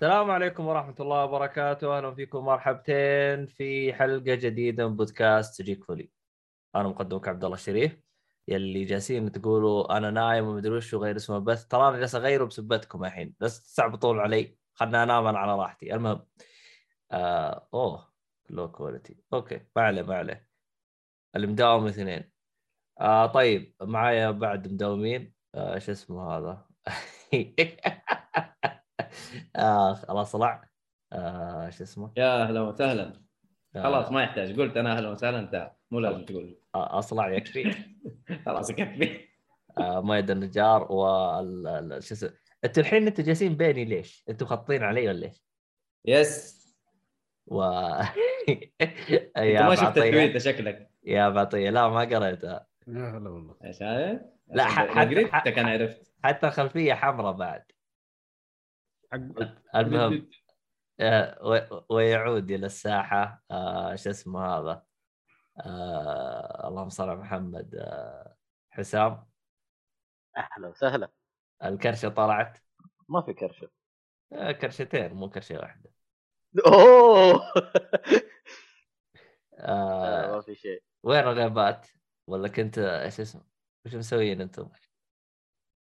السلام 0.00 0.30
عليكم 0.30 0.66
ورحمة 0.66 0.94
الله 1.00 1.24
وبركاته، 1.24 1.98
أهلا 1.98 2.14
فيكم 2.14 2.44
مرحبتين 2.44 3.46
في 3.46 3.92
حلقة 3.94 4.34
جديدة 4.34 4.88
من 4.88 4.96
بودكاست 4.96 5.62
جيك 5.62 5.84
فولي. 5.84 6.10
أنا 6.76 6.88
مقدمك 6.88 7.28
عبد 7.28 7.44
الله 7.44 7.56
الشريف 7.56 8.00
يلي 8.48 8.84
جالسين 8.84 9.32
تقولوا 9.32 9.96
أنا 9.96 10.10
نايم 10.10 10.44
ومدري 10.46 10.76
وش 10.76 10.94
وغير 10.94 11.16
اسم 11.16 11.34
البث، 11.36 11.66
ترى 11.66 11.88
أنا 11.88 11.98
جالس 11.98 12.14
أغيره 12.14 12.44
بسبتكم 12.44 13.04
الحين، 13.04 13.34
بس 13.40 13.62
تستعبطون 13.64 14.20
علي، 14.20 14.58
خلنا 14.74 15.02
أنام 15.02 15.26
أنا 15.26 15.38
على 15.38 15.56
راحتي، 15.56 15.94
المهم. 15.94 16.26
آه 17.12 17.68
أوه 17.74 18.12
low 18.50 18.72
quality، 18.72 19.24
okay 19.32 19.60
ما 19.76 19.82
عليه 19.82 20.02
ما 20.02 20.16
عليه. 20.16 20.48
المداوم 21.36 21.86
اثنين. 21.86 22.32
آه 23.00 23.26
طيب 23.26 23.74
معايا 23.82 24.30
بعد 24.30 24.72
مداومين 24.72 25.34
آه 25.54 25.78
شو 25.78 25.92
اسمه 25.92 26.38
هذا؟ 26.38 26.66
آه 29.56 29.94
خلاص 29.94 30.32
طلع. 30.32 30.64
آه 31.12 31.70
شو 31.70 31.82
اسمه؟ 31.84 32.12
يا 32.16 32.42
أهلا 32.42 32.60
وسهلا. 32.60 33.20
آه. 33.76 33.82
خلاص 33.82 34.12
ما 34.12 34.22
يحتاج. 34.22 34.60
قلت 34.60 34.76
أنا 34.76 34.96
أهلا 34.96 35.08
وسهلا 35.10 35.38
انت 35.38 35.70
مو 35.90 36.00
لازم 36.00 36.24
تقول. 36.24 36.60
آه 36.74 36.98
أصلع 36.98 37.28
يكفي. 37.32 37.74
خلاص 38.46 38.70
يكفي. 38.70 39.20
آه 39.78 40.00
ميد 40.02 40.30
النجار 40.30 40.92
وال 40.92 41.66
ال- 41.66 42.02
شو 42.02 42.14
اسمه؟ 42.14 42.30
انت 42.64 42.78
الحين 42.78 43.06
أنتوا 43.06 43.24
جالسين 43.24 43.56
بيني 43.56 43.84
ليش؟ 43.84 44.24
أنتوا 44.28 44.46
مخططين 44.46 44.82
علي 44.82 45.08
ولا 45.08 45.18
ليش؟ 45.18 45.42
يس. 46.04 46.60
و 47.46 47.62
أنت 48.80 49.62
ما 49.62 49.74
شفت 49.74 49.98
التويته 49.98 50.38
شكلك. 50.38 50.90
يا 51.04 51.28
بعطية 51.28 51.70
لا 51.70 51.88
ما 51.88 52.00
قريتها 52.00 52.66
يا 52.88 53.18
هلا 53.18 53.30
والله. 53.30 53.56
إيش 53.64 53.82
هذا؟ 53.82 54.20
لا، 54.48 54.64
حتى- 54.68 54.98
قريتك 54.98 55.58
أنا 55.58 55.70
عرفت. 55.70 56.12
حتى 56.24 56.46
الخلفية 56.46 56.94
حمراء 56.94 57.32
بعد. 57.32 57.62
المهم 59.74 60.28
و- 61.42 61.80
ويعود 61.94 62.50
إلى 62.50 62.66
الساحة 62.66 63.42
آه، 63.50 63.94
شو 63.94 64.10
اسمه 64.10 64.46
هذا؟ 64.46 64.82
آه، 65.66 66.68
اللهم 66.68 66.88
صل 66.88 67.08
على 67.08 67.18
محمد 67.18 67.74
آه، 67.74 68.36
حسام. 68.70 69.26
أهلا 70.36 70.68
وسهلا. 70.68 71.08
الكرشة 71.64 72.08
طلعت؟ 72.08 72.58
ما 73.08 73.22
في 73.22 73.32
كرشة. 73.34 73.70
آه، 74.32 74.52
كرشتين 74.52 75.12
مو 75.12 75.30
كرشة 75.30 75.58
واحدة. 75.58 75.90
أوه! 76.66 77.42
آه، 79.58 80.32
ما 80.32 80.40
في 80.40 80.54
شيء. 80.54 80.82
وين 81.02 81.20
الغيبات؟ 81.20 81.86
ولا 82.26 82.48
كنت 82.48 82.78
إيش 82.78 83.20
اسمه؟ 83.20 83.44
وش 83.86 83.94
مسويين 83.94 84.40
أنتم؟ 84.40 84.70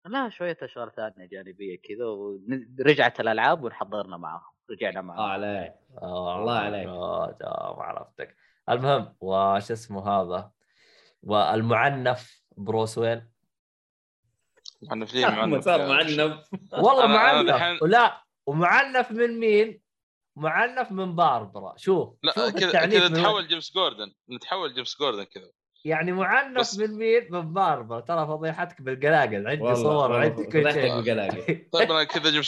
لا 0.10 0.30
شوية 0.30 0.58
أشغال 0.62 0.92
ثانية 0.96 1.26
جانبية 1.28 1.82
كذا 1.82 2.06
ورجعت 2.06 3.20
الألعاب 3.20 3.64
ونحضرنا 3.64 4.18
معاهم 4.18 4.52
رجعنا 4.72 5.00
آه 5.00 5.04
معاهم 5.04 5.22
عليك 5.22 5.74
آه، 6.02 6.40
الله 6.42 6.54
عليك. 6.54 6.88
آه، 6.88 7.38
آه، 7.44 7.76
ما 7.78 7.84
عرفتك 7.84 8.36
المهم 8.70 9.16
وش 9.20 9.72
اسمه 9.72 10.08
هذا؟ 10.10 10.52
والمعنف 11.24 12.44
بروس 12.58 12.98
وين؟ 12.98 13.30
معنفين 14.82 15.24
احمد 15.30 15.60
صار 15.62 15.88
معنف 15.88 16.50
والله 16.84 17.08
معنف 17.08 17.84
لا 17.84 18.24
ومعنف 18.46 19.12
من 19.12 19.40
مين؟ 19.40 19.82
معنف 20.36 20.92
من 20.92 21.16
باربرا 21.16 21.74
شوف 21.78 22.16
لا 22.24 22.32
كذا 22.52 22.86
كذا. 22.86 23.08
نتحول 23.08 23.48
جيمس 23.48 23.74
جوردن 23.74 24.14
نتحول 24.30 24.74
جيمس 24.74 25.00
جوردن 25.00 25.24
كذا 25.24 25.52
يعني 25.86 26.12
معنف 26.12 26.80
من 26.80 26.98
مين؟ 26.98 27.28
من 27.30 27.54
باربرا 27.54 28.00
ترى 28.00 28.28
فضيحتك 28.28 28.82
بالقلاقل. 28.82 29.48
عندي 29.48 29.76
صور 29.76 30.16
عندي 30.16 30.44
كل 30.46 30.74
شيء 30.74 30.96
بالقلاقل. 30.96 31.66
طيب 31.74 31.92
أنا 31.92 32.04
كذا 32.04 32.30
يا 32.30 32.42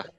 أخي. 0.00 0.10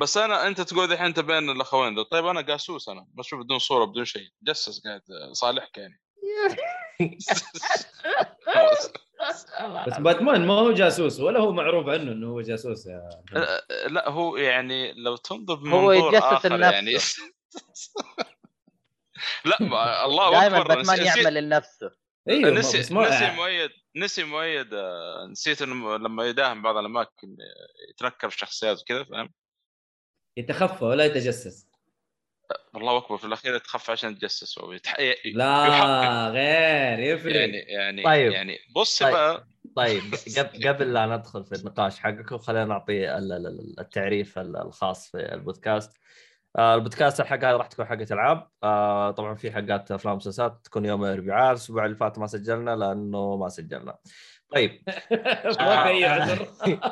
بس 0.00 0.16
أنا 0.16 0.46
أنت 0.46 0.60
تقول 0.60 0.92
الحين 0.92 1.06
أنت 1.06 1.20
بين 1.20 1.50
الأخوين 1.50 1.94
ذول 1.94 2.04
طيب 2.04 2.26
أنا 2.26 2.40
قاسوس 2.40 2.88
أنا. 2.88 3.06
بشوف 3.14 3.40
بدون 3.40 3.58
صورة 3.58 3.84
بدون 3.84 4.04
شيء. 4.04 4.28
جسس 4.42 4.80
قاعد 4.86 5.02
صالحك 5.32 5.78
يعني. 5.78 6.00
بس 9.86 9.98
باتمان 9.98 10.46
ما 10.46 10.54
هو 10.54 10.72
جاسوس 10.72 11.20
ولا 11.20 11.40
هو 11.40 11.52
معروف 11.52 11.88
عنه 11.88 12.12
إنه 12.12 12.26
هو 12.28 12.40
جاسوس 12.40 12.86
يا 12.86 13.08
محمد. 13.32 13.46
لا 13.92 14.08
هو 14.08 14.36
يعني 14.36 14.92
لو 14.92 15.16
تنظر 15.16 15.54
هو 15.54 15.56
بمنظور 15.56 16.14
يتجسس. 16.14 16.44
يعني. 16.44 16.92
لا 19.44 20.04
الله 20.04 20.30
دائما 20.40 20.58
أكبر. 20.60 20.74
باتمان 20.76 21.00
نسي- 21.00 21.04
يعمل 21.20 21.34
لنفسه. 21.44 22.01
أيوه 22.28 22.50
نسي 22.50 22.78
بس 22.78 22.92
ما 22.92 23.08
نسي 23.08 23.30
مؤيد 23.36 23.70
نسي 23.96 24.24
مؤيد 24.24 24.74
آه، 24.74 25.26
نسيت 25.30 25.62
إنه 25.62 25.96
لما 25.96 26.26
يداهم 26.26 26.62
بعض 26.62 26.76
الأماكن 26.76 27.28
آه، 27.40 27.90
يتنكر 27.90 28.30
في 28.30 28.38
شخصيات 28.38 28.80
وكذا 28.80 29.04
فاهم 29.04 29.32
يتخفى 30.36 30.84
ولا 30.84 31.04
يتجسس 31.04 31.68
الله 32.76 32.96
أكبر 32.96 33.16
في 33.16 33.24
الأخير 33.24 33.54
يتخفى 33.54 33.92
عشان 33.92 34.10
يتجسس 34.12 34.58
هو 34.58 34.72
يتح... 34.72 35.00
ي- 35.00 35.32
لا 35.34 35.66
يحقق. 35.66 36.30
غير 36.30 36.98
يفرق 36.98 37.36
يعني 37.36 37.56
يعني 37.58 38.02
طيب. 38.02 38.32
يعني 38.32 38.58
بص 38.76 39.02
طيب. 39.02 39.12
بقى 39.12 39.46
طيب 39.76 40.02
قبل 40.38 40.68
قبل 40.68 40.92
لا 40.92 41.06
ندخل 41.06 41.44
في 41.44 41.52
النقاش 41.54 41.98
حقكم 41.98 42.38
خلينا 42.38 42.64
نعطي 42.64 43.10
ال- 43.18 43.32
ال- 43.32 43.46
ال- 43.46 43.80
التعريف 43.80 44.38
ال- 44.38 44.56
الخاص 44.56 45.10
في 45.10 45.18
البودكاست 45.18 45.92
البودكاست 46.58 47.20
الحلقة 47.20 47.50
هذه 47.50 47.56
راح 47.56 47.66
تكون 47.66 47.84
حلقة 47.84 48.06
ألعاب. 48.10 48.48
آه، 48.62 49.10
طبعا 49.10 49.34
في 49.34 49.52
حلقات 49.52 49.92
أفلام 49.92 50.14
ومسلسلات 50.14 50.60
تكون 50.64 50.84
يوم 50.84 51.04
الأربعاء 51.04 51.50
الأسبوع 51.50 51.84
اللي 51.84 51.96
فات 51.96 52.18
ما 52.18 52.26
سجلنا 52.26 52.76
لأنه 52.76 53.36
ما 53.36 53.48
سجلنا. 53.48 53.96
طيب. 54.54 54.82
ما 55.60 55.82
في 55.82 55.88
أي 55.88 56.04
عذر. 56.04 56.46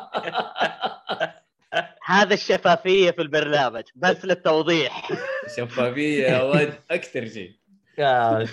هذا 2.04 2.34
الشفافية 2.34 3.10
في 3.10 3.22
البرنامج 3.22 3.82
بس 3.94 4.24
للتوضيح. 4.24 5.08
شفافية 5.56 6.26
يا 6.26 6.42
ولد 6.42 6.74
أكثر 6.90 7.26
شيء. 7.26 7.56
آه، 7.98 8.46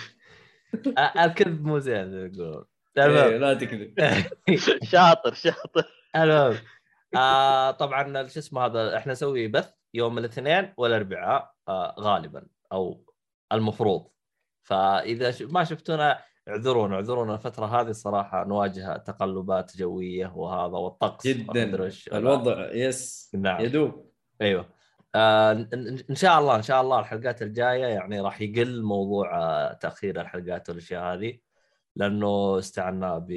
آه، 0.98 1.24
الكذب 1.24 1.64
مو 1.64 1.78
زين 1.78 2.10
زي 2.10 2.16
ما 2.16 2.26
يقولون. 2.26 2.64
إيه، 2.98 3.36
لا 3.38 3.54
تكذب. 3.54 3.94
شاطر 4.82 5.34
شاطر. 5.34 5.84
المهم. 6.16 6.58
آه 7.16 7.70
طبعا 7.70 8.26
شو 8.28 8.38
اسمه 8.38 8.66
هذا 8.66 8.96
إحنا 8.96 9.12
نسوي 9.12 9.48
بث. 9.48 9.77
يوم 9.94 10.18
الاثنين 10.18 10.74
والاربعاء 10.76 11.54
آه 11.68 11.94
غالبا 11.98 12.46
أو 12.72 13.04
المفروض 13.52 14.08
فإذا. 14.62 15.34
ما 15.46 15.64
شفتونا 15.64 16.18
اعذرونا 16.48 16.94
اعذرونا 16.94 17.34
الفترة 17.34 17.66
هذه 17.80 17.88
الصراحة 17.88 18.44
نواجه 18.44 18.96
تقلبات 18.96 19.76
جوية 19.76 20.32
وهذا 20.36 20.76
والطقس 20.76 21.26
جدا. 21.26 21.64
الوضع 22.12 22.72
يس 22.72 23.30
نعم. 23.34 23.64
يدوب 23.64 24.10
أيوه 24.40 24.68
آه 25.14 25.52
إن 26.10 26.14
شاء 26.14 26.38
الله 26.38 26.56
إن 26.56 26.62
شاء 26.62 26.80
الله 26.80 27.00
الحلقات 27.00 27.42
الجاية 27.42 27.86
يعني 27.86 28.20
راح 28.20 28.40
يقل 28.40 28.82
موضوع 28.82 29.38
آه 29.38 29.72
تأخير 29.72 30.20
الحلقات 30.20 30.68
والأشياء 30.68 31.14
هذه 31.14 31.38
لأنه 31.96 32.58
استعنا 32.58 33.18
ب 33.18 33.30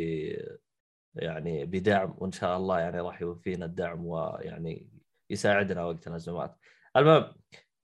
يعني 1.15 1.65
بدعم 1.65 2.15
وإن 2.17 2.31
شاء 2.31 2.57
الله 2.57 2.79
يعني 2.79 2.99
راح 2.99 3.21
يوفينا 3.21 3.65
الدعم 3.65 4.05
ويعني 4.05 5.00
يساعدنا 5.31 5.83
وقت 5.85 6.07
الازمات. 6.07 6.55
المهم 6.97 7.33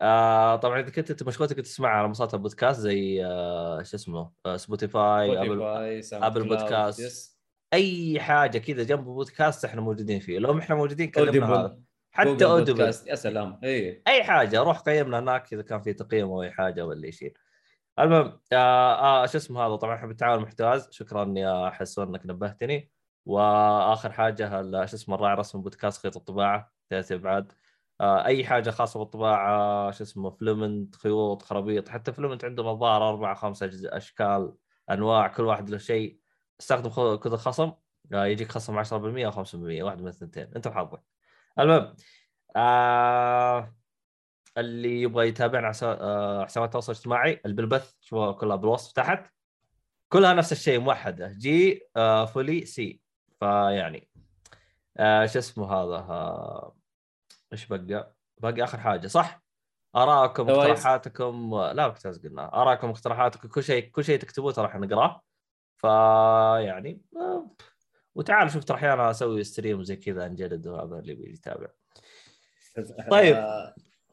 آه 0.01 0.55
طبعا 0.55 0.79
إذا 0.79 0.89
كنت 0.89 1.11
أنت 1.11 1.23
مشغولتك 1.23 1.55
تسمع 1.55 1.89
على 1.89 2.07
منصات 2.07 2.33
البودكاست 2.33 2.79
زي 2.79 3.25
آه 3.25 3.83
شو 3.83 3.97
اسمه 3.97 4.31
آه 4.45 4.57
Spotify 4.57 5.41
Apple 5.41 5.57
Cloud، 6.09 6.47
بودكاست. 6.47 6.99
yes 6.99 7.39
أي 7.73 8.19
حاجة 8.19 8.57
كذا 8.57 8.83
جنب 8.83 9.03
بودكاست 9.03 9.65
إحنا 9.65 9.81
موجودين 9.81 10.19
فيه. 10.19 10.39
لو 10.39 10.59
إحنا 10.59 10.75
موجودين 10.75 11.11
كلمنا 11.11 11.55
هذا. 11.55 11.79
حتى 12.11 12.45
بودكاست، 12.45 13.07
يا 13.07 13.15
سلام. 13.15 13.59
اي 13.63 14.03
أي 14.07 14.23
حاجة 14.23 14.61
روح 14.61 14.79
قيمنا 14.79 15.19
هناك 15.19 15.53
إذا 15.53 15.61
كان 15.61 15.81
في 15.81 15.93
تقييم 15.93 16.27
أو 16.27 16.43
أي 16.43 16.51
حاجة 16.51 16.85
ولا 16.85 17.07
يشيل 17.07 17.33
المهم 17.99 18.39
آه, 18.53 19.23
آه 19.23 19.25
شو 19.25 19.37
اسمه 19.37 19.61
هذا؟ 19.61 19.75
طبعا 19.75 19.95
إحنا 19.95 20.07
بالتعاون 20.07 20.41
محتواز 20.41 20.87
شكرا 20.91 21.33
يا 21.37 21.69
حسون 21.69 22.07
إنك 22.07 22.25
نبهتني. 22.25 22.91
وآخر 23.25 24.11
حاجة 24.11 24.61
شو 24.85 24.95
اسمه 24.95 25.15
الراعي 25.15 25.33
الرسمي 25.33 25.61
بودكاست 25.61 26.01
خيط 26.01 26.17
الطباعة. 26.17 26.76
ثلاث 26.89 27.11
ابعاد 27.11 27.51
آه، 28.01 28.25
أي 28.25 28.45
حاجة 28.45 28.69
خاصة 28.69 28.99
بالطباعة 28.99 29.91
شو 29.91 30.03
اسمه 30.03 30.29
فلمنت 30.29 30.95
خيوط 30.95 31.41
خرابيط 31.41 31.89
حتى 31.89 32.13
فلمنت 32.13 32.45
عندهم 32.45 32.67
الظاهر 32.67 33.09
أربع 33.09 33.33
خمس 33.33 33.63
أشكال 33.63 34.53
أنواع 34.91 35.27
كل 35.27 35.43
واحد 35.43 35.69
له 35.69 35.77
شيء. 35.77 36.19
استخدم 36.59 36.89
كود 37.15 37.35
خصم 37.35 37.71
آه، 38.13 38.25
يجيك 38.25 38.51
خصم 38.51 38.77
10% 38.83 39.25
أو 39.25 39.31
5% 39.31 39.83
واحد 39.83 40.01
من 40.01 40.07
الثنتين. 40.07 40.47
أنت 40.55 40.67
وحظك 40.67 41.01
المهم 41.59 41.95
آه 42.55 43.75
اللي 44.57 45.01
يبغى 45.01 45.27
يتابعنا 45.27 45.67
على 45.67 45.75
آه، 45.83 46.45
حسابات 46.45 46.69
التواصل 46.69 46.91
الاجتماعي 46.91 47.41
بالبث 47.45 47.95
شوفوها 48.01 48.31
كلها 48.31 48.55
بالوصف 48.55 48.91
تحت. 48.91 49.33
كلها 50.09 50.33
نفس 50.33 50.51
الشيء 50.51 50.79
موحدة. 50.79 51.27
جي 51.31 51.81
فولي 52.33 52.65
سي 52.65 53.01
فيعني 53.39 54.09
آه 54.97 55.25
شو 55.25 55.39
اسمه 55.39 55.73
هذا 55.73 55.95
آه 55.95 56.76
إيش 57.53 57.65
بقى؟ 57.65 58.13
باقي 58.37 58.63
آخر 58.63 58.79
حاجة 58.79 59.07
صح؟ 59.07 59.47
ارائكم 59.95 60.43
كويس. 60.45 60.57
اقتراحاتكم 60.57 61.55
لا 61.73 61.87
بكتاز 61.87 62.27
قلنا 62.27 62.61
ارائكم 62.61 62.89
اقتراحاتكم 62.89 63.47
كل 63.47 63.63
شيء 63.63 63.89
كل 63.89 64.03
شيء 64.03 64.19
تكتبوه 64.19 64.51
ترى 64.51 64.65
إحنا 64.65 64.85
نقراه 64.85 65.21
فيعني 65.75 67.01
آه، 67.15 67.51
وتعال 68.15 68.51
شوف 68.51 68.63
ترى 68.63 68.77
أحيانا 68.77 69.09
أسوي 69.09 69.43
ستريم 69.43 69.83
زي 69.83 69.95
كذا 69.95 70.25
انجلد 70.25 70.67
وهذا 70.67 70.99
اللي 70.99 71.13
بيجي 71.13 71.33
يتابع 71.33 71.67
طيب. 73.11 73.37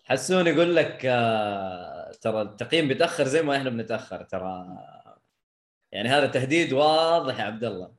حسون 0.05 0.47
يقول 0.47 0.77
لك 0.77 1.07
آه، 1.07 2.11
ترى 2.21 2.43
التقييم 2.43 2.89
بيتاخر 2.89 3.25
زي 3.25 3.43
ما 3.43 3.57
إحنا 3.57 3.71
بنتأخر 3.71 4.23
ترى 4.25 4.67
يعني 5.93 6.09
هذا 6.09 6.27
تهديد 6.27 6.73
واضح 6.73 7.39
يا 7.39 7.45
عبد 7.45 7.65
الله 7.65 7.95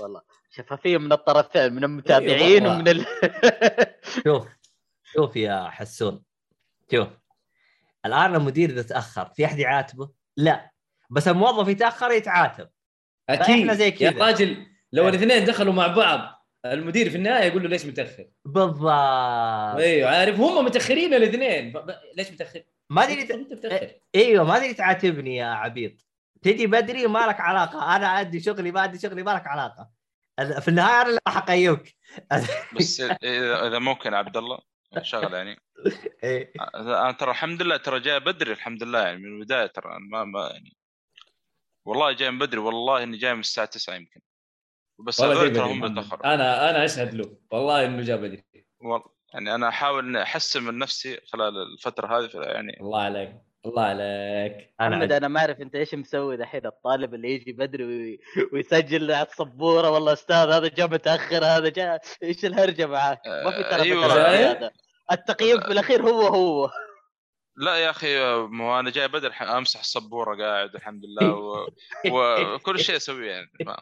والله 0.00 0.22
شفافيه 0.58 0.98
من 0.98 1.12
الطرفين 1.12 1.72
من 1.72 1.84
المتابعين 1.84 2.62
مرة. 2.62 2.72
ومن 2.72 2.88
ال... 2.88 3.06
شوف 4.24 4.48
شوف 5.04 5.36
يا 5.36 5.68
حسون 5.70 6.22
شوف 6.92 7.08
الآن 8.06 8.34
المدير 8.34 8.70
إذا 8.70 8.82
تأخر 8.82 9.28
في 9.36 9.44
أحد 9.44 9.58
يعاتبه؟ 9.58 10.10
لا 10.36 10.70
بس 11.10 11.28
الموظف 11.28 11.68
يتأخر 11.68 12.10
يتعاتب 12.10 12.68
أكيد 13.30 13.46
فإحنا 13.46 13.74
زي 13.74 13.84
يا 13.84 13.90
كذا. 13.90 14.26
راجل 14.26 14.66
لو 14.92 15.02
إيه. 15.02 15.08
الاثنين 15.08 15.44
دخلوا 15.44 15.72
مع 15.72 15.86
بعض 15.86 16.46
المدير 16.66 17.10
في 17.10 17.16
النهاية 17.16 17.44
يقول 17.44 17.62
له 17.62 17.68
ليش 17.68 17.86
متأخر؟ 17.86 18.26
بالضبط 18.44 18.90
أيوه 19.78 20.10
عارف 20.10 20.40
هم 20.40 20.64
متأخرين 20.64 21.14
الاثنين 21.14 21.72
ليش 22.16 22.30
متأخر؟ 22.30 22.62
ما 22.90 23.04
أدري 23.04 23.36
متأخر 23.36 23.90
أيوه 24.14 24.44
ما 24.44 24.56
أدري 24.56 24.74
تعاتبني 24.74 25.36
يا 25.36 25.46
عبيط 25.46 26.06
تجي 26.42 26.66
بدري 26.66 27.06
ما 27.06 27.26
لك 27.26 27.40
علاقة 27.40 27.96
أنا 27.96 28.20
أدي 28.20 28.40
شغلي 28.40 28.72
ما 28.72 28.84
أدي 28.84 28.98
شغلي 28.98 29.22
ما 29.22 29.30
لك 29.30 29.46
علاقة 29.46 29.97
في 30.38 30.68
النهاية 30.68 31.02
أنا 31.02 31.08
اللي 31.08 31.20
راح 31.26 31.36
أقيمك. 31.36 31.94
بس 32.76 33.00
اذا 33.22 33.66
إذا 33.66 33.78
ممكن 33.78 34.14
عبد 34.14 34.36
الله 34.36 34.58
شغلة 35.02 35.36
يعني. 35.36 35.60
إيه. 36.24 36.52
أنا 36.74 37.12
ترى 37.12 37.30
الحمد 37.30 37.62
لله 37.62 37.76
ترى 37.76 38.00
جاي 38.00 38.20
بدري 38.20 38.52
الحمد 38.52 38.82
لله 38.82 39.02
يعني 39.02 39.18
من 39.18 39.34
البداية 39.34 39.66
ترى 39.66 39.98
ما 40.00 40.24
ما 40.24 40.48
يعني. 40.52 40.76
والله 41.84 42.12
جاي 42.12 42.30
من 42.30 42.38
بدري 42.38 42.60
والله 42.60 43.02
إني 43.02 43.16
جاي 43.16 43.34
من 43.34 43.40
الساعة 43.40 43.66
9 43.66 43.94
يمكن. 43.94 44.20
بس 44.98 45.20
هذول 45.20 45.52
ترى 45.52 45.72
هم. 45.72 45.94
تاخروا 45.94 46.34
أنا 46.34 46.70
أنا 46.70 46.84
اشهد 46.84 47.14
له. 47.14 47.38
والله 47.50 47.84
إنه 47.84 48.02
جاء 48.02 48.16
بدري. 48.16 48.44
والله 48.80 49.04
يعني 49.34 49.54
أنا 49.54 49.68
أحاول 49.68 50.06
إني 50.06 50.22
أحسن 50.22 50.62
من 50.62 50.78
نفسي 50.78 51.20
خلال 51.26 51.72
الفترة 51.72 52.18
هذه 52.18 52.30
يعني 52.34 52.80
الله 52.80 53.02
عليك. 53.02 53.47
الله 53.66 53.82
عليك. 53.82 54.74
أنا 54.80 54.88
محمد 54.96 55.12
أنا 55.12 55.28
ما 55.28 55.40
أعرف 55.40 55.60
أنت 55.60 55.74
إيش 55.74 55.94
مسوي 55.94 56.36
دحين 56.36 56.66
الطالب 56.66 57.14
اللي 57.14 57.34
يجي 57.34 57.52
بدري 57.52 57.84
وي- 57.84 58.18
ويسجل 58.52 59.12
على 59.12 59.26
السبورة. 59.26 59.90
والله 59.90 60.12
أستاذ 60.12 60.36
هذا 60.36 60.68
جاء 60.68 60.88
متأخر 60.88 61.44
هذا 61.44 61.68
جاء 61.68 62.00
إيش 62.22 62.44
الهرجة 62.44 62.86
معاه 62.86 63.18
ما 63.44 63.50
في 63.50 63.62
ترى 63.62 63.82
أيوة. 63.82 64.06
هذا. 64.50 64.70
التقييم 65.12 65.60
في 65.60 65.68
الأخير 65.72 66.02
هو 66.02 66.20
هو. 66.26 66.70
لا 67.56 67.76
يا 67.76 67.90
أخي 67.90 68.34
مو 68.36 68.78
أنا 68.80 68.90
جاي 68.90 69.08
بدري 69.08 69.32
ح- 69.32 69.42
أمسح 69.42 69.80
السبورة 69.80 70.36
قاعد 70.44 70.74
الحمد 70.74 71.02
لله 71.04 71.34
و... 71.34 71.66
وكل 72.54 72.78
شيء 72.80 72.96
أسويه 72.96 73.30
يعني. 73.30 73.50
ما... 73.66 73.76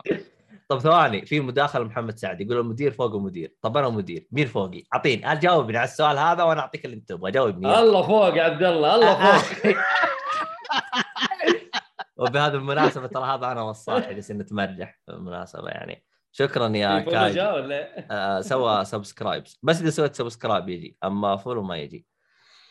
طب 0.69 0.79
ثواني 0.79 1.27
في 1.27 1.41
مداخلة 1.41 1.85
محمد 1.85 2.19
سعد 2.19 2.41
يقول 2.41 2.61
المدير 2.61 2.91
فوق 2.91 3.15
المدير. 3.15 3.55
طب 3.63 3.77
أنا 3.77 3.89
مدير 3.89 4.29
مين 4.33 4.47
فوقي؟ 4.47 4.83
أعطيني 4.95 5.37
جاوبني 5.37 5.79
على 5.79 5.85
السؤال 5.89 6.19
هذا 6.19 6.43
وأنا 6.43 6.61
أعطيك 6.61 6.85
اللي 6.85 6.97
أنت 6.97 7.09
تبغى 7.09 7.31
جاوبني 7.31 7.79
الله 7.81 8.03
فوق 8.03 8.37
يا 8.37 8.43
عبد 8.43 8.63
الله 8.63 8.95
الله 8.95 9.15
فوق. 9.39 9.77
وبهذه 12.17 12.55
المناسبة 12.55 13.07
ترى 13.07 13.25
هذا 13.25 13.53
أنا 13.53 13.63
والصاحي 13.63 14.15
جالسين 14.15 14.39
نتمرجح 14.39 15.01
بالمناسبة 15.09 15.69
يعني. 15.69 16.05
شكرا 16.33 16.69
يا 16.69 17.01
كاي؟ 17.01 17.41
آه 18.11 18.41
سوى 18.41 18.85
سبسكرايبز 18.85 19.59
بس 19.63 19.81
إذا 19.81 19.91
سويت 19.91 20.15
سبسكرايب 20.15 20.69
يجي 20.69 20.97
أما 21.05 21.37
فولو 21.37 21.63
ما 21.63 21.77
يجي. 21.77 22.07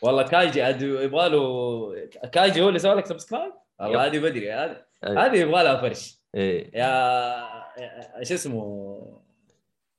والله 0.02 0.24
كايجي 0.24 0.62
عاد 0.64 0.82
يبغى 0.82 1.30
له 1.30 1.94
كايجي 2.32 2.62
هو 2.62 2.68
اللي 2.68 2.80
سوى 2.80 2.96
لك 2.96 3.06
سبسكرايب 3.06 3.54
يب. 3.82 3.88
والله 3.88 4.06
هذه 4.06 4.20
بدري 4.20 4.52
هذه. 4.52 4.86
هذه 5.04 5.36
يبغى 5.38 5.64
لها 5.64 5.82
فرش. 5.82 6.25
إيه. 6.36 6.78
يا 6.78 8.24
شو 8.24 8.34
اسمه؟ 8.34 9.22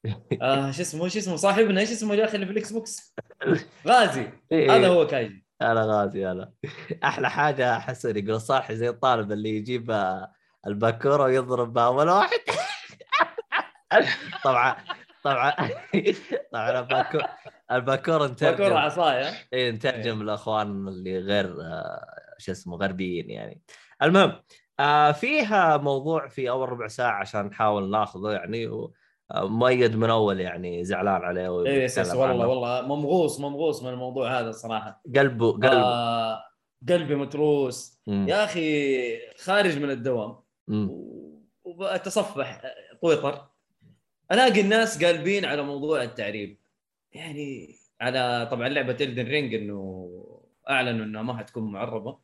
آه 0.42 0.70
شو 0.70 0.82
اسمه؟ 0.82 1.08
شو 1.08 1.18
اسمه؟ 1.18 1.36
صاحبنا 1.36 1.80
إيش 1.80 1.90
اسمه 1.90 2.14
يا 2.14 2.24
أخي 2.24 2.34
اللي 2.34 2.46
في 2.46 2.52
الإكس 2.52 2.72
بوكس؟ 2.72 3.14
غازي. 3.86 4.30
إيه. 4.52 4.76
هذا 4.76 4.88
هو 4.88 5.06
كايجي 5.06 5.46
أنا 5.62 5.80
غازي 5.80 6.30
أنا 6.30 6.52
أحلى 7.04 7.30
حاجة 7.30 7.78
حسن 7.78 8.16
يقول 8.16 8.40
صاحي 8.40 8.76
زي 8.76 8.88
الطالب 8.88 9.32
اللي 9.32 9.56
يجيب 9.56 9.90
آه، 9.90 10.32
الباكورة 10.66 11.24
ويضرب 11.24 11.72
بها 11.72 11.86
اول 11.86 12.08
واحد. 12.08 12.38
طبعا 14.44 14.76
طبعا 15.24 15.54
طبعا 16.52 16.80
الباكو 16.80 17.18
الباكورة 17.72 17.78
باكورة 17.78 18.26
نترجم 18.26 18.76
عصاية. 18.76 19.32
إيه 19.52 19.70
نترجم 19.70 20.22
لأخوان 20.22 20.88
اللي 20.88 21.18
غير 21.18 21.62
آه، 21.62 22.06
شو 22.38 22.52
اسمه 22.52 22.76
غربيين 22.76 23.30
يعني. 23.30 23.60
المهم 24.02 24.42
آه 24.80 25.12
فيها 25.12 25.76
موضوع 25.76 26.28
في 26.28 26.50
أول 26.50 26.68
ربع 26.68 26.86
ساعة 26.86 27.20
عشان 27.20 27.46
نحاول 27.46 27.90
ناخذه 27.90 28.32
يعني 28.32 28.66
و- 28.66 28.92
آه، 29.30 29.48
مؤيد 29.48 29.96
من 29.96 30.10
أول 30.10 30.40
يعني 30.40 30.84
زعلان 30.84 31.22
عليه 31.22 31.48
ويتكلم 31.48 32.16
والله. 32.16 32.46
والله 32.46 32.82
ممغوص 32.82 33.40
ممغوص 33.40 33.82
من 33.82 33.90
الموضوع 33.92 34.40
هذا 34.40 34.48
الصراحه 34.48 35.02
قلبه 35.16 35.52
قلبه. 35.52 35.68
آه 35.82 36.42
قلبي 36.88 37.14
متروس. 37.14 38.00
مم. 38.06 38.26
يا 38.28 38.44
أخي 38.44 39.18
خارج 39.38 39.78
من 39.78 39.90
الدوام. 39.90 40.36
وبتصفح 41.64 42.62
تويتر. 43.02 43.44
ألاقي 44.32 44.60
الناس 44.60 45.04
قالبين 45.04 45.44
على 45.44 45.62
موضوع 45.62 46.02
التعريب. 46.02 46.58
يعني 47.12 47.68
على 48.00 48.48
طبعا 48.50 48.68
لعبة 48.68 48.96
Elden 49.00 49.24
Ring 49.26 49.54
إنه 49.54 50.08
أعلنوا 50.70 51.04
إنها 51.04 51.22
ما 51.22 51.36
حتكون 51.38 51.72
معربة. 51.72 52.18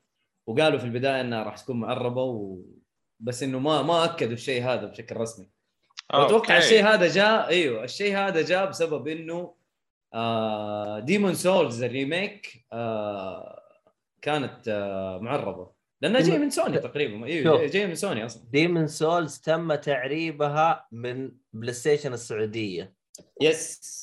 وقالوا 0.47 0.79
في 0.79 0.85
البداية 0.85 1.21
انها 1.21 1.43
راح 1.43 1.59
تكون 1.59 1.81
معربه 1.81 2.23
و... 2.23 2.63
بس 3.21 3.43
إنه 3.43 3.59
ما 3.59 3.83
ما 3.83 4.05
أكدوا 4.05 4.33
الشيء 4.33 4.63
هذا 4.63 4.87
بشكل 4.87 5.17
رسمي. 5.17 5.49
واتوقع 6.15 6.35
okay. 6.37 6.59
الشيء 6.59 6.85
هذا 6.85 7.09
جاء 7.09 7.49
أيوه 7.49 7.85
الشيء 7.85 8.17
هذا 8.17 8.43
جاء 8.43 8.69
بسبب 8.71 9.09
إنه 9.09 9.55
آه 10.15 10.99
Demon's 10.99 11.35
Souls 11.35 11.83
ال 11.83 11.95
remake 11.95 12.67
آه 12.73 13.63
كانت 14.23 14.69
آه 14.69 15.19
معربه 15.19 15.71
لأنها 16.01 16.21
جاية 16.21 16.39
من 16.39 16.51
سوني 16.51 16.79
تقريبا. 16.79 17.27
أيوه. 17.27 17.67
جاية 17.67 17.87
من 17.87 17.95
سوني 17.95 18.27
أصلا. 18.27 18.43
Demon's 18.51 18.87
Souls 18.87 19.39
تم 19.39 19.75
تعريبها 19.75 20.87
من 20.93 21.33
PlayStation 21.53 22.13
السعودية. 22.13 22.95
yes 23.41 24.03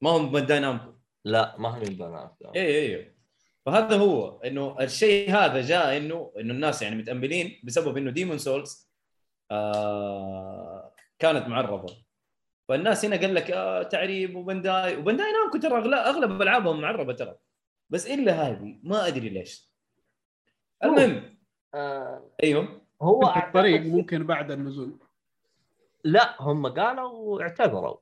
ما 0.00 0.10
هم 0.10 0.36
Namco 0.36 0.92
لا 1.24 1.54
ما 1.58 1.78
هي 1.78 1.82
Bandai 1.82 2.36
اي 2.56 2.96
اي 2.96 3.17
فهذا 3.68 3.96
هو 3.96 4.40
إنه 4.40 4.76
الشيء 4.80 5.30
هذا 5.30 5.60
جاء 5.60 5.96
إنه 5.96 6.32
إنه 6.40 6.54
الناس 6.54 6.82
يعني 6.82 6.96
متأملين 6.96 7.60
بسبب 7.64 7.96
إنه 7.96 8.10
Demon's 8.10 8.38
Souls 8.38 8.90
آه 9.50 10.94
كانت 11.18 11.48
معربه 11.48 11.96
فالناس 12.68 13.04
هنا 13.04 13.16
قال 13.16 13.34
لك 13.34 13.50
آه 13.50 13.82
تعريب 13.82 14.36
وبنداي. 14.36 14.96
وبنداي 14.96 15.32
نامكو 15.32 15.58
ترى 15.58 15.94
أغلب 15.94 16.42
ألعابهم 16.42 16.80
معربه 16.80 17.12
ترى. 17.12 17.36
بس 17.90 18.06
إلا 18.06 18.32
هذه 18.32 18.78
ما 18.82 19.06
أدري 19.06 19.28
ليش. 19.28 19.70
المهم. 20.84 21.38
آه 21.74 22.30
أيوه. 22.42 22.80
هو 23.02 23.20
في 23.32 23.38
الطريق 23.38 23.80
ممكن 23.80 24.26
بعد 24.26 24.50
النزول. 24.50 24.98
لا 26.04 26.42
هم 26.42 26.66
قالوا 26.66 27.42
اعتذروا 27.42 27.96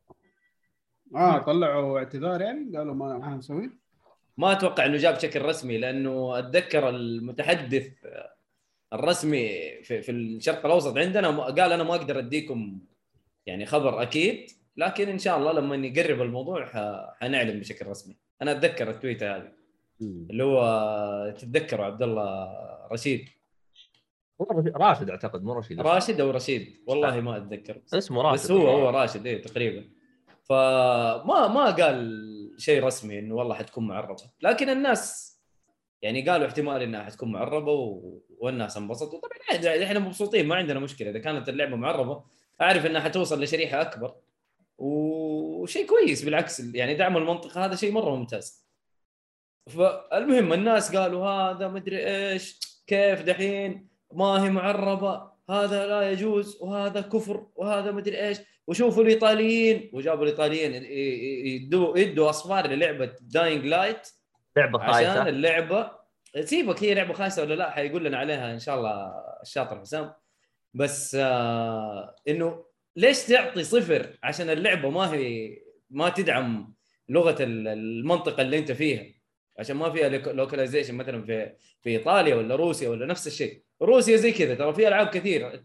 آه 1.17 1.39
طلعوا 1.39 1.99
اعتذار 1.99 2.41
يعني 2.41 2.77
قالوا 2.77 2.95
ما 2.95 3.19
ما 3.19 3.37
نسوي 3.37 3.86
ما 4.39 4.53
أتوقع 4.53 4.87
إنه 4.87 4.97
جاب 4.97 5.15
بشكل 5.15 5.43
رسمي 5.43 5.79
لأنه 5.79 6.39
أتذكر 6.39 6.89
المتحدث 6.89 7.89
الرسمي 8.93 9.49
في, 9.83 10.03
في 10.03 10.13
الشرق 10.13 10.67
الأوسط 10.67 10.97
عندنا 10.99 11.29
قال 11.41 11.73
أنا 11.73 11.83
ما 11.83 11.95
أقدر 11.95 12.19
أديكم 12.19 12.79
يعني 13.47 13.67
خبر 13.67 14.03
أكيد 14.03 14.51
لكن 14.77 15.09
إن 15.09 15.19
شاء 15.19 15.39
الله 15.39 15.53
لما 15.53 15.87
يقرب 15.87 16.23
الموضوع 16.23 16.67
ح- 16.67 17.15
حنعلن 17.21 17.61
بشكل 17.61 17.87
رسمي. 17.87 18.17
أنا 18.43 18.53
أتذكر 18.53 18.91
التويتة 18.91 19.37
هذه. 19.37 19.53
اللي 20.01 20.45
هو 20.45 21.35
تتذكروا 21.39 21.85
عبد 21.87 22.03
الله 22.03 22.49
رشيد 22.93 23.29
راشد 24.77 25.11
أعتقد 25.11 25.45
مو 25.45 25.53
رشيد. 25.53 25.81
راشد 25.81 26.21
أو 26.21 26.31
رشيد؟ 26.31 26.77
والله 26.87 27.21
ما 27.21 27.37
أتذكر. 27.37 27.81
اسمه 27.95 28.23
راشد 28.23 28.43
بس 28.45 28.51
هو 28.51 28.69
هو 28.69 28.91
راشد 28.91 29.27
إيه 29.27 29.43
تقريبا. 29.43 29.85
فما 30.45 31.49
ما 31.49 31.65
قال 31.71 32.27
شيء 32.57 32.85
رسمي 32.85 33.19
إنه 33.19 33.35
والله 33.35 33.55
حتكون 33.55 33.87
معربه 33.87 34.31
لكن 34.43 34.69
الناس 34.69 35.37
يعني 36.03 36.31
قالوا 36.31 36.47
احتمال 36.47 36.83
إنها 36.83 37.03
حتكون 37.03 37.33
معربه 37.33 37.73
و... 37.73 38.19
والناس 38.39 38.77
انبسطوا. 38.77 39.21
طبعا 39.21 39.39
عادي، 39.51 39.85
إحنا 39.85 39.99
مبسوطين 39.99 40.47
ما 40.47 40.55
عندنا 40.55 40.81
مشكلة. 40.81 41.11
إذا 41.11 41.19
كانت 41.19 41.49
اللعبة 41.49 41.77
معربه 41.77 42.25
أعرف 42.61 42.87
إنها 42.87 43.01
حتوصل 43.01 43.43
لشريحة 43.43 43.81
أكبر. 43.81 44.15
وشيء 44.79 45.87
كويس 45.87 46.25
بالعكس 46.25 46.61
يعني 46.61 46.95
دعم 46.95 47.17
المنطقة 47.17 47.65
هذا 47.65 47.75
شيء 47.75 47.93
مرة 47.93 48.17
ممتاز. 48.17 48.67
فالمهم 49.67 50.53
الناس 50.53 50.97
قالوا 50.97 51.27
هذا 51.27 51.69
مدري 51.69 52.07
إيش 52.07 52.61
كيف 52.87 53.23
دحين؟ 53.23 53.89
ما 54.13 54.45
هي 54.45 54.51
معربه 54.51 55.31
هذا 55.51 55.87
لا 55.87 56.11
يجوز 56.11 56.63
وهذا 56.63 57.01
كفر 57.01 57.47
وهذا 57.57 57.91
مدري 57.91 58.27
إيش. 58.27 58.39
وشوفوا 58.67 59.03
الإيطاليين 59.03 59.91
وجابوا 59.93 60.25
الإيطاليين 60.25 60.75
يدوا 61.47 61.99
يدوا 61.99 62.31
أصفار 62.31 62.67
للعبة 62.67 63.13
Dying 63.21 63.65
Light 63.67 64.09
لعبة 64.57 64.83
عشان 64.83 64.93
خايسه 64.95 65.29
اللعبه 65.29 65.91
سيبك 66.41 66.83
هي 66.85 66.95
لعبة 66.95 67.13
خايسة 67.13 67.43
ولا 67.43 67.55
لا؟ 67.55 67.71
حيقول 67.71 68.05
لنا 68.05 68.19
عليها 68.19 68.53
إن 68.53 68.59
شاء 68.59 68.77
الله 68.79 69.13
الشاطر 69.43 69.81
حسام. 69.81 70.13
بس 70.75 71.15
آه 71.21 72.17
إنه 72.29 72.65
ليش 72.97 73.25
تعطي 73.27 73.65
صفر 73.65 74.19
عشان 74.23 74.51
اللعبة 74.51 74.91
ما 74.91 75.13
هي 75.15 75.59
ما 75.91 76.09
تدعم 76.09 76.75
لغة 77.09 77.43
ال- 77.43 77.69
المنطقة 77.69 78.41
اللي 78.43 78.59
أنت 78.59 78.73
فيها؟ 78.73 79.05
عشان 79.59 79.77
ما 79.77 79.91
فيها 79.91 80.09
localization 80.09 80.95
مثلا 80.95 81.25
في 81.25 81.53
في 81.83 81.91
إيطاليا 81.91 82.35
ولا 82.35 82.57
روسيا 82.57 82.89
ولا 82.89 83.07
نفس 83.07 83.27
الشيء. 83.27 83.63
روسيا 83.83 84.17
زي 84.17 84.33
كذا 84.33 84.55
ترى 84.55 84.73
في 84.75 84.89
ألعاب 84.89 85.07
كثير 85.09 85.57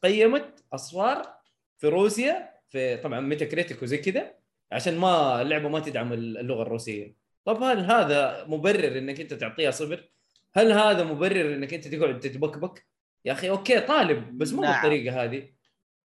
تقيمت 0.00 0.64
أصفار 0.72 1.34
في 1.78 1.88
روسيا 1.88 2.49
في 2.70 2.96
طبعا 2.96 3.20
Metacritic 3.20 3.82
وزي 3.82 3.98
كذا 3.98 4.34
عشان 4.72 4.98
ما 4.98 5.42
اللعبة 5.42 5.68
ما 5.68 5.80
تدعم 5.80 6.12
اللغة 6.12 6.62
الروسية 6.62 7.16
طب 7.44 7.62
هل 7.62 7.78
هذا 7.78 8.44
مبرر 8.48 8.98
إنك 8.98 9.20
أنت 9.20 9.34
تعطيها 9.34 9.70
صفر؟ 9.70 10.10
هل 10.54 10.72
هذا 10.72 11.04
مبرر 11.04 11.54
إنك 11.54 11.74
أنت 11.74 11.88
تقعد 11.88 12.20
تتبكبك؟ 12.20 12.86
يا 13.24 13.32
أخي 13.32 13.50
okay 13.50 13.80
طالب 13.80 14.38
بس 14.38 14.52
مو 14.52 14.62
نعم. 14.62 14.72
بالطريقة 14.72 15.24
هذه 15.24 15.52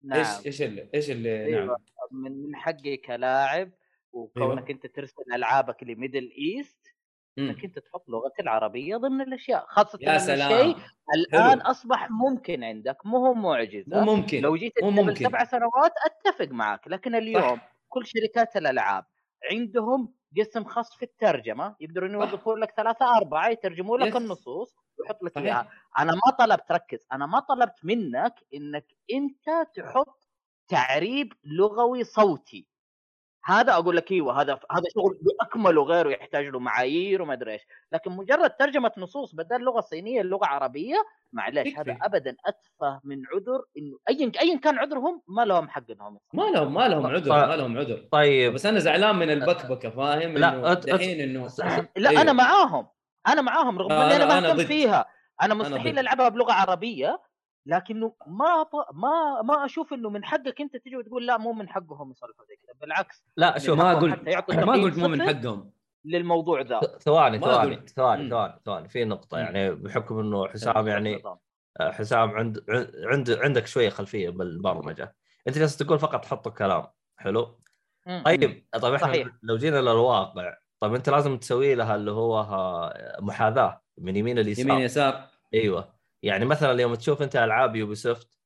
نعم 0.04 0.20
إيش 0.20 0.46
إيش 0.46 0.62
اللي 0.62 0.90
إيش 0.94 1.12
اللي 1.12 1.46
أيوة. 1.46 1.66
نعم 1.66 1.78
من 2.12 2.44
من 2.44 2.56
حقي 2.56 2.98
كلاعب 2.98 3.72
وكونك 4.14 4.70
أنت 4.70 4.88
ترسل 4.88 5.24
ألعابك 5.34 5.84
ل 5.84 5.91
Middle 5.91 6.32
East. 6.38 6.81
إنك 7.38 7.64
أنت 7.66 7.80
تحط 7.80 8.10
لغة 8.10 8.34
العربية 8.40 8.98
ضمن 8.98 9.22
الأشياء 9.22 9.66
خاصه 9.68 10.00
يا 10.02 10.18
سلام 10.18 10.52
الشيء 10.52 10.78
الان 11.16 11.50
حلو. 11.50 11.62
أصبح 11.72 12.08
ممكن 12.12 12.64
عندك 12.64 13.06
مو 13.06 13.18
هو 13.26 13.34
معجزة 13.34 14.04
مو 14.04 14.16
ممكن 14.16 14.42
لو 14.42 14.56
جيت 14.56 14.74
مو 14.84 14.90
قبل 14.90 15.06
ممكن. 15.06 15.26
سبع 15.26 15.44
سنوات 15.44 15.92
أتفق 16.06 16.48
معك 16.52 16.88
لكن 16.88 17.16
اليوم 17.16 17.56
صح. 17.58 17.76
كل 17.90 18.06
شركات 18.06 18.58
الألعاب 18.58 19.06
عندهم 19.52 20.14
قسم 20.40 20.64
خاص 20.64 20.96
في 20.96 21.04
الترجمة 21.04 21.70
صح. 21.70 21.78
يوظفون 22.14 22.60
لك 22.60 22.72
ثلاثة 22.78 23.18
أربعة 23.18 23.50
يترجموا 23.50 23.98
لك 23.98 24.08
يس. 24.08 24.16
النصوص 24.16 24.76
ويحط 25.00 25.24
لك. 25.24 25.38
إياها 25.38 25.70
أنا 26.00 26.12
ما 26.12 26.32
طلبت 26.40 26.72
ركز 26.72 27.08
أنا 27.12 27.26
ما 27.26 27.40
طلبت 27.40 27.86
منك 27.86 28.36
إنك 28.54 28.86
أنت 29.14 29.68
تحط 29.76 30.28
تعريب 30.68 31.34
لغوي 31.44 32.04
صوتي 32.04 32.68
هذا 33.46 33.74
أقول 33.74 33.98
لك 33.98 34.12
إيوه 34.12 34.42
هذا 34.42 34.54
هذا 34.72 34.84
شغل 34.96 35.18
باكمله 35.22 35.84
غيره 35.84 36.10
يحتاج 36.10 36.46
له 36.46 36.60
معايير 36.60 37.22
وما 37.22 37.34
أدري 37.34 37.52
إيش 37.54 37.62
لكن 37.92 38.12
مجرد 38.12 38.50
ترجمة 38.50 38.92
نصوص 38.98 39.36
بدل 39.36 39.62
لغه 39.62 39.82
صينيه 39.82 40.22
لغه 40.22 40.46
عربيه 40.46 40.96
معليش 41.34 41.68
يكفي. 41.68 41.82
هذا 41.92 41.98
ابدا 42.02 42.36
أتفه 42.46 43.00
من 43.04 43.18
عذر 43.34 43.64
إنه 43.78 43.98
ايا 44.10 44.32
ايا 44.42 44.58
كان 44.58 44.78
عذرهم 44.80 45.22
ما 45.28 45.46
لهم 45.46 45.70
حق 45.70 45.84
إنهم 45.92 46.20
ما 46.34 46.44
لهم 46.44 46.74
ما 46.74 46.88
لهم 46.88 47.06
عذر 47.08 47.20
طيب. 47.20 47.50
ما 47.50 47.56
لهم 47.56 47.78
عذر 47.78 48.08
طيب 48.12 48.54
بس 48.54 48.66
أنا 48.66 48.80
زعلان 48.80 49.16
من 49.16 49.30
البكبكة 49.30 49.90
فاهم 49.90 50.38
لا، 50.38 50.74
دحين 50.74 51.20
إنه 51.22 51.48
لا. 51.98 52.22
أنا 52.22 52.34
معاهم 52.34 52.88
أنا 53.28 53.42
معاهم 53.42 53.80
رغم 53.80 53.90
لا، 53.90 54.06
إني 54.16 54.24
أنا 54.24 54.40
مهتم 54.42 54.58
ضد. 54.58 54.66
فيها 54.66 55.06
أنا 55.42 55.54
مستحيل. 55.54 56.00
ألعبها 56.00 56.30
بلغة 56.30 56.54
عربية 56.54 57.22
لكنه 57.66 58.14
ما 58.28 58.64
ط... 58.64 58.76
ما 58.94 59.42
ما 59.42 59.66
أشوف 59.66 59.94
إنه 59.94 60.10
من 60.10 60.26
حقك 60.26 60.62
أنت 60.62 60.78
تجي 60.78 60.98
وتقول 60.98 61.28
لا 61.28 61.38
مو 61.38 61.54
من 61.54 61.70
حقهم 61.70 62.12
يصرفوا 62.12 62.46
زي 62.46 62.56
كذا 62.56 62.74
بالعكس. 62.82 63.26
لا 63.38 63.54
من 63.54 63.60
شوف 63.60 63.80
ما 63.80 64.18
يعطوا 64.28 64.56
ما 64.66 64.74
قلت 64.74 64.98
مو 64.98 65.08
من 65.08 65.22
حقهم. 65.22 65.72
للموضوع 66.06 66.62
ذا. 66.62 66.80
ثواني 66.80 67.40
ثواني 67.40 67.76
قلت. 67.76 67.90
ثواني. 67.90 68.30
ثواني 68.30 68.60
ثواني. 68.66 68.90
في 68.90 69.06
نقطة 69.06 69.38
مم. 69.38 69.44
يعني 69.44 69.72
بحكم 69.72 70.20
إنه 70.20 70.48
حسام 70.48 70.88
يعني 70.88 71.24
حسام 71.80 72.30
عند 72.30 72.66
عند 73.06 73.32
عندك 73.32 73.68
شوية 73.68 73.90
خلفية 73.90 74.30
بالبرمجة. 74.30 75.16
أنت 75.48 75.58
جالس 75.58 75.78
تقول 75.78 76.00
فقط 76.00 76.26
حطوا 76.26 76.52
كلام. 76.52 76.88
حلو. 77.18 77.60
طيب 78.26 78.66
طيب 78.82 78.94
إحنا 78.94 79.08
صحيح. 79.08 79.28
لو 79.44 79.58
جينا 79.58 79.82
للواقع 79.82 80.58
طيب 80.80 80.94
أنت 80.94 81.10
لازم 81.10 81.38
تسوي 81.38 81.76
لها 81.76 81.96
اللي 81.96 82.12
هو 82.12 82.44
محاذاة 83.20 83.82
من 83.98 84.16
يمين 84.16 84.40
اليسار 84.40 84.66
يمين 84.66 84.82
يسار. 84.82 85.28
أيوه. 85.54 86.01
يعني 86.24 86.46
مثلا 86.46 86.72
اليوم 86.72 86.96
تشوف 86.96 87.22
أنت 87.22 87.36
ألعاب 87.36 87.76
Ubisoft 87.76 88.40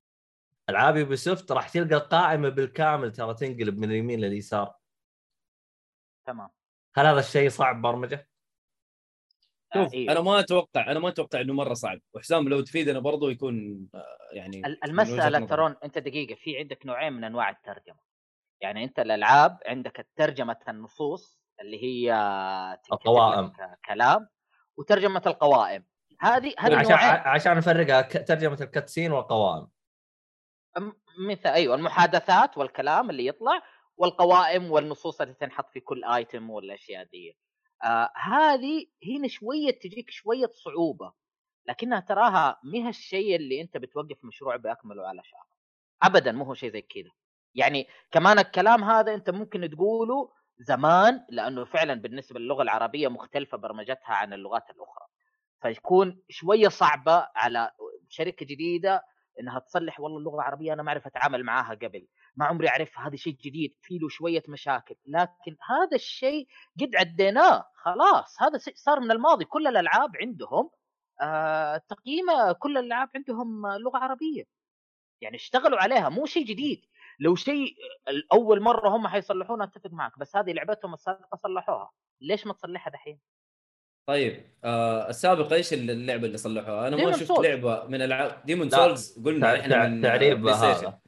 ألعاب 0.69 0.97
Ubisoft 0.97 1.51
راح 1.51 1.69
تلقى 1.69 1.95
القائمة 1.95 2.49
بالكامل 2.49 3.11
ترى 3.11 3.33
تنقلب 3.33 3.77
من 3.77 3.91
اليمين 3.91 4.19
لليسار 4.19 4.75
تمام 6.25 6.49
هل 6.95 7.05
هذا 7.05 7.19
الشيء 7.19 7.49
صعب 7.49 7.81
برمجة؟ 7.81 8.29
شوف 9.73 9.93
أيوه. 9.93 10.11
أنا 10.11 10.21
ما 10.21 10.39
أتوقع 10.39 10.91
أنا 10.91 10.99
ما 10.99 11.09
أتوقع 11.09 11.41
إنه 11.41 11.53
مرة 11.53 11.73
صعب 11.73 11.99
وحسام 12.13 12.49
لو 12.49 12.61
تفيدنا 12.61 12.99
برضو 12.99 13.29
يكون 13.29 13.87
آه، 13.95 14.17
يعني 14.31 14.61
المسألة. 14.85 15.45
ترون 15.45 15.75
أنت 15.83 15.97
دقيقة 15.97 16.35
في 16.35 16.57
عندك 16.57 16.85
نوعين 16.85 17.13
من 17.13 17.23
أنواع 17.23 17.49
الترجمة 17.49 17.99
يعني 18.61 18.83
أنت 18.83 18.99
الألعاب 18.99 19.59
عندك 19.65 20.07
ترجمة 20.15 20.57
النصوص 20.69 21.39
اللي 21.61 21.83
هي 21.83 22.13
القوائم. 22.91 23.51
كلام 23.85 24.27
وترجمة 24.77 25.21
القوائم 25.27 25.85
هذه 26.19 26.53
هذه 26.59 26.75
عشان 26.75 26.91
نوعين 26.91 27.21
عشان 27.25 27.57
نفرقها 27.57 28.01
ترجمة 28.01 28.57
الكاتسين 28.61 29.11
والقوائم. 29.11 29.67
مثل 31.29 31.49
أيوه 31.49 31.75
المحادثات 31.75 32.57
والكلام 32.57 33.09
اللي 33.09 33.27
يطلع 33.27 33.61
والقوائم 33.97 34.71
والنصوص 34.71 35.21
اللي 35.21 35.33
تنحط 35.33 35.69
في 35.69 35.79
كل 35.79 36.03
ايتم 36.03 36.49
والأشياء 36.49 37.03
دي. 37.03 37.37
آه 37.83 38.11
هذه 38.15 38.85
هنا 39.07 39.27
شوية 39.27 39.71
تجيك 39.79 40.09
شوية 40.09 40.51
صعوبة 40.53 41.13
لكنها 41.67 41.99
تراها 41.99 42.59
مها 42.63 42.89
الشيء 42.89 43.35
اللي 43.35 43.61
أنت 43.61 43.77
بتوقف 43.77 44.17
مشروع 44.23 44.55
بأكمله 44.55 45.07
على 45.07 45.21
شهر 45.23 45.45
ابدا 46.03 46.31
مو 46.31 46.43
هو 46.43 46.53
شيء 46.53 46.71
زي 46.71 46.81
كذا. 46.81 47.11
يعني 47.55 47.87
كمان 48.11 48.39
الكلام 48.39 48.83
هذا 48.83 49.13
أنت 49.13 49.29
ممكن 49.29 49.69
تقوله 49.69 50.31
زمان 50.59 51.25
لأنه 51.29 51.65
فعلا 51.65 51.93
بالنسبة 51.93 52.39
للغة 52.39 52.61
العربية 52.61 53.07
مختلفة 53.07 53.57
برمجتها 53.57 54.13
عن 54.13 54.33
اللغات 54.33 54.69
الأخرى. 54.69 55.04
فيكون 55.61 56.21
شوية 56.29 56.67
صعبة 56.67 57.27
على 57.35 57.71
شركة 58.09 58.45
جديدة 58.45 59.03
إنها 59.39 59.59
تصلح. 59.59 59.99
والله 59.99 60.17
اللغة 60.17 60.35
العربية 60.35 60.73
أنا 60.73 60.83
ما 60.83 60.89
أعرف 60.89 61.07
أتعامل 61.07 61.43
معاها 61.43 61.75
قبل 61.75 62.07
ما 62.35 62.45
عمري 62.45 62.69
أعرفها. 62.69 63.07
هذا 63.07 63.15
شيء 63.15 63.33
جديد 63.33 63.75
في 63.81 63.97
له 63.97 64.09
شوية 64.09 64.43
مشاكل. 64.47 64.95
لكن 65.05 65.57
هذا 65.69 65.95
الشيء 65.95 66.47
قد 66.81 66.95
عديناه 66.95 67.65
خلاص. 67.75 68.41
هذا 68.41 68.59
صار 68.75 68.99
من 68.99 69.11
الماضي. 69.11 69.45
كل 69.45 69.67
الألعاب 69.67 70.11
عندهم 70.21 70.69
آه 71.21 71.77
تقييم 71.77 72.25
كل 72.59 72.77
الألعاب 72.77 73.09
عندهم 73.15 73.67
لغة 73.67 73.97
عربية. 73.97 74.43
يعني 75.21 75.35
اشتغلوا 75.35 75.79
عليها 75.79 76.09
مو 76.09 76.25
شيء 76.25 76.45
جديد. 76.45 76.85
لو 77.19 77.35
شيء 77.35 77.75
اول 78.33 78.61
مرة 78.61 78.89
هم 78.89 79.07
حيصلحونه 79.07 79.63
أتفق 79.63 79.91
معك. 79.91 80.19
بس 80.19 80.35
هذه 80.35 80.51
لعبتهم 80.51 80.93
السابقة 80.93 81.35
صلحوها. 81.35 81.91
ليش 82.21 82.47
ما 82.47 82.53
تصلحها 82.53 82.91
دحين؟ 82.91 83.19
طيب 84.07 84.43
آه 84.63 85.09
السابق 85.09 85.53
إيش 85.53 85.73
اللعبة 85.73 86.27
اللي 86.27 86.37
صلحوها؟ 86.37 86.87
أنا 86.87 86.95
ما 87.05 87.11
شفت 87.11 87.31
Souls. 87.31 87.39
لعبة 87.39 87.83
من 87.87 88.01
ألعاب 88.01 88.41
ديمون. 88.45 88.69
سولز 88.69 89.19
قلنا 89.25 89.59
إحنا 89.59 89.87
من 89.87 90.01
تعريب. 90.01 90.47
هذا 90.47 90.99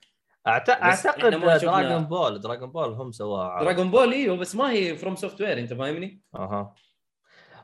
أعت... 0.47 0.69
أعتقد 0.69 1.35
ما 1.35 1.57
شفنا- 1.57 1.81
دراجون 1.81 2.03
بول 2.05 2.41
دراجون 2.41 2.71
بول 2.71 2.89
هم 2.93 3.11
سواها 3.11 3.63
دراجون 3.63 3.91
بول 3.91 4.11
إيوه 4.13 4.37
بس 4.37 4.55
ما 4.55 4.71
هي 4.71 4.95
فروم 4.95 5.15
سوفت 5.15 5.41
وير 5.41 5.59
أنت 5.59 5.73
فاهمني؟ 5.73 6.21
أها 6.35 6.75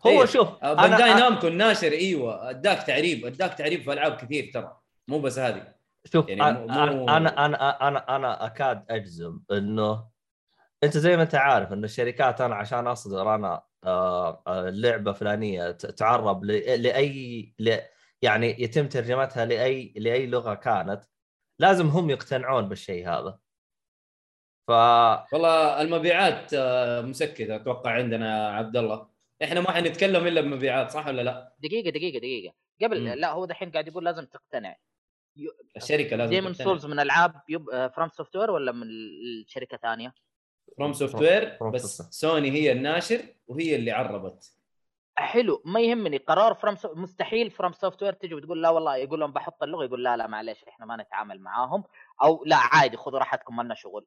هو 0.08 0.12
إيه. 0.22 0.26
شوف 0.26 0.48
آه، 0.64 0.74
بانداي 0.74 1.14
نامكو 1.14 1.48
الناشر 1.48 1.92
إيوه 1.92 2.50
أداك 2.50 2.84
تعريب 2.84 3.26
أداك 3.26 3.54
تعريب 3.54 3.82
في 3.82 3.94
ألعاب 3.94 4.16
كثير 4.16 4.52
ترى 4.54 4.78
مو 5.08 5.20
بس 5.20 5.40
هذه 5.40 5.74
شوف 6.14 6.30
يعني 6.30 6.42
مو- 6.42 6.66
أنا, 6.70 6.92
مو- 6.92 7.10
أنا 7.10 7.46
أنا 7.46 7.88
أنا 7.88 8.16
أنا 8.16 8.46
أكاد 8.46 8.86
أجزم 8.90 9.40
إنه 9.52 10.04
أنت 10.84 10.98
زي 10.98 11.18
ما 11.18 11.24
أنت 11.24 11.36
عارف 11.36 11.74
إن 11.74 11.84
الشركات 11.84 12.42
أنا 12.42 12.56
عشان 12.56 12.88
أصدر 12.88 13.36
أنا 13.36 13.62
لعبة 14.70 15.12
فلانية 15.12 15.72
تعرب 15.72 16.44
ل- 16.44 16.82
لأي 16.84 17.54
ل- 17.60 17.80
يعني 18.22 18.64
يتم 18.64 18.88
ترجمتها 18.88 19.46
لأي 19.46 19.94
لأي 19.98 20.28
لغة 20.28 20.54
كانت 20.54 21.04
لازم 21.60 21.88
هم 21.88 22.10
يقتنعون 22.10 22.70
بالشيء 22.70 23.10
هذا 23.10 23.40
ف 24.68 24.72
والله 25.34 25.82
المبيعات 25.82 26.54
آه، 26.54 27.02
مسكتة 27.02 27.56
أتوقع 27.56 27.92
عندنا 27.92 28.48
عبد 28.48 28.78
الله 28.78 29.10
إحنا 29.44 29.62
ما 29.62 29.72
حنتكلم 29.72 30.28
إلا 30.28 30.42
بمبيعات 30.42 30.92
صح 30.92 31.08
ولا 31.08 31.22
لا؟ 31.22 31.54
دقيقة 31.60 31.90
دقيقة 31.90 32.18
دقيقة 32.20 32.54
قبل 32.82 33.02
مم. 33.02 33.08
لا 33.08 33.32
هو 33.32 33.46
دحين 33.46 33.72
قاعد 33.72 33.88
يقول 33.88 34.06
لازم 34.06 34.26
تقتنع 34.26 34.76
الشركة 35.78 36.16
لازم 36.16 36.21
تقتنع. 36.21 36.32
ديمون 36.32 36.66
سولز 36.66 36.86
من 36.86 37.00
ألعاب 37.00 37.42
يب... 37.50 37.66
فروم 37.96 38.10
سوفت 38.10 38.36
وير 38.36 38.52
ولا 38.52 38.72
من 38.72 38.84
الشركة 39.42 39.78
ثانية؟ 39.78 40.14
فروم 40.78 40.94
سوفت 40.94 41.16
وير 41.16 41.58
بس. 41.70 42.02
سوني 42.02 42.52
هي 42.52 42.72
الناشر 42.72 43.22
وهي 43.48 43.76
اللي 43.76 43.92
عربت. 43.92 44.52
حلو 45.16 45.62
ما 45.66 45.80
يهمني 45.82 46.18
قرار 46.18 46.54
فروم 46.54 46.76
مستحيل 46.84 47.52
فروم 47.52 47.72
سوفت 47.72 48.04
وير 48.04 48.14
تجي 48.14 48.34
وتقول 48.34 48.62
لا 48.62 48.70
والله 48.70 48.96
يقول 48.96 49.20
لهم 49.20 49.32
بحط 49.32 49.64
اللغة 49.64 49.86
يقول 49.86 50.04
لا 50.04 50.18
لا 50.18 50.28
معلش 50.28 50.64
إحنا 50.64 50.86
ما 50.86 50.98
نتعامل 50.98 51.40
معاهم. 51.40 51.84
أو 52.24 52.44
لا 52.46 52.56
عادي 52.56 52.98
خذوا 52.98 53.20
راحتكم 53.20 53.56
ما 53.56 53.64
لنا 53.64 53.76
شغل. 53.76 54.06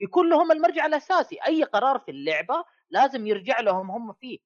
يكون 0.00 0.30
لهم 0.30 0.52
المرجع 0.52 0.86
الأساسي. 0.86 1.38
أي 1.46 1.62
قرار 1.62 1.98
في 1.98 2.10
اللعبة 2.10 2.64
لازم 2.90 3.26
يرجع 3.26 3.60
لهم 3.60 3.90
هم 3.90 4.12
فيه. 4.12 4.38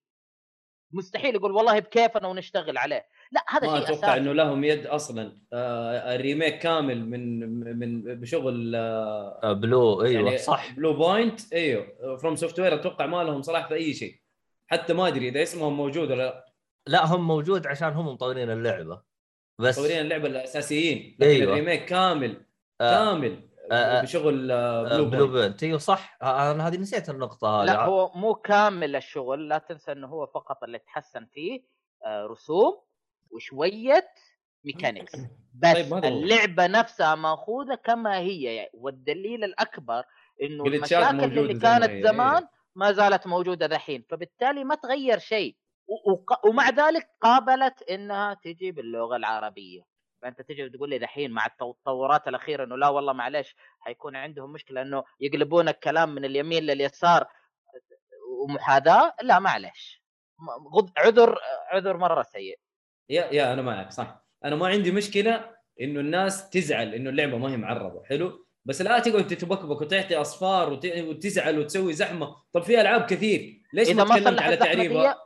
مستحيل 0.93 1.35
يقول 1.35 1.53
والله 1.53 1.79
بكيفنا 1.79 2.29
ونشتغل 2.29 2.79
عليه. 2.79 3.07
لا 3.33 3.45
هذا 3.49 3.67
ما 3.67 3.75
شيء 3.77 3.85
أتوقع 3.85 4.09
أساسي. 4.09 4.21
إنه 4.21 4.33
لهم 4.33 4.65
يد 4.65 4.87
أصلا. 4.87 5.39
آه 5.53 6.15
ال 6.15 6.21
remake 6.21 6.59
كامل 6.59 7.07
من 7.07 7.41
من 7.79 8.21
بشغل 8.21 8.73
آه 8.77 9.41
آه، 9.43 9.53
بلو 9.53 10.03
أيوه 10.03 10.25
يعني 10.25 10.39
صح. 10.39 10.73
بلو 10.73 10.93
بوينت 10.95 11.53
أيوه. 11.53 12.17
فروم 12.17 12.37
سوفت 12.37 12.61
وير 12.61 12.75
أتوقع 12.75 13.07
ما 13.07 13.25
لهم 13.25 13.43
صلاح 13.43 13.69
في 13.69 13.75
أي 13.75 13.95
شيء. 13.95 14.21
حتى 14.67 14.93
ما 14.95 15.09
أدري 15.09 15.29
إذا 15.29 15.43
اسمهم 15.43 15.77
موجود 15.77 16.11
ولا 16.11 16.23
لا. 16.23 16.47
لا 16.87 17.07
هم 17.07 17.27
موجود 17.27 17.67
عشان 17.67 17.93
هم 17.93 18.09
مطورين 18.09 18.51
اللعبة. 18.51 19.03
بس 19.59 19.79
مطورين 19.79 20.01
اللعبة 20.01 20.27
الأساسيين. 20.29 21.17
لكن 21.21 21.31
أيوة. 21.31 21.53
ال 21.53 21.57
remake 21.57 21.85
كامل 21.85 22.47
آه 22.81 23.05
كامل 23.05 23.41
آه، 23.73 23.75
آه، 23.75 24.03
بشغل 24.03 24.51
آه 24.51 24.87
آه، 24.87 24.97
بلو, 24.97 25.05
بلو 25.11 25.27
بوينت 25.27 25.53
بنت 25.53 25.63
أيوه 25.63 25.79
صح. 25.79 26.19
آه، 26.23 26.53
أنا 26.53 26.69
هذه 26.69 26.77
نسيت 26.77 27.11
النقطة 27.11 27.49
هذه. 27.63 27.67
لا 27.67 27.85
هو 27.85 28.11
مو 28.15 28.35
كامل 28.35 28.97
الشغل. 28.97 29.49
لا 29.49 29.59
تنسى 29.59 29.93
إنه 29.93 30.07
هو 30.07 30.27
فقط 30.27 30.63
اللي 30.63 30.79
تحسن 30.79 31.27
فيه 31.27 31.63
آه، 32.05 32.27
رسوم. 32.27 32.86
وشوية 33.31 34.09
ميكانكس 34.65 35.13
بس 35.63 35.73
طيب، 35.73 35.95
هذا 35.95 36.09
هو. 36.09 36.23
اللعبة 36.23 36.67
نفسها 36.67 37.15
مأخوذة 37.15 37.75
كما 37.75 38.19
هي 38.19 38.43
يعني. 38.43 38.71
والدليل 38.75 39.45
الأكبر 39.45 40.05
إنه 40.43 40.65
المشاكل 40.65 41.25
اللي 41.25 41.55
كانت 41.55 41.91
هي، 41.91 42.03
زمان 42.03 42.49
ما 42.75 42.93
زالت 42.93 43.27
موجودة 43.27 43.67
دحين. 43.67 44.05
فبالتالي 44.11 44.65
ما 44.65 44.75
تغير 44.75 45.19
شيء. 45.19 45.57
ومع 46.45 46.71
ذلك 46.71 47.09
قابلت 47.21 47.83
إنها 47.83 48.35
تجي 48.35 48.73
باللغة 48.73 49.17
العربية. 49.17 49.83
فأنت 50.23 50.43
تجي 50.43 50.69
تقول 50.69 50.91
لي 50.91 50.99
دحين 50.99 51.31
مع 51.31 51.47
التطورات 51.47 52.29
الأخيرة 52.29 52.65
إنه 52.65 52.77
لا 52.77 52.89
والله 52.89 53.13
معلش 53.13 53.57
حيكون 53.81 54.17
عندهم 54.17 54.53
مشكلة 54.53 54.83
إنه 54.83 55.05
يقلبون 55.21 55.69
الكلام 55.69 56.15
من 56.15 56.25
اليمين 56.25 56.63
لليسار. 56.63 57.27
ومحاذاه 58.43 59.15
لا 59.23 59.39
معلش 59.39 60.03
عذر 60.99 61.39
عذر 61.73 61.97
مرة 61.97 62.23
سيء. 62.23 62.59
يا 63.11 63.25
يا 63.33 63.53
أنا 63.53 63.63
معك 63.63 63.93
صح. 63.93 64.27
أنا 64.45 64.57
ما 64.57 64.67
عندي 64.67 64.91
مشكلة 64.91 65.51
إنه 65.81 66.01
الناس 66.01 66.51
تزعل 66.51 66.95
إنه 66.95 67.11
اللعبة 67.11 67.39
ما 67.39 67.53
هي 67.53 67.57
معربه 67.57 68.03
حلو؟ 68.05 68.47
بس 68.65 68.83
لا 68.83 68.99
تقعد 68.99 69.27
تتبكبك 69.27 69.81
وتعطي 69.81 70.17
أصفار 70.17 70.73
وت... 70.73 70.87
وتزعل 70.87 71.59
وتسوي 71.59 71.93
زحمة. 71.93 72.37
طب 72.53 72.63
في 72.63 72.81
ألعاب 72.81 73.07
كثير. 73.07 73.63
ليش 73.73 73.89
ما 73.91 74.05
ما 74.05 74.19
تكلمت 74.19 74.43
على 74.43 74.57
تعريبها؟ 74.57 75.17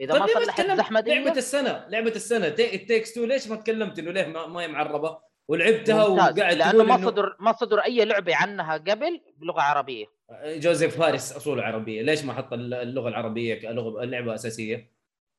إذا 0.00 0.18
ما 0.18 0.26
طيب 0.26 0.36
ليه 0.36 0.44
صلحت 0.44 0.60
تكلمت؟ 0.60 0.78
زحمه 0.78 1.00
دي 1.00 1.14
لعبة 1.14 1.36
السنة 1.36 1.86
لعبة 1.88 2.10
السنة. 2.10 2.48
تيكس 2.48 3.14
تو 3.14 3.24
ليش 3.24 3.48
ما 3.48 3.56
تكلمت 3.56 3.98
إنه 3.98 4.10
ليه 4.10 4.26
ما, 4.26 4.46
ما 4.46 4.60
هي 4.60 4.68
معربه 4.68 5.18
ولعبتها 5.48 6.08
ممتاز. 6.08 6.38
وقاعد 6.38 6.56
لأنه 6.56 6.84
ما 6.84 6.96
صدر 6.96 7.36
ما 7.40 7.52
صدر 7.52 7.78
أي 7.78 8.04
لعبة 8.04 8.36
عنها 8.36 8.76
قبل 8.76 9.20
بلغة 9.36 9.60
عربية. 9.60 10.06
جوزيف 10.46 10.98
فارس 10.98 11.32
اصوله 11.32 11.62
عربية. 11.62 12.02
ليش 12.02 12.24
ما 12.24 12.32
حط 12.32 12.52
اللغة 12.52 13.08
العربية 13.08 13.54
كلغه 13.54 14.02
اللعبه 14.02 14.34
أساسية؟ 14.34 14.93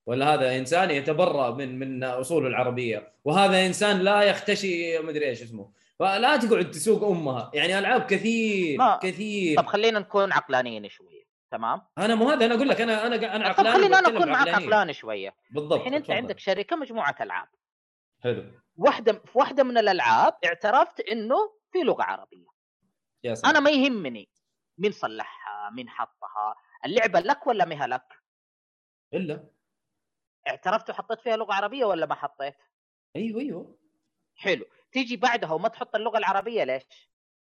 ولا 0.06 0.34
هذا 0.34 0.58
إنسان 0.58 0.92
يتبرأ 0.92 1.52
من 1.52 1.80
من 1.80 2.04
اصوله 2.04 2.48
العربية. 2.48 3.14
وهذا 3.24 3.66
إنسان 3.66 4.00
لا 4.00 4.22
يختشي 4.22 5.00
مدري 5.00 5.26
إيش 5.30 5.42
اسمه. 5.42 5.72
فلا 6.00 6.38
تقعد 6.38 6.72
تسوق 6.72 7.04
أمها. 7.04 7.52
يعني 7.54 7.80
ألعاب 7.80 8.02
كثير 8.06 8.78
ما- 8.78 9.00
كثير. 9.04 9.58
طب 9.62 9.66
خلينا 9.66 10.00
نكون 10.00 10.34
عقلانيين 10.34 10.90
شوية. 10.90 11.26
تمام؟ 11.52 11.82
أنا 11.98 12.16
مو 12.16 12.30
هذا 12.30 12.46
أنا 12.46 12.56
أقول 12.56 12.70
لك 12.70 12.82
أنا 12.82 13.08
أنا 13.08 13.16
أنا 13.36 13.54
طب 13.54 13.68
عقلاني 13.68 13.78
خلينا 13.78 14.00
أنا 14.00 14.08
اكون 14.18 14.30
معك. 14.30 14.48
عقلاني 14.48 14.94
شوية. 14.94 15.36
بالضبط 15.52 15.80
الحين 15.80 15.94
أنت. 15.94 16.12
عندك 16.12 16.40
شركة 16.40 16.76
مجموعة 16.76 17.16
ألعاب. 17.22 17.48
حلو. 18.24 18.52
واحدة 18.78 19.13
في 19.13 19.38
واحدة 19.38 19.63
من 19.63 19.78
الألعاب 19.78 20.34
اعترفت 20.46 21.00
إنه 21.00 21.36
في 21.72 21.80
لغة 21.80 22.04
عربية. 22.04 22.48
يا 23.24 23.36
سلام. 23.36 23.50
أنا 23.52 23.60
ما 23.60 23.70
يهمني 23.70 24.30
مين 24.78 24.91
صلحها 24.91 25.70
مين 25.70 25.89
حطها 25.89 26.56
اللعبة 26.86 27.20
لك 27.20 27.48
ولا 27.48 27.65
ما 27.65 27.84
هي 27.84 27.88
لك 27.88 28.13
إلا. 29.13 29.55
اعترفت 30.47 30.89
وحطيت 30.89 31.19
فيها 31.21 31.38
لغة 31.38 31.53
عربية 31.53 31.86
ولا 31.86 32.05
ما 32.05 32.15
حطيت 32.15 32.53
أيوه 33.15 33.41
أيوه 33.41 33.77
حلو 34.36 34.65
تيجي 34.91 35.17
بعدها 35.17 35.51
وما 35.51 35.67
تحط 35.67 35.95
اللغة 35.95 36.17
العربية 36.17 36.63
ليش 36.63 37.10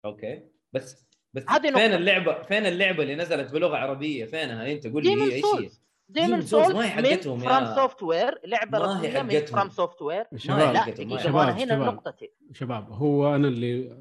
أوكي 0.05 0.43
بس 0.73 1.07
بس 1.35 1.45
هذه 1.49 1.63
فين 1.63 1.73
نقطة. 1.73 1.85
اللعبة 1.97 2.43
فين 2.43 2.67
اللعبة 2.67 3.03
اللي 3.03 3.15
نزلت 3.17 3.53
بلغة 3.53 3.77
عربية 3.77 4.25
فينها 4.25 4.73
أنت 4.73 4.87
قول 4.87 5.03
لي 5.05 5.11
هي 5.11 5.33
إيش 5.35 5.45
هي. 5.45 5.71
ديمون 6.09 6.43
سولز 6.43 6.71
ما 6.73 6.85
هي 6.85 6.89
حقتهم 6.89 7.43
يا- 7.45 7.49
فروم 7.49 7.75
سوفت 7.75 8.03
وير 8.03 8.41
لعبه 8.45 8.79
رسمية 8.79 9.23
من. 9.23 9.45
فروم 9.47 9.69
سوفت 9.69 10.03
وير 10.03 10.27
شباب 10.37 10.75
لا 10.75 10.85
دقيقه. 10.91 11.05
هنا 11.53 11.65
شباب. 11.65 11.81
نقطتي 11.95 12.31
شباب 12.53 12.91
هو 12.93 13.35
أنا 13.35 13.49
اللي 13.49 13.99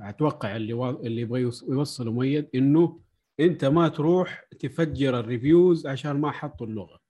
أتوقع 0.00 0.56
اللي 0.56 0.72
وا... 0.72 0.90
اللي 0.90 1.20
يبغى 1.20 1.40
يوص- 1.40 1.62
يوصله 1.68 2.12
مؤيد 2.12 2.50
إنه 2.54 3.00
أنت 3.40 3.64
ما 3.64 3.88
تروح 3.88 4.44
تفجر 4.60 5.20
ال 5.20 5.28
reviews 5.28 5.86
عشان 5.86 6.20
ما 6.20 6.30
حطوا 6.30 6.66
اللغة 6.66 7.00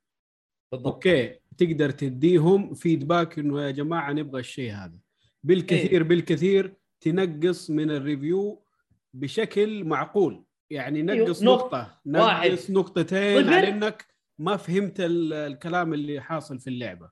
بالضبط. 0.72 0.94
أوكي. 0.94 1.38
تقدر 1.58 1.90
تديهم 1.90 2.74
feedback 2.74 3.38
إنه 3.38 3.62
يا 3.62 3.70
جماعة 3.70 4.12
نبغى 4.12 4.40
الشيء 4.40 4.72
هذا. 4.72 4.98
بالكثير 5.42 6.02
بالكثير 6.02 6.74
تنقص 7.00 7.70
من 7.70 7.90
ال 7.90 8.01
review 8.01 8.64
بشكل 9.14 9.84
معقول. 9.84 10.44
يعني 10.70 11.02
نقص 11.02 11.42
أيوه، 11.42 11.54
نقطة. 11.54 12.00
واحد. 12.06 12.50
نقص 12.50 12.70
نقطتين. 12.70 13.48
على 13.48 13.68
إنك 13.68 14.06
ما 14.38 14.56
فهمت 14.56 15.00
ال- 15.00 15.32
الكلام 15.32 15.94
اللي 15.94 16.20
حاصل 16.20 16.58
في 16.60 16.70
اللعبة. 16.70 17.10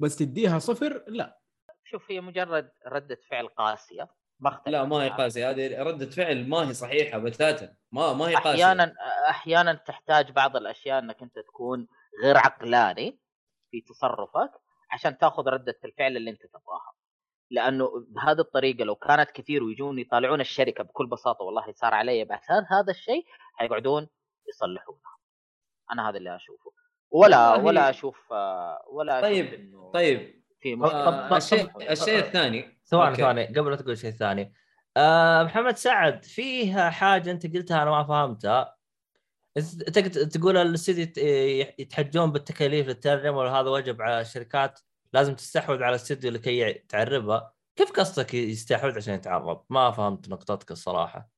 بس 0.00 0.16
تديها 0.16 0.58
صفر؟ 0.58 1.04
لا. 1.08 1.38
شوف 1.84 2.10
هي 2.10 2.20
مجرد 2.20 2.70
ردة 2.86 3.18
فعل 3.30 3.46
قاسية. 3.48 4.08
بختلف 4.40 4.68
لا 4.68 4.84
ما 4.84 4.96
هي. 4.96 5.08
قاسية. 5.08 5.50
هذه 5.50 5.82
ردة 5.82 6.06
فعل 6.10 6.48
ما 6.48 6.68
هي 6.68 6.74
صحيحة 6.74 7.18
بتاتا 7.18 7.74
ما 7.92 8.12
ما 8.12 8.24
هي 8.28 8.34
قاسية. 8.34 8.50
أحيانا 8.64 8.94
أحيانا 9.28 9.72
تحتاج 9.74 10.30
بعض 10.30 10.56
الأشياء 10.56 10.98
إنك 10.98 11.22
أنت 11.22 11.38
تكون 11.38 11.86
غير 12.22 12.36
عقلاني 12.36 13.18
في 13.70 13.80
تصرفك 13.80 14.50
عشان 14.90 15.18
تاخذ 15.18 15.48
ردة 15.48 15.78
الفعل 15.84 16.16
اللي 16.16 16.30
انت 16.30 16.42
تبغاها. 16.46 16.92
لأنه 17.50 17.90
بهذه 18.08 18.40
الطريقة 18.40 18.84
لو 18.84 18.94
كانت 18.94 19.30
كثير 19.30 19.62
ويجون 19.64 19.98
يطالعون 19.98 20.40
الشركة 20.40 20.84
بكل 20.84 21.06
بساطة 21.06 21.44
والله 21.44 21.72
صار 21.72 21.94
علي 21.94 22.24
بعثات 22.24 22.64
هذا 22.70 22.90
الشيء 22.90 23.24
حيقعدون 23.54 24.08
يصلحونها 24.48 25.16
أنا 25.92 26.08
هذا 26.08 26.16
اللي 26.18 26.36
أشوفه. 26.36 26.72
ولا 27.10 27.54
ولا 27.54 27.90
أشوف 27.90 28.32
ولا 28.92 29.20
طيب، 29.20 29.46
أشوف 29.46 29.60
إنه 29.60 29.90
طيب. 29.94 30.44
في 30.60 30.74
طب- 30.76 30.82
مشكلة. 30.82 31.04
طب- 31.04 31.32
آه 31.32 31.36
الشيء 31.36 31.92
الشيء 31.92 32.18
الثاني. 32.18 32.80
ثواني. 32.84 33.16
ثواني 33.16 33.46
قبل 33.46 33.70
لا 33.70 33.76
تقول 33.76 33.98
شيء 33.98 34.10
ثاني. 34.10 34.54
آه 34.96 35.42
محمد 35.42 35.76
سعد 35.76 36.24
فيها 36.24 36.90
حاجة 36.90 37.30
أنت 37.30 37.56
قلتها 37.56 37.82
أنا 37.82 37.90
ما 37.90 38.04
فهمتها. 38.04 38.76
تقول 40.32 40.56
الاستديو 40.56 41.02
يت- 41.02 41.18
يتحجون 41.78 42.32
بالتكاليف 42.32 42.86
للترجمه 42.88 43.38
وهذا 43.38 43.68
واجب 43.70 44.02
على 44.02 44.20
الشركات. 44.20 44.80
لازم 45.12 45.34
تستحوذ 45.34 45.76
على 45.82 45.90
الاستديو 45.90 46.30
لكي 46.30 46.72
تعربها 46.72 47.52
كيف 47.76 47.90
قصدك 47.92 48.34
يستحوذ 48.34 48.96
عشان 48.96 49.14
يتعرب؟ 49.14 49.64
ما 49.70 49.90
فهمت 49.90 50.28
نقطتك 50.28 50.70
الصراحة. 50.70 51.28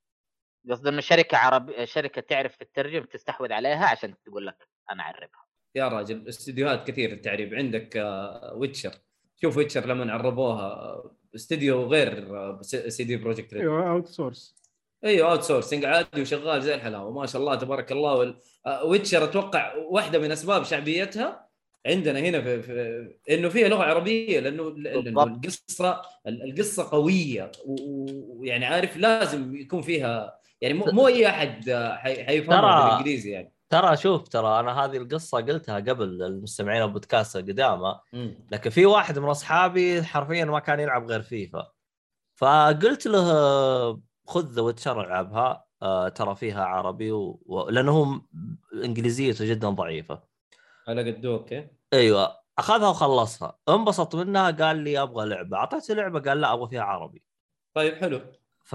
قصدي 0.71 0.89
إنه 0.89 1.01
شركة 1.01 1.37
عربيه 1.39 1.85
شركة 1.85 2.21
تعرف 2.21 2.57
تترجم 2.57 3.05
تستحوذ 3.05 3.53
عليها 3.53 3.87
عشان 3.87 4.15
تقول 4.25 4.47
لك 4.47 4.69
أنا 4.91 5.03
اعربها 5.03 5.47
يا 5.75 5.89
راجل 5.89 6.29
استديوهات 6.29 6.87
كثير 6.91 7.13
التعريب 7.13 7.55
عندك 7.55 7.97
آه، 7.97 8.55
ويتشر. 8.55 8.95
شوف 9.43 9.57
ويتشر 9.57 9.87
لما 9.87 10.13
عربوها. 10.13 10.63
آه، 10.65 11.17
استديو 11.35 11.85
غير 11.87 12.37
آه، 12.37 12.63
سي 12.63 13.05
دي 13.05 13.17
بروجكت 13.17 13.55
أيوه 13.55 13.91
اوت 13.91 14.07
سورس 14.09 14.57
أيوه 15.05 15.31
اوت 15.31 15.43
سورسنج 15.43 15.85
عادي 15.85 16.21
وشغال 16.23 16.63
زي 16.63 16.75
الحلاوة. 16.75 17.11
ما 17.11 17.27
شاء 17.27 17.41
الله 17.43 17.55
تبارك 17.55 17.93
الله. 17.93 18.15
وال... 18.15 18.39
آه، 18.67 18.85
ويتشر 18.85 19.25
أتوقع 19.25 19.75
واحدة 19.91 20.19
من 20.19 20.33
أسباب 20.33 20.65
شعبيتها 20.65 21.47
عندنا 21.87 22.19
هنا 22.21 22.41
في, 22.43 22.63
في 22.63 23.35
إنه 23.35 23.49
فيها 23.49 23.69
لغة 23.69 23.83
عربية 23.83 24.41
لأنه 24.41 24.71
لأنه. 24.71 25.23
القصة 25.23 26.03
القصة 26.27 26.91
قوية. 26.91 27.53
و- 27.67 28.41
ويعني 28.41 28.67
عارف 28.67 28.97
لازم 28.97 29.57
يكون 29.57 29.83
فيها 29.83 30.39
يعني 30.61 30.75
مو, 30.75 30.85
مو 30.85 31.07
أي 31.09 31.27
أحد 31.29 31.69
آه، 31.69 31.97
حي- 31.97 32.25
حيفهمها 32.25 32.89
بالإنجليزي 32.89 33.31
يعني. 33.31 33.53
ترى 33.71 33.97
شوف 33.97 34.29
ترى 34.29 34.61
أنا 34.61 34.85
هذه 34.85 34.97
القصة 34.97 35.39
قلتها 35.39 35.77
قبل 35.77 36.23
المستمعين 36.23 36.83
البودكاست 36.83 37.37
القدامى. 37.37 37.99
لكن 38.53 38.71
في 38.71 38.87
واحد 38.87 39.19
من 39.19 39.29
أصحابي 39.29 40.03
حرفيا 40.03 40.45
ما 40.45 40.59
كان 40.59 40.81
يلعب 40.81 41.11
غير 41.11 41.23
فيفا. 41.23 41.67
فقلت 42.37 43.07
له 43.07 44.01
خذ 44.27 44.53
ذا 44.53 44.63
ويتشر 44.63 45.01
العبها. 45.01 45.67
آه، 45.83 46.09
ترى 46.09 46.35
فيها 46.35 46.65
عربي 46.65 47.13
و... 47.13 47.43
و... 47.47 47.71
لأنه 47.71 47.93
هو 47.93 48.21
انجليزيته 48.85 49.45
جدا 49.45 49.69
ضعيفة. 49.69 50.23
على 50.89 51.13
قده 51.13 51.35
أوكي 51.35 51.69
أيوه. 51.93 52.37
أخذها 52.59 52.89
وخلصها. 52.89 53.59
انبسط 53.69 54.15
منها 54.15 54.51
قال 54.51 54.77
لي 54.77 55.03
أبغى 55.03 55.29
لعبة. 55.29 55.57
اعطيته 55.57 55.95
لعبة 55.95 56.21
قال 56.21 56.41
لا 56.41 56.53
أبغى 56.53 56.69
فيها 56.69 56.83
عربي. 56.83 57.23
طيب 57.75 57.95
حلو. 57.95 58.21
ف 58.65 58.73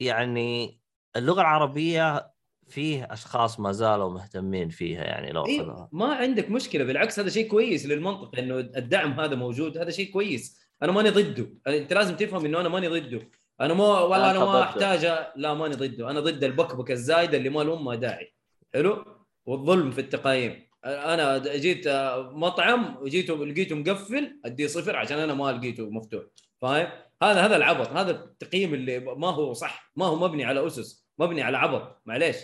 يعني 0.00 0.80
اللغة 1.16 1.40
العربية 1.40 2.32
فيه 2.68 3.08
أشخاص 3.10 3.60
ما 3.60 3.72
زالوا 3.72 4.10
مهتمين 4.10 4.68
فيها 4.68 5.04
يعني 5.04 5.32
لو 5.32 5.46
إيه 5.46 5.88
ما 5.92 6.14
عندك 6.14 6.50
مشكلة. 6.50 6.84
بالعكس 6.84 7.20
هذا 7.20 7.28
شيء 7.28 7.50
كويس 7.50 7.86
للمنطقه 7.86 8.38
إنه 8.38 8.58
الدعم 8.58 9.20
هذا 9.20 9.34
موجود. 9.34 9.78
هذا 9.78 9.90
شيء 9.90 10.12
كويس. 10.12 10.68
أنا 10.82 10.92
ماني 10.92 11.10
ضده. 11.10 11.50
أنت 11.66 11.92
لازم 11.92 12.16
تفهم 12.16 12.44
إنه 12.44 12.60
أنا 12.60 12.68
ماني 12.68 12.88
ضده. 12.88 13.28
أنا 13.60 13.74
مو 13.74 13.84
والله 13.84 14.30
أنا 14.30 14.38
ما. 14.38 14.62
أحتاج 14.62 15.04
لا 15.36 15.54
ماني 15.54 15.74
ضده. 15.74 16.10
أنا 16.10 16.20
ضد 16.20 16.44
البكبكه 16.44 16.92
الزايده 16.92 17.38
اللي 17.38 17.48
ما 17.48 17.60
لهم 17.60 17.84
ما 17.84 17.94
داعي. 17.94 18.34
حلو؟ 18.74 19.04
والظلم 19.46 19.90
في 19.90 20.00
التقايم. 20.00 20.68
أنا 20.84 21.38
جيت 21.38 21.88
مطعم 22.32 22.96
وجيته 23.00 23.46
لقيته 23.46 23.76
مقفل 23.76 24.40
أديه 24.44 24.66
صفر 24.66 24.96
عشان 24.96 25.18
أنا 25.18 25.34
ما 25.34 25.52
لقيته 25.52 25.90
مفتوح. 25.90 26.24
فاهم؟ 26.60 26.88
هذا 27.22 27.40
هذا 27.46 27.56
العبط. 27.56 27.88
هذا 27.88 28.10
التقييم 28.10 28.74
اللي 28.74 28.98
ما 28.98 29.28
هو 29.28 29.52
صح. 29.52 29.92
ما 29.96 30.06
هو 30.06 30.16
مبني 30.16 30.44
على 30.44 30.66
أسس. 30.66 31.08
مبني 31.18 31.42
على 31.42 31.58
عبط. 31.58 32.02
معليش. 32.06 32.36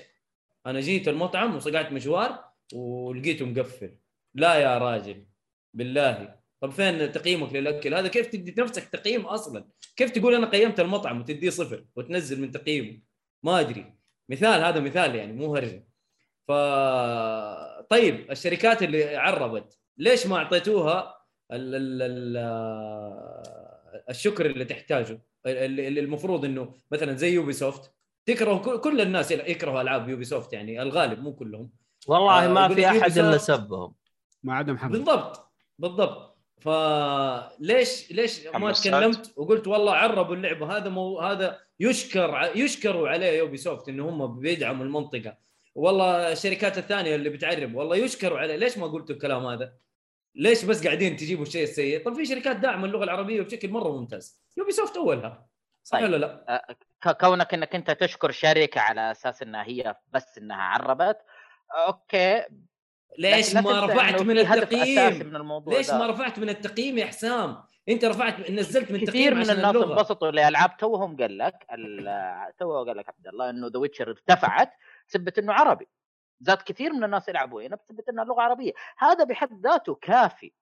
أنا 0.67 0.81
جيت 0.81 1.09
المطعم 1.09 1.57
وصقعت 1.57 1.93
مشوار 1.93 2.45
ولقيته 2.75 3.47
مقفل. 3.47 3.97
لا 4.35 4.55
يا 4.55 4.79
راجل. 4.79 5.27
بالله. 5.75 6.44
طب 6.61 6.71
فين 6.71 7.13
تقييمك 7.13 7.53
للأكل؟ 7.53 7.95
هذا 7.95 8.09
كيف 8.09 8.27
تدي 8.27 8.55
نفسك 8.59 8.89
تقييم 8.89 9.27
أصلا؟ 9.27 9.65
كيف 9.97 10.11
تقول 10.11 10.35
أنا 10.35 10.47
قيمت 10.47 10.81
المطعم 10.81 11.21
وتديه 11.21 11.51
صفر 11.51 11.85
وتنزل 11.97 12.41
من 12.41 12.51
تقييمه؟ 12.51 13.01
ما 13.43 13.61
أدري. 13.61 13.95
مثال 14.29 14.65
هذا 14.65 14.81
مثال 14.81 15.15
يعني 15.15 15.33
مو 15.33 15.57
هرجة. 15.57 15.89
ف 16.49 16.53
طيب 17.91 18.31
الشركات 18.31 18.83
اللي 18.83 19.17
عربت 19.17 19.79
ليش 19.99 20.27
ما 20.27 20.37
أعطيتوها 20.37 21.15
ال... 21.53 21.75
ال... 21.75 22.03
ال... 22.03 22.37
الشكر 24.11 24.47
اللي 24.47 24.65
تحتاجه؟ 24.65 25.23
اللي 25.47 26.01
المفروض 26.01 26.45
إنه 26.45 26.75
مثلا 26.91 27.17
زي 27.17 27.33
يوبي 27.35 27.53
سوفت 27.53 27.93
تكره 28.27 28.59
كل- 28.59 28.81
كل 28.81 29.01
الناس 29.01 29.31
يكرهوا 29.31 29.81
ألعاب 29.81 30.09
يوبي 30.09 30.25
سوفت 30.25 30.53
يعني 30.53 30.83
الغالب 30.83 31.19
مو 31.19 31.35
كلهم. 31.35 31.71
والله 32.07 32.45
آه، 32.45 32.49
ما 32.49 32.65
يقول 32.65 32.75
في 32.77 32.87
أحد 32.87 33.19
إلا 33.19 33.39
سبهم. 33.39 33.95
ما 34.43 34.55
عدا 34.55 34.73
محمد. 34.73 34.93
بالضبط 34.93 35.53
بالضبط. 35.79 36.34
فليش 36.65 38.13
ليش 38.13 38.47
ما. 38.47 38.73
تكلمت 38.73 39.33
وقلت 39.37 39.67
والله 39.67 39.95
عربوا 39.95 40.35
اللعبه 40.35 40.77
هذا 40.77 40.89
مو 40.89 41.21
هذا 41.21 41.61
يشكر 41.81 42.51
يشكروا 42.55 43.09
عليه 43.09 43.39
يوبي 43.39 43.57
سوفت 43.57 43.89
إنه 43.89 44.09
هم 44.09 44.39
بيدعموا 44.41 44.85
المنطقة. 44.85 45.37
والله 45.75 46.33
الشركات 46.33 46.79
الثانية 46.79 47.15
اللي 47.15 47.31
بتعرب 47.31 47.75
والله 47.75 47.97
يشكروا 47.97 48.39
عليه. 48.39 48.57
ليش 48.57 48.79
ما 48.79 48.87
قلتوا 48.87 49.15
الكلام 49.15 49.47
هذا؟ 49.47 49.73
ليش 50.35 50.65
بس 50.65 50.85
قاعدين 50.87 51.17
تجيبوا 51.17 51.43
الشيء 51.43 51.63
السيء 51.63 52.05
طب 52.05 52.15
في 52.15 52.25
شركات 52.27 52.57
داعمه 52.57 52.85
اللغة 52.87 53.05
العربية 53.05 53.43
بشكل 53.43 53.69
مرة 53.71 53.89
ممتاز. 53.99 54.41
يوبي 54.57 54.73
سوفت 54.73 54.97
أولها. 54.97 55.47
صح 55.83 55.99
طيب. 55.99 56.05
ولا 56.09 56.17
لا؟ 56.17 56.67
ك- 57.03 57.17
كونك 57.21 57.55
إنك 57.55 57.75
أنت 57.75 57.91
تشكر 57.91 58.31
شركة 58.31 58.81
على 58.81 59.11
أساس 59.11 59.43
إنها 59.43 59.65
هي 59.65 59.95
بس 60.13 60.39
إنها 60.39 60.63
عربت 60.63 61.19
أوكي. 61.87 62.43
ليش 63.19 63.55
ما 63.55 63.87
رفعت 63.87 64.23
من 64.23 64.39
التقييم؟ 64.39 65.27
من 65.27 65.37
الموضوع 65.37 65.77
ليش 65.77 65.91
ده. 65.91 65.99
ما 65.99 66.07
رفعت 66.07 66.39
من 66.39 66.49
التقييم 66.49 66.99
يا 66.99 67.07
حسام؟ 67.07 67.63
أنت 67.89 68.05
رفعت 68.05 68.51
نزلت 68.51 68.91
من 68.93 68.97
كثير 68.97 69.09
تقييم 69.09 69.35
من 69.35 69.41
عشان 69.41 69.57
الناس 69.57 69.77
انبسطوا 69.77 70.31
لألعاب 70.31 70.77
توهم 70.77 71.17
قال 71.17 71.39
لك 71.39 71.67
تو 72.59 72.85
قال 72.85 72.97
لك 72.97 73.09
عبد 73.09 73.27
الله 73.27 73.51
إنه 73.51 73.67
ذا 73.67 73.79
ويتشر 73.79 74.09
ارتفعت 74.09 74.73
بسبه 75.09 75.33
إنه 75.39 75.53
عربي. 75.53 75.89
زاد 76.41 76.59
كثير 76.59 76.93
من 76.93 77.05
الناس 77.05 77.29
يلعبوا 77.29 77.63
هنا 77.63 77.77
بسبه 77.77 78.05
إنها 78.11 78.25
لغة 78.25 78.43
عربية. 78.43 78.73
هذا 78.99 79.25
بحد 79.25 79.67
ذاته 79.67 79.95
كافي. 79.95 80.53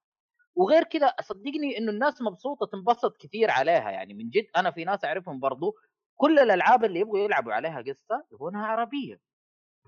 وغير 0.55 0.83
كذا 0.83 1.15
صدقني 1.23 1.79
إنه 1.79 1.91
الناس 1.91 2.23
مبسوطة 2.23 2.67
تنبسط 2.67 3.17
كثير 3.17 3.51
عليها. 3.51 3.91
يعني 3.91 4.15
من 4.15 4.31
جد 4.31 4.47
أنا 4.57 4.71
في 4.71 4.85
ناس 4.85 5.05
أعرفهم 5.05 5.41
برضو 5.41 5.77
كل 6.17 6.38
الألعاب 6.38 6.85
اللي 6.85 7.01
يبغوا 7.01 7.19
يلعبوا 7.19 7.53
عليها 7.53 7.81
قصة 7.81 8.25
يبغونها 8.33 8.67
عربية. 8.67 9.21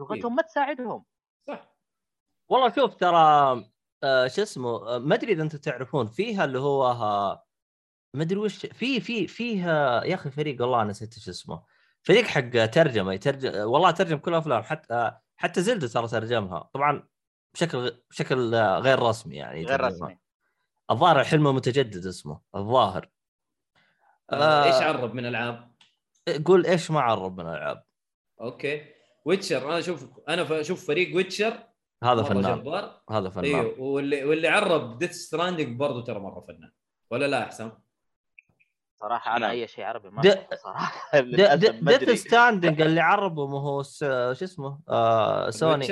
لغتهم 0.00 0.34
ما 0.34 0.42
تساعدهم. 0.42 1.04
صح. 1.48 1.73
والله 2.48 2.72
شوف 2.74 2.94
ترى 2.94 3.16
آه 4.02 4.26
شو 4.28 4.42
اسمه 4.42 4.96
آه، 4.96 4.98
ما 4.98 5.14
أدري 5.14 5.32
إذا 5.32 5.42
أنتم 5.42 5.58
تعرفون 5.58 6.06
فيها 6.06 6.44
اللي 6.44 6.58
هو 6.58 6.86
آه، 6.86 7.44
ما 8.14 8.22
أدري 8.22 8.38
وش 8.38 8.66
في 8.66 9.00
في 9.00 9.26
فيها 9.26 10.04
يا 10.04 10.14
أخي 10.14 10.30
فريق 10.30 10.62
والله 10.62 10.84
نسيت 10.84 11.14
إيش 11.14 11.28
اسمه. 11.28 11.62
فريق 12.02 12.24
حق 12.24 12.66
ترجمة 12.66 13.12
يترجم 13.12 13.54
والله 13.54 13.90
ترجم 13.90 14.18
كل 14.18 14.30
الافلام 14.30 14.62
حتى 14.62 14.94
آه، 14.94 15.20
حتى 15.36 15.62
زلدة 15.62 15.88
ترى 15.88 16.08
ترجمها. 16.08 16.70
طبعا 16.72 17.08
بشكل 17.54 18.02
بشكل 18.10 18.54
غير 18.54 18.98
رسمي 18.98 19.36
يعني 19.36 19.64
غير. 19.64 19.80
رسمي. 19.80 20.18
الظاهر 20.90 21.20
الحلم 21.20 21.54
متجدد 21.54 22.06
اسمه 22.06 22.40
الظاهر. 22.54 23.10
آه. 24.32 24.64
إيش 24.64 24.74
عرب 24.74 25.14
من 25.14 25.26
العاب 25.26 25.74
قول 26.44 26.66
إيش 26.66 26.90
ما 26.90 27.00
عرب 27.00 27.40
من 27.40 27.46
الألعاب. 27.46 27.84
أوكي. 28.40 28.94
ويتشر 29.24 29.68
أنا 29.70 29.78
أشوف 29.78 30.08
أنا 30.28 30.60
أشوف 30.60 30.86
فريق 30.86 31.16
ويتشر 31.16 31.73
هذا 32.02 32.22
فنان. 32.22 32.60
جبار. 32.62 33.00
هذا 33.10 33.28
فنان. 33.30 33.44
أيوه 33.44 33.80
واللي 33.80 34.24
واللي 34.24 34.48
عرب 34.48 34.98
ديث 34.98 35.12
ستراندينج 35.12 35.76
برضه 35.76 36.04
ترى 36.04 36.18
مرة 36.18 36.40
فنان. 36.40 36.70
ولا 37.10 37.26
لا 37.26 37.42
أحسن؟ 37.44 37.72
صراحة 39.00 39.30
أنا 39.36 39.38
نعم. 39.38 39.50
أي 39.50 39.66
شيء 39.68 39.84
عربي 39.84 40.10
ما 40.10 40.22
د- 40.22 40.48
صراحة. 40.62 41.20
ديث 41.20 41.40
أدري. 41.88 42.16
ستراندنج 42.16 42.80
اللي 42.80 43.00
عربه 43.00 43.46
ما 43.46 43.60
هو 43.60 43.82
س- 43.82 44.04
شو 44.04 44.44
اسمه؟ 44.44 44.80
آه 44.88 45.50
سوني؟ 45.50 45.86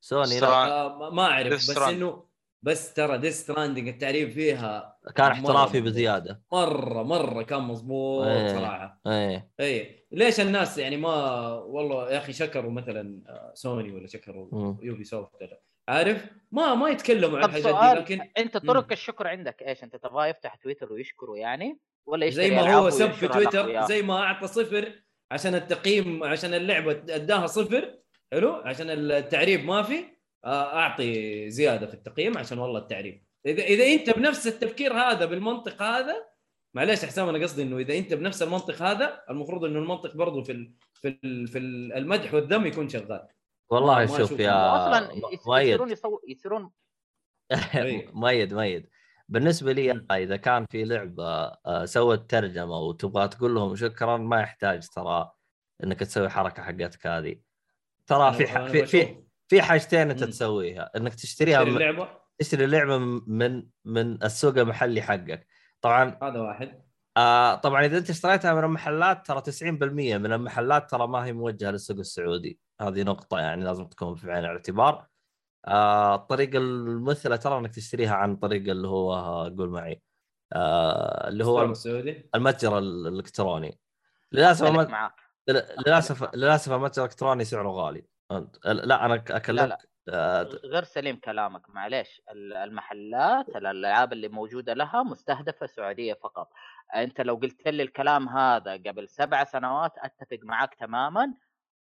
سوني 0.00 0.40
لا. 0.40 0.48
آه 0.48 1.10
ما- 1.10 1.22
أعرف 1.30 1.52
بس. 1.52 1.78
إنه 1.78 2.24
بس 2.64 2.94
ترى 2.94 3.18
ديث 3.18 3.34
ستراندنج 3.40 3.88
التعريب 3.88 4.34
فيها 4.34 4.96
كان 5.16 5.30
احترافي. 5.30 5.80
بزيادة 5.80 6.42
مره 6.52 7.02
مرة 7.02 7.42
كان 7.42 7.60
مضبوط 7.62 8.26
إيه. 8.26 8.48
صراحة 8.58 9.00
إيه 9.06 9.50
اي 9.60 10.06
ليش 10.12 10.40
الناس 10.40 10.78
يعني 10.78 10.96
ما 10.96 11.14
والله 11.52 12.10
يا 12.12 12.18
أخي 12.18 12.32
شكروا 12.32 12.70
مثلا 12.72 13.22
آه، 13.28 13.52
سوني 13.54 13.92
ولا 13.92 14.06
شكروا. 14.06 14.74
يوبي 14.82 15.04
سوفت 15.04 15.42
ولا- 15.42 15.60
عارف 15.88 16.26
ما 16.52 16.74
ما 16.74 16.88
يتكلموا 16.90 17.38
عن 17.38 17.44
الحاجات 17.44 17.74
دي 17.94 18.00
لكن 18.00 18.28
أنت 18.38 18.56
طرق 18.56 18.84
مم. 18.86 18.92
الشكر 18.92 19.26
عندك 19.26 19.62
إيش 19.62 19.84
أنت 19.84 19.96
تبغاه 19.96 20.26
يفتح 20.26 20.54
تويتر 20.54 20.92
ويشكره 20.92 21.36
يعني 21.36 21.78
ولا 22.06 22.26
يشتري 22.26 22.48
زي 22.48 22.54
ما 22.56 22.74
هو 22.74 22.90
سب 22.90 23.10
في 23.10 23.28
تويتر؟ 23.28 23.86
زي 23.86 24.02
ما 24.02 24.18
أعطى 24.22 24.46
صفر 24.46 24.92
عشان 25.30 25.54
التقييم 25.54 26.24
عشان 26.24 26.54
اللعبة 26.54 26.92
أداها 27.14 27.46
صفر 27.46 27.98
حلو 28.32 28.52
عشان 28.52 28.90
التعريب 28.90 29.64
ما 29.64 29.82
في 29.82 29.94
آه، 29.94 30.13
أعطي 30.46 31.50
زيادة 31.50 31.86
في 31.86 31.94
التقييم 31.94 32.38
عشان 32.38 32.58
والله 32.58 32.78
التعريب 32.80 33.24
اذا 33.46 33.62
إذا 33.62 33.84
أنت 33.86 34.10
بنفس 34.10 34.46
التفكير 34.46 34.92
هذا 34.92 35.24
بالمنطق 35.24 35.82
هذا 35.82 36.26
معليش 36.74 37.04
حسام 37.04 37.28
أنا 37.28 37.42
قصدي 37.42 37.62
إنه 37.62 37.78
إذا 37.78 37.98
أنت 37.98 38.14
بنفس 38.14 38.42
المنطق 38.42 38.82
هذا 38.82 39.22
المفروض 39.30 39.64
إنه 39.64 39.78
المنطق 39.78 40.16
برضه 40.16 40.42
في 40.42 40.52
ال 40.52 40.72
في 40.94 41.08
ال 41.24 41.46
في 41.48 41.58
ال- 41.58 41.92
المدح 41.92 42.34
والذم 42.34 42.66
يكون 42.66 42.88
شغال. 42.88 43.28
والله 43.70 43.94
ما 43.98 44.06
شوف 44.06 44.30
يا 44.40 44.76
أصلا 44.76 45.14
مؤيد. 45.46 45.80
يصيرون. 46.28 46.70
مؤيد. 48.12 48.52
مؤيد 48.54 48.88
بالنسبة 49.28 49.72
لي 49.72 50.06
إذا 50.12 50.36
كان 50.36 50.66
في 50.70 50.84
لعبة 50.84 51.24
آه، 51.66 51.84
سوت 51.84 52.30
ترجمة 52.30 52.78
وتبغى 52.78 53.28
تقول 53.28 53.54
لهم 53.54 53.76
شكرا 53.76 54.16
ما 54.16 54.40
يحتاج 54.40 54.88
ترى 54.88 55.32
إنك 55.84 56.00
تسوي 56.00 56.28
حركة 56.28 56.62
حقتك 56.62 57.06
هذه. 57.06 57.36
ترى 58.06 58.32
في 58.32 58.46
في. 58.46 58.86
في 58.86 59.23
في 59.48 59.62
حاجتين 59.62 60.10
انت. 60.10 60.24
تسويها. 60.24 60.90
انك 60.96 61.14
تشتريها 61.14 61.58
تشتري 61.58 61.70
من- 61.70 61.76
اللعبة؟ 61.82 62.08
تشتري 62.38 62.64
اللعبة 62.64 62.98
من 63.26 63.66
من 63.84 64.22
السوق 64.24 64.58
المحلي 64.58 65.02
حقك. 65.02 65.46
طبعا 65.80 66.18
هذا 66.22 66.40
واحد. 66.40 66.84
آه 67.16 67.54
طبعا 67.54 67.84
إذا 67.84 67.98
أنت 67.98 68.10
اشتريتها 68.10 68.54
من 68.54 68.64
المحلات 68.64 69.26
ترى 69.26 69.40
90% 69.40 70.18
من 70.18 70.32
المحلات 70.32 70.90
ترى 70.90 71.06
ما 71.06 71.24
هي 71.24 71.32
موجهة 71.32 71.70
للسوق 71.70 71.98
السعودي. 71.98 72.58
هذه 72.80 73.02
نقطة 73.02 73.38
يعني 73.38 73.64
لازم 73.64 73.84
تكون 73.86 74.14
في 74.14 74.32
عين 74.32 74.44
الاعتبار. 74.44 75.06
آه 75.66 76.14
الطريقة 76.14 76.58
المثلى 76.58 77.38
ترى 77.38 77.58
إنك 77.58 77.74
تشتريها 77.74 78.14
عن 78.14 78.36
طريق 78.36 78.70
اللي 78.70 78.88
هو 78.88 79.14
قول 79.58 79.68
معي 79.68 80.02
آه 80.52 81.28
اللي 81.28 81.44
هو 81.44 81.64
السعودي؟ 81.64 82.30
المتجر 82.34 82.78
الإلكتروني. 82.78 83.78
للأسف 84.32 84.64
للاسف 85.86 86.34
للأسف 86.34 86.72
المتجر 86.72 87.02
الإلكتروني 87.04 87.44
سعره 87.44 87.68
غالي. 87.68 88.04
أنت- 88.32 88.66
لا 88.66 89.04
أنا 89.04 89.14
اكلمك 89.14 89.68
لا. 89.68 89.78
آه، 90.08 90.42
غير 90.42 90.84
سليم 90.84 91.16
كلامك 91.16 91.70
معليش. 91.70 92.22
ال- 92.30 92.52
المحلات 92.52 93.48
الألعاب 93.48 94.12
اللي 94.12 94.28
موجودة 94.28 94.74
لها 94.74 95.02
مستهدفة 95.02 95.66
سعودية 95.66 96.14
فقط. 96.14 96.50
أنت 96.94 97.20
لو 97.20 97.34
قلت 97.34 97.68
لي 97.68 97.82
الكلام 97.82 98.28
هذا 98.28 98.72
قبل 98.72 99.08
سبع 99.08 99.44
سنوات 99.44 99.92
أتفق 99.98 100.38
معك 100.42 100.74
تماما 100.74 101.34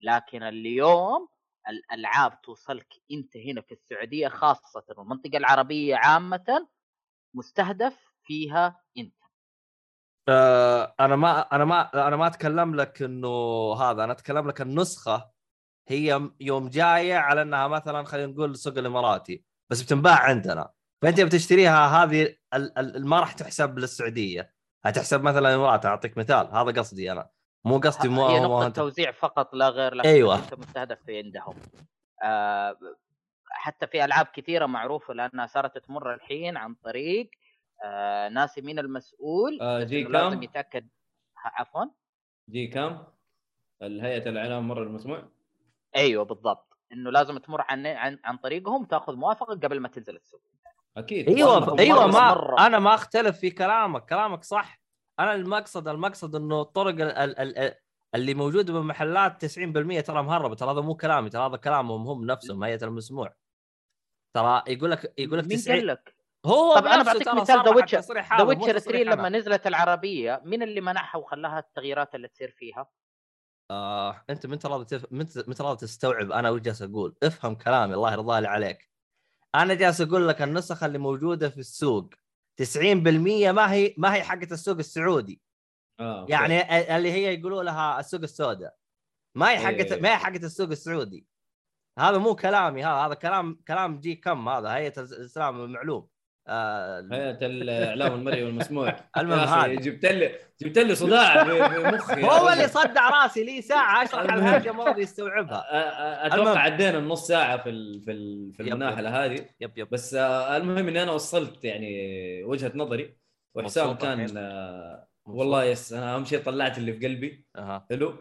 لكن 0.02 0.42
اليوم 0.42 1.28
الألعاب 1.68 2.40
توصلك 2.42 2.94
أنت 3.12 3.37
هنا 3.37 3.61
في 3.61 3.72
السعودية 3.72 4.28
خاصة 4.28 4.85
والمنطقة 4.96 5.37
العربية 5.37 5.96
عامة 5.96 6.68
مستهدف 7.35 8.12
فيها 8.24 8.81
أنت. 8.98 9.14
آه، 10.28 10.94
أنا 11.00 11.16
ما 11.16 11.40
أنا 11.40 11.64
ما 11.64 12.09
أنا 12.09 12.16
ما 12.16 12.26
أتكلم 12.26 12.74
لك 12.74 13.02
إنه 13.02 13.28
هذا 13.74 14.05
أنا 14.05 14.12
أتكلم 14.12 14.48
لك 14.48 14.61
النسخة 14.61 15.31
هي 15.88 16.31
يوم 16.40 16.68
جاية 16.68 17.14
على 17.14 17.42
إنها 17.42 17.68
مثلا 17.68 18.05
خلينا 18.05 18.33
نقول 18.33 18.51
السوق 18.51 18.79
الإماراتي 18.79 19.45
بس 19.71 19.83
بتنباع 19.83 20.18
عندنا. 20.18 20.71
فأنت 21.03 21.21
بتشتريها 21.21 21.87
هذه 22.05 22.37
ال- 22.55 22.79
ال- 22.79 23.07
ما 23.07 23.21
راح 23.21 23.33
تحسب 23.33 23.79
للسعوديه 23.79 24.53
هتحسب 24.85 25.23
مثلا 25.23 25.49
الإمارات 25.49 25.87
أعطيك 25.87 26.18
مثال 26.18 26.47
هذا 26.47 26.81
قصدي 26.81 27.12
أنا. 27.12 27.31
مو 27.64 27.79
قصدي 27.79 28.09
مو 28.09 28.27
هي 28.27 28.40
مو 28.40 28.68
أنت- 28.68 28.73
توزيع 28.73 29.12
فقط 29.12 29.55
لا 29.55 29.68
غير 29.68 29.95
لكن 29.95 30.09
أيوة. 30.09 30.38
أنت 30.38 30.55
مستهدف 30.55 30.99
في 31.07 31.18
عندهم. 31.18 31.55
آه 32.25 32.77
حتى 33.51 33.87
في 33.87 34.05
ألعاب 34.05 34.27
كثيرة 34.27 34.66
معروفة 34.66 35.14
لأنها 35.14 35.47
صارت 35.47 35.79
تمر 35.79 36.14
الحين 36.14 36.57
عن 36.57 36.75
طريق 36.75 37.31
آه 37.85 38.29
ناسي 38.29 38.61
مين 38.61 38.79
المسؤول 38.79 39.59
آه، 39.62 39.83
جي 39.83 40.01
إنه 40.03 40.09
لازم 40.11 40.31
كام. 40.35 40.42
يتاكد 40.42 40.88
عفوا. 41.45 41.85
جي 42.51 42.66
كام؟ 42.66 43.05
الهيئة 43.83 44.29
الإعلام 44.29 44.68
مره 44.68 44.83
المسموع. 44.83 45.29
أيوه 45.96 46.24
بالضبط 46.24 46.78
إنه 46.92 47.11
لازم 47.11 47.38
تمر 47.38 47.61
عن 47.68 47.87
عن, 47.87 48.18
عن 48.24 48.37
طريقهم 48.37 48.85
تأخذ 48.85 49.16
موافقة 49.16 49.55
قبل 49.55 49.81
ما 49.81 49.88
تنزل 49.88 50.16
السوق 50.16 50.40
أكيد 50.96 51.28
أيوه 51.28 51.78
أيوه 51.78 52.07
ما 52.07 52.35
مرة. 52.35 52.66
أنا 52.66 52.78
ما 52.78 52.94
أختلف 52.94 53.38
في 53.38 53.50
كلامك 53.50 54.05
كلامك 54.07 54.44
صح 54.44 54.81
أنا 55.20 55.35
المقصد 55.35 55.88
المقصد 55.88 56.37
إنه 56.37 56.61
الطرق 56.61 56.88
ال 56.88 57.02
ال 57.02 57.59
ال 57.59 57.74
اللي 58.14 58.35
موجودة 58.35 58.72
بالمحلات 58.72 59.44
90% 59.44 59.48
ترى 60.07 60.22
مهربة 60.22 60.55
ترى 60.55 60.72
هذا 60.72 60.81
مو 60.81 60.94
كلامي 60.94 61.31
ترى 61.31 61.46
هذا 61.46 61.57
كلامهم 61.57 62.07
هم 62.07 62.24
نفسهم 62.24 62.64
هيئة 62.64 62.85
المسموع 62.85 63.35
ترى 64.35 64.62
يقول 64.68 64.90
لك 64.90 65.14
يقول 65.18 65.38
لك 65.38 65.46
مين 65.46 65.59
90 65.59 65.76
قال 65.76 65.87
لك؟ 65.87 66.16
هو 66.46 66.74
طب 66.74 66.87
أنا 66.87 67.02
بنفسه 67.02 67.24
بعطيك 67.24 67.42
مثال 67.42 67.57
ذا 67.57 67.62
هذا، 67.62 67.70
مو 67.70 67.76
Witcher 67.76 68.00
3 68.00 68.78
تصريح 68.78 69.12
لما. 69.12 69.28
نزلت 69.28 69.66
العربية 69.66 70.42
مين 70.44 70.62
اللي 70.62 70.81
منعها 70.81 71.16
وخلاها 71.16 71.59
التغييرات 71.59 72.14
اللي 72.14 72.28
تصير 72.28 72.50
فيها؟ 72.50 72.87
آه، 73.72 74.24
أنت 74.30 74.46
من 74.46 74.58
راضي 74.64 74.85
تف... 74.85 75.12
من 75.12 75.54
راضي 75.61 75.87
تستوعب 75.87 76.32
أنا 76.32 76.50
وش 76.50 76.61
جالس 76.61 76.82
أقول؟ 76.82 77.16
افهم 77.22 77.54
كلامي 77.54 77.94
الله 77.94 78.12
يرضى 78.12 78.40
لي 78.40 78.48
عليك. 78.48 78.90
أنا 79.54 79.74
جالس 79.74 80.00
أقول 80.00 80.28
لك 80.28 80.42
النسخ 80.42 80.82
اللي 80.82 80.98
موجودة 80.98 81.48
في 81.48 81.58
السوق 81.58 82.14
90% 82.62 82.87
ما 82.87 83.72
هي 83.72 83.94
ما 83.98 84.14
هي 84.14 84.22
حقت 84.22 84.52
السوق 84.52 84.78
السعودي. 84.78 85.40
آه،. 86.00 86.26
يعني 86.28 86.96
اللي 86.96 87.12
هي 87.12 87.35
يقولوا 87.35 87.62
لها 87.62 88.00
السوق 88.00 88.20
السوداء. 88.20 88.76
ما 89.35 89.50
هي 89.50 89.58
حقت 89.58 89.92
إيه. 89.92 90.00
ما 90.00 90.08
هي 90.08 90.16
حقت 90.16 90.44
السوق 90.44 90.68
السعودي. 90.68 91.26
هذا 91.98 92.18
مو 92.18 92.37
كلامي 92.37 92.85
هذا 92.85 93.06
هذا 93.06 93.14
كلام 93.14 93.61
كلام 93.68 94.00
جي 94.00 94.14
كم 94.14 94.48
هذا 94.48 94.74
هيئة 94.74 95.00
الإسلام 95.00 95.64
المعلوم. 95.64 96.08
آه 96.48 97.00
الإعلام 97.42 98.14
المرئي 98.14 98.44
والمسموع. 98.44 98.96
المهم 99.18 99.38
هذا. 99.38 99.74
جبت 99.74 100.05
لي 100.07 100.35
جبت 100.62 100.78
لي 100.78 100.94
صداع 100.94 101.44
في- 101.44 101.68
في 101.68 101.78
مخي 101.96 102.20
يا 102.20 102.26
هو. 102.26 102.48
اللي 102.48 102.68
صدع 102.68 103.22
راسي 103.22 103.44
لي 103.44 103.62
ساعة 103.62 104.02
أشرح. 104.05 104.33
الحاجة 104.35 104.72
ما 104.72 104.85
راضي 104.85 105.02
يستوعبها. 105.02 105.64
أتوقع 106.26 106.59
عدينا 106.59 106.98
النص 106.98 107.26
ساعة 107.26 107.62
في 107.62 107.70
ال- 107.70 108.00
في 108.02 108.12
ال- 108.12 108.52
في 108.55 108.62
المناحله 108.62 109.24
هذه. 109.24 109.46
yep 109.61 109.78
yep. 109.78 109.88
بس 109.90 110.14
آه، 110.14 110.57
المهم 110.57 110.88
إني 110.88 111.02
أنا 111.02 111.12
وصلت 111.12 111.64
يعني 111.64 112.44
وجهة 112.44 112.72
نظري 112.74 113.16
وحسام 113.55 113.92
كان؟ 113.94 114.37
آه، 114.37 115.09
والله 115.24 115.64
yes 115.64 115.92
أنا 115.92 116.14
أهم 116.14 116.24
شيء 116.24 116.38
طلعت 116.42 116.78
اللي 116.78 116.92
في 116.92 117.07
قلبي. 117.07 117.46
أها. 117.57 117.87
حلو. 117.90 118.14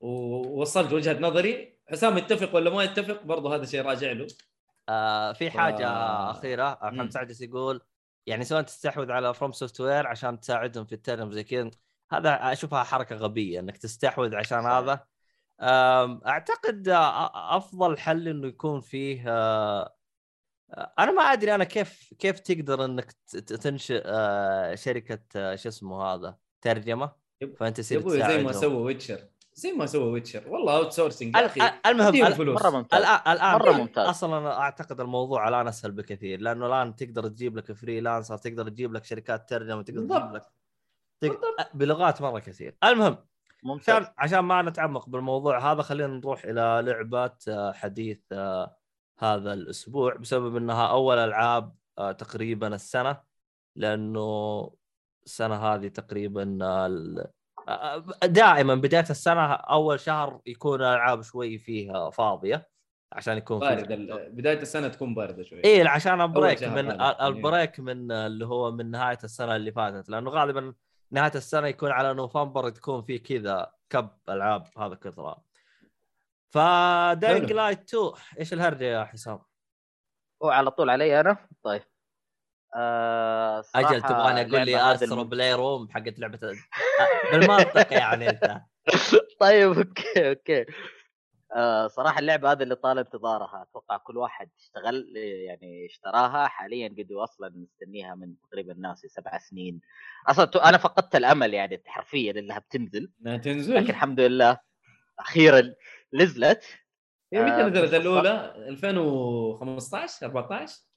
ووصلت 0.00 0.92
وجهة 0.92 1.18
نظري. 1.20 1.80
حسام 1.90 2.18
يتفق 2.18 2.54
ولا 2.56 2.70
ما 2.70 2.84
يتفق 2.84 3.22
برضه 3.22 3.54
هذا 3.54 3.64
شيء 3.64 3.82
راجع 3.82 4.12
له. 4.12 4.26
آه 4.88 5.32
في 5.32 5.50
حاجة 5.50 5.88
آه. 5.88 6.30
اخيره. 6.30 6.78
محمد 6.82 7.10
سعد 7.10 7.40
يقول 7.40 7.80
يعني 8.26 8.44
سوني 8.44 8.62
تستحوذ 8.62 9.10
على 9.10 9.34
FromSoftware 9.34 10.06
عشان 10.06 10.40
تساعدهم 10.40 10.84
في 10.84 10.94
الترجمة 10.94 11.32
زي 11.32 11.44
كذا 11.44 11.70
هذا 12.12 12.52
أشوفها 12.52 12.82
حركة 12.82 13.16
غبية 13.16 13.60
إنك 13.60 13.76
تستحوذ 13.76 14.34
عشان 14.34 14.62
صحيح. 14.62 14.72
هذا 14.72 15.06
أعتقد 16.26 16.88
آه، 16.88 17.56
أفضل 17.56 17.98
حل 17.98 18.28
إنه 18.28 18.46
يكون 18.46 18.80
فيه 18.80 19.24
آه، 19.28 19.96
آه، 20.70 20.94
أنا 20.98 21.12
ما 21.12 21.22
أدري 21.22 21.54
أنا 21.54 21.64
كيف 21.64 22.14
كيف 22.18 22.40
تقدر 22.40 22.84
إنك 22.84 23.12
تنشئ 23.62 24.02
شركة 24.74 25.54
شو 25.56 25.68
اسمه 25.68 26.02
هذا 26.02 26.38
ترجمة 26.60 27.12
فأنت 27.56 27.92
أبوي 27.92 28.18
زي 28.18 28.42
ما. 28.42 28.52
سوى 28.52 28.74
ويتشر 28.74 29.28
زي 29.60 29.72
ما 29.72 29.86
سوى 29.86 30.04
ويتشر. 30.12 30.48
والله 30.48 30.76
outsourcing 30.76 31.36
يا 31.36 31.46
أخي 31.46 31.60
ال- 31.60 31.86
المهم 31.86 32.14
مرة 32.54 32.70
ممتاز. 32.70 33.02
الان 33.26 33.54
مرة 33.58 33.72
ممتاز. 33.72 34.08
أصلا 34.08 34.52
أعتقد 34.58 35.00
الموضوع 35.00 35.48
الآن 35.48 35.68
أسهل 35.68 35.92
بكثير 35.92 36.40
لأنه 36.40 36.66
الآن 36.66 36.96
تقدر 36.96 37.28
تجيب 37.28 37.56
لك 37.56 37.72
freelancer 37.72 38.36
تقدر 38.36 38.68
تجيب 38.68 38.92
لك 38.92 39.04
شركات 39.04 39.48
ترجمة 39.48 39.82
تقدر 39.82 40.00
تجيب. 40.00 40.34
لك 40.34 40.42
تق... 41.20 41.70
بلغات 41.74 42.22
مرة 42.22 42.38
كثير. 42.38 42.76
المهم 42.84 43.16
ممتاز. 43.62 43.94
عشان 43.96 44.12
عشان 44.18 44.38
ما 44.38 44.62
نتعمق 44.62 45.08
بالموضوع 45.08 45.72
هذا 45.72 45.82
خلينا 45.82 46.16
نروح 46.16 46.44
إلى 46.44 46.82
لعبة 46.84 47.32
آه، 47.48 47.72
حديث 47.72 48.18
آه، 48.32 48.76
هذا 49.18 49.52
الأسبوع 49.52 50.14
بسبب 50.16 50.56
إنها 50.56 50.86
أول 50.86 51.18
ألعاب 51.18 51.74
آه، 51.98 52.12
تقريبا 52.12 52.74
السنة 52.74 53.20
لأنه 53.76 54.70
السنة 55.26 55.54
هذه 55.56 55.88
تقريبا 55.88 56.42
ال- 56.86 57.26
دائما 58.24 58.74
بداية 58.74 59.04
السنة 59.10 59.52
أول 59.52 60.00
شهر 60.00 60.40
يكون 60.46 60.80
الألعاب 60.80 61.22
شوي 61.22 61.58
فيها 61.58 62.10
فاضية 62.10 62.68
عشان 63.12 63.36
يكون 63.36 63.60
في 63.60 63.66
بارد 63.66 63.90
ال- 63.92 64.30
بداية 64.32 64.58
السنة 64.62 64.88
تكون 64.88 65.14
باردة 65.14 65.42
شوي 65.42 65.64
إيه 65.64 65.88
عشان 65.88 66.20
ال 66.20 66.27
break 66.27 66.62
من 66.64 66.90
هذا. 66.90 67.10
ال- 67.10 67.20
ال 67.20 67.30
break 67.30 67.80
من 67.80 68.12
اللي 68.12 68.46
هو 68.46 68.70
من 68.70 68.90
نهاية 68.90 69.18
السنة 69.24 69.56
اللي 69.56 69.72
فاتت 69.72 70.08
لأنه 70.08 70.30
غالبا 70.30 70.74
نهاية 71.10 71.32
السنة 71.34 71.66
يكون 71.66 71.90
على 71.90 72.14
نوفمبر 72.14 72.68
تكون 72.70 73.02
في 73.02 73.18
كذا 73.18 73.72
كب 73.90 74.08
ألعاب 74.28 74.66
هذا 74.78 74.94
كثره 74.94 75.42
ف 76.50 76.65
Dying. 76.65 77.52
Light 77.52 77.94
2 77.94 78.12
إيش 78.40 78.52
الهرجة 78.52 78.84
يا 78.84 79.04
حسام؟ 79.04 79.38
هو 80.42 80.48
على 80.50 80.70
طول 80.70 80.90
علي 80.90 81.20
أنا 81.20 81.36
طيب 81.62 81.82
آه 82.76 83.62
أجل 83.74 84.02
تبغاني 84.02 84.40
أقول 84.40 84.66
لي 84.66 84.92
الم- 85.02 85.28
playthrough 85.28 85.88
حقت 85.90 86.18
لعبة 86.18 86.38
آه، 86.42 87.32
بالمنطق 87.32 87.92
يعني 87.92 88.28
أنت. 88.30 88.60
طيب 89.40 89.78
أوكي 89.78 90.28
أوكي. 90.28 90.66
آه 91.56 91.86
صراحة 91.86 92.18
اللعبة 92.18 92.52
هذه 92.52 92.62
اللي 92.62 92.74
طال 92.74 92.98
انتظارها 92.98 93.62
أتوقع 93.70 93.96
كل 93.96 94.16
واحد 94.16 94.50
اشتغل 94.58 95.12
يعني 95.16 95.86
اشتراها. 95.86 96.46
حاليا 96.48 96.88
قد 96.88 97.12
أصلا 97.12 97.52
مستنيها 97.56 98.14
من 98.14 98.34
تقريبا 98.50 98.74
ناسي 98.74 99.08
سبع 99.08 99.38
سنين. 99.38 99.80
أصلا 100.28 100.44
تو- 100.44 100.58
أنا 100.58 100.78
فقدت 100.78 101.16
الأمل 101.16 101.54
يعني 101.54 101.82
حرفيا 101.86 102.30
إنها 102.32 102.58
بتنزل. 102.58 103.12
إنها 103.22 103.32
لكن 103.36 103.42
تنزل 103.42 103.76
الحمد 103.76 104.20
لله 104.20 104.58
أخيرا 105.18 105.74
نزلت. 106.14 106.64
هي 107.32 107.42
متى 107.42 107.52
آه، 107.62 107.68
نزلت؟ 107.68 107.94
الأولى 107.94 108.54
2015 108.68 110.26
14 110.26 110.74
آه 110.76 110.89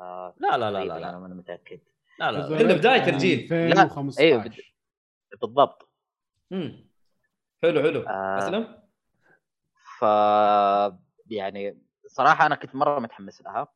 لا 0.00 0.32
لا 0.40 0.56
لا 0.56 0.70
لا 0.70 0.78
تقريباً 0.78 0.94
لا. 0.98 1.08
أنا 1.10 1.18
ماني 1.18 1.34
متأكد. 1.34 1.80
لا 2.18 2.32
لا, 2.32 2.38
لا. 2.38 2.60
إلا 2.60 2.74
بداية 2.74 3.08
الجيل. 3.08 3.52
2015 3.52 4.20
أيوة، 4.24 4.42
بد- 4.44 4.54
بالضبط. 5.40 5.88
امم 6.52 6.86
حلو 7.62 7.82
حلو. 7.82 8.00
آه. 8.00 8.38
أسلم. 8.38 8.82
ف 9.98 10.02
يعني 11.30 11.78
صراحة 12.06 12.46
أنا 12.46 12.54
كنت 12.54 12.74
مرة 12.74 12.98
متحمس 12.98 13.42
لها 13.42 13.68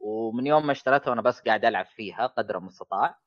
ومن 0.00 0.46
يوم 0.46 0.66
ما 0.66 0.72
اشتريتها 0.72 1.10
وأنا 1.10 1.22
بس 1.22 1.40
قاعد 1.40 1.64
ألعب 1.64 1.86
فيها 1.86 2.26
قدر 2.26 2.58
المستطاع 2.58 3.18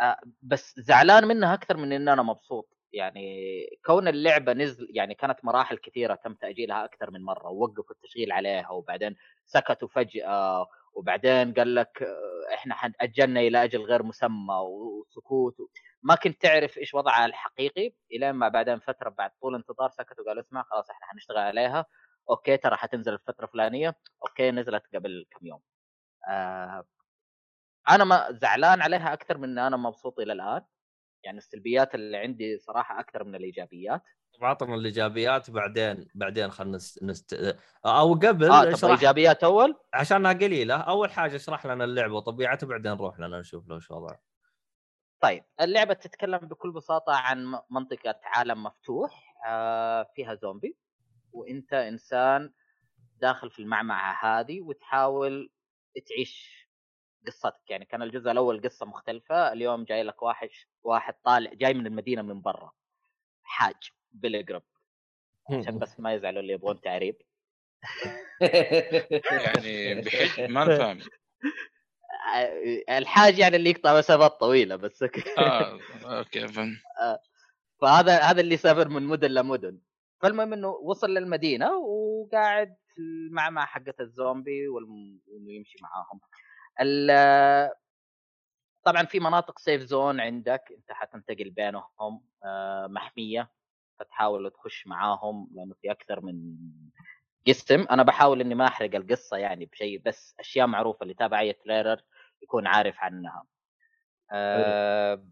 آه، 0.00 0.16
بس 0.42 0.80
زعلان 0.80 1.28
منها 1.28 1.54
أكثر 1.54 1.76
من 1.76 1.92
ان 1.92 2.08
أنا 2.08 2.22
مبسوط. 2.22 2.68
يعني 2.92 3.66
كون 3.86 4.08
اللعبة 4.08 4.52
نزل 4.52 4.86
يعني 4.90 5.14
كانت 5.14 5.44
مراحل 5.44 5.76
كثيرة 5.78 6.14
تم 6.14 6.34
تأجيلها 6.34 6.84
أكثر 6.84 7.10
من 7.10 7.22
مرة 7.22 7.48
ووقفوا 7.48 7.90
التشغيل 7.94 8.32
عليها 8.32 8.70
وبعدين 8.70 9.16
سكتوا 9.44 9.88
فجأة 9.88 10.66
وبعدين 10.94 11.54
قال 11.54 11.74
لك 11.74 12.02
آه، 12.02 12.54
إحنا 12.54 12.74
حنأجلنا 12.74 13.40
إلى 13.40 13.64
أجل 13.64 13.82
غير 13.82 14.02
مسمى 14.02 14.54
وسكوت 14.54 15.56
ما 16.02 16.14
كنت 16.14 16.42
تعرف 16.42 16.78
إيش 16.78 16.94
وضعها 16.94 17.26
الحقيقي 17.26 17.94
إلى 18.12 18.32
ما 18.32 18.48
بعدين 18.48 18.78
فترة 18.80 19.08
بعد 19.10 19.30
طول 19.42 19.54
انتظار 19.54 19.90
سكتوا 19.90 20.24
قالوا 20.24 20.42
اسمع 20.42 20.62
خلاص 20.62 20.90
إحنا 20.90 21.06
حنشتغل 21.06 21.38
عليها 21.38 21.86
أوكي 22.30 22.56
ترى 22.56 22.76
حتنزل 22.76 23.12
الفترة 23.14 23.44
الفلانية 23.44 23.96
أوكي 24.28 24.50
نزلت 24.50 24.82
قبل 24.94 25.26
كم 25.30 25.46
يوم. 25.46 25.60
آه 26.30 26.84
أنا 27.90 28.04
ما 28.04 28.28
زعلان 28.32 28.82
عليها 28.82 29.12
أكثر 29.12 29.38
من 29.38 29.44
ان 29.44 29.58
أنا 29.58 29.76
مبسوط 29.76 30.18
إلى 30.20 30.32
الآن 30.32 30.62
يعني 31.24 31.38
السلبيات 31.38 31.94
اللي 31.94 32.16
عندي 32.16 32.58
صراحة 32.58 33.00
أكثر 33.00 33.24
من 33.24 33.34
الإيجابيات. 33.34 34.02
عطنا 34.40 34.74
الإيجابيات 34.74 35.50
بعدين 35.50 36.08
بعدين 36.14 36.50
خلينا 36.50 36.76
نست... 37.02 37.56
أو 37.86 38.14
قبل 38.14 38.50
آه 38.50 38.64
طب 38.64 38.70
اشرح 38.70 38.90
إيجابيات 38.90 39.44
أول؟ 39.44 39.76
عشانها 39.94 40.32
قليله 40.32 40.74
أول 40.76 41.10
حاجة 41.10 41.36
اشرح 41.36 41.66
لنا 41.66 41.84
اللعبة 41.84 42.14
وطبيعتها 42.14 42.66
بعدين 42.66 42.92
نروح 42.92 43.20
لنا 43.20 43.40
نشوف 43.40 43.68
لو 43.68 43.80
شو 43.80 43.94
وضعها. 43.94 44.20
طيب 45.20 45.44
اللعبة 45.60 45.94
تتكلم 45.94 46.38
بكل 46.38 46.72
بساطة 46.72 47.12
عن 47.14 47.58
منطقة 47.70 48.20
عالم 48.24 48.62
مفتوح 48.62 49.34
آه 49.48 50.10
فيها 50.14 50.34
زومبي 50.34 50.76
وأنت 51.32 51.72
إنسان 51.72 52.52
داخل 53.20 53.50
في 53.50 53.58
المعمعة 53.58 54.40
هذه 54.40 54.60
وتحاول 54.60 55.52
تعيش 56.08 56.62
قصتك. 57.26 57.70
يعني 57.70 57.84
كان 57.84 58.02
الجزء 58.02 58.30
الأول 58.30 58.62
قصة 58.62 58.86
مختلفة 58.86 59.52
اليوم 59.52 59.84
جاي 59.84 60.02
لك 60.02 60.22
واحد 60.22 60.48
واحد 60.82 61.14
طالع 61.24 61.52
جاي 61.54 61.74
من 61.74 61.86
المدينة 61.86 62.22
من 62.22 62.40
برا 62.40 62.72
حاج. 63.42 63.92
بيلجرام 64.12 64.62
عشان 65.50 65.78
بس 65.78 66.00
ما 66.00 66.14
يزعلوا 66.14 66.40
اللي 66.40 66.52
يبغون 66.52 66.80
تعريب. 66.80 67.16
يعني 69.30 70.00
بحج 70.00 70.50
ما 70.50 70.62
أنا 70.62 70.78
فاهم. 70.78 70.98
آه، 72.34 72.82
الحاج 72.98 73.38
يعني 73.38 73.56
اللي 73.56 73.70
يقطع 73.70 73.98
مسافات 73.98 74.40
طويلة 74.40 74.76
بس. 74.76 75.04
آه 75.38 75.80
أوكي 76.04 76.48
فهمت. 76.48 76.78
فهذا 77.80 78.18
هذا 78.18 78.40
اللي 78.40 78.56
سافر 78.56 78.88
من 78.88 79.02
مدن 79.02 79.30
لمدن 79.30 79.78
فالمهم 80.22 80.52
إنه 80.52 80.68
وصل 80.68 81.10
للمدينة 81.14 81.76
وقاعد 81.76 82.76
في 82.94 82.98
المعمعة 83.00 83.66
حقت 83.66 84.00
الزومبي 84.00 84.68
والم- 84.68 85.20
وإنه 85.26 85.52
يمشي 85.52 85.78
معاهم. 85.82 86.20
ال- 86.80 87.70
طبعا 88.84 89.02
في 89.04 89.20
مناطق 89.20 89.58
سيف 89.58 89.82
زون 89.82 90.20
عندك 90.20 90.72
أنت 90.78 90.92
حتنتقل 90.92 91.50
بينهم 91.50 92.22
آه، 92.44 92.86
محمية. 92.86 93.50
فتحاول 94.04 94.50
تخش 94.50 94.86
معاهم 94.86 95.48
لأنه 95.54 95.74
في 95.82 95.90
أكثر 95.90 96.20
من 96.20 96.56
قسم. 97.48 97.86
أنا 97.90 98.02
بحاول 98.02 98.40
إني 98.40 98.54
ما 98.54 98.66
أحرق 98.66 98.94
القصة 98.94 99.36
يعني 99.36 99.66
بشيء 99.66 100.02
بس 100.06 100.34
أشياء 100.40 100.66
معروفة 100.66 101.02
اللي 101.02 101.14
تابع 101.14 101.40
اي 101.40 101.52
تريلر 101.52 102.00
يكون 102.42 102.66
عارف 102.66 102.96
عنها. 102.98 103.44
أه 104.32 105.26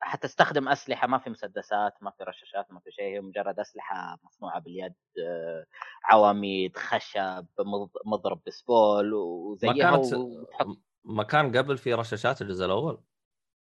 حتستخدم 0.00 0.68
أسلحة 0.68 1.06
ما 1.06 1.18
في 1.18 1.30
مسدسات 1.30 1.94
ما 2.02 2.10
في 2.10 2.24
رشاشات 2.24 2.72
ما 2.72 2.80
في 2.80 2.90
شيء 2.90 3.04
هي 3.04 3.20
مجرد 3.20 3.60
أسلحة 3.60 4.18
مصنوعة 4.24 4.60
باليد 4.60 4.94
أه 5.26 5.66
عواميد 6.04 6.76
خشب 6.76 7.46
مض- 7.60 8.02
مضرب 8.06 8.40
بسبول 8.46 9.10
ما 9.10 9.16
وزيها 9.18 9.90
كانت 9.90 10.12
وتحط 10.12 10.66
ما 11.04 11.22
كان 11.22 11.56
قبل 11.56 11.78
في 11.78 11.94
رشاشات 11.94 12.42
الجزء 12.42 12.64
الأول؟ 12.64 13.02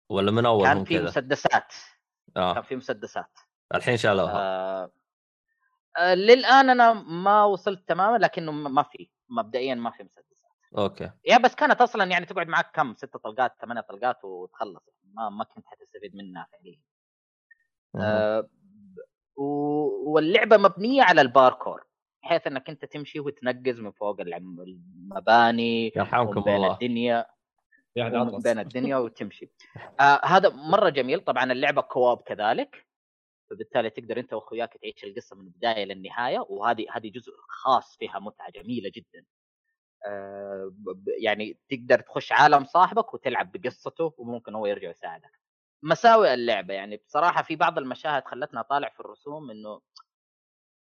ولا 0.09 0.31
من 0.31 0.47
أول 0.47 0.65
كان 0.65 0.85
في 0.85 0.99
مسدسات. 0.99 1.73
كان 2.35 2.43
آه 2.43 2.61
في 2.61 2.77
مسدسات. 2.77 3.39
الحين 3.75 3.97
شالوها. 3.97 4.37
آه. 4.39 4.91
آه 5.99 6.15
للآن 6.15 6.71
أنا 6.71 6.93
ما 6.93 7.45
وصلت 7.45 7.89
تماما 7.89 8.19
لكنه 8.19 8.53
ما 8.53 8.83
في 8.83 9.09
مبدئيا 9.29 9.75
ما 9.75 9.91
في 9.91 10.03
مسدسات. 10.03 10.51
أوكي. 10.79 11.11
يا 11.27 11.39
بس 11.39 11.55
كانت 11.55 11.81
أصلا 11.81 12.05
يعني 12.05 12.27
تقعد 12.27 12.49
معك 12.49 12.71
كم؟ 12.75 12.95
ست 12.95 13.17
طلقات 13.17 13.57
ثمانية 13.61 13.81
طلقات 13.81 14.25
وتخلص. 14.25 14.91
ما 15.15 15.29
ما 15.29 15.45
كنت 15.45 15.67
حتستفيد 15.67 16.17
منها 16.17 16.47
فعليا. 16.53 16.81
آه 17.97 18.49
واللعبة 20.07 20.57
مبنية 20.57 21.03
على 21.03 21.21
الباركور 21.21 21.85
بحيث 22.23 22.47
إنك 22.47 22.71
أنت 22.71 22.85
تمشي 22.85 23.21
وتنقز 23.21 23.81
من 23.81 23.91
فوق 23.91 24.21
العم- 24.21 24.61
المباني 24.61 25.93
يرحمكم 25.97 26.31
ومن 26.31 26.43
بين 26.43 26.55
الله. 26.57 26.73
الدنيا 26.73 27.27
اطلس 27.99 28.43
بين 28.43 28.59
الدنيا 28.59 28.97
وتمشي. 28.97 29.51
آه 30.01 30.21
هذا 30.25 30.49
مرة 30.49 30.89
جميل. 30.89 31.21
طبعا 31.21 31.53
اللعبة 31.53 31.83
co-op 31.83 32.23
كذلك. 32.23 32.87
فبالتالي 33.51 33.91
تقدر 33.91 34.19
أنت 34.21 34.33
وأخوياك 34.33 34.77
تعيش 34.83 35.05
القصة 35.05 35.37
من 35.37 35.47
البداية 35.47 35.85
للنهايه 35.85 36.39
وهذه 36.49 36.87
هذه 36.93 37.11
جزء 37.11 37.33
خاص 37.49 37.97
فيها 37.99 38.19
متعة 38.19 38.51
جميلة 38.51 38.91
جدا. 38.95 39.25
آه 40.07 40.73
يعني 41.23 41.59
تقدر 41.71 42.01
تخش 42.01 42.33
عالم 42.33 42.65
صاحبك 42.65 43.15
وتلعب 43.15 43.53
بقصته 43.53 44.15
وممكن 44.19 44.55
هو 44.55 44.67
يرجع 44.67 44.91
يساعدك. 44.91 45.41
مساوئ 45.83 46.35
اللعبة 46.35 46.75
يعني 46.75 46.97
بصراحة 46.97 47.43
في 47.43 47.57
بعض 47.57 47.79
المشاهد 47.79 48.25
خلتنا 48.25 48.63
طالع 48.63 48.89
في 48.89 49.01
الرسوم 49.01 49.51
إنه 49.51 49.81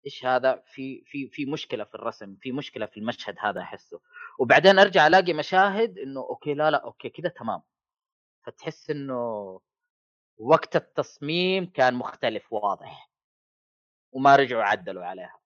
إيش 0.07 0.27
هذا؟ 0.27 0.63
في 0.67 1.05
في 1.07 1.29
في 1.29 1.47
مشكلة 1.47 1.85
في 1.85 1.95
الرسم 1.95 2.37
في 2.41 2.53
مشكلة 2.53 2.87
في 2.87 2.97
المشهد 3.01 3.37
هذا 3.41 3.61
أحسه. 3.61 4.01
وبعدين 4.39 4.79
أرجع 4.79 5.07
ألاقي 5.07 5.33
مشاهد 5.33 5.99
إنه 5.99 6.21
أوكي 6.21 6.55
لا 6.55 6.71
لا 6.71 6.85
أوكي 6.85 7.09
كذا 7.11 7.29
تمام. 7.29 7.63
فتحس 8.47 8.91
إنه 8.91 9.61
وقت 10.39 10.77
التصميم 10.77 11.67
كان 11.67 11.95
مختلف 11.95 12.53
واضح. 12.53 13.11
وما 14.13 14.37
رجعوا 14.37 14.63
عدلوا 14.63 15.05
عليها. 15.05 15.39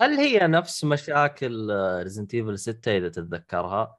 هل 0.00 0.10
هي 0.10 0.46
نفس 0.46 0.84
مشاكل 0.84 1.70
Resident 2.02 2.34
Evil 2.34 2.58
6 2.58 2.96
إذا 2.96 3.08
تتذكرها؟ 3.08 3.98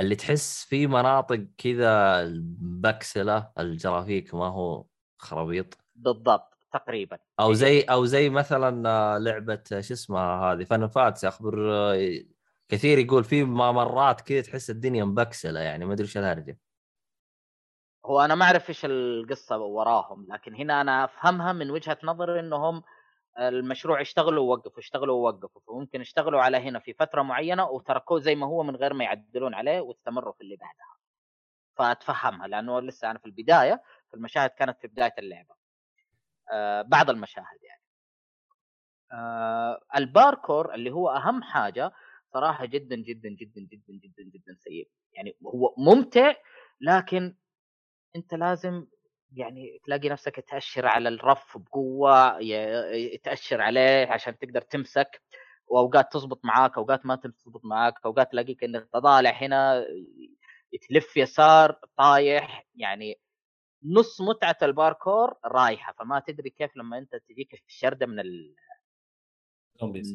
اللي 0.00 0.16
تحس 0.16 0.64
في 0.64 0.86
مناطق 0.86 1.46
كذا 1.58 2.24
بكسله 2.60 3.50
الجرافيك 3.58 4.34
ما 4.34 4.46
هو 4.46 4.84
خرابيط. 5.18 5.78
بالضبط 5.94 6.58
تقريبا. 6.72 7.18
أو 7.40 7.52
زي 7.52 7.80
أو 7.80 8.04
زي 8.04 8.30
مثلا 8.30 9.18
لعبة 9.18 9.62
شو 9.70 9.94
اسمها 9.94 10.52
هذه 10.52 10.64
Final 10.64 10.88
Fantasy 10.88 11.24
أخبر 11.24 11.54
كثير 12.68 12.98
يقول 12.98 13.24
في 13.24 13.44
مرات 13.44 14.20
كذا 14.20 14.40
تحس 14.40 14.70
الدنيا 14.70 15.04
مبكسلة 15.04 15.60
يعني 15.60 15.84
ما 15.84 15.92
أدري 15.92 16.04
إيش 16.04 16.18
الهرجة. 16.18 16.58
هو 18.06 18.20
أنا 18.20 18.34
ما 18.34 18.44
أعرف 18.44 18.68
إيش 18.68 18.84
القصة 18.84 19.56
وراهم 19.58 20.26
لكن 20.28 20.54
هنا 20.54 20.80
أنا 20.80 21.04
أفهمها 21.04 21.52
من 21.52 21.70
وجهة 21.70 21.98
نظر 22.04 22.40
إنهم 22.40 22.82
المشروع 23.38 24.00
اشتغلوا 24.00 24.44
ووقفوا 24.44 24.78
اشتغلوا 24.78 25.16
ووقفوا 25.16 25.62
فممكن 25.66 26.00
اشتغلوا 26.00 26.40
على 26.40 26.56
هنا 26.56 26.78
في 26.78 26.94
فترة 26.94 27.22
معينة 27.22 27.64
وتركوه 27.64 28.20
زي 28.20 28.34
ما 28.34 28.46
هو 28.46 28.62
من 28.62 28.76
غير 28.76 28.94
ما 28.94 29.04
يعدلون 29.04 29.54
عليه 29.54 29.80
واستمروا 29.80 30.32
في 30.32 30.40
اللي 30.40 30.56
بعدها. 30.56 30.96
فأتفهمها 31.76 32.48
لأنه 32.48 32.80
لسه 32.80 33.10
أنا 33.10 33.18
في 33.18 33.26
البداية 33.26 33.82
فالمشاهد 34.12 34.50
كانت 34.50 34.78
في 34.80 34.88
بداية 34.88 35.14
اللعبة. 35.18 35.54
آه 36.52 36.82
بعض 36.82 37.10
المشاهد 37.10 37.58
يعني. 37.62 37.82
آه 39.12 39.80
الباركور 39.96 40.74
اللي 40.74 40.90
هو 40.90 41.08
أهم 41.10 41.42
حاجة 41.42 41.92
صراحة 42.32 42.66
جدا 42.66 42.96
جدا 42.96 43.28
جدا 43.28 43.60
جدا 43.60 43.92
جدا 43.92 44.22
جدا 44.34 44.54
سيء. 44.58 44.90
يعني 45.12 45.36
هو 45.46 45.74
ممتع 45.78 46.34
لكن 46.80 47.36
أنت 48.16 48.34
لازم 48.34 48.86
يعني 49.32 49.80
تلاقي 49.84 50.08
نفسك 50.08 50.40
تأشر 50.40 50.86
على 50.86 51.08
الرف 51.08 51.58
بقوة 51.58 52.40
ي- 52.40 53.18
تأشر 53.18 53.60
عليه 53.60 54.06
عشان 54.06 54.38
تقدر 54.38 54.60
تمسك. 54.60 55.22
وأوقات 55.66 56.12
تزبط 56.12 56.44
معاك 56.44 56.78
أوقات 56.78 57.06
ما 57.06 57.16
تزبط 57.16 57.64
معاك 57.64 57.94
أوقات 58.04 58.30
تلاقيك 58.30 58.64
إنك 58.64 58.88
تطالع 58.92 59.30
هنا 59.30 59.86
تلف 60.88 61.16
يسار 61.16 61.78
طايح. 61.96 62.66
يعني 62.74 63.20
نص 63.84 64.20
متعة 64.20 64.56
الباركور 64.62 65.34
رايحة. 65.44 65.92
فما 65.92 66.20
تدري 66.20 66.50
كيف 66.50 66.76
لما 66.76 66.98
أنت 66.98 67.16
تجيك 67.16 67.62
الشردة 67.68 68.06
من 68.06 68.20
ال... 68.20 68.54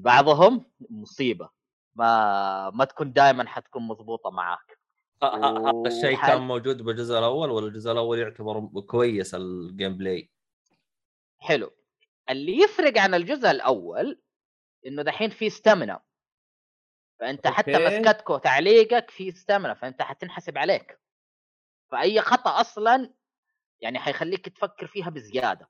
بعضهم 0.02 0.66
مصيبة. 0.90 1.50
ما 1.96 2.70
ما 2.70 2.86
تكون 2.86 3.14
دائما 3.14 3.48
حتكون 3.48 3.88
مضبوطة 3.88 4.30
معاك. 4.30 4.75
هذا 5.24 5.88
الشيء 5.88 6.18
كان 6.22 6.42
موجود 6.42 6.82
بالجزء 6.82 7.20
الأول 7.20 7.52
ولا 7.52 7.68
الجزء 7.68 7.92
الأول 7.92 8.20
يعتبر 8.20 8.82
كويس 8.82 9.36
ال 9.36 9.98
gameplay 9.98 10.32
حلو. 11.40 11.72
اللي 12.30 12.58
يفرق 12.58 12.98
عن 12.98 13.14
الجزء 13.14 13.52
الأول 13.52 14.22
إنه 14.86 15.02
دحين 15.02 15.30
في 15.30 15.50
stamina 15.50 16.02
فأنت 17.20 17.48
حتى 17.48 17.76
أوكي. 17.76 18.00
مسكتك 18.00 18.30
وتعليقك 18.30 19.10
في 19.10 19.32
stamina 19.32 19.74
فأنت 19.74 20.02
حتنحسب 20.02 20.58
عليك. 20.58 21.00
فأي 21.92 22.22
خطأ 22.22 22.62
أصلا 22.62 23.14
يعني 23.82 24.00
حيخليك 24.00 24.50
تفكر 24.50 24.88
فيها 24.88 25.10
بزيادة. 25.10 25.70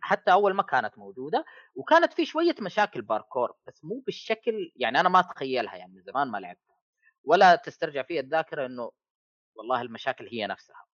حتى 0.00 0.32
أول 0.32 0.54
ما 0.54 0.62
كانت 0.62 0.98
موجودة 0.98 1.44
وكانت 1.74 2.12
في 2.12 2.24
شوية 2.24 2.54
مشاكل 2.60 3.02
باركور 3.02 3.54
بس 3.66 3.84
مو 3.84 4.02
بالشكل 4.06 4.72
يعني 4.76 5.00
أنا 5.00 5.08
ما 5.08 5.20
أتخيلها 5.20 5.76
يعني 5.76 5.92
من 5.92 6.02
زمان 6.02 6.28
ما 6.28 6.38
لعبتها. 6.38 6.71
ولا 7.24 7.56
تسترجع 7.56 8.02
في 8.02 8.20
الذاكرة 8.20 8.66
إنه 8.66 8.90
والله 9.54 9.82
المشاكل 9.82 10.28
هي 10.32 10.46
نفسها. 10.46 10.84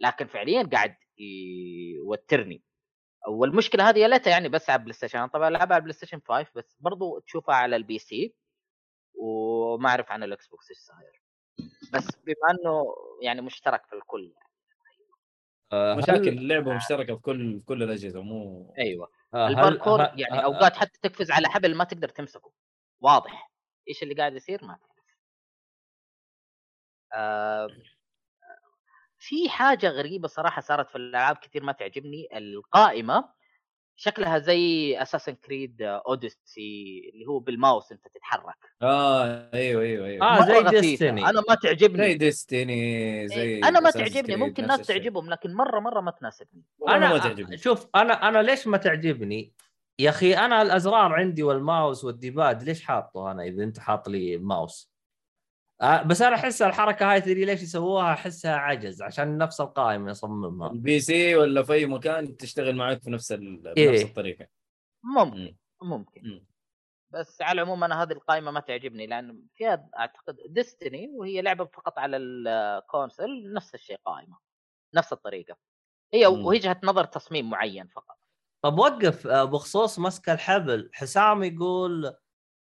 لكن 0.00 0.26
فعليا 0.26 0.68
قاعد 0.72 0.96
يوترني. 1.18 2.62
والمشكلة 3.28 3.88
هذه 3.88 3.98
يا 3.98 4.08
ليتها 4.08 4.30
يعني 4.30 4.48
بس 4.48 4.70
على 4.70 4.78
ال 4.78 4.92
PlayStation. 4.92 5.18
أنا 5.18 5.26
طبعا 5.26 5.48
العبها 5.48 5.74
على 5.74 5.76
ال 5.76 5.92
PlayStation 5.92 6.20
5 6.28 6.50
بس 6.54 6.76
برضو 6.80 7.18
تشوفها 7.18 7.54
على 7.54 7.76
ال 7.76 7.98
PC 7.98 8.34
وما 9.14 9.88
أعرف 9.88 10.12
عن 10.12 10.22
ال 10.22 10.46
Xbox 10.46 10.70
إيش 10.70 10.78
صاير. 10.78 11.22
بس 11.92 12.16
بما 12.16 12.50
إنه 12.50 12.84
يعني 13.22 13.40
مشترك 13.40 13.86
في 13.86 13.96
الكل 13.96 14.22
يعني. 14.22 14.48
آه، 15.72 15.94
مشاكل 15.94 16.28
اللعبة 16.28 16.74
مشتركة 16.74 17.16
في 17.16 17.22
كل 17.22 17.58
في 17.60 17.64
كل 17.66 17.82
الأجهزة 17.82 18.22
مو 18.22 18.74
أيوه. 18.78 19.10
آه، 19.34 19.48
الباركور 19.48 20.00
يعني 20.00 20.44
أوقات 20.44 20.76
حتى 20.76 20.98
تقفز 21.02 21.30
على 21.30 21.48
حبل 21.48 21.74
ما 21.74 21.84
تقدر 21.84 22.08
تمسكه. 22.08 22.52
واضح. 23.00 23.50
إيش 23.88 24.02
اللي 24.02 24.14
قاعد 24.14 24.34
يصير؟ 24.34 24.64
ما 24.64 24.72
آه 24.72 24.93
في 29.18 29.48
حاجة 29.48 29.88
غريبة 29.88 30.28
صراحة 30.28 30.60
صارت 30.60 30.90
في 30.90 30.96
الألعاب 30.96 31.36
كثير 31.36 31.62
ما 31.62 31.72
تعجبني 31.72 32.28
القائمة 32.38 33.34
شكلها 33.96 34.38
زي 34.38 34.96
اساسن 35.02 35.32
كريد 35.32 35.82
اوديسي 35.82 37.10
اللي 37.14 37.26
هو 37.26 37.38
بالماوس 37.38 37.92
أنت 37.92 38.08
تتحرك 38.14 38.56
آه 38.82 39.50
أيوه 39.54 39.82
أيوه 39.82 40.06
أيوه 40.06 40.26
آه، 40.26 40.40
مرة 40.40 40.80
زي. 40.80 40.96
Destiny. 40.96 41.02
أنا 41.28 41.42
ما 41.48 41.54
تعجبني 41.62 41.98
زي 41.98 42.14
ديستني 42.14 43.28
زي 43.28 43.42
إيه، 43.42 43.68
أنا 43.68 43.80
ما 43.80 43.90
تعجبني 43.90 44.36
ممكن 44.36 44.66
ناس. 44.66 44.86
تعجبهم 44.86 45.30
لكن 45.30 45.54
مرة 45.54 45.80
مرة 45.80 46.00
ما 46.00 46.10
تناسبني 46.10 46.62
أنا 46.88 47.12
ما 47.12 47.18
تعجبني 47.18 47.56
شوف 47.58 47.86
أنا 47.94 48.28
أنا 48.28 48.42
ليش 48.42 48.66
ما 48.66 48.76
تعجبني؟ 48.76 49.52
يا 49.98 50.10
أخي 50.10 50.34
أنا 50.34 50.62
الأزرار 50.62 51.12
عندي 51.12 51.42
وال 51.42 51.60
mouse 51.60 52.04
وال 52.04 52.21
D-pad 52.21 52.62
ليش 52.62 52.84
حاطه 52.84 53.30
أنا 53.30 53.42
إذا 53.42 53.64
أنت 53.64 53.78
حاط 53.78 54.08
لي 54.08 54.38
ماوس؟ 54.38 54.93
آه 55.80 56.02
بس 56.02 56.22
أنا 56.22 56.36
أحس 56.36 56.62
الحركة 56.62 57.12
هاي 57.12 57.20
تدري 57.20 57.44
ليش 57.44 57.62
يسووها 57.62 58.12
أحسها 58.12 58.56
عجز 58.56 59.02
عشان 59.02 59.38
نفس 59.38 59.60
القائمة 59.60 60.10
يصممها 60.10 60.70
ال 60.70 61.00
PC 61.00 61.36
ولا 61.36 61.62
في 61.62 61.72
اي 61.72 61.86
مكان 61.86 62.36
تشتغل 62.36 62.76
معك 62.76 63.02
في 63.02 63.10
نفس 63.10 63.32
ال... 63.32 63.72
إيه. 63.76 63.90
بنفس 63.90 64.02
الطريقة 64.02 64.46
ممكن 65.04 65.38
مم. 65.38 65.56
ممكن 65.82 66.22
مم. 66.24 66.46
بس 67.10 67.42
على 67.42 67.62
العموم 67.62 67.84
أنا 67.84 68.02
هذه 68.02 68.12
القائمة 68.12 68.50
ما 68.50 68.60
تعجبني 68.60 69.06
لأن 69.06 69.42
فيها 69.54 69.88
أعتقد 69.98 70.36
Destiny 70.48 71.08
وهي 71.14 71.42
لعبة 71.42 71.64
فقط 71.64 71.98
على 71.98 72.16
ال 72.16 72.33
console 72.33 73.52
نفس 73.52 73.74
الشيء 73.74 73.96
قائمة 74.04 74.38
نفس 74.94 75.12
الطريقة 75.12 75.56
هي. 76.14 76.26
وجهه 76.26 76.80
نظر 76.84 77.04
تصميم 77.04 77.50
معين 77.50 77.88
فقط 77.88 78.18
طب 78.62 78.78
وقف 78.78 79.26
آه، 79.26 79.44
بخصوص 79.44 79.98
مسك 79.98 80.30
الحبل 80.30 80.90
حسام 80.92 81.42
يقول 81.42 82.16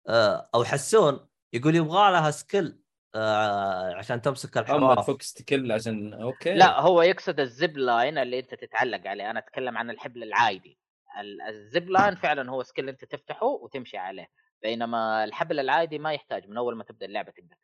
آه، 0.08 0.50
أو 0.56 0.64
حسون 0.64 1.28
يقول 1.54 1.76
يبغى 1.76 2.12
لها 2.12 2.32
skill 2.32 2.85
آه، 3.16 3.96
عشان 3.96 4.22
تمسك 4.22 4.58
اما 4.58 4.66
الحواف 4.66 5.00
تفك 5.00 5.22
skill 5.22 5.72
عشان 5.72 6.14
okay. 6.14 6.54
لا 6.54 6.80
هو 6.80 7.02
يقصد 7.02 7.40
ال 7.40 7.49
zip 7.49 7.78
line 7.78 8.18
اللي 8.18 8.40
أنت 8.40 8.56
تتعلق 8.56 9.08
عليه. 9.08 9.30
أنا 9.32 9.40
أتكلم 9.40 9.78
عن 9.78 9.90
الحبل 9.90 10.24
العادي. 10.24 10.80
ال- 11.22 11.42
ال 11.42 11.54
zip 11.54 11.90
line 11.90 12.16
فعلا 12.16 12.52
هو 12.52 12.64
skill 12.64 12.90
أنت 12.90 13.06
تفتحه 13.06 13.46
وتمشي 13.46 13.98
عليه. 13.98 14.28
بينما 14.62 15.24
الحبل 15.24 15.60
العادي 15.60 16.00
ما 16.00 16.14
يحتاج. 16.14 16.48
من 16.50 16.58
أول 16.58 16.76
ما 16.76 16.84
تبدأ 16.84 17.06
اللعبة 17.06 17.32
تقدر 17.32 17.56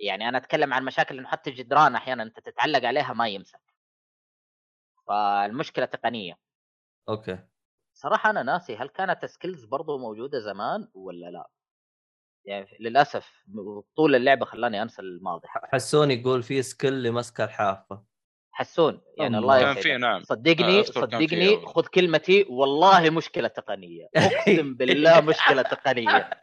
يعني 0.00 0.28
أنا 0.28 0.38
أتكلم 0.38 0.74
عن 0.74 0.84
مشاكل 0.84 1.18
إنه 1.18 1.28
حتى 1.28 1.50
الجدران 1.50 1.94
أحيانا 1.94 2.22
أنت 2.22 2.40
تتعلق 2.40 2.84
عليها 2.84 3.12
ما 3.12 3.28
يمسك. 3.28 3.60
فالمشكلة 5.08 5.84
تقنية. 5.84 6.38
okay. 7.08 7.38
صراحة 7.94 8.30
أنا 8.30 8.42
ناسي 8.42 8.76
هل 8.76 8.88
كانت 8.88 9.24
skills 9.24 9.64
برضو 9.64 9.98
موجودة 9.98 10.38
زمان 10.38 10.88
ولا 10.94 11.26
لا. 11.26 11.48
يعني 12.44 12.76
للأسف 12.80 13.44
طول 13.96 14.14
اللعبة 14.14 14.44
خلاني 14.44 14.82
أنسى 14.82 15.02
الماضي. 15.02 15.48
حسون 15.48 16.10
يقول 16.10 16.42
في 16.42 16.62
skill 16.62 17.02
لمسك 17.02 17.40
الحافة. 17.40 18.02
حسون 18.52 19.00
يعني 19.18 19.38
الله 19.38 19.60
كان 19.60 19.70
يسعدك. 19.70 19.82
في 19.82 19.96
نعم. 19.96 20.22
صدقني 20.22 20.82
كان 20.82 20.92
صدقني. 20.92 21.66
خذ 21.66 21.86
كلمتي 21.86 22.46
والله 22.48 23.10
مشكلة 23.10 23.48
تقنية. 23.48 24.08
أقسم 24.16 24.74
بالله 24.74 25.20
مشكلة 25.20 25.62
تقنية. 25.62 26.30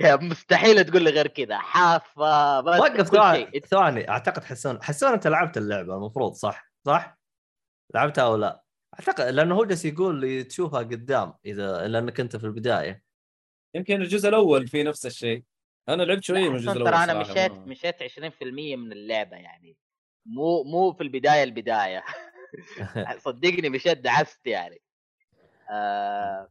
يا 0.00 0.16
مستحيل 0.16 0.84
تقول 0.84 1.02
لي 1.02 1.10
غير 1.10 1.26
كذا. 1.26 1.58
حافة 1.58 2.60
بس 2.60 2.80
وقف 2.80 3.08
ثواني. 3.08 3.60
ثواني 3.60 4.08
أعتقد 4.08 4.44
حسون 4.44 4.82
حسون 4.82 5.12
أنت 5.12 5.26
لعبت 5.26 5.56
اللعبة 5.56 5.94
المفروض 5.94 6.32
صح؟ 6.32 6.70
صح؟ 6.86 7.18
لعبتها 7.94 8.24
أو 8.24 8.36
لا؟ 8.36 8.65
أعتقد 9.00 9.20
لأنه 9.26 9.54
هو 9.54 9.64
جالس 9.64 9.84
يقول 9.84 10.44
تشوفها 10.44 10.78
قدام 10.80 11.34
إذا 11.46 11.88
لانك 11.88 12.20
انت 12.20 12.36
في 12.36 12.44
البداية. 12.44 13.02
يمكن 13.74 14.02
الجزء 14.02 14.28
الأول 14.28 14.68
في 14.68 14.82
نفس 14.82 15.06
الشيء. 15.06 15.44
أنا 15.88 16.02
لعبت 16.02 16.24
شوية 16.24 16.48
من 16.48 16.56
الجزء 16.56 16.72
ترى 16.72 16.82
الأول 16.88 16.94
أنا 16.94 17.24
صراحة، 17.24 17.30
مشيت 17.32 17.52
مشيت 17.52 18.02
20% 18.02 18.76
من 18.76 18.92
اللعبة 18.92 19.36
يعني. 19.36 19.76
مو 20.26 20.62
مو 20.62 20.92
في 20.92 21.02
البداية 21.02 21.42
البداية. 21.44 22.04
صدقني 23.24 23.68
مشيت 23.68 23.98
دعست 23.98 24.46
يعني. 24.46 24.82
آه 25.70 26.48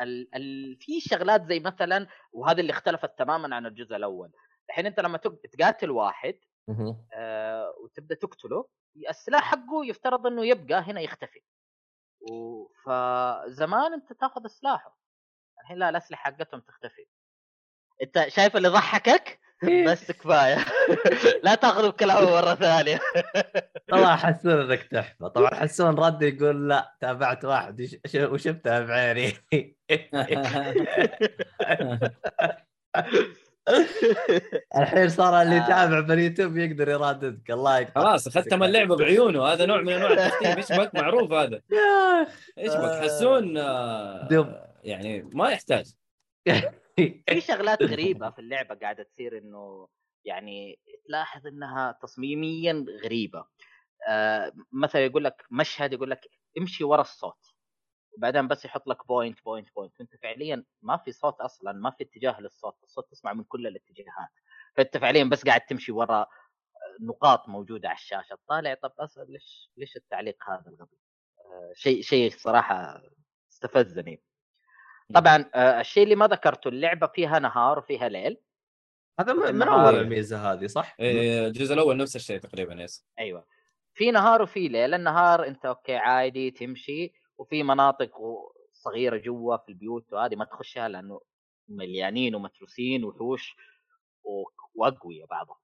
ال 0.00 0.34
ال 0.34 0.76
في 0.80 1.00
شغلات 1.00 1.46
زي 1.46 1.60
مثلا 1.60 2.06
وهذا 2.32 2.60
اللي 2.60 2.72
اختلفت 2.72 3.18
تماما 3.18 3.56
عن 3.56 3.66
الجزء 3.66 3.96
الأول. 3.96 4.30
الحين 4.68 4.86
أنت 4.86 5.00
لما 5.00 5.18
تق- 5.18 5.40
تقاتل 5.52 5.90
واحد. 5.90 6.34
آه 7.14 7.74
وتبدأ 7.84 8.14
تقتله. 8.14 8.68
السلاح 9.10 9.42
حقه 9.42 9.84
يفترض 9.86 10.26
إنه 10.26 10.46
يبقى 10.46 10.80
هنا 10.80 11.00
يختفي. 11.00 11.40
فزمان 12.86 13.92
أنت 13.92 14.12
تأخذ 14.12 14.46
سلاحه 14.46 14.98
الحين 15.60 15.78
لا 15.78 15.88
الأسلحة 15.88 16.30
حقتهم 16.30 16.60
تختفي. 16.60 17.06
أنت 18.02 18.28
شايف 18.28 18.56
اللي 18.56 18.68
ضحكك؟ 18.68 19.40
بس 19.86 20.12
كفاية. 20.12 20.56
لا 21.44 21.54
تاخذ 21.54 21.88
بكلامه 21.88 22.30
مرة 22.30 22.54
ثانية. 22.54 23.00
والله 23.92 24.16
حسون 24.16 24.52
إنك 24.52 24.82
تحفه 24.82 25.28
طبعا 25.28 25.54
حسون 25.62 25.98
رد 25.98 26.22
يقول 26.22 26.68
لا 26.68 26.96
تابعت 27.00 27.44
واحد. 27.44 27.88
وشفتها 28.16 28.80
بعيني؟ 28.80 29.32
الحين 34.78 35.08
صار 35.08 35.42
اللي 35.42 35.56
آه. 35.56 35.64
يتابع 35.64 36.00
باليوتيوب 36.00 36.56
يقدر 36.56 36.88
يرددك 36.88 37.50
الله 37.50 37.78
يقطع 37.78 38.00
خلاص 38.00 38.28
ختم 38.28 38.62
اللعبه 38.62 38.96
بعيونه. 38.96 39.44
هذا 39.44 39.66
نوع 39.66 39.80
من 39.80 39.92
أنواع 39.92 40.12
التختيم 40.12 40.56
إيش 40.56 40.72
بك؟ 40.72 40.94
معروف 40.94 41.32
هذا. 41.32 41.60
إيش 42.58 42.72
بك. 42.72 43.02
حسون 43.02 43.56
آه، 43.58 44.28
دب. 44.28 44.60
يعني 44.84 45.22
ما 45.22 45.50
يحتاج. 45.50 45.92
في 47.28 47.40
شغلات 47.40 47.82
غريبة 47.82 48.30
في 48.30 48.38
اللعبة 48.38 48.74
قاعدة 48.74 49.02
تصير 49.02 49.38
إنه 49.38 49.88
يعني 50.24 50.78
تلاحظ 51.08 51.46
إنها 51.46 51.98
تصميميا 52.02 52.84
غريبة. 53.04 53.44
آه 54.08 54.52
مثلا 54.72 55.04
يقول 55.04 55.24
لك 55.24 55.44
مشهد 55.50 55.92
يقول 55.92 56.10
لك 56.10 56.20
امشي 56.58 56.84
ورا 56.84 57.00
الصوت. 57.00 57.47
وبعدين 58.18 58.48
بس 58.48 58.64
يحط 58.64 58.86
لك 58.88 59.06
point 59.06 59.44
point 59.44 59.68
point 59.76 60.00
انت 60.00 60.16
فعليا 60.16 60.64
ما 60.82 60.96
في 60.96 61.12
صوت 61.12 61.40
أصلا 61.40 61.72
ما 61.72 61.90
في 61.90 62.04
اتجاه 62.04 62.40
للصوت. 62.40 62.76
الصوت 62.82 63.10
تسمع 63.10 63.32
من 63.32 63.44
كل 63.44 63.66
الاتجاهات. 63.66 64.28
فأنت 64.76 64.96
فعليا 64.96 65.24
بس 65.24 65.44
قاعد 65.44 65.60
تمشي 65.60 65.92
ورا 65.92 66.26
نقاط 67.00 67.48
موجودة 67.48 67.88
على 67.88 67.96
الشاشة. 67.96 68.38
طالع 68.48 68.74
طب 68.74 68.92
أصلا 68.98 69.24
ليش 69.24 69.70
ليش 69.76 69.96
التعليق 69.96 70.50
هذا 70.50 70.64
الغبي؟ 70.66 70.98
آه 71.38 71.72
شيء 71.74 72.02
شيء 72.02 72.30
صراحة 72.30 73.02
استفزني. 73.52 74.22
طبعا 75.14 75.50
آه 75.54 75.80
الشيء 75.80 76.02
اللي 76.02 76.16
ما 76.16 76.26
ذكرته 76.26 76.68
اللعبة 76.68 77.06
فيها 77.06 77.38
نهار 77.38 77.78
وفيها 77.78 78.08
ليل. 78.08 78.40
هذا 79.20 79.32
من. 79.32 79.62
أول 79.62 79.94
الميزة 79.94 80.52
هذه 80.52 80.66
صح؟ 80.66 80.96
إيه، 81.00 81.46
الجزء 81.46 81.74
الأول 81.74 81.96
نفس 81.96 82.16
الشيء 82.16 82.38
تقريبا 82.38 82.74
yes. 82.74 83.06
أيوه. 83.18 83.46
في 83.94 84.10
نهار 84.10 84.42
وفي 84.42 84.68
ليل. 84.68 84.94
النهار 84.94 85.46
أنت 85.46 85.66
okay 85.66 85.96
عادي 85.96 86.50
تمشي. 86.50 87.12
وفي 87.38 87.62
مناطق 87.62 88.10
صغيرة 88.72 89.16
جوا 89.16 89.56
في 89.56 89.68
البيوت 89.68 90.12
وهذه 90.12 90.36
ما 90.36 90.44
تخشها 90.44 90.88
لأنه 90.88 91.20
مليانين 91.68 92.34
ومتروسين 92.34 93.04
وحوش 93.04 93.56
وأقوياء 94.74 95.26
بعضهم. 95.26 95.56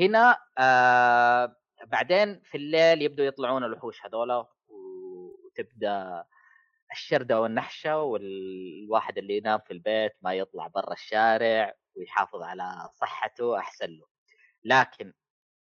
هنا 0.00 0.38
آه 0.58 1.56
بعدين 1.86 2.40
في 2.40 2.56
الليل 2.56 3.02
يبدوا 3.02 3.24
يطلعون 3.24 3.64
الوحوش 3.64 4.06
هذولا 4.06 4.46
وتبدأ 4.68 6.24
الشردة 6.92 7.40
والنحشة 7.40 8.02
والواحد 8.02 9.18
اللي 9.18 9.36
ينام 9.36 9.60
في 9.66 9.72
البيت 9.72 10.12
ما 10.22 10.34
يطلع 10.34 10.66
برا 10.66 10.92
الشارع 10.92 11.74
ويحافظ 11.96 12.42
على 12.42 12.88
صحته 12.94 13.58
أحسن 13.58 13.86
له. 13.90 14.06
لكن 14.64 15.12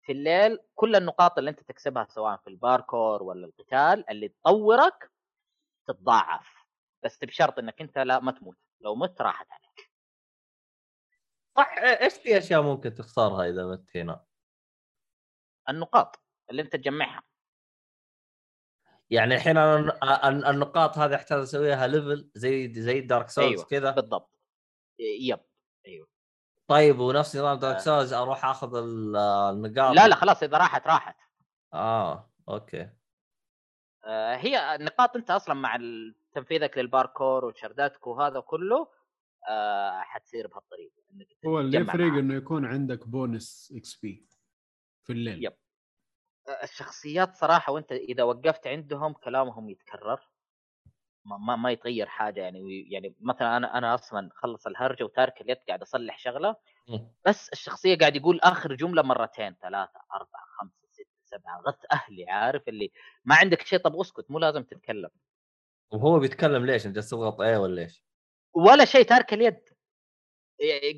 في 0.03 0.13
الليل 0.13 0.59
كل 0.75 0.97
النقاط 0.97 1.39
اللي 1.39 1.51
أنت 1.51 1.61
تكسبها 1.61 2.07
سواء 2.11 2.37
في 2.37 2.51
الباركور 2.51 3.23
ولا 3.23 3.47
القتال 3.47 4.11
اللي 4.11 4.29
تطورك 4.29 5.11
تتضاعف 5.89 6.55
بس 7.05 7.25
بشرط 7.25 7.59
إنك 7.59 7.81
أنت 7.81 7.99
لا 7.99 8.21
ما 8.21 8.33
تموت. 8.33 8.57
لو 8.81 8.95
مت 8.95 9.21
راحت 9.21 9.47
عليك. 9.51 9.91
صح 11.57 11.75
إيش 11.79 12.15
في 12.15 12.39
أشياء 12.39 12.63
ممكن 12.63 12.95
تخسرها 12.95 13.49
إذا 13.49 13.67
مت 13.67 13.97
هنا؟ 13.97 14.25
النقاط 15.69 16.23
اللي 16.51 16.63
أنت 16.63 16.73
تجمعها. 16.77 17.23
يعني 19.11 19.35
الحين 19.35 19.57
أنا 19.57 19.77
الن- 20.29 20.47
النقاط 20.47 20.99
هذه 20.99 21.15
أحتاج 21.15 21.39
أسويها 21.43 21.87
level 21.87 22.31
زي 22.35 22.73
زي 22.83 23.01
Dark 23.01 23.29
Souls 23.29 23.49
أيوه 23.49 23.65
كذا؟ 23.65 23.91
بالضبط. 23.91 24.39
yep 24.99 25.41
طيب 26.67 26.99
ونفس 26.99 27.37
نظام 27.37 27.59
Dark 27.59 27.77
آه. 27.77 27.79
Souls 27.81 28.13
أروح 28.13 28.45
أخذ 28.45 28.77
ال- 28.77 29.17
النقاط 29.17 29.95
لا 29.97 30.09
لا 30.09 30.15
خلاص 30.17 30.43
إذا 30.43 30.59
راحت 30.59 30.87
راحت. 30.87 31.17
آه 31.75 32.31
okay. 32.49 32.81
آه، 32.83 32.98
هي 34.13 34.75
النقاط 34.75 35.17
انت 35.17 35.31
أصلا 35.31 35.55
مع 35.55 35.79
تنفيذك 36.33 36.79
للباركور 36.79 37.45
وشرداتك 37.45 38.07
وهذا 38.07 38.41
كله 38.41 38.89
آه، 39.49 40.01
حتصير 40.01 40.47
بهالطريقة 40.47 40.93
إنك 41.13 41.27
هو 41.47 41.61
اللي 41.61 41.79
يفرق. 41.79 41.97
إنه 41.97 42.35
يكون 42.35 42.65
عندك 42.65 43.09
bonus 43.09 43.73
XP 43.77 44.27
في 45.05 45.13
الليل 45.13 45.45
yep. 45.45 45.53
الشخصيات 46.63 47.37
صراحة 47.37 47.73
وأنت 47.73 47.93
إذا 47.93 48.23
وقفت 48.23 48.67
عندهم 48.67 49.13
كلامهم 49.13 49.71
يتكرر 49.71 50.21
ما 51.25 51.37
ما, 51.37 51.57
ما 51.57 51.71
يتغير 51.71 52.07
حاجة 52.07 52.41
يعني 52.41 52.91
يعني 52.91 53.15
مثلا 53.21 53.57
أنا 53.57 53.79
أنا 53.79 53.95
أصلا 53.95 54.31
خلص 54.35 54.67
الهرجة 54.67 55.05
وتارك 55.05 55.41
اليد 55.41 55.57
قاعد 55.69 55.83
أصلح 55.83 56.19
شغلة. 56.19 56.57
بس 57.27 57.49
الشخصية 57.49 57.99
قاعد 57.99 58.17
يقول 58.17 58.41
آخر 58.41 58.75
جملة 58.75 59.03
مرتين 59.03 59.57
ثلاثة 59.63 60.01
أربعة 60.15 60.45
خمسة 60.59 60.88
سبعة 61.31 61.61
غث 61.69 61.85
أهلي 61.93 62.31
عارف 62.31 62.69
اللي 62.69 62.91
ما 63.25 63.35
عندك 63.35 63.63
شيء 63.67 63.79
طب 63.79 64.01
اسكت 64.01 64.31
مو 64.31 64.39
لازم 64.39 64.63
تتكلم. 64.63 65.11
وهو 65.93 66.19
بيتكلم 66.19 66.67
ليش؟ 66.67 66.87
أنت 66.87 66.95
جالس 66.95 67.11
تضغط 67.11 67.41
إيه 67.41 67.57
ولا 67.57 67.83
إيش؟ 67.83 68.05
ولا 68.55 68.85
شيء 68.85 69.03
تارك 69.03 69.33
اليد. 69.33 69.61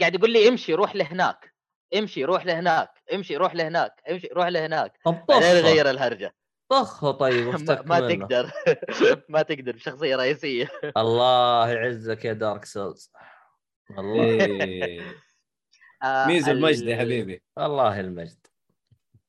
قاعد 0.00 0.14
يقول 0.14 0.30
لي 0.32 0.48
امشي 0.48 0.74
روح 0.74 0.96
لهناك. 0.96 1.54
امشي 1.96 2.24
روح 2.24 2.46
لهناك. 2.46 2.90
امشي 3.12 3.36
روح 3.36 3.54
لهناك. 3.54 4.02
امشي 4.10 4.26
روح 4.32 4.46
لهناك. 4.46 4.98
طب 5.04 5.24
طخه 5.28 5.48
يغير 5.58 5.90
الهرجة. 5.90 6.34
طخه 6.68 7.10
طيب 7.10 7.46
ما, 7.68 7.82
ما 7.82 8.00
منه. 8.00 8.26
تقدر. 8.26 8.50
ما 9.28 9.42
تقدر 9.42 9.76
شخصية 9.76 10.16
رئيسية. 10.16 10.68
الله 10.96 11.70
يعزك 11.70 12.24
يا 12.24 12.32
دارك 12.32 12.64
سولز 12.64 13.12
الله. 13.98 14.46
ميزو 16.26 16.50
ال- 16.50 16.56
المجد 16.56 16.82
يا 16.86 16.96
حبيبي. 16.96 17.42
الله 17.58 18.00
المجد. 18.00 18.46
ال- 18.46 18.49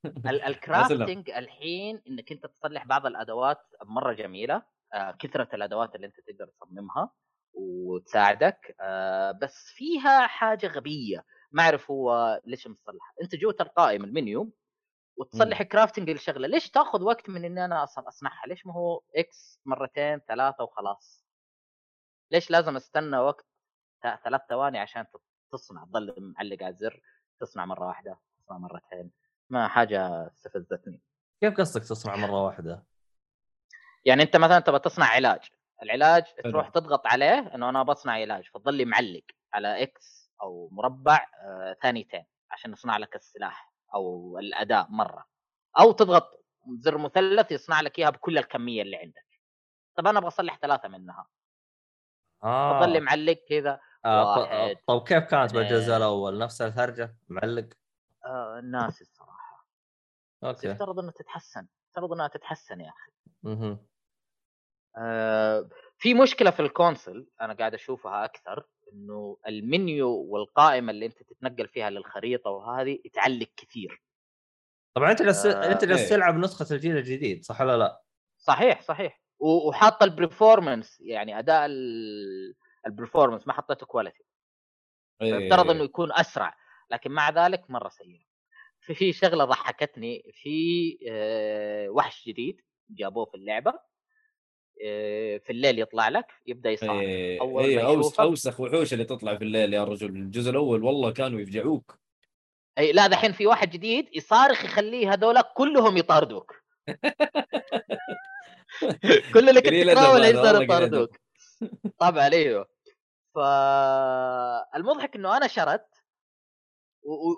الكرافتنج 0.06 1.30
الحين 1.42 2.02
إنك 2.08 2.32
أنت 2.32 2.46
تصلح 2.46 2.86
بعض 2.86 3.06
الأدوات 3.06 3.58
مرة 3.84 4.14
جميلة 4.14 4.64
آه، 4.94 5.12
كثرة 5.12 5.50
الأدوات 5.54 5.96
اللي 5.96 6.08
أنت 6.08 6.16
تقدر 6.20 6.46
تصممها 6.46 7.12
وتساعدك 7.54 8.76
آه، 8.82 9.32
بس 9.32 9.72
فيها 9.76 10.28
حاجة 10.28 10.68
غبية 10.68 11.26
ما 11.52 11.64
أعرف 11.64 11.92
هو 11.92 12.42
ليش 12.46 12.68
مصلحه 12.68 13.14
أنت 13.22 13.36
جوه 13.36 13.56
القائمه 13.62 14.06
المنيو 14.06 14.52
وتصلح 15.18 15.64
crafting 15.64 16.10
الشغله 16.10 16.48
ليش 16.48 16.70
تاخذ 16.70 17.04
وقت 17.04 17.30
من 17.30 17.46
إني 17.46 17.66
أنا 17.66 17.84
أصلا 17.84 18.08
اصنعها 18.08 18.48
ليش 18.48 18.66
ما 18.66 18.74
هو 18.74 19.02
X 19.16 19.62
مرتين 19.66 20.20
ثلاثة 20.20 20.64
وخلاص؟ 20.64 21.26
ليش 22.32 22.52
لازم 22.52 22.76
أستنى 22.76 23.18
وقت 23.18 23.46
ثلاث 24.24 24.42
ثواني 24.50 24.80
عشان 24.80 25.06
تصنع؟ 25.52 25.86
تظل 25.86 26.16
معلق 26.18 26.64
على 26.64 26.74
الزر 26.74 27.02
تصنع 27.40 27.66
مرة 27.66 27.88
واحدة 27.88 28.20
تصنع 28.40 28.58
مرتين. 28.58 29.12
ما 29.52 29.68
حاجة 29.68 30.28
استفزتني 30.28 31.00
كيف 31.42 31.58
قصدك 31.58 31.84
تصنع 31.84 32.16
مرة 32.16 32.46
واحدة؟ 32.46 32.84
يعني 34.06 34.24
أنت 34.24 34.36
مثلا 34.36 34.60
تبغى 34.60 34.80
تصنع 34.80 35.06
علاج 35.06 35.40
العلاج 35.84 36.24
حلو. 36.24 36.52
تروح 36.52 36.70
تضغط 36.70 37.08
عليه 37.08 37.56
إنه 37.56 37.70
أنا 37.70 37.84
بصنع 37.84 38.14
علاج 38.14 38.50
فتظل 38.54 38.86
معلق 38.86 39.24
على 39.54 39.84
X 39.84 40.32
أو 40.42 40.70
مربع 40.72 41.26
آه 41.44 41.78
ثانيتين 41.82 42.26
عشان 42.52 42.74
يصنع 42.74 42.98
لك 42.98 43.16
السلاح 43.16 43.74
أو 43.94 44.38
الأداة 44.40 44.88
مرة 44.90 45.26
أو 45.80 45.92
تضغط 45.92 46.46
زر 46.80 46.98
مثلث 46.98 47.52
يصنع 47.52 47.82
لك 47.82 48.00
إياها 48.00 48.10
بكل 48.10 48.38
الكمية 48.38 48.82
اللي 48.82 48.98
عندك 48.98 49.26
طب 49.96 50.08
أنا 50.08 50.20
أبغى 50.20 50.28
أصلح 50.28 50.58
ثلاثة 50.58 50.88
منها 50.88 51.28
آه 52.44 52.80
فتظل 52.80 53.02
معلق 53.02 53.38
كذا 53.50 53.80
آه 54.06 54.40
واحد، 54.40 54.76
طب 54.88 55.04
كيف 55.08 55.24
كانت 55.24 55.54
بالجزء. 55.54 55.98
الأول؟ 55.98 56.38
نفس 56.40 56.62
الهرجة؟ 56.62 57.16
معلق؟ 57.30 57.70
آه 58.26 58.62
ناسي 58.64 59.04
okay 60.44 60.68
يفترض 60.68 61.00
انه 61.00 61.12
تتحسن 61.12 61.68
يفترض 61.90 62.14
إنها 62.14 62.28
تتحسن 62.28 62.82
يا 62.82 62.90
أخي 62.90 63.12
مهم. 63.44 63.86
آه، 64.98 65.70
في 65.98 66.14
مشكلة 66.14 66.52
في 66.52 66.60
ال 66.60 66.68
console 66.68 67.28
أنا 67.42 67.54
قاعد 67.54 67.74
أشوفها 67.74 68.26
أكثر 68.26 68.66
إنه 68.94 69.38
المنيو 69.48 70.10
والقائمة 70.10 70.92
اللي 70.92 71.06
أنت 71.06 71.24
تتنقل 71.24 71.68
فيها 71.68 71.90
للخريطة 71.90 72.50
وهذه 72.50 73.00
تعلق 73.14 73.48
كثير 73.58 74.02
طبعا 74.96 75.12
أنت 75.12 75.22
جالس 75.22 75.46
آه، 75.46 75.72
أنت 75.72 75.86
جالس 75.86 76.02
إيه. 76.02 76.10
تلعب 76.10 76.36
نسخة 76.38 76.76
الجيل 76.76 76.98
الجديد 76.98 77.44
صح 77.44 77.62
ولا 77.62 77.78
لا؟ 77.78 78.02
صحيح 78.38 78.82
صحيح 78.82 79.22
و- 79.40 79.70
وحاطه 79.70 80.04
ال 80.04 80.12
performance 80.12 81.02
يعني 81.02 81.40
أداء 81.40 81.66
ال- 81.66 82.56
ال 82.88 82.93
performance 82.93 83.48
ما 83.48 83.54
حطيته 83.54 83.86
quality 83.86 84.24
إيه. 85.22 85.40
فيفترض 85.40 85.70
إنه 85.70 85.84
يكون 85.84 86.12
أسرع 86.14 86.58
لكن 86.90 87.12
مع 87.12 87.30
ذلك 87.30 87.70
مرة 87.72 87.90
سيء 87.90 88.26
في 88.82 88.94
في 88.94 89.14
شغلة 89.14 89.46
ضحكتني 89.46 90.32
في 90.34 90.98
وحش 91.90 92.28
جديد 92.28 92.62
جابوه 92.90 93.26
في 93.26 93.36
اللعبة 93.36 93.74
في 95.40 95.50
الليل 95.50 95.80
يطلع 95.80 96.10
لك 96.10 96.26
يبدأ 96.48 96.70
إيه 96.70 97.40
ما 97.40 97.82
أوس 97.82 98.06
يشوفك- 98.06 98.20
أوسخ 98.20 98.60
وحوش 98.60 98.94
اللي 98.94 99.06
تطلع 99.06 99.36
في 99.38 99.44
الليل 99.44 99.74
يا 99.74 99.84
رجل 99.84 100.08
الجزء 100.10 100.52
الأول 100.52 100.84
والله 100.84 101.12
كانوا 101.12 101.40
يفجعوك. 101.40 102.00
أي 102.78 102.92
لا 102.92 103.08
دحين 103.08 103.32
في 103.32 103.48
واحد 103.48 103.70
جديد 103.70 104.10
يصارخ 104.16 104.66
يخليه 104.66 105.14
هذول 105.14 105.42
كلهم 105.42 105.98
يطاردوك. 105.98 106.62
كل 109.34 109.50
اللي 109.50 109.62
كنت 109.62 109.74
تحاول 109.96 110.26
يصير 110.26 110.62
يطاردوك. 110.62 111.18
طبعا 112.00 112.28
أيوه. 112.28 112.68
فالمضحك 113.36 115.16
إنه 115.16 115.38
أنا 115.38 115.48
شرت 115.48 115.88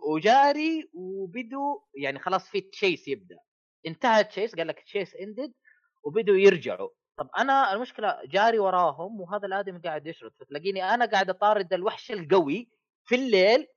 وجاري 0.09 0.89
وبدوا 0.93 1.79
يعني 1.95 2.19
خلاص 2.19 2.49
في 2.49 2.61
تشيس 2.61 3.07
يبدأ. 3.07 3.37
انتهى 3.87 4.23
تشيس 4.23 4.55
قال 4.55 4.67
لك 4.67 4.79
تشيس 4.83 5.15
اندد 5.15 5.53
وبدوا 6.03 6.35
يرجعوا. 6.35 6.89
طب 7.17 7.29
أنا 7.39 7.73
المشكلة 7.73 8.19
جاري 8.25 8.59
وراهم 8.59 9.21
وهذا 9.21 9.47
الادمي 9.47 9.79
قاعد 9.79 10.07
يشرد. 10.07 10.31
فتلاقيني 10.39 10.83
أنا 10.83 11.05
قاعد 11.05 11.29
أطارد 11.29 11.73
الوحش 11.73 12.11
القوي 12.11 12.69
في 13.05 13.15
الليل 13.15 13.67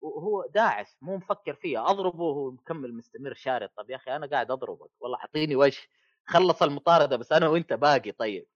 وهو 0.00 0.46
داعس 0.54 0.96
مو 1.02 1.16
مفكر 1.16 1.54
فيها 1.54 1.90
أضربه 1.90 2.24
وهو 2.24 2.50
مكمل 2.50 2.94
مستمر 2.94 3.34
شارد. 3.34 3.68
طب 3.76 3.90
يا 3.90 3.96
أخي 3.96 4.16
أنا 4.16 4.26
قاعد 4.26 4.50
أضربك. 4.50 4.90
والله 5.00 5.18
حطيني 5.18 5.56
وجه. 5.56 5.82
خلص 6.26 6.62
المطاردة 6.62 7.16
بس 7.16 7.32
أنا 7.32 7.48
وأنت 7.48 7.72
باقي. 7.72 8.12
طيب. 8.12 8.46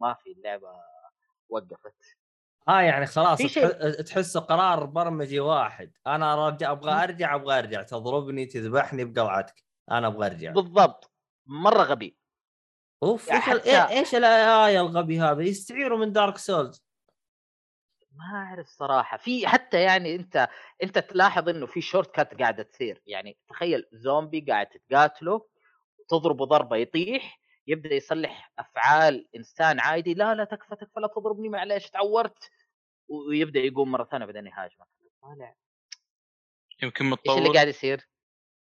ما 0.00 0.14
في 0.14 0.32
اللعبة 0.32 0.68
وقفت. 1.48 2.16
آه 2.68 2.80
يعني 2.80 3.06
خلاص 3.06 3.38
تحسه 4.06 4.40
قرار 4.40 4.84
برمجي 4.84 5.40
واحد. 5.40 5.92
أنا 6.06 6.46
أرجع 6.46 6.72
أبغى 6.72 7.02
أرجع 7.04 7.34
أبغى 7.34 7.58
أرجع. 7.58 7.82
تضربني 7.82 8.46
تذبحني 8.46 9.04
بقلعتك 9.04 9.64
أنا 9.90 10.06
أبغى 10.06 10.26
أرجع. 10.26 10.50
بالضبط. 10.52 11.12
مرة 11.46 11.82
غبي. 11.82 12.16
أوف 13.02 13.28
يعني 13.28 13.40
إيش 13.40 13.48
ال- 13.48 13.60
حتى- 13.62 13.90
إيش 13.90 14.14
ال 14.14 14.36
AI 14.36 14.80
الغبي 14.80 15.20
هذا 15.20 15.42
يستعيروا 15.42 15.98
من 15.98 16.12
Dark 16.12 16.38
Souls 16.38 16.86
ما 18.12 18.24
أعرف 18.36 18.66
صراحة. 18.68 19.16
في 19.16 19.46
حتى 19.48 19.80
يعني 19.82 20.14
أنت 20.14 20.48
أنت 20.82 20.98
تلاحظ 20.98 21.48
إنه 21.48 21.66
في 21.66 21.80
shortcut 21.80 22.34
قاعدة 22.40 22.62
تصير. 22.62 23.02
يعني 23.06 23.38
تخيل 23.48 23.84
زومبي 23.92 24.40
قاعد 24.40 24.66
تقاتله 24.66 25.46
تضربه 26.08 26.44
ضربة 26.46 26.76
يطيح 26.76 27.40
يبدأ 27.66 27.94
يصلح 27.94 28.52
أفعال 28.58 29.28
إنسان 29.36 29.80
عادي 29.80 30.14
لا 30.14 30.34
لا 30.34 30.44
تكفى 30.44 30.76
تكفى 30.76 31.00
لا 31.00 31.06
تضربني 31.06 31.48
معليش 31.48 31.90
تعورت 31.90 32.50
ويبدأ 33.08 33.60
يقوم 33.60 33.90
مرة 33.90 34.04
ثانية 34.04 34.26
بعدين 34.26 34.46
يهاجمك 34.46 34.86
طالع. 35.22 35.54
يمكن 36.82 37.04
إيش 37.04 37.12
متطور؟ 37.12 37.38
اللي 37.38 37.52
قاعد 37.52 37.68
يصير؟ 37.68 38.08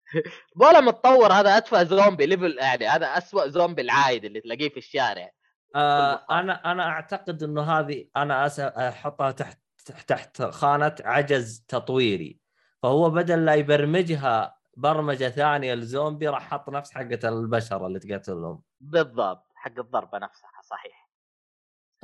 ولا 0.60 0.80
متطور 0.80 1.32
هذا 1.32 1.56
اتفه 1.56 1.84
زومبي 1.84 2.26
ليفل 2.26 2.58
يعني 2.58 2.86
هذا 2.86 3.06
اسوء 3.06 3.48
زومبي 3.48 3.82
العايد 3.82 4.24
اللي 4.24 4.40
تلاقيه 4.40 4.68
في 4.68 4.76
الشارع. 4.76 5.30
آه. 5.76 6.26
أنا 6.30 6.72
أنا 6.72 6.82
أعتقد 6.82 7.42
إنه 7.42 7.62
هذه 7.62 8.08
أنا 8.16 8.46
أحطها 8.88 9.30
تحت 9.30 9.58
تحت 10.06 10.42
خانة 10.42 10.94
عجز 11.00 11.64
تطويري. 11.68 12.38
فهو 12.82 13.10
بدل 13.10 13.44
لا 13.44 13.54
يبرمجها 13.54 14.58
برمجة 14.76 15.28
ثانية 15.28 15.74
لزومبي 15.74 16.28
راح 16.28 16.50
حط 16.50 16.70
نفس 16.70 16.92
حقة 16.92 17.28
البشر 17.28 17.86
اللي 17.86 17.98
تقتلهم. 17.98 18.62
بالضبط 18.84 19.46
حق 19.54 19.78
الضربة 19.78 20.18
نفسها 20.18 20.50
صحيح. 20.64 21.10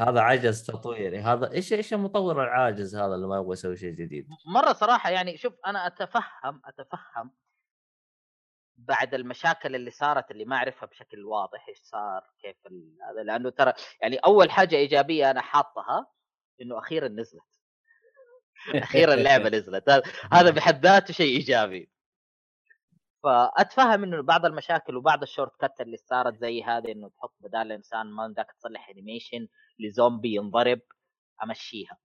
هذا 0.01 0.20
عجز 0.20 0.66
تطويري 0.66 1.18
هذا 1.20 1.53
إيش 1.53 1.72
إيش 1.72 1.95
المطور 1.95 2.45
العاجز 2.45 2.97
هذا 2.97 3.14
اللي 3.14 3.26
ما 3.26 3.37
يبغى 3.39 3.53
يسوي 3.53 3.76
شيء 3.76 3.91
جديد؟ 3.95 4.28
مرة 4.47 4.72
صراحة 4.72 5.11
يعني 5.11 5.37
شوف 5.37 5.55
أنا 5.66 5.87
أتفهم 5.87 6.62
أتفهم 6.64 7.31
بعد 8.76 9.14
المشاكل 9.14 9.74
اللي 9.74 9.91
صارت 9.91 10.31
اللي 10.31 10.45
ما 10.45 10.57
أعرفها 10.57 10.87
بشكل 10.87 11.24
واضح 11.24 11.68
إيش 11.68 11.78
صار 11.83 12.22
كيف 12.43 12.57
هذا 13.11 13.22
لأنه 13.22 13.51
ترى 13.51 13.72
يعني 14.01 14.16
أول 14.16 14.51
حاجة 14.51 14.76
إيجابية 14.76 15.31
أنا 15.31 15.41
حاطها 15.41 16.07
إنه 16.62 16.78
أخيرا 16.78 17.09
نزلت. 17.09 17.43
أخيرا 18.74 19.14
اللعبة 19.14 19.49
نزلت 19.59 19.89
هذا- 19.89 20.03
هذا 20.33 20.51
بحد 20.51 20.87
ذاته 20.87 21.12
شيء 21.14 21.37
إيجابي. 21.37 21.91
فأتفهم 23.25 24.05
إنه 24.05 24.23
بعض 24.23 24.47
المشاكل 24.47 24.97
وبعض 24.97 25.23
ال 25.23 25.57
shortcut 25.61 25.81
اللي 25.81 25.97
صارت 25.97 26.37
زي 26.39 26.62
هذه 26.62 26.93
إنه 26.93 27.09
تحط 27.09 27.35
بدال 27.41 27.61
الإنسان 27.66 28.07
ما 28.07 28.29
بدك 28.29 28.47
تصلح 28.59 28.89
animation 28.89 29.49
لزومبي 29.81 30.35
ينضرب 30.35 30.81
أمشيها. 31.45 31.99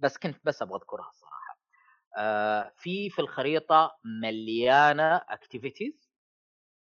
بس 0.00 0.18
كنت 0.18 0.36
بس 0.44 0.62
أبغى 0.62 0.76
أذكرها 0.76 1.08
الصراحه 1.08 1.58
آه 2.18 2.72
في 2.78 3.10
في 3.10 3.18
الخريطة 3.18 3.98
مليانة 4.22 5.16
اكتيفيتيز 5.16 6.10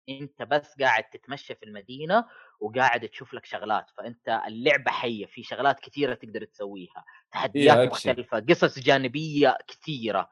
أنت 0.09 0.43
بس 0.43 0.75
قاعد 0.81 1.05
تتمشى 1.05 1.55
في 1.55 1.65
المدينة 1.67 2.27
وقاعد 2.61 3.09
تشوف 3.09 3.35
لك 3.35 3.45
شغلات 3.47 3.91
فأنت 3.99 4.43
اللعبة 4.47 4.91
حية 4.91 5.27
في 5.27 5.43
شغلات 5.43 5.81
كثيرة 5.81 6.15
تقدر 6.15 6.45
تسويها. 6.45 7.05
تحديات. 7.33 7.79
مختلفة 7.87 8.41
قصص 8.41 8.79
جانبية 8.79 9.57
كثيرة. 9.69 10.31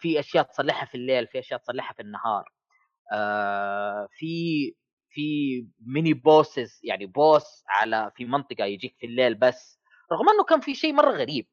في 0.00 0.20
أشياء 0.20 0.44
تصلحها 0.44 0.86
في 0.86 0.94
الليل 0.94 1.26
في 1.26 1.38
أشياء 1.38 1.60
تصلحها 1.60 1.94
في 1.94 2.02
النهار. 2.02 2.50
آه 3.12 4.08
في 4.12 4.26
في 5.10 5.66
mini 5.86 6.12
bosses 6.14 6.80
يعني 6.84 7.06
boss 7.06 7.64
على 7.68 8.12
في 8.16 8.24
منطقة 8.24 8.64
يجيك 8.64 8.96
في 8.98 9.06
الليل 9.06 9.34
بس 9.34 9.80
رغم 10.12 10.28
إنه 10.28 10.44
كان 10.44 10.60
في 10.60 10.74
شيء 10.74 10.92
مرة 10.92 11.10
غريب 11.10 11.48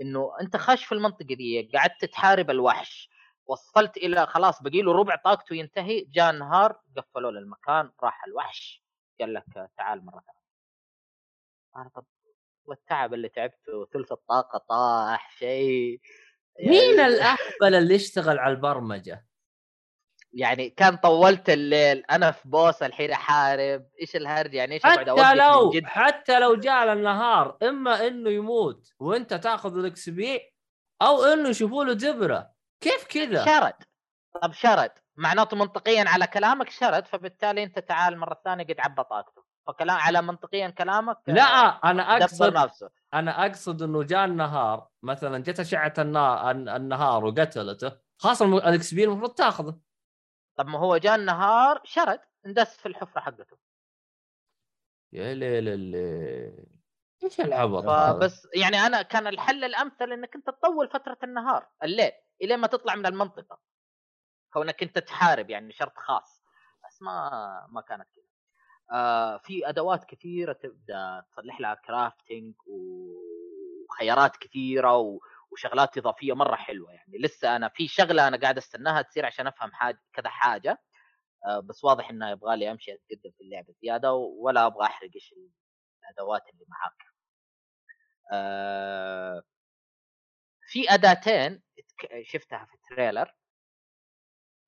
إنه 0.00 0.30
أنت 0.40 0.56
خاش 0.56 0.84
في 0.84 0.92
المنطقة 0.92 1.34
دي 1.34 1.70
قعدت 1.74 2.04
تحارب 2.04 2.50
الوحش 2.50 3.10
وصلت 3.46 3.96
إلى 3.96 4.26
خلاص 4.26 4.62
بقي 4.62 4.82
له 4.82 4.92
ربع 4.92 5.16
طاقته 5.16 5.54
ينتهي 5.56 6.04
جاء 6.04 6.30
النهار 6.30 6.80
قفلوا 6.96 7.30
له 7.30 7.38
المكان 7.38 7.90
راح 8.02 8.24
الوحش 8.26 8.84
قال 9.20 9.34
لك 9.34 9.44
تعال 9.76 10.04
مرة 10.06 10.20
ثانية. 10.26 10.44
أنا 11.76 11.90
طب 11.94 12.04
والتعب 12.64 13.14
اللي 13.14 13.28
تعبته 13.28 13.86
ثلث 13.92 14.12
الطاقة 14.12 14.58
طاح 14.68 15.36
شيء. 15.38 16.00
مين 16.60 17.00
الاهبل 17.00 17.74
اللي 17.74 17.94
يشتغل 17.94 18.38
على 18.38 18.54
البرمجة؟ 18.54 19.26
يعني 20.32 20.70
كان 20.70 20.96
طولت 20.96 21.50
الليل 21.50 22.04
أنا 22.10 22.30
في 22.30 22.48
boss 22.48 22.82
الحين 22.82 23.10
أحارب. 23.10 23.86
إيش 24.00 24.16
الهرج؟ 24.16 24.54
يعني 24.54 24.74
إيش 24.74 24.82
حتى 24.82 25.04
لو 25.34 25.72
حتى 25.84 26.40
لو 26.40 26.54
جاء 26.54 26.92
النهار 26.92 27.58
إما 27.62 28.06
إنه 28.06 28.30
يموت 28.30 28.92
وأنت 28.98 29.34
تأخذ 29.34 29.78
ال 29.78 30.08
XP 30.08 30.54
أو 31.02 31.24
إنه 31.24 31.48
يشوفوا 31.48 31.84
له 31.84 31.92
دبره 31.92 32.50
كيف 32.80 33.04
كذا؟ 33.04 33.44
شرد. 33.44 33.74
طب 34.42 34.52
شرد. 34.52 34.90
معناته 35.16 35.56
منطقيا 35.56 36.04
على 36.08 36.26
كلامك 36.26 36.70
شرد 36.70 37.06
فبالتالي 37.06 37.62
أنت 37.62 37.78
تعال 37.78 38.18
مرة 38.18 38.40
ثانية 38.44 38.64
قد 38.64 38.76
عبى 38.78 39.02
طاقته 39.02 39.43
فكلام 39.66 39.96
على 39.96 40.22
منطقيا 40.22 40.70
كلامك 40.70 41.18
لا 41.26 41.42
أنا 41.90 42.02
دبر 42.02 42.24
اقصد 42.24 42.54
نفسه. 42.56 42.90
أنا 43.14 43.46
أقصد 43.46 43.82
إنه 43.82 44.02
جاء 44.02 44.24
النهار 44.24 44.88
مثلا 45.02 45.38
جت 45.38 45.60
أشعة 45.60 45.94
النهار 45.98 47.24
وقتلته 47.24 47.92
خلاص 48.18 48.42
ال 48.42 48.94
XP 48.94 49.04
المفروض 49.04 49.34
تأخذه. 49.34 49.80
طب 50.56 50.66
ما 50.66 50.78
هو 50.78 50.96
جاء 50.96 51.14
النهار 51.14 51.80
شرد 51.84 52.20
اندس 52.46 52.76
في 52.76 52.86
الحفرة 52.86 53.20
حقته. 53.20 53.56
يا 55.12 55.34
ليل 55.34 55.68
الليل. 55.68 56.66
إيش 57.24 57.40
العبط؟ 57.40 57.84
فبس 57.84 58.48
يعني 58.54 58.76
أنا 58.76 59.02
كان 59.02 59.26
الحل 59.26 59.64
الأمثل 59.64 60.12
إنك 60.12 60.34
أنت 60.34 60.46
تطول 60.46 60.88
فترة 60.88 61.18
النهار 61.24 61.68
الليل 61.82 62.12
إلين 62.42 62.58
ما 62.58 62.66
تطلع 62.66 62.94
من 62.94 63.06
المنطقة. 63.06 63.60
كونك 64.52 64.82
أنت 64.82 64.98
تحارب 64.98 65.50
يعني 65.50 65.72
شرط 65.72 65.98
خاص. 65.98 66.44
بس 66.86 67.02
ما 67.02 67.66
ما 67.68 67.80
كانت 67.80 68.08
كذا. 68.14 68.33
آه 68.92 69.38
في 69.38 69.68
أدوات 69.68 70.04
كثيرة 70.04 70.52
تبدأ 70.52 71.22
تصلح 71.32 71.60
لها 71.60 71.74
crafting 71.74 72.54
وخيارات 72.66 74.36
كثيرة 74.36 74.96
و... 74.98 75.18
وشغلات 75.50 75.98
إضافية 75.98 76.32
مرة 76.32 76.56
حلوة 76.56 76.92
يعني. 76.92 77.18
لسه 77.18 77.56
أنا 77.56 77.68
في 77.68 77.88
شغلة 77.88 78.28
أنا 78.28 78.36
قاعد 78.36 78.56
أستناها 78.58 79.02
تصير 79.02 79.26
عشان 79.26 79.46
أفهم 79.46 79.72
حاجة 79.72 79.98
كذا 80.12 80.28
حاجة 80.28 80.78
آه 81.46 81.60
بس 81.60 81.84
واضح 81.84 82.10
انه 82.10 82.30
يبغى 82.30 82.56
لي 82.56 82.70
أمشي 82.70 82.92
أتقدم 82.94 83.30
في 83.38 83.44
اللعبة 83.44 83.74
زيادة 83.82 84.12
ولا 84.14 84.66
أبغى 84.66 84.84
أحرق 84.86 85.10
إيش 85.14 85.34
الأدوات 86.02 86.42
اللي 86.54 86.64
معاك. 86.68 86.94
آه 88.32 89.42
في 90.68 90.94
أداتين 90.94 91.62
شفتها 92.22 92.64
في 92.64 92.74
ال 92.74 92.82
trailer 92.82 93.34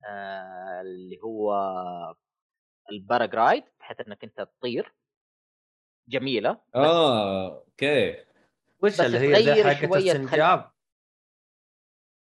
آه 0.09 0.81
اللي 0.81 1.19
هو 1.23 1.53
ال 2.91 2.98
paraglide 2.98 3.63
بحيث 3.79 3.99
إنك 4.07 4.23
أنت 4.23 4.41
تطير. 4.41 4.93
جميلة. 6.09 6.61
آه 6.75 7.47
أوكي. 7.47 8.25
وش 8.83 9.01
اللي 9.01 9.19
هي 9.19 9.43
زي 9.43 9.87
شوية 9.87 10.11
السنجاب؟ 10.11 10.71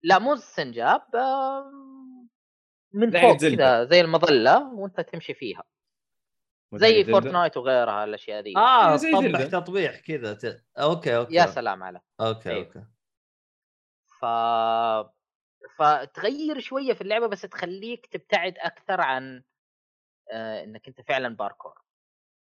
لا 0.02 0.18
مو 0.18 0.32
السنجاب 0.32 1.02
من 2.92 3.10
فوق. 3.10 3.36
كذا 3.36 3.84
زي 3.84 4.00
المظلة 4.00 4.74
وأنت 4.74 5.00
تمشي 5.00 5.34
فيها. 5.34 5.64
زي؟ 6.74 7.04
Fortnite 7.04 7.56
وغيرها 7.56 8.04
الأشياء 8.04 8.42
ذي. 8.42 8.56
آه 8.56 8.92
إيه، 8.92 9.12
طبع 9.12 9.20
Zelda. 9.20 9.60
تطبيع 9.60 9.96
كذا. 9.96 10.34
ت... 10.34 10.64
أوكي 10.78 11.16
أوكي. 11.16 11.34
يا 11.34 11.46
سلام 11.46 11.82
على. 11.82 12.00
أوكي 12.20 12.50
أيوه. 12.50 12.66
أوكي. 12.66 12.84
ف 14.20 14.24
فتغير 15.78 16.60
شوية 16.60 16.92
في 16.92 17.00
اللعبة 17.00 17.26
بس 17.26 17.42
تخليك 17.42 18.06
تبتعد 18.06 18.54
أكثر 18.58 19.00
عن 19.00 19.42
إنك 20.32 20.88
أنت 20.88 21.00
فعلا 21.00 21.36
باركور. 21.36 21.84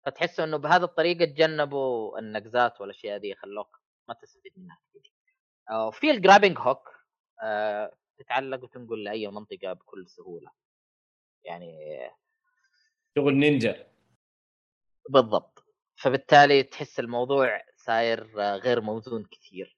فتحس 0.06 0.40
إنه 0.40 0.58
بهذه 0.58 0.84
الطريقة 0.84 1.26
تجنبوا 1.26 2.20
النقزات 2.20 2.82
والأشياء 2.82 3.18
دي 3.18 3.36
خلوك 3.36 3.80
ما 4.08 4.14
تستفيد 4.14 4.52
منها 4.58 4.80
كثير 4.90 5.14
آه، 5.70 5.88
وفي 5.88 6.12
ال 6.12 6.17
grappling 6.17 6.58
hook 6.60 6.90
آه، 7.44 7.96
تتعلق 8.18 8.64
وتنقل 8.64 9.04
لأي 9.04 9.28
منطقة 9.28 9.74
بكل 9.74 10.08
سهولة. 10.08 10.52
يعني 11.44 12.00
شغل 13.18 13.34
نينجا. 13.34 13.88
بالضبط. 15.10 15.66
فبالتالي 15.96 16.64
تحس 16.64 17.00
الموضوع 17.00 17.62
صاير 17.76 18.42
آه، 18.42 18.56
غير 18.56 18.82
موزون 18.82 19.26
كثير 19.32 19.78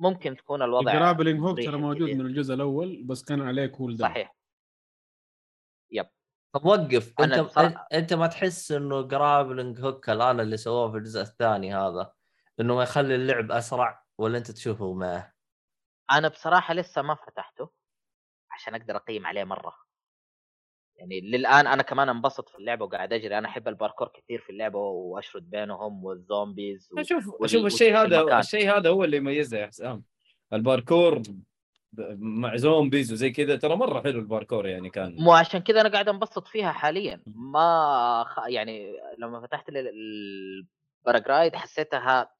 ممكن 0.00 0.36
تكون 0.36 0.62
الوضع 0.62 0.92
ال 0.92 0.97
grappling 0.97 1.40
hook 1.40 1.58
ترى 1.64 1.76
موجود. 1.76 2.10
من 2.10 2.26
الجزء 2.26 2.54
الأول 2.54 3.02
بس 3.04 3.24
كان 3.24 3.40
عليه 3.42 3.66
cooldown 3.66 4.10
صحيح. 4.10 4.36
طب 6.52 6.64
وقف 6.66 7.14
أنت 7.20 7.34
بصراحة- 7.40 7.86
أنت 7.92 8.12
ما 8.14 8.26
تحس 8.26 8.72
إنه 8.72 9.02
grappling 9.02 9.80
hook 9.80 10.10
الان 10.10 10.40
اللي 10.40 10.56
سووه 10.56 10.90
في 10.90 10.96
الجزء 10.96 11.20
الثاني 11.20 11.74
هذا 11.74 12.12
إنه 12.60 12.74
ما 12.74 12.82
يخلي 12.82 13.14
اللعب 13.14 13.52
أسرع 13.52 14.04
ولا 14.18 14.38
أنت 14.38 14.50
تشوفه 14.50 14.92
ما؟ 14.92 15.32
أنا 16.12 16.28
بصراحة 16.28 16.74
لسه 16.74 17.02
ما 17.02 17.14
فتحته 17.14 17.70
عشان 18.50 18.74
أقدر 18.74 18.96
أقيم 18.96 19.26
عليه 19.26 19.44
مرة. 19.44 19.74
يعني 20.96 21.20
للآن 21.20 21.66
أنا 21.66 21.82
كمان 21.82 22.08
انبسط 22.08 22.48
في 22.48 22.58
اللعبة 22.58 22.84
وقاعد 22.84 23.12
أجري 23.12 23.38
أنا 23.38 23.48
أحب 23.48 23.68
الباركور 23.68 24.08
كثير 24.08 24.40
في 24.40 24.50
اللعبة 24.50 24.78
وأشرد 24.78 25.50
بينهم 25.50 26.04
وال 26.04 26.23
zombies 26.23 26.88
و... 26.98 27.02
شوف 27.02 27.26
وال- 27.40 27.50
شوف 27.50 27.66
الشيء 27.66 27.96
هذا. 27.96 28.38
الشيء 28.38 28.76
هذا 28.76 28.90
هو 28.90 29.04
اللي 29.04 29.16
يميزه 29.16 29.58
يا 29.58 29.66
حسام. 29.66 30.04
الباركور 30.52 31.22
مع 32.18 32.56
zombies 32.56 33.12
وزي 33.12 33.30
كذا 33.30 33.56
ترى 33.56 33.76
مرة 33.76 34.02
حلو 34.02 34.18
الباركور 34.18 34.66
يعني 34.66 34.90
كان. 34.90 35.16
مو 35.18 35.32
عشان 35.32 35.60
كذا 35.60 35.80
أنا 35.80 35.88
قاعد 35.88 36.08
انبسط 36.08 36.48
فيها 36.48 36.72
حاليا. 36.72 37.22
ما 37.26 38.24
خ... 38.28 38.38
يعني 38.48 38.96
لما 39.18 39.40
فتحت 39.40 39.64
ال 39.68 39.87
paraglide 39.87 41.56
حسيتها 41.56 42.34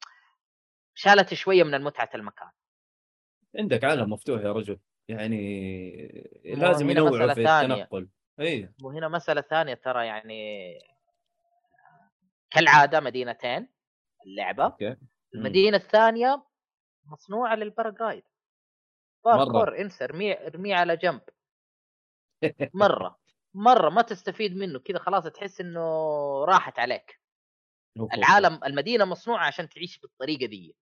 شالت 0.94 1.34
شوية 1.34 1.62
من 1.62 1.84
متعه 1.84 2.10
المكان. 2.14 2.50
عندك 3.58 3.84
عالم 3.84 4.12
مفتوح 4.12 4.42
يا 4.42 4.52
رجل. 4.52 4.78
يعني 5.08 6.42
لازم 6.44 6.90
ينوعوا 6.90 7.34
في. 7.34 7.40
التنقل. 7.40 8.08
اي 8.40 8.72
وهنا 8.82 9.08
مسألة 9.08 9.40
ثانية 9.40 9.74
ترى 9.74 10.06
يعني 10.06 10.72
كالعادة 12.50 13.00
مدينتين 13.00 13.68
اللعبة. 14.26 14.64
أوكي. 14.64 14.96
المدينة 15.34 15.76
الثانية 15.76 16.42
مصنوعة 17.06 17.54
للباراجرايد 17.54 18.22
باركور 19.24 19.80
انسى 19.80 20.04
ارميه 20.04 20.32
ارميه 20.46 20.74
على 20.74 20.96
جنب. 20.96 21.20
مرة 22.74 23.18
مرة 23.54 23.90
ما 23.90 24.02
تستفيد 24.02 24.56
منه 24.56 24.78
كذا 24.78 24.98
خلاص 24.98 25.24
تحس 25.24 25.60
إنه 25.60 25.80
راحت 26.44 26.78
عليك. 26.78 27.20
العالم 28.14 28.60
المدينة 28.64 29.04
مصنوعة 29.04 29.46
عشان 29.46 29.68
تعيش 29.68 29.98
بالطريقة 29.98 30.46
دي. 30.46 30.76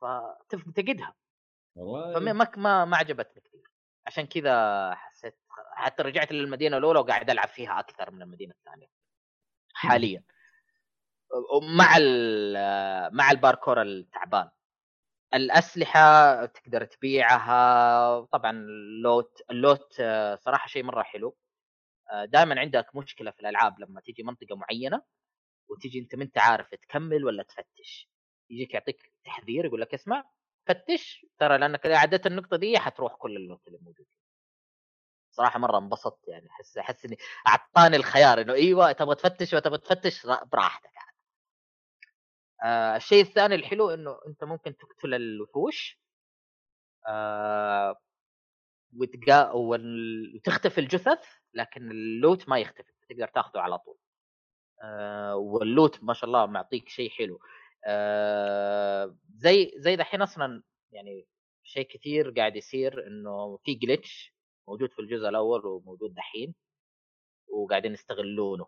فتفتقدها 0.00 1.14
والله. 1.76 2.14
فما 2.14 2.32
ما 2.56 2.84
ما, 2.84 2.96
عجبتني 2.96 3.42
كثير. 3.42 3.70
عشان 4.06 4.26
كذا 4.26 4.94
حسيت 4.94 5.38
حتى 5.72 6.02
رجعت 6.02 6.32
للمدينة 6.32 6.76
الأولى 6.76 6.98
وقاعد 7.00 7.30
ألعب 7.30 7.48
فيها 7.48 7.80
أكثر 7.80 8.10
من 8.10 8.22
المدينة 8.22 8.54
الثانية. 8.54 8.86
حاليا. 9.74 10.22
مع 11.78 11.98
مع 13.12 13.30
الباركور 13.30 13.82
التعبان. 13.82 14.50
الأسلحة 15.34 16.44
تقدر 16.46 16.84
تبيعها 16.84 18.20
طبعا 18.20 18.50
ال 18.50 18.68
loot 18.68 19.38
ال 19.50 19.59
loot 19.59 19.96
آه، 20.00 20.34
صراحة 20.36 20.68
شيء 20.68 20.82
مرة 20.84 21.02
حلو. 21.02 21.36
دائما 22.24 22.60
عندك 22.60 22.96
مشكلة 22.96 23.30
في 23.30 23.40
الألعاب 23.40 23.80
لما 23.80 24.00
تيجي 24.00 24.22
منطقة 24.22 24.56
معينة 24.56 25.02
وتيجي 25.68 25.98
أنت 25.98 26.14
ما 26.14 26.24
أنت 26.24 26.38
عارف 26.38 26.70
تكمل 26.74 27.24
ولا 27.24 27.42
تفتش. 27.42 28.10
يجيك 28.50 28.74
يعطيك 28.74 29.12
تحذير 29.24 29.64
يقول 29.64 29.80
لك 29.80 29.94
اسمع 29.94 30.24
فتش. 30.66 31.26
ترى 31.38 31.58
لأنك 31.58 31.86
إذا 31.86 31.96
عديت 31.98 32.26
النقطة 32.26 32.56
دي 32.56 32.78
حتروح 32.78 33.14
كل 33.14 33.36
ال 33.36 33.42
loot 33.42 33.66
اللي 33.66 33.78
موجود. 33.82 34.06
صراحة 35.30 35.58
مرة 35.58 35.78
انبسطت 35.78 36.28
يعني 36.28 36.48
أحس 36.50 36.78
أحس 36.78 37.04
إني 37.04 37.16
أعطاني 37.48 37.96
الخيار 37.96 38.40
إنه 38.40 38.52
أيوه 38.52 38.92
تبغى 38.92 39.14
تفتش 39.14 39.54
وتبغى 39.54 39.78
تفتش 39.78 40.26
را- 40.26 40.44
براحتك. 40.44 40.90
يعني. 40.94 41.13
آه 42.62 42.96
الشيء 42.96 43.22
الثاني 43.22 43.54
الحلو 43.54 43.90
إنه 43.90 44.18
أنت 44.26 44.44
ممكن 44.44 44.76
تقتل 44.76 45.14
الوحوش 45.14 46.00
آه 47.08 47.96
وتقا 48.96 49.52
وتختفي 49.52 50.78
الجثث 50.80 51.28
لكن 51.54 51.90
اللوت 51.90 52.48
ما 52.48 52.58
يختفي 52.58 52.92
تقدر 53.08 53.28
تاخذه 53.28 53.60
على 53.60 53.78
طول. 53.78 53.96
آه 54.82 55.36
واللوت 55.36 56.04
ما 56.04 56.14
شاء 56.14 56.24
الله 56.24 56.46
معطيك 56.46 56.88
شيء 56.88 57.10
حلو. 57.10 57.40
آه 57.86 59.16
زي 59.36 59.72
زي 59.76 59.96
دحين 59.96 60.22
أصلا 60.22 60.62
يعني 60.92 61.26
شيء 61.64 61.86
كثير 61.88 62.30
قاعد 62.30 62.56
يصير 62.56 63.06
إنه 63.06 63.58
في 63.64 63.78
glitch 63.78 64.32
موجود 64.68 64.90
في 64.92 64.98
الجزء 64.98 65.28
الأول 65.28 65.66
وموجود 65.66 66.14
دحين 66.14 66.54
وقاعدين 67.48 67.92
يستغلونه. 67.92 68.66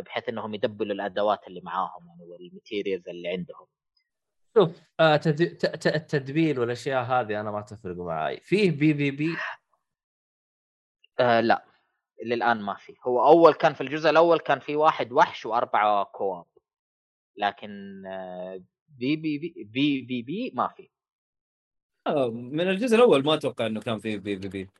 بحيث 0.00 0.28
إنهم 0.28 0.54
يدبلوا 0.54 0.94
الأدوات 0.94 1.46
اللي 1.48 1.60
معاهم 1.60 2.08
يعني 2.08 2.24
وال 2.24 2.39
materials 2.39 3.08
اللي 3.08 3.28
عندهم. 3.28 3.66
شوف 4.56 4.80
آه 5.00 5.16
تد... 5.16 5.56
ت... 5.56 5.66
ت... 5.66 5.86
التدبيل 5.86 6.58
والأشياء 6.58 7.04
هذه 7.04 7.40
أنا 7.40 7.50
ما 7.50 7.60
تفرق 7.60 7.96
معي 7.96 8.40
فيه 8.40 8.70
PvP 8.70 9.36
آه 11.20 11.40
لا. 11.40 11.64
للآن 12.24 12.60
ما 12.60 12.74
في 12.74 12.94
هو 13.06 13.26
أول 13.26 13.54
كان 13.54 13.74
في 13.74 13.80
الجزء 13.80 14.10
الأول 14.10 14.38
كان 14.38 14.58
في 14.58 14.76
واحد 14.76 15.12
وحش 15.12 15.46
وأربعة 15.46 16.04
co-op. 16.04 16.44
لكن 17.36 18.02
آه، 18.06 18.62
بي 18.88 19.16
بي 19.16 19.38
بي 19.38 19.64
بي 19.64 20.02
بي, 20.02 20.22
بي 20.22 20.52
ما 20.54 20.68
في 20.68 20.88
آه، 22.06 22.30
من 22.30 22.60
الجزء 22.68 22.96
الأول 22.96 23.24
ما 23.24 23.34
أتوقع 23.34 23.66
إنه 23.66 23.80
كان 23.80 23.98
في 23.98 24.18
PvP 24.18 24.70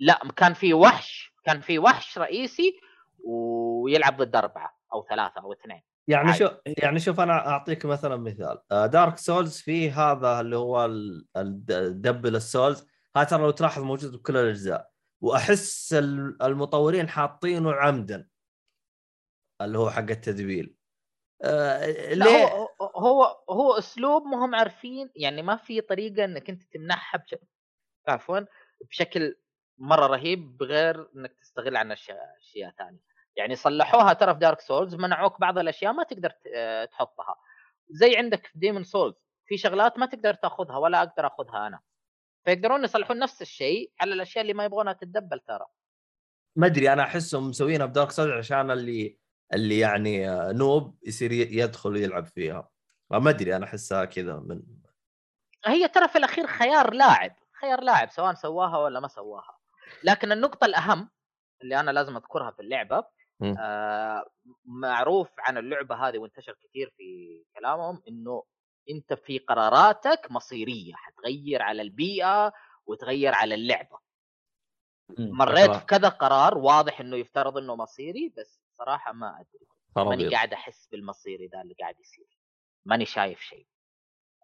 لا 0.00 0.18
كان 0.36 0.54
في 0.54 0.74
وحش. 0.74 1.32
كان 1.44 1.60
في 1.60 1.78
وحش 1.78 2.18
رئيسي 2.18 2.80
ويلعب 3.24 4.22
ضد 4.22 4.36
أربعة 4.36 4.78
أو 4.92 5.06
ثلاثة 5.10 5.40
أو 5.40 5.52
اثنين 5.52 5.82
يعني 6.08 6.28
عادي. 6.28 6.38
شو 6.38 6.50
يعني 6.66 7.00
شوف 7.00 7.20
أنا 7.20 7.48
أعطيك 7.48 7.84
مثلا 7.86 8.16
مثال 8.16 8.58
Dark 8.70 9.18
Souls 9.18 9.60
فيه 9.60 10.10
هذا 10.12 10.40
اللي 10.40 10.56
هو 10.56 10.84
ال- 10.84 11.26
ال- 11.36 12.00
دبل 12.02 12.36
ال 12.36 12.44
souls 12.44 12.86
هذا 13.16 13.24
ترى 13.24 13.42
لو 13.42 13.50
تلاحظ 13.50 13.82
موجود 13.82 14.12
بكل 14.12 14.36
الأجزاء 14.36 14.90
وأحس 15.20 15.92
ال- 15.92 16.42
المطورين 16.42 17.08
حاطينه 17.08 17.72
عمدا 17.72 18.28
اللي 19.60 19.78
هو 19.78 19.90
حق 19.90 19.98
التدبيل 20.10 20.76
آه 21.42 21.86
ليه؟ 22.14 22.46
هو 22.46 22.68
هو 22.96 23.24
هو 23.50 23.72
أسلوب 23.78 24.22
ما 24.22 24.44
هم 24.44 24.54
عارفين 24.54 25.10
يعني 25.16 25.42
ما 25.42 25.56
في 25.56 25.80
طريقة 25.80 26.24
إنك 26.24 26.50
أنت 26.50 26.62
تمنعها 26.62 27.18
بش... 27.18 27.34
عفوا 28.08 28.40
بشكل 28.88 29.36
مرة 29.78 30.06
رهيب 30.06 30.56
بغير 30.56 31.10
إنك 31.16 31.32
تستغل 31.40 31.76
عن 31.76 31.92
أشياء 31.92 32.18
أشياء 32.38 32.70
ثانية 32.78 33.09
يعني 33.40 33.56
صلحوها 33.56 34.12
ترى 34.12 34.34
في 34.34 34.40
Dark 34.40 34.60
Souls 34.60 34.94
منعوك 34.94 35.40
بعض 35.40 35.58
الأشياء 35.58 35.92
ما 35.92 36.02
تقدر 36.02 36.32
آه، 36.54 36.84
تحطها. 36.84 37.34
زي 37.90 38.16
عندك 38.16 38.46
في 38.46 38.58
Demon's 38.58 38.84
Souls 38.84 39.14
في 39.46 39.56
شغلات 39.56 39.98
ما 39.98 40.06
تقدر 40.06 40.34
تاخذها 40.34 40.76
ولا 40.76 41.02
أقدر 41.02 41.26
أخذها 41.26 41.66
أنا. 41.66 41.80
فيقدرون 42.44 42.84
يصلحون 42.84 43.18
نفس 43.18 43.42
الشيء 43.42 43.92
على 44.00 44.14
الأشياء 44.14 44.42
اللي 44.42 44.54
ما 44.54 44.64
يبغونها 44.64 44.92
تتدبل 44.92 45.40
ترى. 45.40 45.66
ما 46.56 46.66
أدري 46.66 46.92
أنا 46.92 47.02
أحسهم 47.02 47.48
مسوينها 47.48 47.86
بدارك 47.86 48.10
سولز 48.10 48.32
عشان 48.32 48.70
اللي 48.70 49.18
اللي 49.54 49.78
يعني 49.78 50.30
آه، 50.30 50.52
نوب 50.52 50.98
يصير 51.02 51.32
يدخل 51.32 51.90
ويلعب 51.90 52.24
فيها. 52.26 52.68
ما 53.10 53.30
أدري 53.30 53.56
أنا 53.56 53.64
أحسها 53.64 54.04
كذا 54.04 54.34
من 54.36 54.62
هي 55.66 55.88
ترى 55.88 56.08
في 56.08 56.18
الأخير 56.18 56.46
خيار 56.46 56.94
لاعب 56.94 57.36
خيار 57.60 57.80
لاعب 57.80 58.10
سواء 58.10 58.34
سواها 58.34 58.78
ولا 58.78 59.00
ما 59.00 59.08
سواها. 59.08 59.58
لكن 60.04 60.32
النقطة 60.32 60.64
الأهم 60.64 61.10
اللي 61.62 61.80
أنا 61.80 61.90
لازم 61.90 62.16
أذكرها 62.16 62.50
في 62.50 62.62
اللعبة. 62.62 63.04
آه 63.58 64.24
معروف 64.64 65.28
عن 65.38 65.58
اللعبة 65.58 65.94
هذه 66.08 66.18
وانتشر 66.18 66.54
كثير 66.62 66.90
في 66.96 67.42
كلامهم 67.56 68.02
إنه 68.08 68.44
أنت 68.90 69.12
في 69.14 69.38
قراراتك 69.38 70.30
مصيرية 70.30 70.94
حتغير 70.94 71.62
على 71.62 71.82
البيئة 71.82 72.52
وتغير 72.86 73.34
على 73.34 73.54
اللعبة. 73.54 73.98
مريت 75.18 75.70
في 75.76 75.86
كذا 75.86 76.08
قرار 76.08 76.58
واضح 76.58 77.00
إنه 77.00 77.16
يفترض 77.16 77.58
إنه 77.58 77.76
مصيري 77.76 78.32
بس 78.36 78.60
صراحة 78.78 79.12
ما 79.12 79.34
أدري. 79.40 79.66
ماني 80.10 80.22
قاعد 80.34 80.52
أحس 80.52 80.86
بالمصيري 80.86 81.46
ذا 81.46 81.60
اللي 81.62 81.74
قاعد 81.80 82.00
يصير. 82.00 82.38
ماني 82.84 83.04
شايف 83.06 83.40
شيء. 83.40 83.66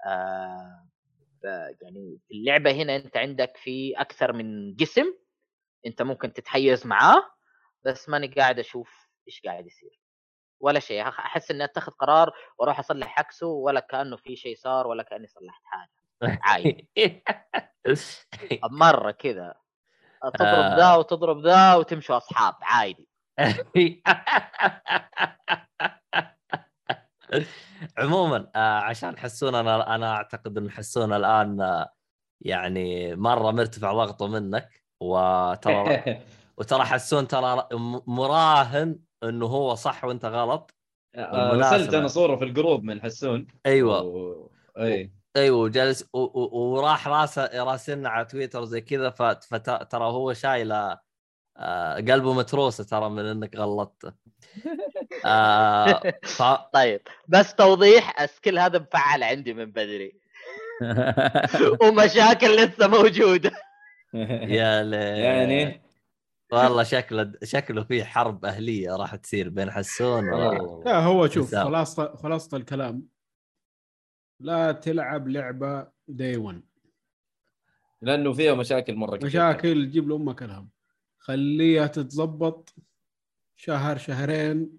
آه 0.06 0.86
يعني 1.82 2.18
في 2.28 2.34
اللعبة 2.34 2.70
هنا 2.70 2.96
أنت 2.96 3.16
عندك 3.16 3.56
في 3.56 3.94
أكثر 3.96 4.32
من 4.32 4.76
قسم 4.76 5.14
أنت 5.86 6.02
ممكن 6.02 6.32
تتحيز 6.32 6.86
معاه. 6.86 7.35
بس 7.86 8.08
ماني 8.08 8.26
قاعد 8.26 8.58
أشوف 8.58 9.08
إيش 9.28 9.40
قاعد 9.44 9.66
يصير. 9.66 10.00
ولا 10.60 10.80
شيء 10.80 11.08
أحس 11.08 11.50
إني 11.50 11.64
أتخذ 11.64 11.92
قرار 11.92 12.32
وأروح 12.58 12.78
أصلح 12.78 13.18
عكسه 13.18 13.46
ولا 13.46 13.80
كأنه 13.80 14.16
في 14.16 14.36
شيء 14.36 14.56
صار 14.56 14.86
ولا 14.86 15.02
كأني 15.02 15.26
صلحت 15.26 15.62
حاجة. 15.64 15.90
عادي. 16.42 16.88
مرة 18.70 19.10
كذا. 19.10 19.54
تضرب 20.22 20.48
آه. 20.48 20.76
ذا 20.76 20.94
وتضرب 20.94 21.46
ذا 21.46 21.74
وتمشوا 21.74 22.16
أصحاب 22.16 22.54
عادي. 22.62 23.08
عموما 27.98 28.50
آه، 28.56 28.78
عشان 28.78 29.18
حسون 29.18 29.54
أنا 29.54 29.94
أنا 29.94 30.16
أعتقد 30.16 30.58
إن 30.58 30.70
حسون 30.70 31.12
الآن 31.12 31.60
آه، 31.60 31.92
يعني 32.40 33.16
مرة 33.16 33.50
مرتفع 33.50 33.92
ضغطه 33.92 34.26
منك 34.26 34.84
وترى 35.00 36.04
وترى 36.58 36.84
حسون 36.84 37.28
ترى 37.28 37.68
مراهن 38.06 38.98
إنه 39.22 39.46
هو 39.46 39.74
صح 39.74 40.04
وإنت 40.04 40.24
غلط. 40.24 40.74
آه،. 41.14 41.54
ارسلت 41.54 41.94
أنا 41.94 42.08
صورة 42.08 42.36
في 42.36 42.44
ال 42.44 42.51
group 42.51 42.84
من 42.84 43.00
حسون. 43.02 43.46
أيوه. 43.66 44.02
و... 44.02 44.48
أي. 44.78 45.12
أيوه 45.36 45.68
جالس 45.68 46.08
و- 46.12 46.18
و- 46.18 46.50
وراح 46.74 47.08
راسه 47.08 47.50
راسلنا 47.64 48.08
على 48.08 48.24
تويتر 48.24 48.64
زي 48.64 48.80
كذا 48.80 49.10
فت- 49.10 49.44
فت- 49.44 49.88
ترى 49.90 50.04
هو 50.04 50.32
شايله 50.32 50.98
آه، 51.58 51.94
قلبه 51.94 52.32
متروسة 52.34 52.84
ترى 52.84 53.10
من 53.10 53.24
إنك 53.26 53.56
غلطته 53.56 54.12
آه، 55.26 56.02
ف... 56.22 56.42
طيب 56.72 57.00
بس 57.28 57.54
توضيح 57.54 58.20
ال 58.20 58.26
scale 58.26 58.58
هذا 58.58 58.78
مفعل 58.78 59.22
عندي 59.22 59.54
من 59.54 59.64
بدري. 59.64 60.20
ومشاكل 61.82 62.56
لسه 62.56 62.86
موجودة. 62.88 63.50
يا 64.14 64.82
لي 64.82 64.96
يعني؟ 65.18 65.85
والله 66.52 66.82
شكله 66.82 67.32
شكله 67.44 67.84
في 67.84 68.04
حرب 68.04 68.44
أهلية 68.44 68.96
راح 68.96 69.14
تصير 69.14 69.48
بين 69.48 69.70
حسون 69.70 70.28
و... 70.28 70.82
لا 70.82 70.98
هو 70.98 71.28
شوف 71.28 71.46
حسام. 71.46 71.64
خلاصة 71.64 72.16
خلاصة 72.16 72.56
الكلام. 72.56 73.08
لا 74.40 74.72
تلعب 74.72 75.28
لعبة 75.28 75.88
داي 76.08 76.36
1 76.36 76.62
لأنه 78.02 78.32
فيها 78.32 78.54
مشاكل 78.54 78.94
مرة 78.94 79.16
كثير 79.16 79.26
مشاكل 79.26 79.90
جيب 79.90 80.08
لأمك 80.08 80.42
الهم. 80.42 80.70
خليها 81.18 81.86
تتظبط 81.86 82.74
شهر 83.56 83.98
شهرين. 83.98 84.78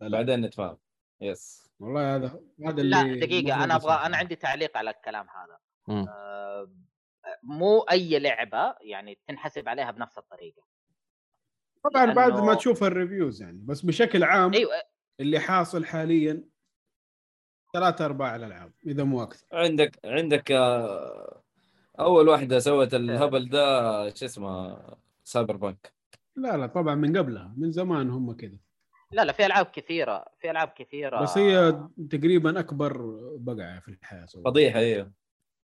بعدين 0.00 0.40
نتفاهم. 0.40 0.78
يس 1.20 1.70
والله 1.80 2.16
هذا 2.16 2.40
هذا 2.66 2.80
اللي 2.80 2.96
لا 2.96 3.26
دقيقه 3.26 3.64
أنا 3.64 3.76
أبغى. 3.76 3.94
أنا 3.94 4.16
عندي 4.16 4.36
تعليق 4.36 4.76
على 4.76 4.90
الكلام 4.90 5.26
هذا. 5.28 5.58
آه، 6.08 6.70
مو 7.42 7.80
أي 7.80 8.18
لعبة 8.18 8.74
يعني 8.80 9.18
تنحسب 9.26 9.68
عليها 9.68 9.90
بنفس 9.90 10.18
الطريقة. 10.18 10.62
طبعا 11.84 12.12
بعد 12.12 12.32
لأنه- 12.32 12.42
ما 12.42 12.54
تشوف 12.54 12.84
ال 12.84 12.91
reviews 12.91 13.42
يعني 13.42 13.60
بس 13.64 13.82
بشكل 13.82 14.24
عام 14.24 14.54
أيوه. 14.54 14.72
اللي 15.20 15.38
حاصل 15.38 15.84
حاليا 15.84 16.44
ثلاثة 17.74 18.04
أرباع 18.04 18.36
الألعاب 18.36 18.72
إذا 18.86 19.04
مو 19.04 19.22
أكثر. 19.22 19.46
عندك 19.52 19.98
عندك 20.04 20.52
آه، 20.52 21.42
أول 22.00 22.28
واحدة 22.28 22.58
سوت 22.58 22.94
الهبل 22.94 23.48
ده 23.48 23.60
شو 24.14 24.24
اسمه 24.24 24.78
Cyberpunk 25.24 25.92
لا 26.36 26.56
لا 26.56 26.66
طبعا 26.66 26.94
من 26.94 27.16
قبلها 27.16 27.54
من 27.56 27.72
زمان 27.72 28.10
هم 28.10 28.32
كذا 28.32 28.56
لا 29.12 29.24
لا 29.24 29.32
في 29.32 29.46
ألعاب 29.46 29.66
كثيرة 29.66 30.24
في 30.40 30.50
ألعاب 30.50 30.68
كثيرة. 30.68 31.22
بس 31.22 31.38
هي 31.38 31.80
تقريبا 32.10 32.60
أكبر 32.60 33.02
بقعة 33.36 33.80
في 33.80 33.88
الحياة 33.88 34.26
سووا. 34.26 34.44
فضيحة 34.44 34.78
أيوه 34.78 35.12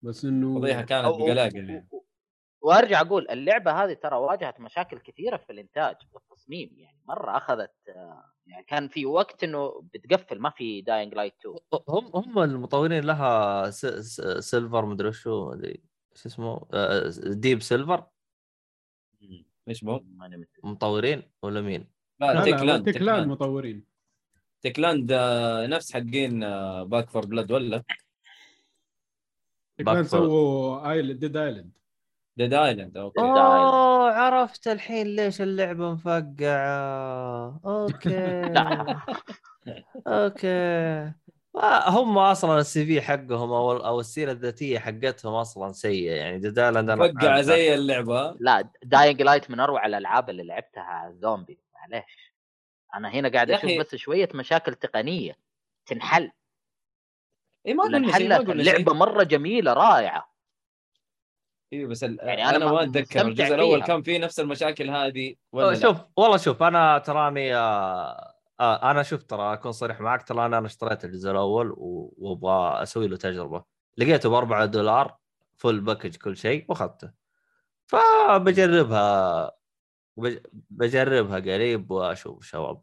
بس 0.01 0.25
إنه 0.25 0.59
فضيحة 0.59 0.81
كانت 0.81 1.05
بقلاقل 1.07 1.55
يعني. 1.69 1.87
وارجع 2.61 3.01
أقول 3.01 3.27
اللعبة 3.29 3.71
هذه 3.83 3.93
ترى 3.93 4.15
واجهت 4.15 4.59
مشاكل 4.59 4.99
كثيرة 4.99 5.37
في 5.37 5.51
الإنتاج 5.51 5.95
والتصميم 6.13 6.69
يعني 6.77 7.01
مرة 7.05 7.37
أخذت 7.37 7.73
يعني 8.47 8.63
كان 8.67 8.87
في 8.87 9.05
وقت 9.05 9.43
إنه 9.43 9.81
بتقفل 9.93 10.39
ما 10.39 10.49
في 10.49 10.81
Dying 10.81 11.13
Light 11.15 11.33
2 11.39 11.55
هم 11.89 12.11
هم 12.15 12.39
المطورين 12.39 13.03
لها 13.03 13.69
س... 13.69 13.85
س... 13.85 14.21
Silver 14.21 14.85
مدري 14.85 15.11
شو 15.13 15.51
مدري 15.51 15.83
شو 16.15 16.29
اسمه 16.29 16.67
Deep 17.33 17.61
Silver 17.61 18.03
إيش 19.69 19.83
مت- 19.83 20.05
مطورين 20.63 21.23
ولا 21.41 21.61
مين؟ 21.61 21.87
لا 22.19 22.33
لا 22.33 22.43
Tech 22.43 22.53
لا 22.53 22.63
Land 22.63 22.85
Techland 22.85 23.27
مطورين. 23.27 23.85
Techland 24.61 25.11
آه، 25.11 25.67
نفس 25.67 25.93
حقين 25.93 26.39
Back 26.83 27.09
4 27.09 27.25
Blood 27.25 27.51
ولا؟ 27.51 27.83
Back 29.79 30.05
4- 30.05 30.19
سووا 30.27 30.91
Island 30.91 31.19
Dead 31.19 31.37
Island 31.37 31.71
Dead 32.37 32.53
Island 32.53 32.97
okay. 32.97 33.19
أوه 33.19 34.11
عرفت 34.11 34.67
الحين 34.67 35.07
ليش 35.07 35.41
اللعبة 35.41 35.91
مفقعة. 35.91 37.59
okay. 37.65 38.53
okay. 40.07 41.11
هم 41.87 42.17
أصلا 42.17 42.59
ال 42.59 42.85
CV 42.85 43.01
حقهم 43.01 43.51
أو 43.51 43.71
أو 43.71 43.99
السيرة 43.99 44.31
الذاتية 44.31 44.79
حقتهم 44.79 45.33
أصلا 45.33 45.71
سيئة. 45.71 46.11
يعني 46.11 46.39
Dead 46.39 46.59
Island 46.59 46.89
أنا 46.89 47.13
فقع 47.13 47.41
زي 47.41 47.75
اللعبة. 47.75 48.37
لا 48.39 48.69
Dying 48.83 49.21
Light 49.21 49.51
من 49.51 49.59
أروع 49.59 49.85
الألعاب 49.85 50.29
اللي 50.29 50.43
لعبتها 50.43 51.11
زومبي 51.13 51.59
معليش. 51.73 52.33
أنا 52.95 53.09
هنا 53.09 53.29
قاعد 53.29 53.51
أشوف. 53.51 53.71
بس 53.79 53.95
شوية 53.95 54.29
مشاكل 54.33 54.73
تقنية 54.73 55.37
تنحل. 55.85 56.31
اي 57.67 57.73
ما 57.73 57.83
ولا 57.83 57.97
قلنا 57.97 58.17
شيء 58.17 58.29
ما 58.29 58.35
انحلت 58.35 58.49
قلنا 58.49 58.63
شيء 58.63 58.75
اللعبة 58.75 58.93
مرة 58.93 59.23
جميلة 59.23 59.73
رائعة. 59.73 60.26
أيوه 61.73 61.89
بس 61.89 62.03
ال- 62.03 62.17
يعني 62.21 62.43
أنا, 62.49 62.55
أنا 62.57 62.65
ما 62.71 62.83
أتذكر. 62.83 63.21
الجزء 63.27 63.55
الأول. 63.55 63.83
كان 63.83 64.01
فيه 64.01 64.19
نفس 64.19 64.39
المشاكل 64.39 64.89
هذه 64.89 65.35
ولا 65.51 65.65
أوه، 65.65 65.73
لا؟ 65.73 65.79
شوف 65.79 65.97
والله 66.17 66.37
شوف 66.37 66.63
أنا 66.63 66.97
تراني 66.97 67.55
آه 67.55 68.33
آه 68.59 68.91
أنا 68.91 69.03
شوف 69.03 69.23
ترى 69.23 69.53
أكون 69.53 69.71
صريح 69.71 70.01
معك 70.01 70.27
ترى 70.27 70.45
أنا 70.45 70.65
اشتريت 70.65 71.05
الجزء 71.05 71.31
الأول 71.31 71.73
وأبغى 71.77 72.83
أسوي 72.83 73.07
له 73.07 73.17
تجربة. 73.17 73.63
لقيته 73.97 74.29
ب 74.29 74.33
4 74.33 74.65
دولار 74.65 75.17
full 75.57 75.79
package 75.79 76.15
كل 76.15 76.37
شيء 76.37 76.65
وأخذته. 76.69 77.11
فبجربها 77.87 79.51
بج- 80.17 80.41
بجربها 80.69 81.39
قريب 81.39 81.91
وأشوف 81.91 82.45
شباب 82.45 82.81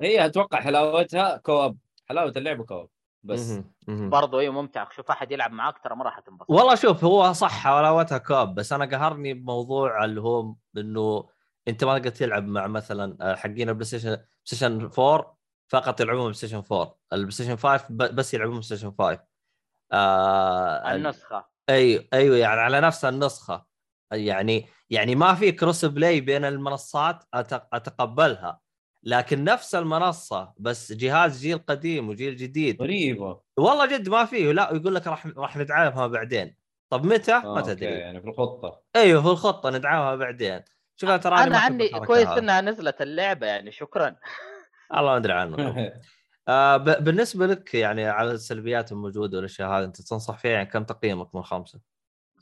هي 0.00 0.26
أتوقع 0.26 0.60
حلاوتها 0.60 1.36
co-op. 1.36 1.76
حلاوة 2.08 2.32
اللعبة 2.36 2.64
co-op. 2.64 2.88
بس. 3.26 3.60
برضو 3.88 4.40
أيوه 4.40 4.54
ممتع. 4.54 4.88
شوف 4.90 5.10
أحد 5.10 5.32
يلعب 5.32 5.52
معاك 5.52 5.78
ترى 5.78 5.96
ما 5.96 6.04
راح 6.04 6.20
تنبسط. 6.20 6.50
والله 6.50 6.74
شوف 6.74 7.04
هو 7.04 7.32
صح 7.32 7.50
حلاوتها 7.50 8.18
co-op 8.18 8.54
بس 8.54 8.72
أنا 8.72 8.84
قهرني 8.84 9.34
بموضوع 9.34 10.04
اللي 10.04 10.20
هو 10.20 10.54
إنه 10.76 11.28
أنت 11.68 11.84
ما 11.84 11.98
تقدر 11.98 12.10
تلعب 12.10 12.46
مع 12.46 12.66
مثلا 12.66 13.16
آه، 13.20 13.34
حقين 13.34 13.68
ال 13.68 13.84
PlayStation 13.84 14.10
PlayStation 14.10 14.90
4 14.98 15.36
فقط 15.68 16.00
يلعبون 16.00 16.22
PlayStation 16.22 16.62
4 16.72 16.98
ال 17.12 17.30
PlayStation 17.30 17.56
5 17.56 17.84
ب- 17.90 18.14
بس 18.14 18.34
يلعبون 18.34 18.52
PlayStation 18.54 18.92
5 18.98 19.20
آه 19.92 20.94
النسخة. 20.94 21.46
أيوه 21.68 22.04
أيوه 22.12 22.36
يعني 22.36 22.60
على 22.60 22.80
نفس 22.80 23.04
النسخة. 23.04 23.66
يعني 24.12 24.66
يعني 24.90 25.14
ما 25.14 25.34
في 25.34 25.52
cross 25.52 25.84
play 25.84 26.20
بين 26.20 26.44
المنصات 26.44 27.22
أت- 27.22 27.60
أتقبلها. 27.72 28.60
لكن 29.06 29.44
نفس 29.44 29.74
المنصة 29.74 30.52
بس 30.58 30.92
جهاز 30.92 31.40
جيل 31.40 31.58
قديم 31.58 32.08
وجيل 32.08 32.36
جديد 32.36 32.82
غريبة 32.82 33.40
والله 33.56 33.86
جد 33.86 34.08
ما 34.08 34.24
فيه 34.24 34.52
لا 34.52 34.70
يقول 34.72 34.94
لك 34.94 35.06
راح 35.06 35.26
راح 35.26 35.56
ندعمها 35.56 36.06
بعدين 36.06 36.56
طب 36.90 37.06
متى؟ 37.06 37.34
آه، 37.34 37.54
ما 37.54 37.60
تدري 37.60 37.86
يعني 37.86 38.20
في 38.20 38.28
الخطة 38.28 38.82
أيوه 38.96 39.22
في 39.22 39.28
الخطة 39.28 39.70
ندعمها 39.70 40.14
بعدين 40.14 40.62
شوف 40.96 41.10
أنا 41.10 41.18
تراني 41.18 41.42
أنا 41.42 41.58
عني 41.58 41.88
كويس. 41.88 42.28
إنها 42.28 42.60
نزلت 42.60 43.02
اللعبة 43.02 43.46
يعني 43.46 43.72
شكرا 43.72 44.16
الله 44.96 45.10
ما 45.10 45.16
أدري 45.16 45.32
عنه 45.32 45.56
آه 46.48 46.76
بالنسبة 46.76 47.46
لك 47.46 47.74
يعني 47.74 48.06
على 48.06 48.30
السلبيات 48.30 48.92
الموجودة 48.92 49.36
والأشياء 49.36 49.68
هذه 49.70 49.84
أنت 49.84 50.02
تنصح 50.02 50.38
فيها 50.38 50.50
يعني 50.50 50.66
كم 50.66 50.84
تقييمك 50.84 51.34
من 51.34 51.42
خمسة؟ 51.42 51.80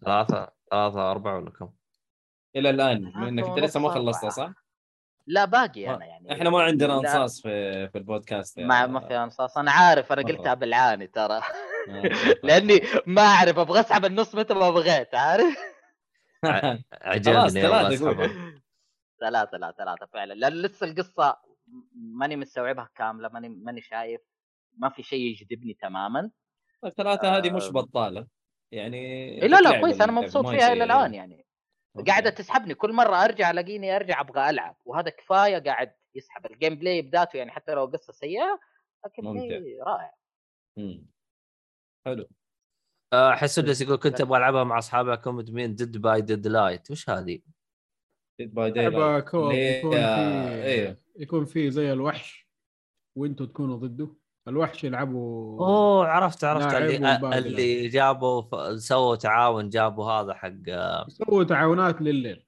ثلاثة 0.04 0.52
ثلاثة 0.70 1.10
أربعة 1.10 1.36
ولا 1.36 1.50
كم؟ 1.50 1.70
إلى 2.56 2.70
الآن 2.70 3.06
انك 3.06 3.44
أنت 3.44 3.58
لسه 3.58 3.80
ما 3.80 3.88
خلصتها. 3.88 4.30
صح؟ 4.30 4.63
لا 5.26 5.44
باقي 5.44 5.94
أنا 5.94 6.04
يعني 6.06 6.32
إحنا 6.32 6.50
ما 6.50 6.62
عندنا 6.62 6.88
لا، 6.88 6.98
أنصاص 6.98 7.42
في 7.42 7.88
في 7.88 7.98
البودكاست 7.98 8.58
يا- 8.58 8.66
ما 8.66 8.86
ما 8.86 9.00
في 9.00 9.16
أنصاص. 9.16 9.58
أنا 9.58 9.70
عارف 9.70 10.12
أنا. 10.12 10.22
قلتها 10.22 10.54
بالعاني 10.54 11.06
ترى. 11.06 11.40
آه. 11.88 12.02
لأني 12.44 12.80
ما 13.06 13.22
أعرف 13.22 13.58
أبغى 13.58 13.80
أسحب 13.80 14.04
النص 14.04 14.34
متى 14.34 14.54
ما 14.54 14.70
بغيت 14.70 15.14
عارف؟ 15.14 15.58
عجبني 16.92 17.50
ثلاثة. 17.50 18.30
ثلاثة 19.20 19.58
لا 19.58 19.74
ثلاثة 19.78 20.06
فعلا. 20.12 20.34
لأن 20.34 20.52
لسه 20.52 20.86
القصة 20.86 21.36
ماني 21.94 22.36
مستوعبها 22.36 22.88
كاملة 22.96 23.28
ماني 23.28 23.48
ماني 23.48 23.80
شايف 23.80 24.20
ما 24.78 24.88
في 24.88 25.02
شيء 25.02 25.20
يجذبني 25.20 25.74
تماما. 25.82 26.30
الثلاثة 26.84 27.36
هذه 27.36 27.50
مش 27.50 27.64
آه. 27.64 27.70
بطالة. 27.70 28.26
يعني 28.72 29.40
لا 29.40 29.60
لا 29.60 29.80
كويس 29.80 30.00
أنا 30.00 30.12
مبسوط 30.12 30.46
فيها 30.48 30.72
إلى 30.72 30.84
الآن 30.84 31.14
يعني. 31.14 31.43
قاعدة 32.06 32.30
تسحبني 32.30 32.74
كل 32.74 32.92
مرة 32.92 33.24
أرجع 33.24 33.50
ألاقيني 33.50 33.96
أرجع 33.96 34.20
أبغى 34.20 34.50
ألعب 34.50 34.76
وهذا 34.84 35.10
كفاية 35.10 35.58
قاعد 35.58 35.94
يسحب. 36.14 36.46
ال 36.46 36.74
gameplay 36.74 37.02
بذاته 37.02 37.36
يعني 37.36 37.50
حتى 37.50 37.74
لو 37.74 37.84
قصة 37.84 38.12
سيئة 38.12 38.60
لكن 39.04 39.26
رائع. 39.86 40.14
مم. 40.76 41.06
حلو. 42.06 42.28
آه، 43.12 43.32
حسدس 43.34 43.80
يقول 43.80 43.96
كنت 43.96 44.20
أبغى 44.20 44.38
ألعبها 44.38 44.64
مع 44.64 44.78
أصحابي 44.78 45.12
اكون 45.12 45.34
مدمين 45.34 45.74
Dead 45.74 45.96
by 45.96 46.20
Daylight 46.20 46.90
وش 46.90 47.10
هذه؟ 47.10 47.40
Dead 48.38 48.54
by 48.54 48.72
في 48.72 48.80
إيه. 50.64 51.02
يكون 51.16 51.44
في 51.44 51.70
زي 51.70 51.92
الوحش 51.92 52.48
وأنتم 53.16 53.44
تكونوا 53.44 53.76
ضده. 53.76 54.16
الوحش 54.48 54.84
يلعبوا 54.84 55.60
أوه 55.66 56.06
عرفت 56.08 56.44
عرفت. 56.44 56.74
اللي 56.74 57.08
والباقي 57.12 57.38
اللي 57.38 57.88
جابوا 57.88 58.42
ف- 58.42 58.78
سووا 58.80 59.16
تعاون 59.16 59.68
جابوا 59.68 60.04
هذا 60.12 60.34
حق 60.34 60.52
سووا 61.08 61.44
تعاونات 61.44 62.02
لليل. 62.02 62.46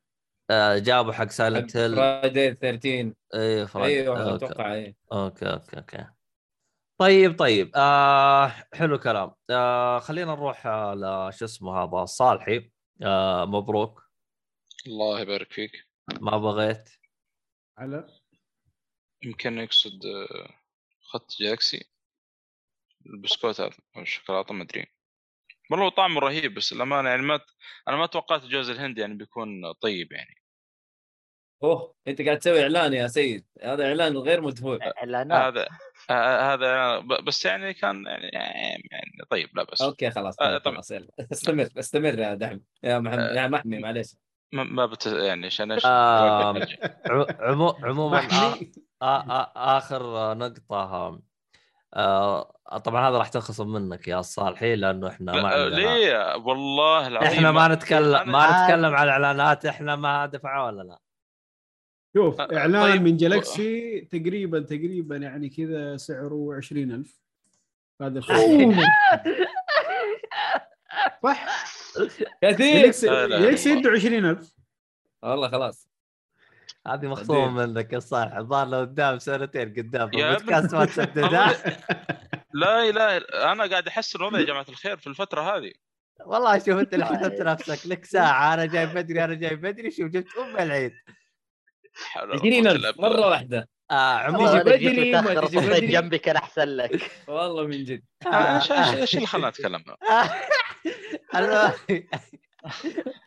آه، 0.51 0.79
جابوا 0.79 1.13
حق 1.13 1.29
Silent 1.31 1.77
Hill 1.77 1.97
Friday 1.97 2.55
13 2.55 3.13
إيه 3.35 3.65
فرق 3.65 3.85
أيوه 3.85 4.33
okay. 4.33 4.45
أتوقع 4.47 4.75
إيه. 4.75 4.97
okay 5.12 5.47
okay 5.53 5.77
okay. 5.77 6.07
طيب 7.01 7.39
طيب. 7.39 7.71
آه 7.77 8.47
حلو 8.75 8.99
كلام 8.99 9.31
آه 9.51 9.99
خلينا 9.99 10.35
نروح 10.35 10.67
آه 10.67 10.95
لشو 11.31 11.45
اسمه 11.45 11.83
هذا 11.85 12.05
صالحي. 12.05 12.71
آه 13.03 13.45
مبروك. 13.45 14.03
الله 14.87 15.21
يبارك 15.21 15.53
فيك. 15.53 15.73
ما 16.21 16.39
بغيت. 16.39 16.89
على؟ 17.79 18.07
يمكن 19.23 19.59
يقصد 19.59 20.01
آه، 21.07 21.19
خط 21.19 21.33
جاكسي. 21.41 21.85
البسكوت 23.07 23.61
هذا 23.61 23.71
أو 23.97 24.03
الشوكولاته 24.03 24.55
ما 24.55 24.63
أدري. 24.63 24.87
والله 25.71 25.89
طعمه 25.89 26.21
رهيب 26.21 26.55
بس 26.55 26.73
الأمانة 26.73 27.09
يعني 27.09 27.23
ما 27.23 27.41
أنا 27.89 27.97
ما 27.97 28.07
توقعت 28.07 28.45
الجوز 28.45 28.71
الهندي 28.71 29.01
يعني 29.01 29.15
بيكون 29.15 29.73
طيب 29.73 30.13
يعني. 30.13 30.43
أوه 31.63 31.95
أنت 32.09 32.23
قاعد 32.23 32.39
تسوي 32.39 32.63
إعلان 32.63 32.93
يا 32.93 33.07
سيد. 33.07 33.47
هذا 33.63 33.89
إعلان 33.89 34.17
غير 34.17 34.41
مدفوع 34.41 34.79
إعلانات. 34.99 35.43
هذا 35.43 35.69
آه، 36.11 36.55
هذا 36.55 36.99
بس 36.99 37.45
يعني 37.45 37.75
كان 37.75 38.05
يعني 38.07 38.31
يعني 38.91 39.13
طيب 39.31 39.49
لا 39.57 39.65
بس. 39.65 39.83
أوكي 39.83 40.11
خلاص 40.11 40.41
آه، 40.41 40.59
طيب. 40.59 40.75
خلاص 40.75 40.91
يلا. 40.91 41.09
استمر 41.33 41.69
استمر 41.79 42.19
يا 42.19 42.35
دحم. 42.35 42.59
يا 42.83 42.99
محمد 42.99 43.37
يا 43.37 43.49
محمي 43.49 43.79
معليش. 43.79 44.26
ما, 44.53 44.65
ما 44.65 44.87
بت 44.87 45.07
يعني 45.07 45.47
عشان 45.47 45.73
عموما 47.83 48.21
آخر 49.57 50.35
نقطة 50.35 51.21
آه 51.95 52.57
طبعا 52.85 53.09
هذا 53.09 53.19
راح 53.19 53.29
تنخصم 53.29 53.69
منك 53.73 54.09
يا 54.09 54.23
صالحي 54.23 54.77
لأنه 54.77 55.09
إحنا 55.09 55.33
ما 55.33 55.49
عندنا 55.49 55.77
ليه؟ 55.77 56.37
والله 56.37 57.07
العظيم 57.07 57.29
إحنا 57.29 57.53
ما 57.53 57.69
نتكلم 57.69 58.33
ما. 58.33 58.65
نتكلم 58.65 58.95
عن 58.95 59.05
الاعلانات 59.05 59.67
إحنا 59.67 59.97
ما 59.97 60.27
دفعوا 60.27 60.67
ولا 60.67 60.83
لا. 60.83 60.99
شوف 62.17 62.41
آه، 62.41 62.57
إعلان 62.57 62.93
طيب. 62.93 63.03
من 63.03 63.17
جالكسي 63.17 64.01
تقريبا 64.01 64.61
تقريبا 64.61 65.17
يعني 65.17 65.49
كذا 65.49 65.97
سعره 65.97 66.55
20000 66.57 67.21
هذا 68.03 68.21
صح؟ 71.23 71.76
كثير 72.43 72.87
لا، 73.13 73.27
لا، 73.27 73.37
والله. 73.37 73.49
يدوا 73.67 73.93
20000 73.93 74.53
والله 75.23 75.49
خلاص. 75.49 75.89
هذه 76.87 77.07
مخصومة 77.07 77.67
منك 77.67 77.93
يا 77.93 77.99
صالح 77.99 78.37
الظاهر 78.37 78.67
لو 78.69 78.79
قدام 78.81 79.19
سنتين 79.19 79.75
قدام. 79.75 80.11
يا 80.15 80.31
البودكاست 80.31 80.75
ما 80.75 80.85
تسددها 80.85 81.53
لا 82.55 82.83
اله 82.91 83.19
إلا- 83.21 83.35
أنا 83.35 83.67
قاعد 83.67 83.87
احسن 83.89 84.23
وضعي 84.23 84.41
يا 84.41 84.47
جماعة 84.47 84.67
الخير 84.69 84.97
في 84.97 85.07
الفترة 85.07 85.41
هذه. 85.57 85.73
والله 86.27 86.59
شوف 86.59 86.69
أنت 86.69 86.95
اللي 86.95 87.07
حسبت 87.07 87.41
نفسك 87.41 87.87
لك 87.87 88.05
ساعة 88.05 88.55
أنا 88.55 88.67
جاي 88.67 88.87
بدري 88.87 89.25
أنا 89.25 89.35
جاي 89.35 89.57
بدري 89.57 89.91
شوف 89.91 90.07
جبت 90.07 90.27
أم 90.39 90.57
العيد. 90.59 90.93
20000 92.17 93.01
مرة 93.01 93.27
واحدة. 93.27 93.69
آه 93.91 94.24
والله 94.32 94.49
عموما 94.49 94.76
تجي 94.76 95.11
بدري،. 95.57 95.87
جنبي 95.87 96.18
كان 96.18 96.37
أحسن 96.37 96.68
لك. 96.68 97.11
والله 97.28 97.66
من 97.66 97.84
جد. 97.84 98.03
إيش 98.26 98.72
إيش 98.72 98.95
إيش 98.95 99.14
اللي 99.14 99.26
خلانا 99.26 99.49
نتكلم 99.49 99.84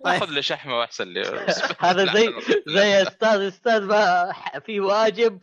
آخذ 0.05 0.29
لي 0.29 0.41
شحمة 0.41 0.77
وأحسن 0.79 1.07
لي. 1.07 1.21
هذا 1.79 2.13
زي 2.13 2.33
زي 2.67 3.01
أستاذ 3.01 3.41
أستاذ 3.41 3.83
ما 3.85 4.33
في 4.65 4.79
واجب 4.79 5.39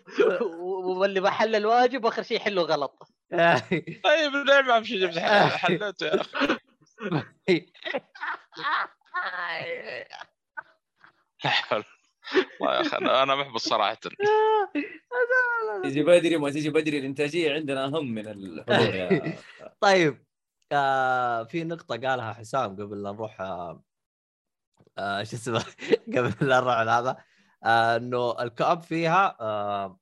واللي 0.61 1.21
ما 1.21 1.31
حل 1.31 1.57
الواجب 1.57 2.05
وآخر 2.05 2.23
شيء 2.23 2.37
يحله 2.37 2.63
غلط. 2.63 3.09
طيب 4.05 4.33
ليه 4.47 4.61
ما 4.61 4.77
امشي 4.79 4.99
جبت 5.01 5.19
حل- 5.19 5.51
حليته 5.51 6.07
يا 6.07 6.21
أخي. 6.21 7.67
لا 11.45 11.51
حول 11.51 11.85
والله 12.61 12.75
يا 12.77 12.81
أخي 12.81 12.97
أنا 12.99 13.23
أنا 13.23 13.35
محبط 13.35 13.61
صراحة 13.61 13.99
تجي 15.83 16.03
بدري 16.03 16.37
ما 16.37 16.51
تجي 16.51 16.71
بدري 16.71 16.99
الإنتاجية 16.99 17.55
عندنا 17.55 17.85
أهم 17.85 18.15
من 18.15 18.29
الحضور 18.29 19.33
طيب 19.81 20.27
آه 20.73 21.43
في 21.45 21.65
نقطة 21.65 21.97
قالها 22.09 22.33
حسام 22.33 22.73
قبل 22.77 23.03
لا 23.03 23.13
نروح 23.13 23.41
آه 23.41 23.83
آه 24.99 25.23
شو 25.23 25.37
اسمه؟ 25.37 25.65
قبل 26.17 26.35
لا 26.49 26.61
نروح 26.61 26.75
على 26.75 26.91
هذا. 26.91 27.17
آه 27.65 27.97
إنه 27.97 28.43
الكوب 28.43 28.81
فيها 28.81 29.37
آه 29.41 30.01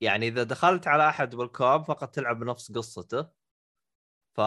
يعني 0.00 0.28
إذا 0.28 0.42
دخلت 0.42 0.88
على 0.88 1.08
أحد 1.08 1.34
بالكوب 1.34 1.82
فقط 1.82 2.14
تلعب 2.14 2.38
بنفس 2.38 2.72
قصته. 2.72 3.28
ف 4.34 4.38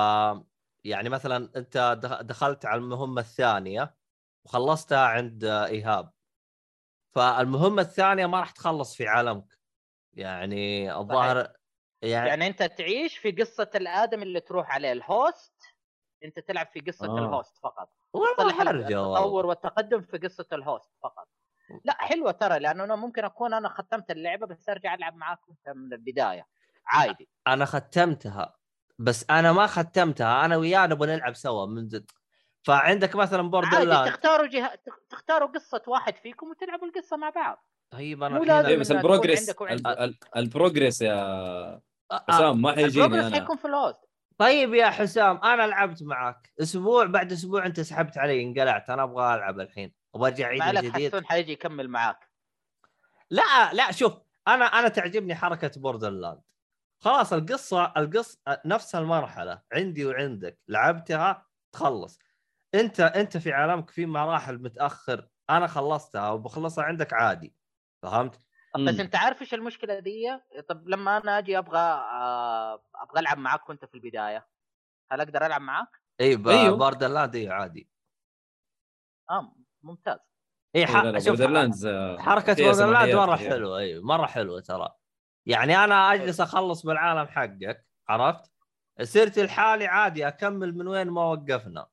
يعني 0.83 1.09
مثلا 1.09 1.51
أنت 1.55 1.99
دخ- 2.03 2.21
دخلت 2.21 2.65
على 2.65 2.81
المهمة 2.81 3.21
الثانية 3.21 3.95
وخلصتها 4.45 5.05
عند 5.07 5.43
آه 5.43 5.65
إيهاب. 5.65 6.14
فالمهمة 7.15 7.81
الثانية 7.81 8.25
ما 8.25 8.39
راح 8.39 8.51
تخلص 8.51 8.95
في 8.95 9.07
عالمك. 9.07 9.57
يعني 10.13 10.95
الظاهر 10.95 11.53
يعني, 12.01 12.29
يعني 12.29 12.47
أنت 12.47 12.63
تعيش 12.63 13.17
في 13.17 13.31
قصة 13.31 13.69
الآدم 13.75 14.21
اللي 14.21 14.39
تروح 14.39 14.71
عليه 14.71 14.91
ال 14.91 15.04
host 15.04 15.53
أنت 16.23 16.39
تلعب 16.39 16.67
في 16.67 16.79
قصة 16.79 17.07
آه. 17.07 17.19
ال 17.19 17.27
host 17.27 17.57
فقط. 17.57 17.89
والله. 18.13 18.71
التطور 18.71 19.45
والتقدم 19.45 20.01
في 20.01 20.17
قصة 20.17 20.45
ال 20.53 20.61
host 20.61 20.91
فقط. 21.03 21.27
لا 21.83 21.93
حلوة 21.93 22.31
ترى 22.31 22.59
لأنه 22.59 22.83
أنا 22.83 22.95
ممكن 22.95 23.25
أكون 23.25 23.53
أنا 23.53 23.69
ختمت 23.69 24.11
اللعبة 24.11 24.47
بس 24.47 24.69
أرجع 24.69 24.95
ألعب 24.95 25.15
معاكم 25.15 25.55
من 25.67 25.93
البداية. 25.93 26.47
عادي. 26.85 27.29
أنا 27.47 27.65
ختمتها 27.65 28.55
بس 28.99 29.25
أنا 29.29 29.51
ما 29.51 29.67
ختمتها. 29.67 30.45
أنا 30.45 30.57
وياه 30.57 30.87
نبغى 30.87 31.15
نلعب 31.15 31.35
سوا 31.35 31.65
من 31.65 31.87
جد 31.87 32.11
فعندك 32.65 33.15
مثلا 33.15 33.41
Border 33.49 33.75
عادي 33.75 33.85
Land 33.85 34.07
تختاروا 34.07 34.47
جهة 34.47 34.79
تختاروا 35.09 35.47
قصة 35.49 35.81
واحد 35.87 36.15
فيكم 36.15 36.49
وتلعبوا 36.49 36.87
القصة 36.87 37.17
مع 37.17 37.29
بعض. 37.29 37.67
طيب 37.91 38.23
أنا 38.23 38.39
لازم 38.39 38.67
إيه 38.69 38.77
بس 38.77 38.91
إنها 38.91 39.01
تكون 39.01 39.13
ال 39.13 39.16
progress 39.16 39.39
عندك 39.39 39.61
وعندك. 39.61 39.87
ال- 39.87 39.99
ال- 39.99 40.17
ال 40.37 40.44
progress 40.44 41.01
يا 41.01 41.81
حسام 42.29 42.61
ما 42.61 42.71
حيجيني 42.71 43.05
ال 43.05 43.07
progress 43.07 43.25
أنا. 43.25 43.35
حيكون 43.39 43.57
في 43.57 43.65
ال 43.65 43.71
host. 43.71 43.97
طيب 44.37 44.73
يا 44.73 44.89
حسام 44.89 45.37
أنا 45.43 45.67
لعبت 45.67 46.03
معك. 46.03 46.53
أسبوع 46.61 47.05
بعد 47.05 47.31
أسبوع 47.31 47.65
أنت 47.65 47.79
سحبت 47.79 48.17
علي 48.17 48.43
انقلعت. 48.43 48.89
أنا 48.89 49.03
أبغى 49.03 49.35
ألعب 49.35 49.59
الحين. 49.59 49.93
أبغى 50.15 50.31
ارجع 50.31 50.45
اعيد 50.47 50.85
جديد 50.85 51.07
حسون 51.11 51.25
حيجي 51.25 51.51
يكمل 51.51 51.89
معاك. 51.89 52.29
لا 53.29 53.73
لا 53.73 53.91
شوف 53.91 54.13
أنا 54.47 54.65
أنا 54.65 54.87
تعجبني 54.87 55.35
حركة 55.35 55.71
Borderland 55.81 56.41
خلاص 56.99 57.33
القصة 57.33 57.93
القصة 57.97 58.39
نفس 58.65 58.95
المرحلة. 58.95 59.61
عندي 59.73 60.05
وعندك. 60.05 60.59
لعبتها 60.67 61.45
تخلص. 61.71 62.19
انت 62.75 62.99
انت 62.99 63.37
في 63.37 63.51
عالمك 63.51 63.89
في 63.89 64.05
مراحل 64.05 64.61
متأخر 64.61 65.27
أنا 65.49 65.67
خلصتها 65.67 66.29
وبخلصها 66.29 66.83
عندك 66.83 67.13
عادي 67.13 67.55
فهمت؟ 68.03 68.35
طب 68.73 68.85
بس. 68.85 68.99
أنت 68.99 69.15
عارف 69.15 69.41
إيش 69.41 69.53
المشكلة 69.53 69.99
دي؟ 69.99 70.39
طب 70.69 70.87
لما 70.87 71.17
أنا 71.17 71.37
أجي 71.37 71.57
أبغى 71.57 71.79
آه، 71.79 72.83
أبغى 72.95 73.19
ألعب 73.19 73.37
معاك 73.37 73.69
وانت 73.69 73.85
في 73.85 73.93
البداية 73.93 74.47
هل 75.11 75.21
أقدر 75.21 75.45
ألعب 75.45 75.61
معاك؟ 75.61 76.01
إي 76.21 76.27
أيوه. 76.27 76.77
Borderland 76.77 77.35
اي 77.35 77.49
عادي 77.49 77.89
آه 79.29 79.55
ممتاز 79.83 80.19
إي 80.75 80.85
ح... 80.85 80.95
لا 80.95 81.19
شوف 81.19 81.27
Borderlands 81.27 81.87
حركة 82.19 82.53
Borderland 82.53 83.15
مرة 83.15 83.35
حلوة 83.35 83.77
أيوه 83.77 84.03
مرة 84.03 84.25
حلوة 84.25 84.61
ترى 84.61 84.89
يعني 85.45 85.77
أنا 85.83 86.13
أجلس 86.13 86.41
أخلص 86.41 86.85
بالعالم 86.85 87.27
حقك 87.27 87.85
عرفت؟ 88.09 88.51
سيرتي 89.01 89.41
الحالي 89.41 89.87
عادي 89.87 90.27
أكمل 90.27 90.77
من 90.77 90.87
وين 90.87 91.09
ما 91.09 91.23
وقفنا 91.23 91.87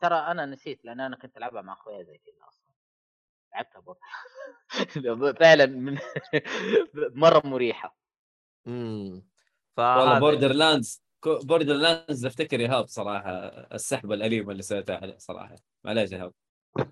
ترى 0.00 0.14
أنا 0.14 0.46
نسيت 0.46 0.84
لأن 0.84 1.00
أنا 1.00 1.16
كنت 1.16 1.36
ألعبها 1.36 1.62
مع 1.62 1.72
أخويا 1.72 2.02
زي 2.02 2.18
كذا 2.18 2.48
أصلا. 2.48 2.64
لعبتها 3.54 3.80
برضه. 3.80 4.00
فعلا 5.40 5.66
من 5.66 5.98
مرة 7.22 7.46
مريحة. 7.46 7.96
إمم. 8.66 9.22
والله 9.78 10.18
Borderlands 10.18 11.02
Borderlands 11.26 12.26
أفتكر 12.26 12.60
إيهاب 12.60 12.86
صراحة 12.86 13.30
السحبه 13.74 14.14
الاليمه 14.14 14.52
اللي 14.52 14.62
سويتها 14.62 14.96
عليه 14.96 15.16
صراحة. 15.18 15.56
معليش 15.84 16.12
إيهاب. 16.12 16.32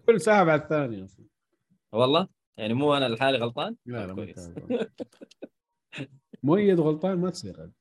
كل 0.06 0.20
سحب 0.20 0.48
على 0.48 0.62
الثاني 0.62 1.04
أصلا. 1.04 1.26
والله؟ 1.92 2.28
يعني 2.56 2.74
مو 2.74 2.94
أنا 2.96 3.08
لحالي 3.08 3.38
غلطان؟ 3.38 3.76
لا 3.86 4.06
لا 4.06 4.14
ما 4.14 4.14
كويس. 4.14 4.50
مؤيد 6.42 6.80
غلطان. 6.80 7.18
ما 7.18 7.30
تصير. 7.30 7.60
هذه. 7.62 7.72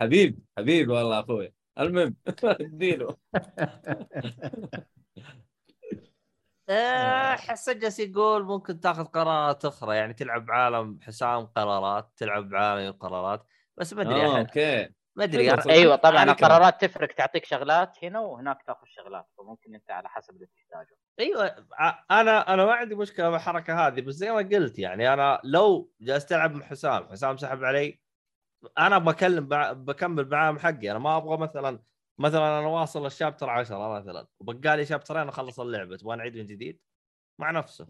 حبيبي 0.00 0.42
حبيبي 0.58 0.92
والله 0.92 1.20
أخوي. 1.20 1.52
المهم 1.80 2.16
اديله. 2.44 3.16
آه، 6.70 7.36
حسن 7.36 7.78
جالس 7.78 7.98
يقول 8.00 8.44
ممكن 8.44 8.80
تاخذ 8.80 9.04
قرارات 9.04 9.64
أخرى 9.64 9.96
يعني 9.96 10.14
تلعب 10.14 10.50
عالم 10.50 10.98
حسام 11.02 11.46
قرارات 11.46 12.10
تلعب 12.16 12.54
عالم 12.54 12.92
قرارات 12.92 13.46
بس 13.76 13.92
ما 13.92 14.02
أدري 14.02 14.32
أحد. 14.32 14.38
أوكي. 14.38 14.88
ما 15.16 15.24
أدري 15.24 15.52
أيوه 15.70 15.96
طبعا. 15.96 16.22
القرارات 16.22 16.84
تفرق 16.84 17.14
تعطيك 17.14 17.44
شغلات 17.44 18.04
هنا 18.04 18.20
وهناك 18.20 18.62
تاخذ 18.66 18.86
شغلات 18.86 19.26
فممكن 19.38 19.74
أنت 19.74 19.90
على 19.90 20.08
حسب 20.08 20.34
اللي 20.34 20.46
تحتاجه. 20.46 20.96
أيوه 21.20 21.66
أنا 22.10 22.54
أنا 22.54 22.64
ما 22.66 22.72
عندي 22.72 22.94
مشكلة 22.94 23.30
مع 23.30 23.36
الحركة 23.36 23.86
هذه 23.86 24.00
بس 24.00 24.14
زي 24.14 24.30
ما 24.30 24.38
قلت 24.38 24.78
يعني 24.78 25.12
أنا 25.12 25.40
لو 25.44 25.92
جالس 26.00 26.26
تلعب 26.26 26.54
مع 26.54 26.66
حسام 26.66 27.08
حسام 27.08 27.36
سحب 27.36 27.64
علي 27.64 28.00
أنا 28.78 28.98
بكلم 28.98 29.48
بع... 29.48 29.72
بكمل 29.72 30.24
بعام 30.24 30.58
حقي. 30.58 30.90
أنا 30.90 30.98
ما 30.98 31.16
أبغى 31.16 31.36
مثلا 31.36 31.82
مثلا 32.18 32.58
أنا 32.58 32.66
واصل 32.66 33.06
الشابتر 33.06 33.50
10 33.50 33.98
مثلا 33.98 34.26
وبقالي 34.40 34.86
شابترين 34.86 35.28
اخلص 35.28 35.60
اللعبة 35.60 35.96
تبغى 35.96 36.16
نعيد 36.16 36.36
من 36.36 36.46
جديد 36.46 36.80
مع 37.38 37.50
نفسه. 37.50 37.88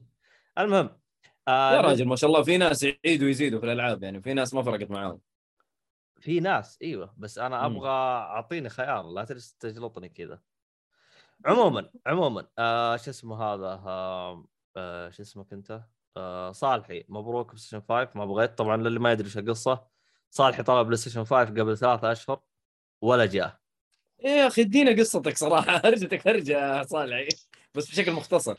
المهم 0.59 1.01
آه 1.49 1.75
يا 1.75 1.81
راجل 1.81 2.09
ما 2.09 2.17
شاء 2.17 2.31
الله 2.31 2.43
في 2.43 2.57
ناس 2.57 2.83
يعيدوا 2.83 3.27
ويزيدوا 3.27 3.61
في 3.61 3.67
الألعاب 3.67 4.03
يعني 4.03 4.23
في 4.23 4.35
ناس 4.35 4.55
ما 4.55 4.63
فرقت 4.63 4.91
معاهم. 4.91 5.21
في 6.21 6.41
ناس 6.41 6.79
إيوه. 6.83 7.15
بس 7.17 7.39
أنا. 7.39 7.67
أبغى 7.67 7.89
أعطيني 7.89 8.69
خيار 8.69 9.11
لا 9.11 9.25
تجلطني 9.61 10.09
كذا. 10.09 10.41
عموما 11.47 11.91
عموما 12.07 12.47
آه 12.59 12.97
شو 12.97 13.11
اسمه 13.11 13.43
هذا 13.43 13.67
آه 13.87 14.47
آه 14.77 15.11
شو 15.11 15.23
اسمك 15.23 15.53
أنت؟ 15.53 15.83
آه 16.17 16.53
صالحي 16.53 17.05
مبروك 17.09 17.47
PlayStation 17.47 17.83
5 17.89 18.11
ما 18.15 18.25
بغيت 18.25 18.59
طبعا 18.59 18.77
للي 18.77 18.99
ما 19.01 19.13
يدري 19.13 19.27
إيش 19.27 19.39
القصة. 19.39 19.87
صالحي 20.31 20.63
طلب 20.63 20.87
PlayStation 20.87 21.25
5 21.25 21.45
قبل 21.45 21.79
ثلاثة 21.79 22.13
أشهر 22.13 22.41
ولا 23.03 23.27
جاء. 23.27 23.61
يا 24.25 24.47
أخي 24.47 24.63
ادينا 24.63 25.01
قصتك 25.01 25.37
صراحة. 25.37 25.77
هرجتك 25.85 26.29
هرجه 26.29 26.53
يا 26.53 26.83
صالحي. 26.83 27.29
بس 27.75 27.91
بشكل 27.91 28.13
مختصر. 28.13 28.59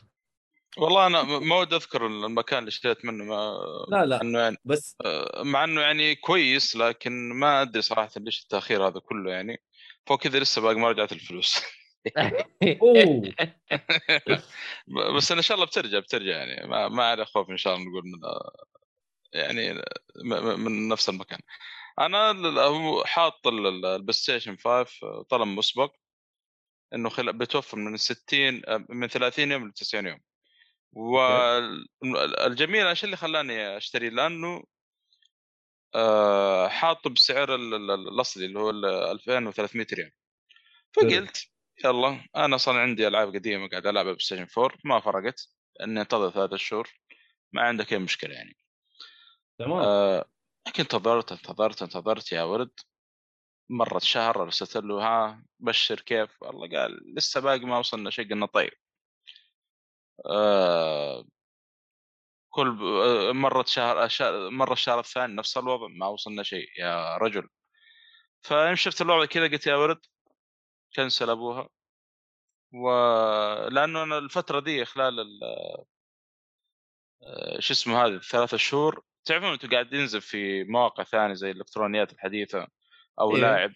والله 0.78 1.06
أنا 1.06 1.22
ما 1.22 1.56
ودي 1.56 1.76
أذكر 1.76 2.06
المكان 2.06 2.58
اللي 2.58 2.68
اشتريت 2.68 3.04
منه 3.04 3.24
ما 3.24 3.58
لا 3.88 4.04
لا. 4.04 4.22
إنه 4.22 4.38
يعني 4.38 4.56
بس 4.64 4.96
آه، 5.04 5.42
مع 5.42 5.64
إنه 5.64 5.80
يعني 5.80 6.14
كويس 6.14 6.76
لكن 6.76 7.32
ما 7.32 7.62
أدري 7.62 7.82
صراحة 7.82 8.10
ليش 8.16 8.42
التأخير 8.42 8.88
هذا 8.88 9.00
كله 9.00 9.30
يعني. 9.30 9.62
فوق 10.06 10.22
كذا 10.22 10.38
لسه 10.38 10.62
باقي 10.62 10.74
ما 10.74 10.88
رجعت 10.88 11.12
الفلوس. 11.12 11.62
بس 15.16 15.32
إن 15.32 15.42
شاء 15.42 15.54
الله 15.54 15.66
بترجع 15.66 15.98
بترجع 15.98 16.32
يعني. 16.32 16.68
ما 16.68 16.88
ما 16.88 17.04
علي 17.04 17.24
خوف 17.24 17.50
إن 17.50 17.56
شاء 17.56 17.76
الله 17.76 17.88
نقول 17.88 18.02
من 18.04 18.20
يعني 19.34 19.82
من 20.56 20.88
نفس 20.88 21.08
المكان. 21.08 21.40
أنا 21.98 22.30
هو 22.62 23.04
حاط 23.04 23.46
ال- 23.46 23.66
ال- 23.66 23.86
ال 23.86 24.12
PlayStation 24.12 24.56
5 24.56 25.22
طلب 25.30 25.48
مسبق 25.48 25.94
إنه 26.94 27.08
خل... 27.08 27.32
بتوفر 27.32 27.78
من 27.78 27.96
60 27.96 28.62
من 28.88 29.08
30 29.08 29.50
يوم 29.52 29.68
ل 29.68 29.72
90 29.72 30.06
يوم 30.06 30.20
والجميل 30.92 32.86
إيش 32.86 33.04
اللي 33.04 33.16
خلاني 33.16 33.76
أشتري؟ 33.76 34.10
لأنه 34.10 34.64
آه، 35.94 36.68
حاطه 36.68 37.10
بسعر 37.10 37.54
ال- 37.54 37.74
ال- 37.74 37.90
ال- 37.90 38.08
الأصلي 38.08 38.46
اللي 38.46 38.58
هو 38.60 38.70
ال 38.70 38.84
2300 38.84 39.86
ريال. 39.92 40.10
فقلت 40.92 41.46
يلا 41.84 42.24
أنا 42.36 42.56
أصلا 42.56 42.78
عندي 42.80 43.08
ألعاب 43.08 43.34
قديمة 43.34 43.68
قاعد 43.68 43.86
ألعبها 43.86 44.12
PlayStation 44.12 44.46
4 44.58 44.78
ما 44.84 45.00
فرقت 45.00 45.48
إني 45.80 46.00
أنتظر 46.00 46.30
ثلاثة 46.30 46.56
شهور 46.56 46.88
ما 47.52 47.62
عندك 47.62 47.92
أي 47.92 47.98
مشكلة 47.98 48.34
يعني. 48.34 48.56
تمام. 49.64 49.78
آه، 49.78 50.24
لكن 50.68 50.82
انتظرت 50.82 51.32
انتظرت 51.32 51.82
انتظرت 51.82 52.32
يا 52.32 52.42
ولد 52.42 52.70
مرت 53.70 54.02
شهر 54.02 54.42
ارسلت 54.42 54.76
له 54.76 55.02
ها 55.06 55.44
بشر 55.60 56.00
كيف؟ 56.00 56.42
والله 56.42 56.78
قال 56.78 57.14
لسه 57.16 57.40
باقي 57.40 57.58
ما 57.60 57.78
وصلنا 57.78 58.10
شيء 58.10 58.30
قلنا 58.30 58.46
طيب. 58.46 58.72
آه 60.26 61.24
كل 62.50 62.78
آه، 62.82 63.32
مرت 63.32 63.68
شهر 63.68 64.08
شهر- 64.08 64.50
مر 64.50 64.72
الشهر 64.72 64.98
الثاني 65.00 65.34
نفس 65.34 65.56
الوضع 65.56 65.86
ما 65.88 66.06
وصلنا 66.06 66.42
شيء 66.42 66.68
يا 66.78 67.16
رجل. 67.16 67.48
فيوم 68.42 68.74
شفت 68.74 69.00
الوضع 69.02 69.24
كذا 69.26 69.44
قلت 69.48 69.66
يا 69.66 69.76
ولد 69.76 70.00
كنسل 70.96 71.30
أبوها. 71.30 71.68
ولأنه 72.72 74.02
أنا 74.02 74.18
الفترة 74.18 74.60
دي 74.60 74.84
خلال 74.84 75.20
ال- 75.20 75.40
آه، 77.22 77.60
شو 77.60 77.72
اسمه 77.72 78.04
هذه 78.06 78.14
الثلاثة 78.14 78.56
شهور 78.56 79.04
تعرفون 79.24 79.52
أنتم 79.52 79.68
قاعد 79.68 79.92
ينزل 79.92 80.20
في 80.20 80.64
مواقع 80.64 81.04
ثانية 81.04 81.34
زي 81.34 81.50
الإلكترونيات 81.50 82.12
الحديثة 82.12 82.68
أو 83.20 83.36
إيه. 83.36 83.42
لاعب. 83.42 83.72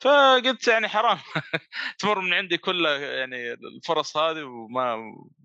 فقلت 0.00 0.68
يعني 0.68 0.88
حرام. 0.88 1.18
تمر 1.98 2.20
من 2.20 2.34
عندي 2.34 2.58
كل 2.58 2.84
يعني 2.84 3.52
الفرص 3.52 4.16
هذه 4.16 4.42
وما 4.42 4.96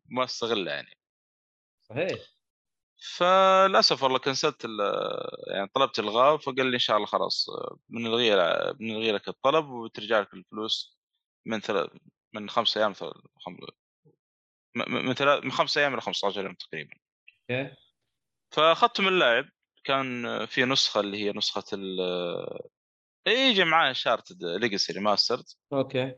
ما 0.06 0.24
أستغلها 0.24 0.74
يعني. 0.74 0.98
صحيح. 1.82 2.20
فللأسف 3.18 4.04
والله 4.04 4.20
كنسلت 4.20 4.66
يعني 5.48 5.68
طلبت 5.76 6.00
الغاء 6.00 6.38
فقال 6.38 6.66
لي 6.66 6.74
إن 6.74 6.80
شاء 6.80 6.96
الله 6.98 7.08
خلاص 7.08 7.48
بنلغي 7.90 8.36
بنلغي 8.74 9.12
لك 9.12 9.28
الطلب 9.28 9.66
وترجع 9.66 10.20
لك 10.20 10.34
الفلوس 10.34 11.00
من 11.46 11.60
ثلاث 11.60 11.90
من 12.34 12.50
خمس 12.50 12.78
أيام 12.78 12.94
من 14.76 15.14
ثلاث 15.14 15.44
من 15.44 15.52
خمس 15.52 15.78
أيام 15.78 15.94
إلى 15.94 16.02
15 16.02 16.46
يوم 16.46 16.54
تقريبا. 16.54 16.96
أوكي 18.50 18.62
فاخذت 18.62 19.02
من 19.02 19.08
اللاعب 19.08 19.46
كان 19.84 20.46
في 20.46 20.66
نسخة 20.66 21.00
اللي 21.00 21.18
هي 21.18 21.32
نسخة 21.32 21.64
ال 21.74 22.00
يجي 23.28 23.64
معاه 23.64 23.94
Uncharted 23.94 24.44
Legacy 24.44 24.94
Remastered 24.94 25.44
أوكي. 25.74 26.16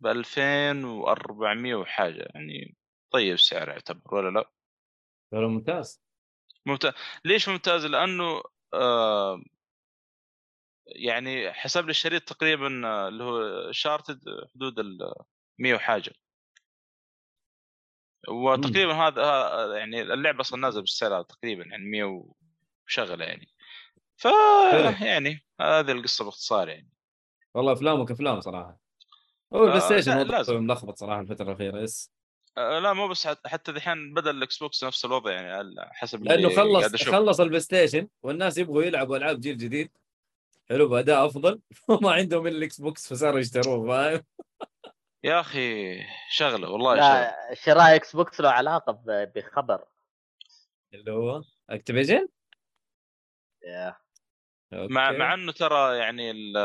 ب 0.00 0.06
2400 0.06 1.74
وحاجة 1.74 2.28
يعني 2.34 2.76
طيب 3.10 3.34
السعر 3.34 3.68
يعتبر 3.68 4.14
ولا 4.14 4.30
لا؟ 4.30 4.50
والله 5.32 5.48
ممتاز. 5.48 6.02
ممتاز. 6.66 6.92
ليش 7.24 7.48
ممتاز؟ 7.48 7.86
لأنه 7.86 8.42
آه 8.74 9.42
يعني 10.86 11.52
حسب 11.52 11.84
لي 11.84 11.90
الشريط 11.90 12.22
تقريبا 12.22 12.86
آه، 12.88 13.08
اللي 13.08 13.24
هو 13.24 13.72
شارتد 13.72 14.20
حدود 14.54 14.78
ال 14.78 15.14
100 15.58 15.74
وحاجة. 15.74 16.12
وتقريبا 18.28 18.92
هذا 18.94 19.76
يعني 19.76 20.02
اللعبة 20.02 20.40
أصلا 20.40 20.60
نازلة 20.60 20.80
بالسعر 20.80 21.22
تقريبا 21.22 21.64
يعني 21.64 21.84
100 21.84 22.24
وشغلة 22.86 23.24
يعني. 23.24 23.48
ف. 24.16 24.24
يعني 25.00 25.44
هذه 25.60 25.90
القصة 25.92 26.24
باختصار 26.24 26.68
يعني. 26.68 26.88
والله 27.54 27.72
أفلامك 27.72 28.10
أفلام 28.10 28.40
صراحة. 28.40 28.78
هو 29.54 29.60
ال 29.64 29.66
Play 29.66 29.76
آه، 29.76 30.00
Station. 30.00 30.56
ملخبط 30.60 30.98
صراحة 30.98 31.20
الفترة 31.20 31.44
الأخيرة 31.48 31.78
yes 31.80 32.10
آه، 32.58 32.78
لا 32.78 32.92
مو 32.92 33.08
بس 33.08 33.26
حت- 33.26 33.46
حتى 33.46 33.72
دحين 33.72 34.14
بدأ 34.14 34.30
ال 34.30 34.58
Xbox 34.58 34.84
نفس 34.84 35.04
الوضع 35.04 35.32
يعني 35.32 35.52
على 35.52 35.88
حسب 35.92 36.24
لأنه 36.24 36.56
خلص 36.56 37.02
خلص 37.08 37.40
ال 37.40 37.60
PlayStation 37.60 38.08
والناس 38.22 38.58
يبغوا 38.58 38.82
يلعبوا 38.82 39.16
ألعاب 39.16 39.40
جيل 39.40 39.56
جديد. 39.56 39.90
حلو 40.68 40.88
بأداء 40.88 41.26
أفضل. 41.26 41.60
وما 41.88 42.12
عندهم 42.12 42.46
إلا 42.46 42.58
ال 42.58 42.80
Xbox 42.80 43.08
فصاروا 43.08 43.40
يشتروه 43.40 43.86
فاهم؟ 43.88 44.22
يا 45.24 45.40
أخي 45.40 45.96
شغلة 46.30 46.70
والله 46.70 46.94
شغلة. 46.94 47.20
لا 47.20 47.54
شراء 47.54 47.94
Xbox 47.96 48.40
له 48.40 48.50
علاقة 48.50 48.92
ب- 48.92 49.32
بخبر. 49.36 49.84
اللي 50.94 51.12
هو 51.12 51.42
أكتيفيجن؟ 51.70 52.28
يا. 53.62 53.96
مع 54.72 55.10
مع 55.10 55.34
إنه 55.34 55.52
ترى 55.52 55.98
يعني 55.98 56.30
ال- 56.30 56.56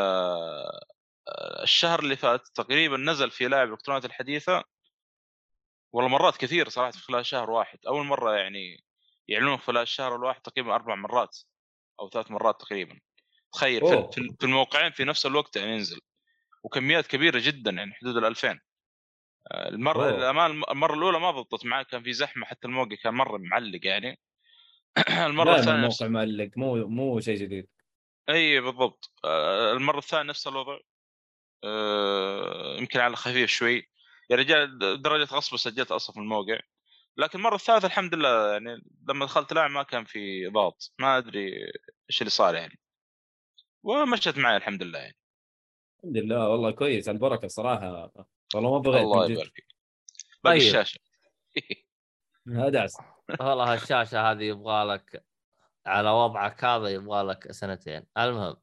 الشهر 1.63 1.99
اللي 1.99 2.15
فات 2.15 2.47
تقريبا 2.47 2.97
نزل 2.97 3.31
في 3.31 3.47
لاعب 3.47 3.67
الالكترونيات 3.67 4.05
الحديثة. 4.05 4.63
والله 5.93 6.09
مرات 6.09 6.37
كثير 6.37 6.69
صراحة 6.69 6.91
في 6.91 6.97
خلال 6.99 7.25
شهر 7.25 7.51
واحد. 7.51 7.79
أول 7.87 8.05
مرة 8.05 8.35
يعني 8.35 8.83
يعلنون 9.27 9.57
خلال 9.57 9.81
الشهر 9.81 10.15
الواحد 10.15 10.41
تقريبا 10.41 10.75
أربع 10.75 10.95
مرات 10.95 11.37
أو 11.99 12.09
ثلاث 12.09 12.31
مرات 12.31 12.61
تقريبا. 12.61 12.99
تخيل 13.53 13.79
في, 13.81 13.93
أوه. 13.93 14.11
في 14.11 14.35
في 14.39 14.45
الموقعين 14.45 14.91
في 14.91 15.03
نفس 15.03 15.25
الوقت 15.25 15.55
يعني 15.55 15.71
ينزل. 15.71 15.99
وكميات 16.63 17.07
كبيرة 17.07 17.39
جدا 17.39 17.71
يعني 17.71 17.93
حدود 17.93 18.17
ال 18.17 18.25
2000 18.25 18.59
آه، 19.51 19.69
المرة. 19.69 20.09
الأمان 20.09 20.63
المرة 20.71 20.93
الأولى 20.93 21.19
ما 21.19 21.31
ضبطت 21.31 21.65
معي 21.65 21.85
كان 21.85 22.03
في 22.03 22.13
زحمة 22.13 22.45
حتى 22.45 22.67
الموقع 22.67 22.95
كان 23.03 23.13
مرة 23.13 23.37
معلق 23.37 23.79
يعني. 23.83 24.19
المرة 25.27 25.55
الثانية. 25.55 25.75
الموقع 25.75 26.07
معلق 26.07 26.49
مو 26.55 26.87
مو 26.87 27.19
شيء 27.19 27.35
جديد. 27.35 27.67
إي 28.29 28.61
بالضبط. 28.61 29.11
آه، 29.25 29.73
المرة 29.73 29.97
الثانية 29.97 30.29
نفس 30.29 30.47
الوضع. 30.47 30.79
آه، 31.63 32.77
يمكن 32.79 32.99
على 32.99 33.15
خفيف 33.15 33.49
شوي. 33.49 33.89
يا 34.29 34.35
رجال 34.35 34.79
درجة 35.01 35.33
غصب 35.35 35.57
سجلت 35.57 35.91
أصلا 35.91 36.13
في 36.13 36.19
الموقع. 36.19 36.59
لكن 37.17 37.39
المرة 37.39 37.55
الثالثة 37.55 37.87
الحمد 37.87 38.15
لله 38.15 38.51
يعني 38.51 38.83
لما 39.09 39.25
دخلت 39.25 39.53
لعب 39.53 39.71
ما 39.71 39.83
كان 39.83 40.05
في 40.05 40.47
ضغط. 40.47 40.93
ما 40.99 41.17
أدري 41.17 41.51
إيش 42.09 42.21
اللي 42.21 42.29
صار 42.29 42.55
يعني. 42.55 42.79
ومشت 43.83 44.37
معي 44.37 44.57
الحمد 44.57 44.83
لله 44.83 44.99
يعني. 44.99 45.17
الحمد 46.03 46.17
لله 46.17 46.49
والله 46.49 46.71
كويس 46.71 47.09
البركة 47.09 47.47
صراحة. 47.47 48.11
والله 48.55 48.71
ما 48.71 48.77
بغيت 48.79 49.03
الله. 49.03 49.25
يبارك 49.31 49.51
فيك. 49.55 49.65
باقي 50.43 50.59
طيب. 50.59 50.67
الشاشة. 50.67 50.99
ادعس 52.47 52.97
والله 53.39 53.73
هالشاشه 53.73 54.31
هذه 54.31 54.43
يبغى 54.43 54.83
لك 54.83 55.25
على 55.85 56.09
وضعك 56.09 56.63
هذا 56.63 56.87
يبغى 56.87 57.23
لك 57.23 57.51
سنتين. 57.51 58.05
المهم. 58.17 58.55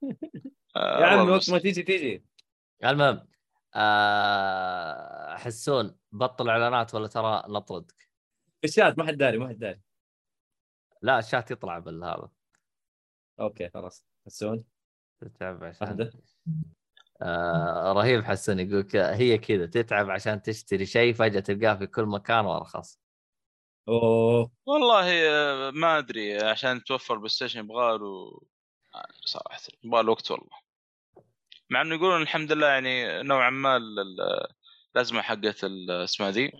آه، 0.77 1.01
يا 1.01 1.07
عمي 1.07 1.31
وقت 1.31 1.51
ما 1.51 1.59
تيجي 1.59 1.83
تيجي. 1.83 2.25
المهم 2.85 3.29
آه 3.75 5.37
حسون 5.37 5.97
بطل 6.13 6.49
إعلانات 6.49 6.95
ولا 6.95 7.07
ترى 7.07 7.43
نطردك 7.49 8.09
في 8.61 8.65
الشات 8.65 8.99
ما 8.99 9.07
حد 9.07 9.17
داري 9.17 9.39
ما 9.39 9.49
حد 9.49 9.59
داري. 9.59 9.81
لا 11.03 11.19
الشات 11.19 11.51
يطلع 11.51 11.79
بالهذا. 11.79 12.31
أوكي 13.41 13.69
خلاص. 13.69 14.07
حسون. 14.27 14.65
تتعب 15.21 15.65
عشان. 15.65 16.11
آه 17.23 17.93
رهيب 17.93 18.25
حسن 18.25 18.59
يقول 18.61 18.83
ك- 18.83 18.97
هي 18.97 19.39
كذا 19.39 19.67
تتعب 19.67 20.11
عشان 20.11 20.43
تشتري 20.43 20.87
شيء 20.87 21.15
فجأة 21.15 21.41
تلقاه 21.41 21.75
في 21.75 21.87
كل 21.87 22.03
مكان 22.05 22.45
وأرخص. 22.45 22.99
أوه. 23.89 24.51
والله 24.67 25.31
آه، 25.31 25.71
ما 25.71 25.99
أدري 25.99 26.39
عشان 26.45 26.85
توفر 26.85 27.17
PlayStation 27.17 27.61
يبغى 27.61 27.99
له 27.99 28.41
صراحة 29.25 29.61
يبغى 29.85 30.03
له 30.03 30.11
وقت 30.11 30.31
والله. 30.31 30.59
مع 31.71 31.83
إنه 31.83 31.95
يقولون 31.95 32.23
الحمد 32.23 32.53
لله 32.53 32.67
يعني 32.67 33.23
نوعا 33.23 33.51
ما 33.51 33.77
ال- 33.77 33.99
ال- 34.01 34.47
الأزمة 34.97 35.23
حقت 35.23 35.65
ال- 35.65 35.91
اسمها 35.91 36.31
ذي؟ 36.31 36.53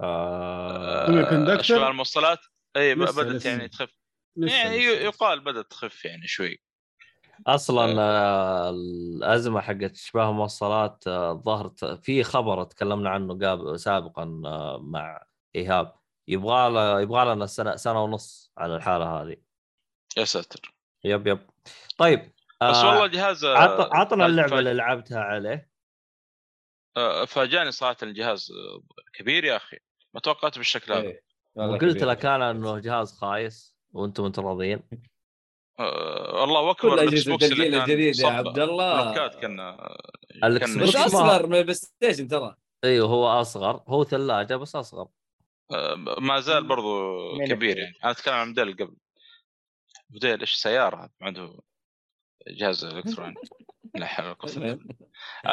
آه؟ 0.00 1.60
اشباه 1.60 1.88
الموصلات؟ 1.88 2.38
اي 2.76 2.94
بدأت. 2.94 3.44
يعني 3.44 3.68
تخف. 3.68 3.90
يعني 4.36 4.76
يقال 4.76 5.40
بدأت 5.40 5.70
تخف 5.70 6.04
يعني 6.04 6.26
شوي. 6.26 6.62
أصلا 7.46 7.94
آه 8.02 8.70
الأزمة 8.70 9.60
حقت 9.60 9.92
اشباه 9.92 10.30
الموصلات 10.30 11.04
آه 11.06 11.32
ظهرت 11.32 11.84
في 11.84 12.22
خبر 12.24 12.64
تكلمنا 12.64 13.10
عنه 13.10 13.34
قبل 13.34 13.78
سابقا 13.80 14.42
آه 14.46 14.78
مع 14.82 15.22
إيهاب. 15.56 15.94
يبغى 16.28 16.70
له 16.70 17.00
يبغى 17.00 17.34
لنا 17.34 17.46
سنة 17.46 17.76
سنة 17.76 18.04
ونص 18.04 18.52
على 18.58 18.76
الحالة 18.76 19.04
هذه. 19.22 19.36
يا 20.16 20.24
ساتر. 20.24 20.74
يب 21.04 21.26
يب. 21.26 21.38
طيب 21.98 22.20
بس 22.62 22.76
آه، 22.76 22.88
والله 22.88 23.04
الجهاز 23.04 23.44
عط- 23.44 23.94
عطنا 23.94 24.26
اللعبة 24.26 24.58
اللي 24.58 24.72
لعبتها 24.74 25.20
عليه. 25.20 25.70
فاجأني 27.26 27.70
صراحة 27.72 27.96
الجهاز 28.02 28.52
كبير 29.14 29.44
يا 29.44 29.56
أخي. 29.56 29.76
ما 30.14 30.20
توقعت 30.20 30.58
بالشكل 30.58 30.92
هذا. 30.92 31.02
إيه. 31.02 31.22
وقلت 31.54 31.80
كبير. 31.96 32.06
لك 32.08 32.26
أنا 32.26 32.50
إنه 32.50 32.78
جهاز 32.78 33.12
خايس 33.12 33.76
وأنتم 33.92 34.24
أنتم 34.24 34.46
راضيين 34.46 34.82
آه، 35.80 36.40
والله 36.40 36.60
واكبر 36.60 36.96
كل 36.96 37.02
الاكس 37.02 37.28
أجهزة 37.28 37.46
الجيل 37.46 37.74
الجديد 37.74 38.18
يا 38.18 38.28
عبد 38.28 38.58
الله 38.58 39.04
بلوكات 39.04 39.34
كان 39.34 39.60
آه، 39.60 40.12
كان 40.40 40.78
بوكس 40.78 40.96
بس 40.96 40.96
أصغر 40.96 41.46
من 41.46 41.58
البلاي 41.58 41.74
ستيشن 41.74 42.28
ترى. 42.28 42.56
أيوه 42.84 43.08
هو 43.08 43.26
أصغر. 43.26 43.82
هو 43.88 44.04
ثلاجة 44.04 44.56
بس 44.56 44.76
أصغر. 44.76 45.08
آه، 45.70 45.94
ما 46.18 46.40
زال 46.40 46.64
برضو 46.64 47.18
كبير. 47.38 47.78
يعني. 47.78 47.94
أنا 48.04 48.12
أتكلم 48.12 48.34
عن 48.34 48.46
موديل 48.48 48.72
قبل. 48.72 48.96
موديل 50.10 50.40
إيش؟ 50.40 50.54
سيارة. 50.54 51.10
عنده 51.22 51.60
جهاز 52.48 52.84
إلكتروني. 52.84 53.34
لا 53.94 54.06
حول 54.06 54.24
ولا 54.24 54.34
قوة 54.34 54.52
إلا 54.52 54.74
بالله. 54.74 54.94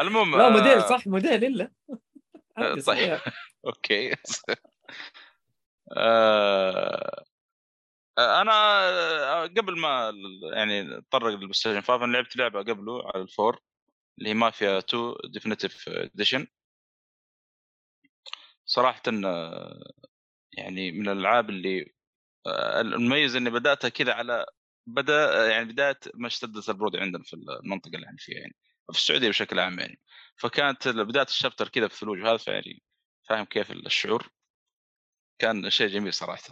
المهم 0.02 0.38
لا 0.38 0.48
آه، 0.48 0.50
موديل 0.50 0.82
صح 0.82 1.08
موديل 1.08 1.46
إلا. 1.46 1.72
طيب. 2.58 2.80
صحيح. 2.80 3.24
أوكي. 3.68 4.16
آه، 5.98 7.24
أنا 8.20 8.52
آه، 9.44 9.48
قبل 9.48 9.80
ما 9.80 10.14
يعني 10.54 10.98
اتطرق 10.98 11.28
لل 11.28 11.54
PlayStation 11.54 11.82
5 11.82 12.04
أنا 12.06 12.14
لعبت 12.14 12.36
لعبة 12.38 12.60
قبله 12.60 13.08
على 13.10 13.24
الفور 13.24 13.60
اللي 14.20 14.30
هي 14.30 14.34
مافيا 14.34 14.78
2 14.80 15.16
Definitive 15.34 15.90
Edition 15.90 16.48
صراحة 18.66 19.02
يعني 20.58 20.92
من 20.92 21.10
الألعاب 21.10 21.50
اللي 21.50 21.94
آه، 22.48 22.82
المميز 22.82 23.36
إني 23.36 23.50
بدأتها 23.50 23.90
كذا 23.90 24.14
على 24.14 24.46
بدأ 24.88 25.48
يعني 25.52 25.66
بدايه 25.66 26.00
ما 26.16 26.28
اشتدت 26.28 26.70
البرود 26.70 26.96
عندنا 26.96 27.24
في 27.24 27.34
المنطقة 27.34 27.96
اللي 27.96 28.08
إحنا 28.08 28.18
فيها 28.20 28.40
يعني 28.40 28.56
في 28.92 28.98
السعودية 29.00 29.30
بشكل 29.30 29.60
عام 29.60 29.80
يعني. 29.80 30.00
فكانت 30.38 30.88
بدايه 30.88 31.26
ال 31.26 31.31
chapter 31.31 31.70
كذا 31.70 31.88
في 31.88 31.94
الثلوج 31.94 32.20
وهذا 32.22 32.38
فيعني 32.38 32.84
فاهم 33.30 33.46
كيف 33.46 33.72
الشعور؟ 33.72 34.30
كان 35.40 35.70
شيء 35.70 35.88
جميل 35.88 36.14
صراحة. 36.14 36.44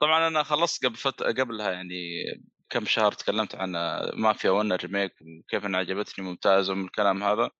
طبعا 0.00 0.26
أنا 0.28 0.42
خلصت 0.42 0.84
قبل 0.84 0.96
فت... 0.96 1.22
قبلها 1.22 1.70
يعني 1.72 2.24
كم 2.70 2.84
شهر 2.84 3.12
تكلمت 3.12 3.54
عن 3.54 3.76
آه، 3.76 4.12
مافيا 4.14 4.50
1 4.50 4.72
remake 4.72 5.12
وكيف 5.22 5.66
إنها 5.66 5.80
عجبتني 5.80 6.24
ممتازه 6.24 6.72
ومن 6.72 6.84
الكلام 6.84 7.22
هذا. 7.22 7.50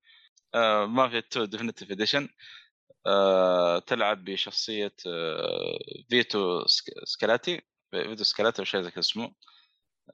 آه، 0.54 0.86
مافيا 0.86 1.18
2 1.18 1.48
Definitive 1.48 1.90
Edition 1.90 2.28
تلعب 3.86 4.24
بشخصية 4.24 4.94
آه، 5.06 5.78
فيتو 6.10 6.66
سك- 6.66 7.04
سكالاتي 7.04 7.60
فيتو 7.90 8.24
سكالاتي 8.24 8.58
أو 8.60 8.64
شيء 8.64 8.80
زي 8.82 8.90
كذا 8.90 9.00
اسمه. 9.00 9.34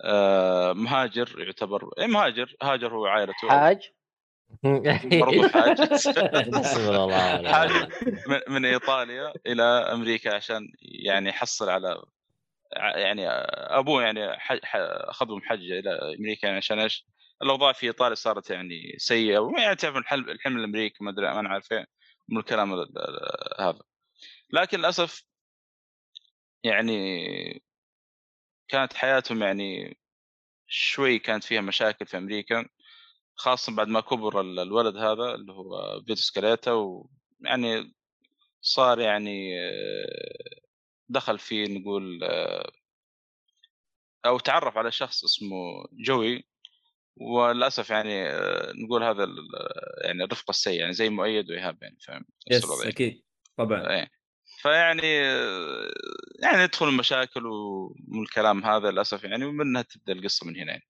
آه، 0.04 0.72
مهاجر 0.72 1.40
يعتبر 1.40 1.90
اي 1.98 2.06
مهاجر؟ 2.06 2.56
هاجر 2.62 2.94
هو 2.94 3.02
وعائلته 3.02 3.48
حاج؟ 3.48 3.92
برضو 5.20 5.42
حاج 5.42 5.76
بسم 6.60 6.80
الله 6.80 7.40
الرحمن 7.40 7.54
حاج 7.54 7.70
الرحيم. 7.70 8.18
من, 8.26 8.40
من 8.48 8.64
إيطاليا 8.64 9.32
إلى 9.46 9.62
أمريكا 9.62 10.34
عشان 10.34 10.68
يعني 10.82 11.28
يحصل 11.28 11.68
على 11.68 12.02
يعني 12.76 13.28
ابوه 13.28 14.02
يعني 14.02 14.38
ح- 14.38 14.64
ح- 14.64 14.76
أخذهم 15.08 15.42
حجه 15.42 15.78
إلى 15.78 15.90
أمريكا 16.18 16.46
يعني 16.46 16.56
عشان 16.58 16.78
إيش؟ 16.80 17.06
الأوضاع 17.42 17.72
في 17.72 17.86
إيطاليا 17.86 18.14
صارت 18.14 18.50
يعني 18.50 18.94
سيئة 18.98 19.38
وما 19.38 19.62
يعني 19.62 19.76
تعرف 19.76 19.96
الحلم 19.96 20.30
الحلم 20.30 20.56
الأمريكي 20.58 21.04
ما 21.04 21.10
أدري 21.10 21.26
ما 21.26 21.40
أنا 21.40 21.48
عارف 21.48 21.72
إيه 21.72 21.86
من 22.28 22.38
الكلام 22.38 22.72
ال- 22.74 22.98
ال- 22.98 23.60
هذا 23.62 23.80
لكن 24.50 24.78
للأسف 24.78 25.24
يعني 26.64 27.62
كانت 28.68 28.92
حياتهم 28.92 29.42
يعني 29.42 29.98
شوي 30.68 31.18
كانت 31.18 31.44
فيها 31.44 31.60
مشاكل 31.60 32.06
في 32.06 32.16
أمريكا 32.18 32.68
خاصة 33.40 33.74
بعد 33.74 33.88
ما 33.88 34.00
كبر 34.00 34.40
ال- 34.40 34.60
الولد 34.60 34.96
هذا 34.96 35.34
اللي 35.34 35.52
هو 35.52 36.00
فيتو 36.06 36.20
سكاليتا 36.20 36.72
ويعني 36.72 37.94
صار 38.60 39.00
يعني 39.00 39.60
آه، 39.60 40.60
دخل 41.08 41.38
في 41.38 41.64
نقول 41.64 42.24
آه، 42.24 42.72
أو 44.26 44.38
تعرف 44.38 44.76
على 44.78 44.92
شخص 44.92 45.24
اسمه 45.24 45.86
جوي 45.92 46.44
وللأسف 47.16 47.90
يعني 47.90 48.28
آه، 48.28 48.72
نقول 48.72 49.02
هذا 49.02 49.26
يعني 50.04 50.24
الرفقة 50.24 50.50
السيئة 50.50 50.80
يعني 50.80 50.92
زي 50.92 51.08
مؤيد 51.08 51.50
وإيهاب 51.50 51.82
يعني 51.82 51.98
فاهم 52.00 52.24
yes 52.50 52.64
يعني. 52.64 52.88
أكيد 52.88 53.22
طبعا 53.56 53.90
إيه 53.90 54.10
فيعني 54.62 55.12
يعني 56.42 56.62
يدخل 56.62 56.88
المشاكل 56.88 57.46
ومن 57.46 58.22
الكلام 58.22 58.64
هذا 58.64 58.90
للأسف 58.90 59.24
يعني 59.24 59.44
ومنها 59.44 59.82
تبدأ 59.82 60.12
القصة 60.12 60.46
من 60.46 60.56
هنا 60.56 60.72
يعني. 60.72 60.86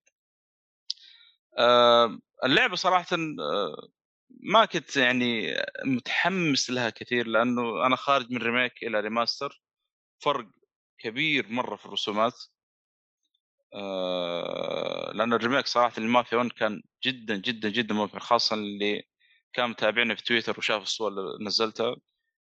آه، 1.58 2.18
اللعبة 2.44 2.76
صراحة 2.76 3.06
آه، 3.40 3.88
ما 4.30 4.64
كنت 4.64 4.96
يعني 4.96 5.54
متحمس 5.84 6.70
لها 6.70 6.90
كثير 6.90 7.26
لأنه 7.26 7.86
أنا 7.86 7.96
خارج 7.96 8.30
من 8.32 8.38
remake 8.42 8.72
إلى 8.82 9.00
remaster 9.00 9.62
فرق 10.22 10.46
كبير 10.98 11.48
مرة 11.48 11.76
في 11.76 11.86
الرسومات 11.86 12.34
آه، 13.74 15.12
لأنه 15.14 15.36
ال 15.36 15.41
remake 15.41 15.66
صراحة 15.66 15.92
المافيا 15.98 16.38
1 16.38 16.52
كان 16.52 16.82
جدا 17.04 17.36
جدا 17.36 17.68
جدا 17.68 17.94
ممتع 17.94 18.18
خاصة 18.18 18.54
اللي 18.56 19.02
كان 19.52 19.70
متابعني 19.70 20.16
في 20.16 20.22
تويتر 20.24 20.54
وشاف 20.58 20.82
الصور 20.82 21.08
اللي 21.08 21.44
نزلتها 21.46 21.96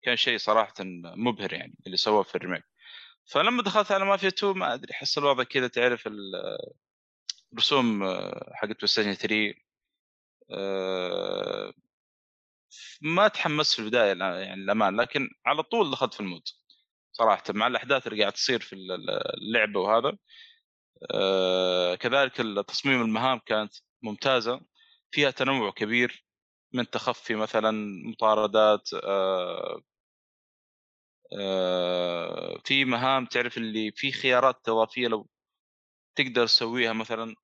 كان 0.03 0.15
شيء 0.15 0.37
صراحة 0.37 0.73
مبهر 1.15 1.53
يعني 1.53 1.75
اللي 1.85 1.97
سواه 1.97 2.23
في 2.23 2.35
ال 2.35 2.39
remake. 2.39 2.63
فلما 3.25 3.63
دخلت 3.63 3.91
على 3.91 4.05
مافيا 4.05 4.27
2 4.29 4.57
ما 4.57 4.73
أدري 4.73 4.91
احس 4.93 5.17
الوضع 5.17 5.43
كذا 5.43 5.67
تعرف 5.67 6.07
ال- 6.07 6.35
الرسوم 7.53 8.03
آه، 8.03 8.51
حقت 8.53 8.69
PlayStation 8.77 9.13
3 9.13 9.53
آه، 10.51 11.73
ما 13.01 13.27
تحمست 13.27 13.73
في 13.73 13.79
البداية 13.79 14.17
يعني 14.17 14.53
الأمان 14.53 15.01
لكن 15.01 15.29
على 15.45 15.63
طول 15.63 15.91
دخلت 15.91 16.13
في 16.13 16.19
ال 16.19 16.24
mood 16.24 16.41
صراحة 17.11 17.43
مع 17.49 17.67
الأحداث 17.67 18.07
اللي 18.07 18.21
قاعد 18.21 18.33
تصير 18.33 18.59
في 18.61 18.73
ال- 18.73 19.09
اللعبة 19.43 19.79
وهذا. 19.79 20.17
آه، 21.13 21.95
كذلك 21.95 22.35
تصميم 22.67 23.01
المهام 23.01 23.39
كانت 23.45 23.73
ممتازة 24.01 24.61
فيها 25.11 25.31
تنوع 25.31 25.71
كبير 25.71 26.25
من 26.73 26.89
تخفي 26.89 27.35
مثلا 27.35 27.71
مطاردات 28.09 28.89
آه، 31.39 32.57
في 32.65 32.85
مهام 32.85 33.25
تعرف 33.25 33.57
اللي 33.57 33.91
في 33.91 34.11
خيارات 34.11 34.69
اضافيه 34.69 35.07
لو 35.07 35.29
تقدر 36.15 36.45
تسويها 36.47 36.93
مثلا 36.93 37.35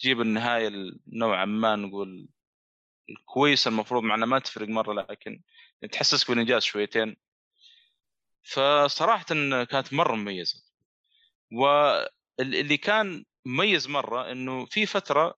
تجيب 0.00 0.20
النهاية 0.20 0.70
نوعا 1.06 1.44
ما 1.44 1.76
نقول 1.76 2.28
الكويسة 3.10 3.68
المفروض 3.68 4.02
معنا 4.02 4.26
ما 4.26 4.38
تفرق 4.38 4.68
مرة 4.68 4.92
لكن 4.92 5.42
تحسسك 5.92 6.30
بالإنجاز 6.30 6.62
شويتين. 6.62 7.16
فصراحة 8.42 9.24
كانت 9.64 9.92
مرة 9.92 10.14
مميزة. 10.16 10.62
واللي 11.52 12.76
كان 12.76 13.24
مميز 13.46 13.88
مرة 13.88 14.32
إنه 14.32 14.66
في 14.66 14.86
فترة 14.86 15.34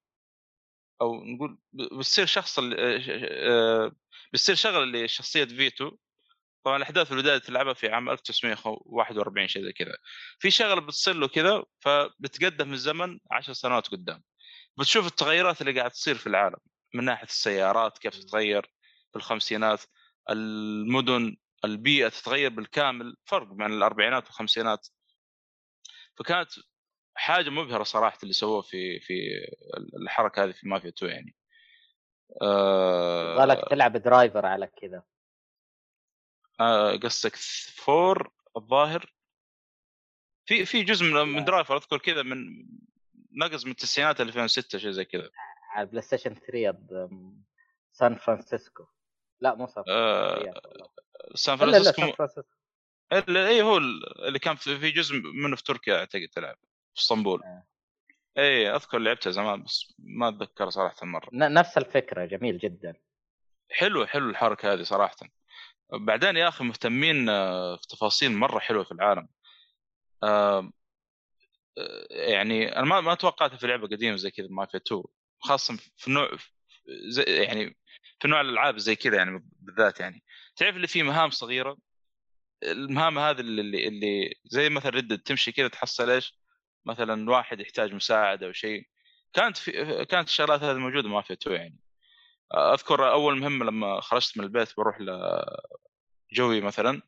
أو 1.00 1.24
نقول 1.24 1.58
بتصير 1.72 2.26
شخص 2.26 2.58
آه، 2.58 3.92
بتصير 4.32 4.54
شغلة 4.54 5.04
لشخصية 5.04 5.44
فيتو. 5.44 5.96
طبعا 6.64 6.76
الأحداث 6.76 7.12
البدايه 7.12 7.38
تلعبها 7.38 7.74
في 7.74 7.88
عام 7.88 8.10
1941 8.10 9.48
شيء 9.48 9.62
زي 9.64 9.72
كذا. 9.72 9.96
في 10.38 10.50
شغلة 10.50 10.80
بتصير 10.80 11.14
له 11.14 11.28
كذا 11.28 11.64
فبتقدم 11.80 12.72
الزمن 12.72 13.18
10 13.30 13.52
سنوات 13.52 13.88
قدام. 13.88 14.22
بتشوف 14.80 15.06
التغيرات 15.06 15.60
اللي 15.60 15.78
قاعد 15.78 15.90
تصير 15.90 16.14
في 16.14 16.26
العالم 16.26 16.58
من 16.94 17.04
ناحية 17.04 17.26
السيارات 17.26 17.98
كيف 17.98 18.14
تتغير 18.14 18.62
في 19.12 19.16
الخمسينات 19.16 19.80
المدن 20.30 21.36
البيئة 21.64 22.08
تتغير 22.08 22.50
بالكامل 22.50 23.16
فرق 23.24 23.46
بين 23.46 23.72
الأربعينات 23.72 24.26
والخمسينات. 24.26 24.88
فكانت 26.18 26.50
حاجة 27.14 27.50
مبهرة 27.50 27.82
صراحة 27.82 28.18
اللي 28.22 28.32
سووه 28.32 28.62
في 28.62 29.00
في 29.00 29.14
الحركة 30.02 30.44
هذه 30.44 30.52
في 30.52 30.68
مافيا 30.68 30.88
2 30.88 31.12
يعني. 31.12 31.36
آه 32.42 33.44
لك 33.44 33.68
تلعب 33.70 33.96
Driver 33.96 34.46
على 34.46 34.66
كذا. 34.66 35.02
آه 36.60 36.96
قصدك 36.96 37.36
four 37.74 38.32
الظاهر؟ 38.56 39.12
في 40.46 40.64
في 40.64 40.82
جزء 40.82 41.04
من, 41.04 41.28
من 41.28 41.44
Driver 41.44 41.76
أذكر 41.76 41.98
كذا 41.98 42.22
من 42.22 42.66
نقص 43.32 43.64
من 43.64 43.70
التسعينات 43.70 44.20
2006 44.20 44.78
شيء 44.78 44.90
زي 44.90 45.04
كذا. 45.04 45.30
على 45.72 45.86
بلاي 45.86 46.02
ستيشن 46.02 46.34
3 46.34 46.76
سان 47.92 48.16
فرانسيسكو. 48.16 48.84
لا 49.40 49.54
مو 49.54 49.66
سان 49.66 49.84
فرانسيسكو 49.84 49.92
آه 49.92 50.90
سان 51.34 51.56
فرانسيسكو 51.56 52.42
إي 53.12 53.62
هو 53.62 53.76
اللي 53.76 54.38
كان 54.38 54.56
في 54.56 54.90
جزء 54.90 55.14
منه 55.14 55.56
في 55.56 55.62
تركيا 55.62 55.98
أعتقد 55.98 56.28
تلعب 56.32 56.56
في 56.94 57.00
اسطنبول. 57.00 57.42
آه. 57.44 57.66
إي 58.38 58.74
أذكر 58.74 58.98
لعبتها 58.98 59.30
زمان 59.30 59.62
بس 59.62 59.94
ما 59.98 60.28
أتذكر 60.28 60.70
صراحة 60.70 61.06
مرة. 61.06 61.28
نفس 61.32 61.78
الفكرة 61.78 62.24
جميل 62.24 62.58
جدا. 62.58 62.94
حلو 63.70 64.06
حلو 64.06 64.30
الحركة 64.30 64.72
هذه 64.72 64.82
صراحة. 64.82 65.16
بعدين 65.92 66.36
يا 66.36 66.48
أخي 66.48 66.64
مهتمين 66.64 67.28
آه، 67.28 67.76
في 67.76 67.86
تفاصيل 67.88 68.32
مرة 68.32 68.58
حلوة 68.58 68.84
في 68.84 68.92
العالم. 68.92 69.28
يعني 72.10 72.76
أنا 72.76 72.84
ما 72.84 73.00
ما 73.00 73.14
توقعتها 73.14 73.56
في 73.56 73.66
لعبة 73.66 73.86
قديمة 73.88 74.16
زي 74.16 74.30
كذا 74.30 74.46
مافيا 74.50 74.80
2 74.86 75.02
خاصة 75.40 75.76
في 75.96 76.10
نوع 76.10 76.30
زي 77.08 77.22
يعني 77.22 77.76
في 78.20 78.28
نوع 78.28 78.40
الألعاب 78.40 78.78
زي 78.78 78.96
كذا 78.96 79.16
يعني 79.16 79.44
بالذات 79.60 80.00
يعني. 80.00 80.24
تعرف 80.56 80.76
اللي 80.76 80.86
فيه 80.86 81.02
مهام 81.02 81.30
صغيرة؟ 81.30 81.76
المهام 82.62 83.18
هذه 83.18 83.40
اللي 83.40 83.88
اللي 83.88 84.34
زي 84.44 84.68
مثلا 84.68 84.90
ردد 84.90 85.18
تمشي 85.18 85.52
كذا 85.52 85.68
تحصل 85.68 86.10
إيش؟ 86.10 86.34
مثلا 86.86 87.30
واحد 87.30 87.60
يحتاج 87.60 87.94
مساعدة 87.94 88.46
أو 88.46 88.52
شيء. 88.52 88.88
كانت 89.32 89.56
في 89.56 89.72
كانت 90.04 90.28
الشغلات 90.28 90.62
هذه 90.62 90.76
موجودة 90.76 91.08
ما 91.08 91.22
في 91.22 91.36
تو 91.36 91.50
يعني. 91.50 91.78
أذكر 92.54 93.12
أول 93.12 93.38
مهمة 93.38 93.64
لما 93.64 94.00
خرجت 94.00 94.38
من 94.38 94.44
البيت 94.44 94.76
بروح 94.76 94.98
لجوي 96.32 96.60
مثلا. 96.60 97.02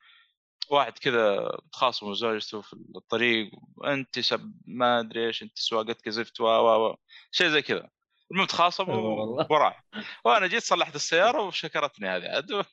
واحد 0.69 0.99
كذا 0.99 1.51
تخاصم 1.73 2.15
زوجته 2.15 2.61
في 2.61 2.77
الطريق 2.97 3.51
انت 3.85 4.19
سب 4.21 4.55
ما 4.67 5.01
أدري 5.01 5.27
إيش 5.27 5.43
انت 5.43 5.59
سواقتك 5.59 6.09
زفت 6.09 6.41
و 6.41 6.45
و 6.47 6.97
شيء 7.31 7.49
زي 7.49 7.63
كذا. 7.63 7.89
المهم 8.31 8.47
تخاصم 8.47 8.89
وراح. 9.51 9.85
وأنا 10.25 10.47
جيت 10.47 10.63
صلحت 10.63 10.95
السيارة 10.95 11.43
وشكرتني 11.43 12.09
هذه. 12.09 12.29
عاد 12.29 12.65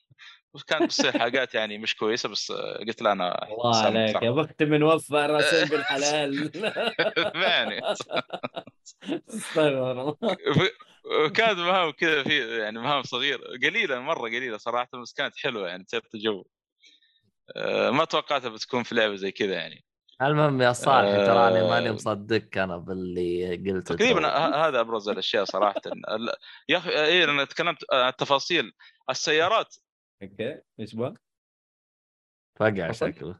كانت 0.67 0.83
بتصير 0.83 1.19
حاجات 1.19 1.55
يعني 1.55 1.77
مش 1.77 1.95
كويسة 1.95 2.29
بس 2.29 2.51
قلت 2.87 3.01
له 3.01 3.11
أنا 3.11 3.45
الله 3.51 3.77
عليك 3.77 4.21
يا 4.21 4.31
بخت 4.31 4.63
من 4.63 4.83
وفى 4.83 5.13
راسين 5.13 5.67
بالحلال. 5.67 6.51
يعني 7.45 7.81
استغفر 9.29 9.91
الله. 9.91 10.17
كانت 11.35 11.59
مهام 11.59 11.91
كذا 11.91 12.23
في 12.23 12.59
يعني 12.59 12.79
مهام 12.79 13.03
صغيرة 13.03 13.41
قليلة 13.63 13.99
مرة 13.99 14.21
قليلة 14.21 14.57
صراحة 14.57 15.01
بس 15.01 15.13
كانت 15.13 15.37
حلوة 15.37 15.67
يعني 15.67 15.83
تثبت 15.83 16.15
الجو 16.15 16.45
ما 17.91 18.05
توقعتها 18.05 18.49
بتكون 18.49 18.83
في 18.83 18.95
لعبة 18.95 19.15
زي 19.15 19.31
كذا 19.31 19.53
يعني. 19.53 19.85
المهم 20.21 20.61
يا 20.61 20.73
صالح 20.73 21.07
آه 21.07 21.25
تراني 21.25 21.69
ماني 21.69 21.91
مصدقك 21.91 22.57
أنا 22.57 22.77
باللي 22.77 23.55
قلته 23.55 23.95
تقريبا 23.95 24.27
هذا 24.67 24.79
أبرز 24.79 25.09
الأشياء 25.09 25.43
صراحة. 25.43 25.81
يا 26.69 26.77
أخي 26.77 26.89
اي 26.89 27.23
أنا 27.23 27.45
تكلمت 27.45 27.93
عن 27.93 28.07
التفاصيل. 28.09 28.73
السيارات. 29.09 29.75
أوكي 30.23 30.61
إيش 30.79 30.95
بقى؟ 30.95 31.13
فقع 32.55 32.91
شكله. 32.91 33.39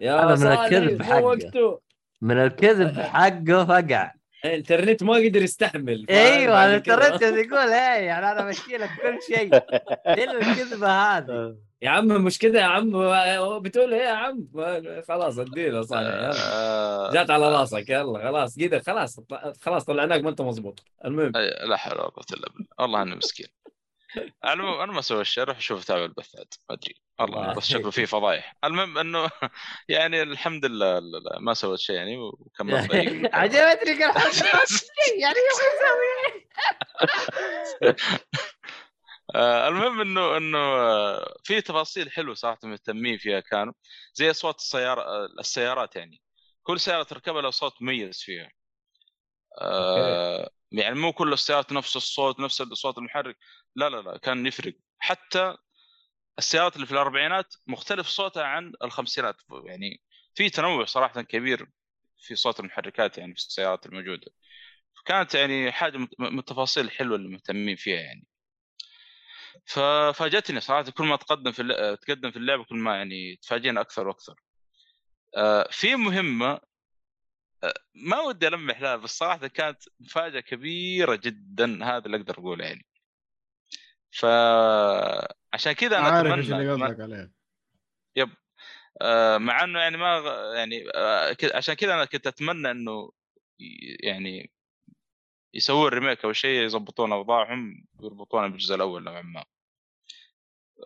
يا 0.00 0.22
أنا 0.22 0.34
من 0.34 0.46
الكذب 0.46 1.02
حقه. 1.02 1.80
من 2.20 2.36
الكذب 2.36 3.00
حقه 3.00 3.64
فقع. 3.64 4.12
الانترنت 4.44 5.02
ما 5.02 5.14
قدر 5.14 5.42
يستحمل 5.42 6.06
أيوه 6.10 6.66
الانترنت 6.66 7.22
يقول 7.22 7.58
إيه 7.58 8.04
يعني 8.06 8.32
أنا 8.32 8.44
مشي 8.44 8.76
لك 8.76 8.90
كل 9.02 9.18
شيء. 9.34 9.56
الا 10.06 10.32
الكذبة 10.32 10.88
هذه؟ 10.88 11.56
يا 11.82 11.90
عم 11.90 12.06
مش 12.06 12.38
كذا 12.38 12.60
يا 12.60 12.64
عم 12.64 12.90
بتقول 13.62 13.94
إيه 13.94 14.02
يا 14.02 14.10
عم؟ 14.10 14.48
خلاص 15.08 15.38
يلا. 15.38 15.84
آه. 15.92 17.12
جات 17.12 17.30
على 17.30 17.48
راسك 17.48 17.88
يلا 17.90 18.18
خلاص 18.18 18.58
كذا 18.58 18.78
خلاص 18.78 19.20
خلاص 19.62 19.84
طلعناك 19.84 20.20
ما 20.20 20.30
أنت 20.30 20.40
مضبوط. 20.40 20.84
المهم. 21.04 21.32
لا 21.68 21.76
حول 21.76 21.92
ولا 21.98 22.02
قوة 22.08 22.24
إلا 22.32 22.48
بالله. 22.52 22.68
والله 22.78 23.02
أنا 23.02 23.14
مسكين. 23.14 23.46
المهم 24.44 24.80
أنا 24.80 24.92
ما 24.92 24.98
أسوي 24.98 25.20
الشيء 25.20 25.42
أروح 25.42 25.56
أشوف 25.56 25.82
أتابع 25.82 26.04
البثات 26.04 26.54
ما 26.70 26.76
أدري. 26.76 26.94
والله 27.20 27.54
بس 27.54 27.66
شكله 27.66 27.90
فيه 27.90 28.04
فضايح. 28.04 28.56
المهم 28.64 28.98
إنه 28.98 29.30
يعني 29.88 30.22
الحمد 30.22 30.64
لله 30.64 31.00
ما 31.40 31.54
سويت 31.54 31.80
شيء 31.80 31.96
يعني 31.96 32.18
وكملت 32.18 32.90
عجبتني 33.34 34.00
يعني 35.22 35.38
آه، 39.34 39.68
المهم 39.68 40.00
إنه 40.00 40.36
إنه 40.36 40.58
آه، 40.58 41.36
في 41.44 41.60
تفاصيل 41.60 42.10
حلوة 42.10 42.34
صراحة 42.34 42.58
مهتمين 42.64 43.18
فيها 43.18 43.40
كانوا. 43.40 43.72
زي 44.14 44.30
أصوات 44.30 44.58
السيارة 44.58 45.02
آه، 45.02 45.28
السيارات 45.40 45.96
يعني. 45.96 46.20
كل 46.62 46.80
سيارة 46.80 47.02
تركبها 47.02 47.42
له 47.42 47.50
صوت 47.50 47.82
مميز 47.82 48.22
فيها. 48.22 48.50
آه 49.62 50.50
يعني 50.72 50.94
مو 50.94 51.12
كل 51.12 51.32
السيارات 51.32 51.72
نفس 51.72 51.96
الصوت 51.96 52.40
نفس 52.40 52.60
الصوت 52.60 52.98
المحرك. 52.98 53.36
لا 53.76 53.88
لا 53.88 54.02
لا 54.02 54.18
كان 54.18 54.46
يفرق. 54.46 54.74
حتى 54.98 55.56
السيارات 56.38 56.76
اللي 56.76 56.86
في 56.86 56.92
الأربعينات 56.92 57.54
مختلف 57.66 58.06
صوتها 58.08 58.44
عن 58.44 58.72
الخمسينات. 58.84 59.36
يعني 59.64 60.02
في 60.34 60.50
تنوع 60.50 60.84
صراحة 60.84 61.22
كبير 61.22 61.66
في 62.18 62.36
صوت 62.36 62.60
المحركات 62.60 63.18
يعني 63.18 63.34
في 63.34 63.38
السيارات 63.38 63.86
الموجودة. 63.86 64.32
كانت 65.06 65.34
يعني 65.34 65.72
حاجة 65.72 65.98
من 66.18 66.38
التفاصيل 66.38 66.84
الحلوه 66.84 67.16
اللي 67.16 67.28
مهتمين 67.28 67.76
فيها 67.76 68.00
يعني. 68.00 68.26
ففاجاتني 69.66 70.60
صراحة 70.60 70.90
كل 70.90 71.04
ما 71.04 71.16
تقدم 71.16 71.52
في 71.52 71.62
تقدم 72.02 72.30
في 72.30 72.36
اللعبة 72.36 72.64
كل 72.64 72.76
ما 72.76 72.96
يعني 72.96 73.36
تفاجئنا 73.42 73.80
أكثر 73.80 74.08
وأكثر. 74.08 74.34
آه، 75.36 75.68
في 75.70 75.96
مهمة 75.96 76.60
ما 77.94 78.20
ودي 78.20 78.48
المح 78.48 78.80
لها 78.80 78.96
بس 78.96 79.18
صراحة 79.18 79.46
كانت 79.46 79.78
مفاجأة 80.00 80.40
كبيرة 80.40 81.16
جدا 81.16 81.84
هذا 81.84 82.06
اللي 82.06 82.16
أقدر 82.16 82.38
أقوله 82.38 82.64
يعني. 82.64 82.86
فعشان 84.10 85.72
كذا 85.72 85.98
أنا 85.98 86.06
عارف 86.06 86.38
إيش 86.38 86.52
اللي 86.52 86.72
قصدك 86.72 87.00
عليه. 87.00 87.32
يب. 88.16 88.30
آه 89.02 89.38
مع 89.38 89.64
إنه 89.64 89.78
يعني 89.80 89.96
ما 89.96 90.22
يعني 90.56 90.84
آه 90.94 91.36
عشان 91.54 91.74
كذا 91.74 91.94
أنا 91.94 92.04
كنت 92.04 92.26
أتمنى 92.26 92.70
إنه 92.70 93.12
يعني 94.00 94.50
يسوون 95.54 95.88
remake 95.88 96.24
أو 96.24 96.32
شيء 96.32 96.62
يضبطون 96.64 97.12
أوضاعهم 97.12 97.86
ويربطونها 97.98 98.48
بالجزء 98.48 98.74
الأول 98.74 99.04
نوعا 99.04 99.22
ما. 99.22 99.44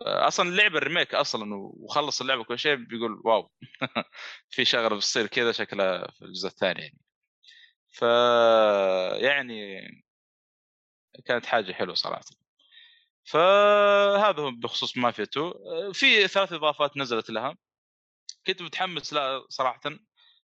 أصلا 0.01 0.49
اللعبه 0.49 0.77
ال 0.77 0.82
remake 0.82 1.15
أصلا 1.15 1.55
وخلص 1.55 2.21
اللعبه 2.21 2.43
كل 2.43 2.59
شيء 2.59 2.75
بيقول 2.75 3.21
واو. 3.25 3.51
في 4.49 4.65
شغله 4.65 4.95
بتصير 4.95 5.27
كذا 5.27 5.51
شكلها 5.51 6.11
في 6.11 6.25
الجزء 6.25 6.47
الثاني 6.47 6.81
يعني. 6.81 6.99
ف 7.93 8.01
يعني 9.23 9.81
كانت 11.25 11.45
حاجة 11.45 11.73
حلوة 11.73 11.95
صراحة. 11.95 12.21
فهذا 13.23 14.41
هو 14.41 14.51
بخصوص 14.51 14.97
مافيا 14.97 15.23
2 15.23 15.53
في 15.93 16.27
ثلاث 16.27 16.53
إضافات 16.53 16.97
نزلت 16.97 17.29
لها. 17.29 17.55
كنت 18.47 18.61
متحمس 18.61 19.13
لها 19.13 19.45
صراحة 19.49 19.79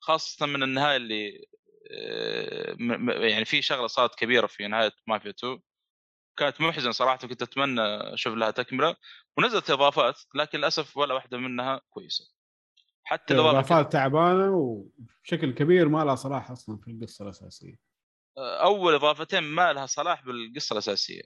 خاصة 0.00 0.46
من 0.46 0.62
النهاية 0.62 0.96
اللي 0.96 1.46
آه، 1.92 2.76
يعني 3.28 3.44
في 3.44 3.62
شغلة 3.62 3.86
صارت 3.86 4.14
كبيرة 4.14 4.46
في 4.46 4.68
نهاية 4.68 4.92
مافيا 5.06 5.30
2 5.30 5.60
كانت 6.40 6.60
محزنة 6.60 6.92
صراحة 6.92 7.16
كنت 7.16 7.42
أتمنى 7.42 7.80
أشوف 8.14 8.34
لها 8.34 8.50
تكملة 8.50 8.96
ونزلت 9.36 9.70
إضافات 9.70 10.20
لكن 10.34 10.58
للأسف 10.58 10.96
ولا 10.96 11.14
واحدة 11.14 11.38
منها 11.38 11.80
كويسة. 11.90 12.24
حتى 13.04 13.34
الاضافات 13.34 13.92
تعبانة 13.92 14.56
وبشكل 14.56 15.54
كبير 15.54 15.88
ما 15.88 16.04
لها 16.04 16.14
صلاح 16.14 16.50
أصلا 16.50 16.78
في 16.78 16.90
القصة 16.90 17.22
الأساسية. 17.22 17.78
أول 18.38 18.94
إضافتين 18.94 19.42
ما 19.42 19.72
لها 19.72 19.86
صلاح 19.86 20.24
بالقصة 20.24 20.72
الأساسية. 20.72 21.22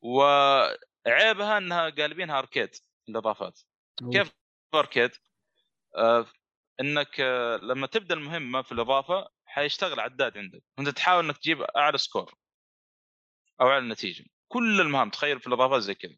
وعيبها 0.00 1.58
إنها 1.58 1.90
قالبينها 1.90 2.38
اركيد 2.38 2.70
الإضافات. 3.08 3.60
كيف 4.12 4.32
اركيد؟ 4.74 5.10
آه 5.96 6.26
إنك 6.80 7.20
آه 7.20 7.56
لما 7.56 7.86
تبدأ 7.86 8.14
المهمة 8.14 8.62
في 8.62 8.72
الإضافة 8.72 9.28
حيشتغل 9.44 10.00
عداد 10.00 10.38
عندك 10.38 10.62
وأنت 10.78 10.88
تحاول 10.88 11.24
إنك 11.24 11.38
تجيب 11.38 11.62
أعلى 11.62 11.98
سكور 11.98 12.34
أو 13.60 13.68
أعلى 13.68 13.88
نتيجة. 13.88 14.24
كل 14.48 14.80
المهام 14.80 15.10
تخيل 15.10 15.40
في 15.40 15.46
الاضافات 15.46 15.82
زي 15.82 15.94
كذا 15.94 16.16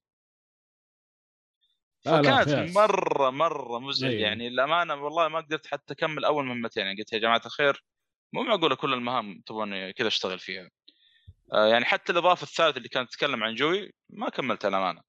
فكانت. 2.05 2.77
مرة 2.77 3.31
مرة 3.31 3.79
مزعج 3.79 4.11
أيوة. 4.11 4.23
يعني 4.23 4.49
الامانه 4.49 4.95
والله 4.95 5.29
ما 5.29 5.41
قدرت 5.41 5.67
حتى 5.67 5.93
أكمل 5.95 6.25
أول 6.25 6.45
مهمتين 6.45 6.87
يعني 6.87 6.99
قلت 6.99 7.13
يا 7.13 7.19
جماعة 7.19 7.43
الخير 7.47 7.85
مو 8.33 8.43
معقولة 8.43 8.75
كل 8.75 8.93
المهام 8.95 9.43
تبغون 9.47 9.91
كذا 9.91 10.09
أشتغل 10.09 10.39
فيها 10.39 10.71
آه، 11.53 11.67
يعني 11.67 11.85
حتى 11.85 12.13
الإضافة 12.13 12.43
الثالثة 12.43 12.77
اللي 12.79 12.89
كانت 12.89 13.11
تتكلم 13.11 13.45
عن 13.45 13.55
جوي 13.55 13.93
ما 14.11 14.29
كملتها 14.29 14.69
الامانه 14.69 15.03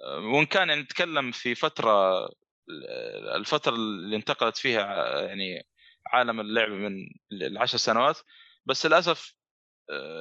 آه، 0.00 0.18
وإن 0.18 0.46
كان 0.46 0.68
يعني 0.68 0.80
نتكلم 0.80 1.32
في 1.32 1.54
فترة 1.54 1.90
آه، 1.90 3.36
الفترة 3.36 3.74
اللي 3.74 4.16
انتقلت 4.16 4.56
فيها 4.56 5.20
يعني 5.22 5.66
عالم 6.06 6.40
اللعبه 6.40 6.74
من 6.74 6.92
العشر 7.32 7.78
سنوات 7.78 8.18
بس 8.66 8.86
للأسف 8.86 9.34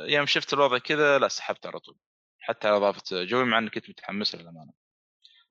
يوم 0.08 0.26
شفت 0.26 0.54
الوضع 0.54 0.78
كذا 0.78 1.20
لا 1.20 1.28
سحبت 1.28 1.66
على 1.66 1.80
طول 1.80 1.98
حتى 2.46 2.68
على 2.68 2.78
اضافه 2.78 3.24
جوي 3.24 3.46
مع 3.46 3.58
إني 3.58 3.70
كنت 3.70 3.90
متحمس 3.90 4.36
لها 4.36 4.44
للأمانة. 4.44 4.74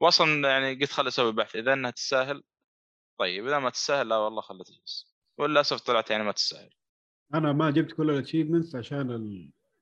واصلا 0.01 0.51
يعني 0.51 0.75
قلت 0.75 0.93
خل 0.93 1.09
أسوي 1.09 1.33
بحث. 1.33 1.57
إذا 1.57 1.73
إنها 1.73 1.91
تستاهل 1.91 2.43
طيب 3.19 3.47
إذا 3.47 3.59
ما 3.59 3.71
تستاهل 3.71 4.09
لا 4.09 4.17
والله 4.17 4.41
خلها 4.41 4.65
تجلس. 4.65 5.15
وللأسف 5.39 5.81
طلعت 5.81 6.11
يعني 6.11 6.25
ما 6.25 6.33
تستاهل. 6.33 6.71
أنا 7.35 7.53
ما 7.53 7.71
جبت 7.71 7.93
كل 7.93 8.11
ال 8.11 8.16
achievements 8.16 8.77
عشان 8.77 9.11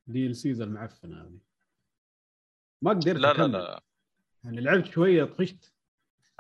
ال 0.09 0.37
DLCs 0.37 0.61
المعفنة 0.61 1.23
هذه. 1.23 1.39
ما 2.83 2.91
قدرت 2.91 3.17
لا 3.17 3.21
لا 3.21 3.31
أكمل. 3.31 3.53
لا. 3.53 3.83
يعني 4.45 4.61
لعبت 4.61 4.87
شوية 4.87 5.25
طفشت. 5.25 5.73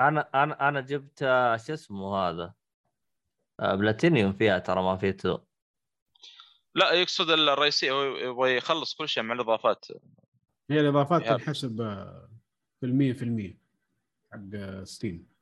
أنا 0.01 0.29
أنا 0.35 0.69
أنا 0.69 0.81
جبت 0.81 1.23
آه، 1.23 1.57
شو 1.57 1.75
اسمه 1.75 2.17
هذا؟ 2.17 2.55
آه، 3.61 3.75
بلاتينيوم 3.75 4.33
فيها 4.33 4.59
ترى 4.59 4.83
ما 4.83 4.97
في 4.97 5.13
two 5.13 5.39
لا 6.75 6.93
يقصد 6.93 7.31
الرئيسي 7.31 7.91
هو 7.91 8.03
يبغى 8.03 8.57
يخلص 8.57 8.95
كل 8.95 9.09
شيء 9.09 9.23
مع 9.23 9.35
الإضافات. 9.35 9.87
هي 10.71 10.81
الاضافات 10.81 11.23
تنحسب 11.29 11.81
آه، 11.81 12.29
في 12.81 12.87
المية 12.87 13.13
في 13.13 13.23
المية 13.23 13.59
حق 14.33 14.39
آه، 14.55 14.85
ستيم 14.85 15.33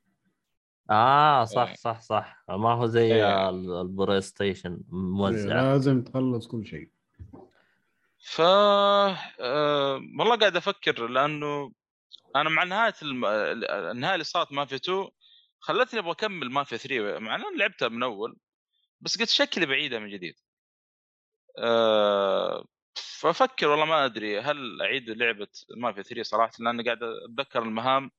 آه 0.91 1.45
صح 1.45 1.69
إيه. 1.69 1.75
صح 1.75 2.01
صح 2.01 2.45
ما 2.49 2.73
هو 2.73 2.87
زي 2.87 3.15
إيه. 3.15 3.49
ال- 3.49 3.81
البلاي 3.81 4.21
ستيشن 4.21 4.81
موزع. 4.89 5.55
لازم 5.63 6.03
تخلص 6.05 6.47
كل 6.47 6.67
شيء. 6.67 6.91
ف 8.23 8.41
آه... 8.41 9.95
والله 10.19 10.37
قاعد 10.37 10.57
أفكر 10.57 11.07
لأنه 11.07 11.73
أنا 12.37 12.51
مع 12.51 12.65
نهاية 12.65 12.95
الم... 13.03 13.25
النهايه 13.91 14.15
اللي 14.15 14.25
صارت 14.25 14.53
مافيا 14.53 14.77
2 14.77 15.09
خلتني 15.61 16.01
أبغى 16.01 16.13
أكمل 16.13 16.51
مافيا 16.51 16.77
3 16.77 17.19
مع 17.19 17.35
إني 17.35 17.45
لعبتها 17.59 17.89
من 17.89 18.03
أول 18.03 18.37
بس 19.01 19.19
قلت 19.21 19.29
شكلي 19.29 19.67
بعيدة 19.67 19.99
من 19.99 20.09
جديد. 20.11 20.35
أه... 21.59 22.65
فافكر 23.01 23.69
والله 23.69 23.85
ما 23.85 24.05
أدري 24.05 24.41
هل 24.41 24.83
أعيد 24.83 25.11
لعبة 25.11 25.49
مافيا 25.77 26.03
3 26.03 26.23
صراحة؟ 26.23 26.53
لأني 26.59 26.83
قاعد 26.83 26.99
أتذكر 27.03 27.63
المهام. 27.63 28.11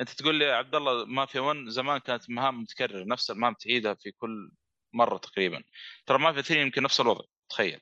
أنت 0.00 0.10
تقول 0.10 0.34
لي 0.34 0.44
يا 0.44 0.54
عبد 0.54 0.74
الله 0.74 1.04
مافيا 1.04 1.40
1 1.40 1.68
زمان 1.68 1.98
كانت 1.98 2.30
مهام 2.30 2.62
متكررة 2.62 3.04
نفس 3.04 3.30
المهام 3.30 3.54
تعيدها 3.54 3.94
في 3.94 4.10
كل 4.12 4.50
مرة 4.92 5.18
تقريبا. 5.18 5.62
ترى 6.06 6.18
مافيا 6.18 6.42
3 6.42 6.60
يمكن 6.60 6.82
نفس 6.82 7.00
الوضع 7.00 7.24
تخيل. 7.48 7.80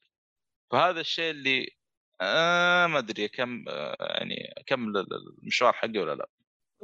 فهذا 0.71 1.01
الشيء 1.01 1.31
اللي 1.31 1.77
آه 2.21 2.87
ما 2.87 2.99
أدري 2.99 3.29
كم 3.29 3.65
آه 3.69 3.97
يعني 4.01 4.53
اكمل 4.59 5.07
المشوار 5.43 5.73
حقي 5.73 5.99
ولا 5.99 6.15
لا. 6.15 6.29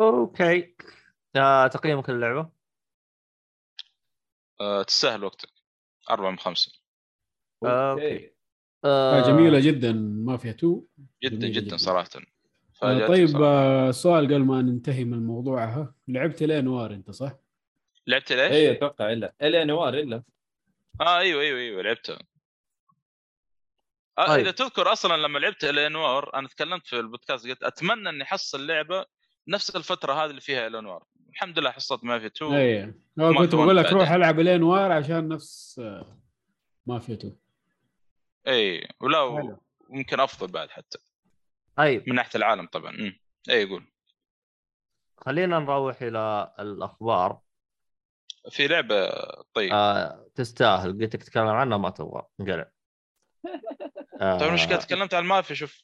أوكي. 0.00 0.76
آه 1.36 1.66
تقييمك 1.66 2.10
للعبة؟ 2.10 2.50
آه 4.60 4.82
تستاهل 4.82 5.24
وقتك. 5.24 5.48
أربعة 6.10 6.30
من 6.30 6.38
خمسة. 6.38 6.72
آه، 7.64 7.92
أوكي. 7.92 8.30
آه 8.84 9.26
جميلة 9.28 9.60
جدا 9.60 9.92
ما 9.92 10.36
فيها 10.36 10.52
two 10.52 10.84
جدا 11.24 11.36
جدا 11.48 11.60
جداً. 11.60 11.76
صراحة 11.76 12.08
آه، 12.82 13.06
طيب 13.06 13.28
صراحة. 13.28 13.44
آه، 13.44 13.90
سؤال 13.90 14.24
قبل 14.26 14.38
ما 14.44 14.62
ننتهي 14.62 15.04
من 15.04 15.14
الموضوع 15.14 15.64
ها 15.64 15.94
لعبت 16.08 16.42
لين 16.42 16.64
نوار 16.64 16.92
أنت 16.94 17.10
صح؟ 17.10 17.32
لعبت 18.06 18.32
ليش؟ 18.32 18.52
اي 18.52 18.72
أتوقع 18.72 19.12
إلا 19.12 19.34
الا 19.42 19.64
نوار 19.64 19.94
إلا 19.94 20.22
آه 21.00 21.18
أيوه 21.18 21.40
أيوه 21.42 21.58
أيوه 21.58 21.82
لعبتها 21.82 22.18
آه 24.18 24.26
طيب. 24.26 24.40
إذا 24.40 24.50
تذكر 24.50 24.92
أصلا 24.92 25.16
لما 25.16 25.38
لعبت 25.38 25.64
الانوار 25.64 26.30
أنا 26.34 26.48
تكلمت 26.48 26.86
في 26.86 26.96
البودكاست 26.98 27.46
قلت 27.48 27.62
أتمنى 27.62 28.08
إني 28.08 28.22
أحصل 28.22 28.66
لعبة 28.66 29.04
نفس 29.48 29.76
الفترة 29.76 30.12
هذه 30.12 30.30
اللي 30.30 30.40
فيها 30.40 30.66
الانوار 30.66 31.04
الحمد 31.30 31.58
لله 31.58 31.70
حصلت 31.70 32.04
مافيا 32.04 32.26
2 32.26 32.52
اي 32.54 32.84
هو 33.20 33.32
ما 33.32 33.38
كنت 33.38 33.54
بقول 33.54 33.76
لك. 33.76 33.92
روح 33.92 34.10
ألعب 34.10 34.40
لين 34.40 34.60
نوار 34.60 34.92
عشان 34.92 35.28
نفس 35.28 35.78
آه، 35.84 36.18
ما 36.86 36.98
فيها 36.98 37.16
تو 37.16 37.30
إي 38.48 38.88
ولا. 39.00 39.20
ويمكن 39.88 40.20
أفضل 40.20 40.52
بعد 40.52 40.70
حتى. 40.70 40.98
طيب. 41.76 42.08
من 42.08 42.14
ناحية 42.14 42.30
العالم 42.34 42.66
طبعا. 42.66 42.90
امم 42.90 43.20
إي 43.50 43.62
يقول 43.62 43.84
خلينا 45.16 45.58
نروح 45.58 46.02
إلى 46.02 46.54
الأخبار. 46.58 47.40
في 48.50 48.66
لعبة 48.66 49.10
طيب. 49.54 49.72
آه 49.72 50.26
تستاهل. 50.34 50.92
قلت 50.92 51.14
لك 51.14 51.22
تتكلم 51.22 51.46
عنها 51.46 51.78
ما 51.78 51.90
تبغى. 51.90 52.22
انقلع. 52.40 52.70
آه 54.20 54.38
طيب 54.38 54.48
المشكلة 54.48 54.76
تكلمت 54.76 55.14
عن 55.14 55.22
المافيا؟ 55.22 55.54
شوف. 55.54 55.82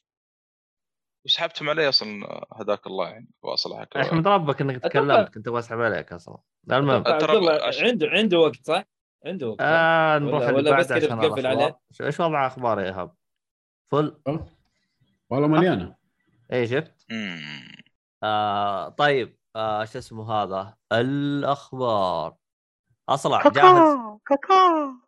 وسحبتهم 1.25 1.69
علي 1.69 1.89
أصلا 1.89 2.45
هداك 2.53 2.87
الله 2.87 3.09
يعني 3.09 3.27
واصلحك 3.41 3.97
أحمد 3.97 4.27
ربك 4.27 4.61
إنك 4.61 4.83
تكلمت 4.83 5.33
كنت 5.33 5.47
أبغى 5.47 5.59
أسحب 5.59 5.79
عليك 5.79 6.13
أصلا. 6.13 6.37
المهم. 6.71 7.03
ترى 7.03 7.59
عنده 7.81 8.07
عنده 8.07 8.39
وقت 8.39 8.65
صح؟ 8.65 8.83
عنده 9.25 9.47
وقت؟ 9.49 9.61
آه 9.61 10.17
نروح 10.19 10.33
ولا- 10.43 10.49
اللي 10.49 10.69
ولا 10.71 10.79
بس 10.79 10.87
كذا 10.93 11.05
عشان 11.05 11.19
بتقفل. 11.19 11.47
عليه؟ 11.47 11.79
إيش 12.01 12.19
وضع 12.19 12.47
أخبار 12.47 12.79
يا 12.79 12.85
ايهاب؟ 12.85 13.15
فل 13.91 14.21
والله 15.29 15.47
مليانة 15.47 15.95
اي 16.53 16.67
شفت؟ 16.67 17.05
آه 18.23 18.89
طيب 18.89 19.37
آه 19.55 19.85
شو 19.85 19.97
اسمه 19.97 20.31
هذا؟ 20.33 20.75
الأخبار 20.91 22.35
أصلع 23.09 23.43
جاهز 23.47 23.97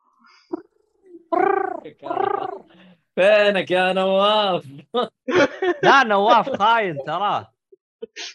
فينك 3.16 3.72
يا 3.72 3.94
نواف؟ 3.94 4.66
لا 5.84 6.04
نواف 6.04 6.50
خاين 6.50 6.98
تراه 7.06 7.54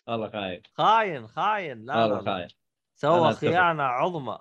والله 0.08 0.30
خايف 0.30 0.62
خاين 0.74 1.26
خاين 1.26 1.84
لا 1.84 1.96
والله 1.96 2.20
لا. 2.20 2.24
خايف 2.32 2.50
سوى. 2.94 3.32
خيانة 3.32 3.82
عظمى 3.82 4.38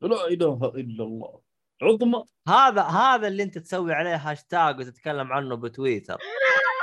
لا 0.00 0.26
إله 0.28 0.72
إلا 0.74 1.04
الله. 1.04 1.40
عظمى 1.82 2.24
هذا 2.48 2.82
هذا 2.82 3.28
اللي 3.28 3.42
أنت 3.42 3.58
تسوي 3.58 3.92
عليه 3.92 4.16
هاشتاج 4.16 4.78
وتتكلم 4.78 5.32
عنه 5.32 5.56
بتويتر. 5.56 6.18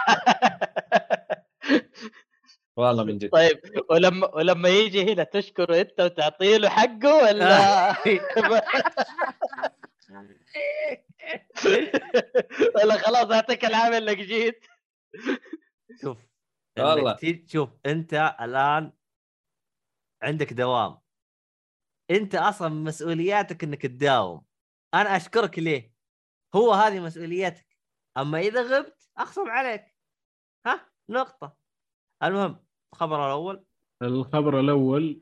والله 2.77 3.03
من 3.03 3.17
جد. 3.17 3.29
طيب 3.29 3.59
ولما 3.89 4.35
ولما 4.35 4.69
يجي 4.69 5.13
هنا 5.13 5.23
تشكره 5.23 5.81
أنت 5.81 6.01
وتعطيه 6.01 6.57
له 6.57 6.69
حقه 6.69 7.23
ولا؟ 7.23 7.89
ولا 12.75 12.97
خلاص 12.97 13.31
أعطيك 13.31 13.65
العافيه 13.65 13.97
إنك 13.97 14.17
جيت. 14.17 14.65
شوف 16.01 16.17
والله. 16.79 17.17
شوف 17.47 17.69
أنت 17.85 18.35
الآن 18.41 18.91
عندك 20.23 20.53
دوام. 20.53 21.00
انت 22.11 22.35
أصلا 22.35 22.69
مسؤولياتك 22.69 23.63
انك 23.63 23.81
تداوم. 23.81 24.45
أنا 24.93 25.15
اشكرك 25.17 25.59
ليه؟ 25.59 25.93
هو 26.55 26.71
هذه 26.73 26.99
مسؤوليتك. 26.99 27.77
اما 28.17 28.39
اذا 28.39 28.61
غبت 28.61 29.09
اخصم 29.17 29.49
عليك. 29.49 29.95
ها؟ 30.67 30.91
نقطة. 31.09 31.57
المهم 32.23 32.65
الخبر 32.93 33.25
الأول. 33.25 33.65
الخبر 34.01 34.59
الأول 34.59 35.21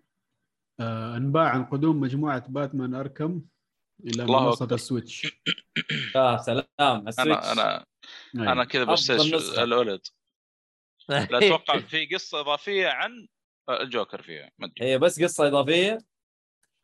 آه 0.79 1.17
انباع 1.17 1.49
عن 1.49 1.65
قدوم 1.65 1.99
مجموعة 1.99 2.47
باتمان 2.47 2.95
أركم 2.95 3.41
إلى 4.05 4.23
الله 4.23 4.45
منصة. 4.45 4.65
السويتش. 4.71 5.41
يا 6.15 6.37
سلام. 6.47 7.07
السويتش. 7.07 7.45
أنا 7.47 7.51
أنا 7.51 7.85
أيوة. 8.35 8.51
أنا 8.51 8.63
كذا 8.65 8.85
نسخة. 8.85 9.63
الأولد. 9.63 10.01
لا 11.09 11.37
أتوقع 11.37 11.79
في 11.79 12.05
قصة 12.05 12.39
إضافية 12.39 12.87
عن 12.87 13.27
الجوكر 13.69 14.21
فيها 14.21 14.51
ما 14.59 14.67
أدري. 14.67 14.91
هي 14.91 14.97
بس 14.97 15.23
قصة 15.23 15.47
إضافية؟ 15.47 15.97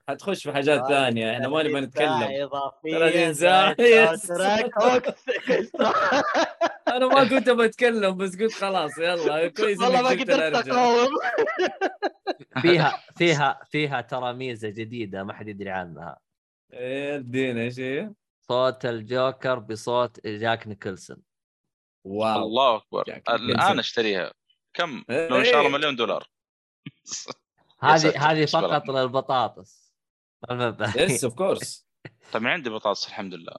حتخش 0.09 0.43
في 0.43 0.53
حاجات 0.53 0.87
ثانية 0.87 1.33
إحنا 1.33 1.47
ما 1.47 1.63
نبغى 1.63 1.81
نتكلم 1.81 2.27
إضافية 2.43 2.97
30 2.99 3.33
ساعة. 3.33 3.75
أنا 6.95 7.07
ما 7.07 7.29
كنت 7.29 7.49
بتكلم 7.49 8.17
بس 8.17 8.35
قلت 8.41 8.53
خلاص 8.53 8.97
يلا 8.97 9.47
كويس 9.47 9.81
والله 9.81 10.01
ما 10.01 10.09
قدرت. 10.09 10.67
اقاوم 10.67 11.09
فيها 12.61 13.03
فيها 13.17 13.59
فيها 13.71 14.01
ترى 14.01 14.33
ميزة 14.33 14.69
جديدة 14.69 15.23
ما 15.23 15.33
حد 15.33 15.47
يدري 15.47 15.69
عنها 15.69 16.17
إيه 16.73 17.15
ادينا 17.15 17.61
إيش 17.61 17.79
هي؟ 17.79 18.11
صوت 18.41 18.85
الجوكر 18.85 19.59
بصوت 19.59 20.27
جاك 20.27 20.67
نيكلسون 20.67 21.17
واو 22.05 22.43
الله 22.43 22.75
أكبر 22.75 23.03
الآن. 23.29 23.79
أشتريها 23.79 24.31
كم؟ 24.73 25.03
إيه. 25.09 25.27
لو 25.27 25.37
إن 25.37 25.45
شاء 25.45 25.59
الله 25.59 25.69
مليون 25.69 25.95
دولار 25.95 26.27
هذه 27.79 28.31
هذه. 28.31 28.45
فقط 28.45 28.89
للبطاطس. 28.89 29.84
yes 30.97 31.23
of 31.23 31.33
course 31.33 31.87
طيب 32.33 32.41
من 32.43 32.49
عندي 32.49 32.69
بطاطس 32.69 33.07
الحمد 33.07 33.33
لله. 33.33 33.55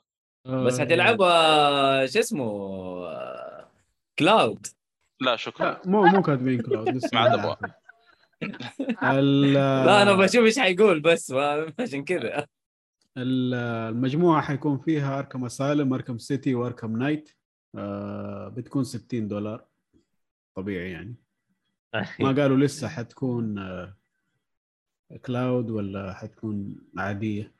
بس 0.66 0.80
حتلعبها 0.80 2.06
شو 2.06 2.18
اسمه 2.18 2.46
cloud 4.18 4.66
لا 5.20 5.36
شكرا. 5.36 5.66
لا 5.70 5.80
مو 5.86 6.02
مو 6.04 6.22
كاتبين 6.22 6.62
cloud 6.62 6.88
لسه 6.88 7.08
ما 7.12 7.20
عاد. 7.20 7.56
ال- 9.02 9.52
لا 9.52 10.02
أنا 10.02 10.12
بشوف 10.12 10.44
إيش 10.44 10.58
حيقول 10.58 11.00
بس 11.00 11.30
ما- 11.30 11.72
عشان 11.80 12.04
كذا. 12.04 12.46
ال- 13.16 13.54
المجموعة 13.94 14.42
حيكون 14.42 14.78
فيها 14.78 15.18
Arkham 15.18 15.44
Asylum 15.44 15.92
Arkham 15.94 16.18
City 16.18 16.54
و 16.54 16.60
Arkham 16.60 16.96
Knight 16.98 17.30
آه 17.74 18.48
بتكون 18.48 18.84
60 18.84 19.28
دولار. 19.28 19.64
طبيعي 20.56 20.90
يعني. 20.90 21.14
ما 22.20 22.42
قالوا 22.42 22.56
لسه 22.56 22.88
حتكون 22.88 23.58
آه 23.58 23.96
cloud 25.26 25.70
ولا 25.70 26.12
حتكون 26.14 26.76
عادية؟ 26.98 27.52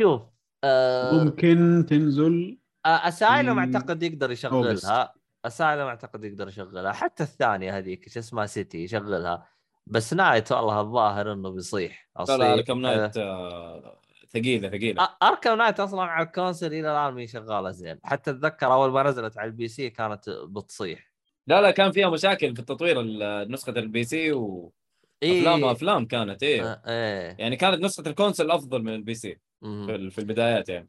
شوف 0.00 0.22
آه 0.64 1.24
ممكن 1.24 1.86
تنزل 1.88 2.58
آه، 2.86 2.88
Asylum 3.08 3.54
في 3.54 3.76
أعتقد 3.76 4.02
يقدر 4.02 4.30
يشغلها. 4.30 5.14
Asylum 5.44 5.86
أعتقد 5.86 6.24
يقدر 6.24 6.48
يشغلها. 6.48 6.92
حتى 6.92 7.22
الثانية 7.22 7.78
هذيك 7.78 8.08
شو 8.08 8.20
اسمها 8.20 8.46
City 8.46 8.84
يشغلها. 8.84 9.46
بس 9.86 10.14
Knight 10.14 10.52
والله 10.52 10.80
الظاهر 10.80 11.32
إنه 11.32 11.50
بيصيح. 11.50 12.08
لا 12.28 12.36
لا 12.36 12.54
أصيح. 12.54 12.66
Arkham 12.66 12.80
Knight 12.80 13.16
آه، 13.16 14.00
ثقيلة 14.28 14.68
ثقيلة. 14.68 15.02
آه، 15.02 15.16
Arkham 15.22 15.58
Knight 15.58 15.80
أصلا 15.80 16.02
على 16.02 16.26
ال 16.26 16.31
console 16.31 16.66
إلى 16.66 16.80
الآن 16.92 17.14
هي 17.14 17.26
شغالة 17.26 17.70
زين. 17.70 17.98
حتى 18.04 18.30
أتذكر 18.30 18.72
أول 18.72 18.90
ما 18.90 19.02
نزلت 19.02 19.38
على 19.38 19.46
ال 19.46 19.68
PC 19.68 19.90
كانت 19.90 20.30
بتصيح. 20.30 21.10
لا 21.46 21.60
لا 21.60 21.70
كان 21.70 21.92
فيها 21.92 22.10
مشاكل 22.10 22.54
في 22.54 22.60
التطوير 22.60 23.00
ال- 23.00 23.52
نسخة 23.52 23.72
ال 23.72 24.04
PC 24.04 24.32
وأفلام 24.32 24.79
إيه. 25.22 25.72
افلام 25.72 26.06
كانت 26.06 26.42
إيه. 26.42 26.72
آه، 26.72 26.82
إيه. 26.86 27.36
يعني 27.38 27.56
كانت 27.56 27.82
نسخة 27.84 28.08
ال 28.08 28.13
console 28.13 28.50
أفضل 28.50 28.82
من 28.82 28.94
ال 28.94 29.14
PC. 29.14 29.38
في 29.60 29.94
ال- 29.94 30.10
في 30.10 30.18
البدايات 30.18 30.68
يعني. 30.68 30.86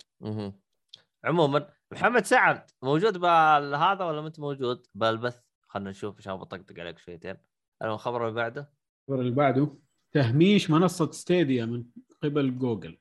عموما 1.23 1.69
محمد 1.91 2.25
سعد 2.25 2.71
موجود 2.83 3.17
بهذا 3.17 4.05
ولا 4.05 4.21
ما 4.21 4.27
انت 4.27 4.39
موجود؟ 4.39 4.87
بالبث. 4.95 5.39
خلينا 5.67 5.89
نشوف 5.89 6.17
عشان 6.17 6.35
بطقطق 6.35 6.79
عليك 6.79 6.97
شويتين. 6.97 7.37
الخبر 7.83 8.21
اللي 8.27 8.35
بعده. 8.35 8.71
الخبر 9.09 9.21
اللي 9.21 9.31
بعده. 9.35 9.77
تهميش 10.11 10.69
منصة 10.69 11.11
ستيديا 11.11 11.65
من 11.65 11.83
قبل 12.23 12.57
جوجل. 12.59 12.97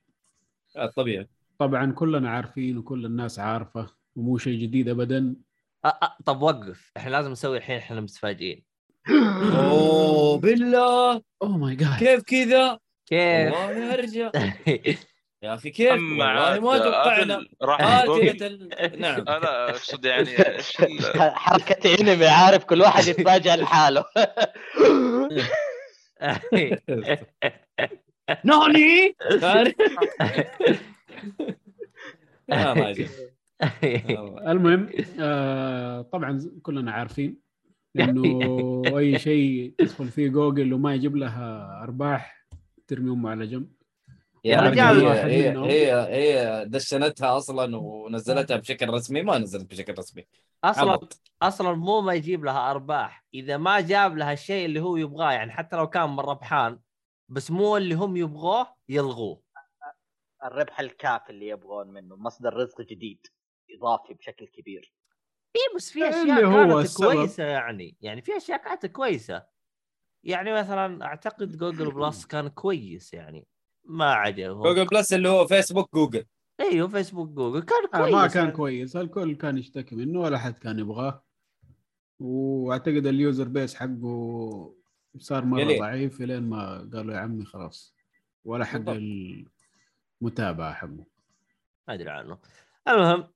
آه، 0.77 0.87
طبيعي. 0.87 1.29
طبعا 1.59 1.93
كلنا 1.93 2.31
عارفين 2.31 2.79
وكل 2.79 3.07
الناس 3.07 3.39
عارفة 3.39 3.87
ومو 4.17 4.39
شيء 4.39 4.61
جديد 4.61 4.89
ابدا. 4.89 5.37
أه 5.85 5.89
أه 5.89 6.17
طب 6.27 6.43
وقف. 6.43 6.93
إحنا 6.97 7.11
لازم 7.11 7.31
نسوي 7.31 7.57
الحين 7.57 7.77
إحنا 7.77 8.01
متفاجئين. 8.01 8.65
أوه 9.11 10.39
بالله. 10.43 11.23
oh 11.43 11.57
my 11.57 11.75
God 11.77 11.99
كيف 11.99 12.23
كذا؟ 12.23 12.79
كيف؟ 13.07 13.53
والله 13.55 13.95
أرجع. 13.95 14.31
يا 15.43 15.55
أخي 15.55 15.71
كيف؟ 15.71 15.91
والله 15.93 16.61
ما 16.61 16.79
توقعنا. 16.79 17.37
ال- 17.37 19.01
نعم 19.01 19.25
آه، 19.29 19.39
لا 19.39 19.71
أقصد 19.71 20.05
يعني 20.05 20.31
حركة 21.45 22.01
أنمي 22.01 22.27
عارف 22.27 22.65
كل 22.65 22.81
واحد 22.83 23.07
يتفاجئ 23.07 23.57
لحاله. 23.57 24.05
ناني. 28.45 29.15
المهم 34.51 34.89
آه 35.21 36.03
طبعا 36.03 36.51
كلنا 36.63 36.93
عارفين 36.93 37.50
انه 37.99 38.83
أي 38.99 39.19
شيء 39.19 39.75
تدخل 39.79 40.09
فيه 40.09 40.29
جوجل 40.29 40.73
وما 40.73 40.95
يجيب 40.95 41.17
لها 41.17 41.81
أرباح 41.83 42.47
ترمي 42.87 43.11
أمه 43.11 43.31
على 43.31 43.47
جنب 43.47 43.73
يا 44.45 44.61
رجال. 44.61 45.07
هي 45.07 45.51
هي. 45.51 45.59
هي, 45.59 45.93
هي 45.93 46.65
دشنتها 46.69 47.37
أصلا 47.37 47.77
ونزلتها 47.77 48.57
بشكل 48.57 48.89
رسمي 48.89 49.23
ما 49.23 49.39
نزلت 49.39 49.71
بشكل 49.71 49.99
رسمي 49.99 50.27
أصلا 50.65 50.93
عبط. 50.93 51.21
أصلا 51.43 51.73
مو 51.73 52.01
ما 52.01 52.15
يجيب 52.15 52.45
لها 52.45 52.71
أرباح 52.71 53.25
إذا 53.35 53.57
ما 53.57 53.81
جاب 53.81 54.17
لها 54.17 54.33
الشيء 54.33 54.67
اللي 54.67 54.81
هو 54.81 54.97
يبغاه 54.97 55.33
يعني 55.33 55.53
حتى 55.53 55.77
لو 55.77 55.87
كان 55.87 56.11
من 56.11 56.21
ربحان 56.21 56.79
بس 57.29 57.51
مو 57.51 57.77
اللي 57.77 57.95
هم 57.95 58.17
يبغوه 58.17 58.75
يلغوه 58.89 59.41
الربح 60.45 60.81
الكافي 60.81 61.31
اللي 61.31 61.49
يبغون 61.49 61.87
منه 61.87 62.17
مصدر 62.17 62.55
رزق 62.55 62.81
جديد 62.81 63.27
إضافي 63.77 64.15
بشكل 64.15 64.47
كبير 64.47 64.93
اي 65.57 65.61
بس 65.77 65.91
في 65.91 65.99
اللي 66.09 66.23
اشياء 66.23 66.45
هو 66.47 66.67
كانت 66.75 66.85
السبب. 66.85 67.13
كويسة 67.15 67.45
يعني 67.45 67.97
يعني 68.01 68.23
في 68.23 68.37
أشياء 68.37 68.59
كانت 68.65 68.87
كويسة 68.87 69.47
يعني 70.25 70.53
مثلا 70.53 71.05
أعتقد 71.05 71.57
جوجل 71.57 71.91
بلس 71.95 72.27
كان 72.33 72.49
كويس 72.49 73.15
يعني 73.15 73.47
ما 73.85 74.13
عجبهم 74.13 74.63
جوجل 74.63 74.87
بلس 74.87 75.13
اللي 75.13 75.29
هو 75.29 75.47
فيسبوك 75.47 75.95
جوجل 75.95 76.25
أيوه 76.61 76.89
فيسبوك 76.89 77.29
جوجل 77.29 77.63
كان 77.63 77.87
كويس 77.87 78.15
ما 78.15 78.27
كان 78.27 78.43
يعني. 78.45 78.57
كويس 78.57 78.97
الكل 78.97 79.35
كان 79.37 79.59
يشتكي 79.59 79.97
منه 79.97 80.21
ولا 80.21 80.39
حد 80.39 80.59
كان 80.59 80.79
يبغاه 80.79 81.25
وأعتقد 82.21 83.07
ال 83.07 83.15
user 83.15 83.49
base 83.49 83.75
حقه 83.75 84.75
صار 85.19 85.45
مرة 85.45 85.65
قليل. 85.65 85.81
ضعيف 85.81 86.21
لين 86.21 86.43
ما 86.43 86.91
قالوا 86.95 87.15
يا 87.15 87.19
عمي 87.19 87.45
خلاص 87.45 87.95
ولا 88.45 88.65
حق. 88.65 88.81
المتابعة 90.23 90.73
حقه 90.75 91.05
ما 91.89 91.95
أدري 91.95 92.11
عنه 92.11 92.39
المهم 92.89 93.29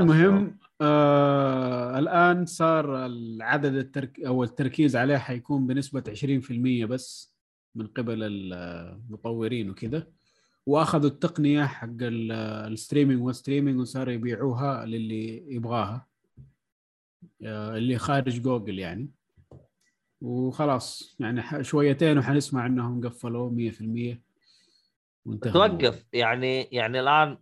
المهم 0.00 0.58
آه 0.80 1.98
الآن 1.98 2.46
صار 2.46 3.06
العدد 3.06 3.74
الترك 3.74 4.20
أو 4.20 4.44
التركيز 4.44 4.96
عليه 4.96 5.16
حيكون 5.16 5.66
بنسبة 5.66 6.02
20% 6.08 6.86
بس 6.86 7.32
من 7.74 7.86
قبل 7.86 8.18
المطورين 8.22 9.70
وكذا. 9.70 10.06
وأخذوا 10.66 11.10
التقنية 11.10 11.64
حق 11.64 11.88
ال- 12.00 12.32
ال 12.72 12.77
streaming 12.77 13.22
وال 13.22 13.33
streaming 13.33 13.80
وصاروا 13.80 14.12
يبيعوها 14.14 14.86
للي 14.86 15.54
يبغاها. 15.54 16.06
آه، 17.44 17.76
اللي 17.76 17.98
خارج 17.98 18.40
جوجل 18.40 18.78
يعني. 18.78 19.10
وخلاص 20.20 21.16
يعني 21.20 21.64
شويتين 21.64 22.18
وحنسمع 22.18 22.66
إنهم 22.66 23.06
قفلوا 23.08 23.50
100% 23.50 24.22
وانتهى 25.26 25.52
توقف 25.52 26.06
يعني 26.12 26.62
يعني 26.62 27.00
الآن 27.00 27.28
ال- 27.28 27.38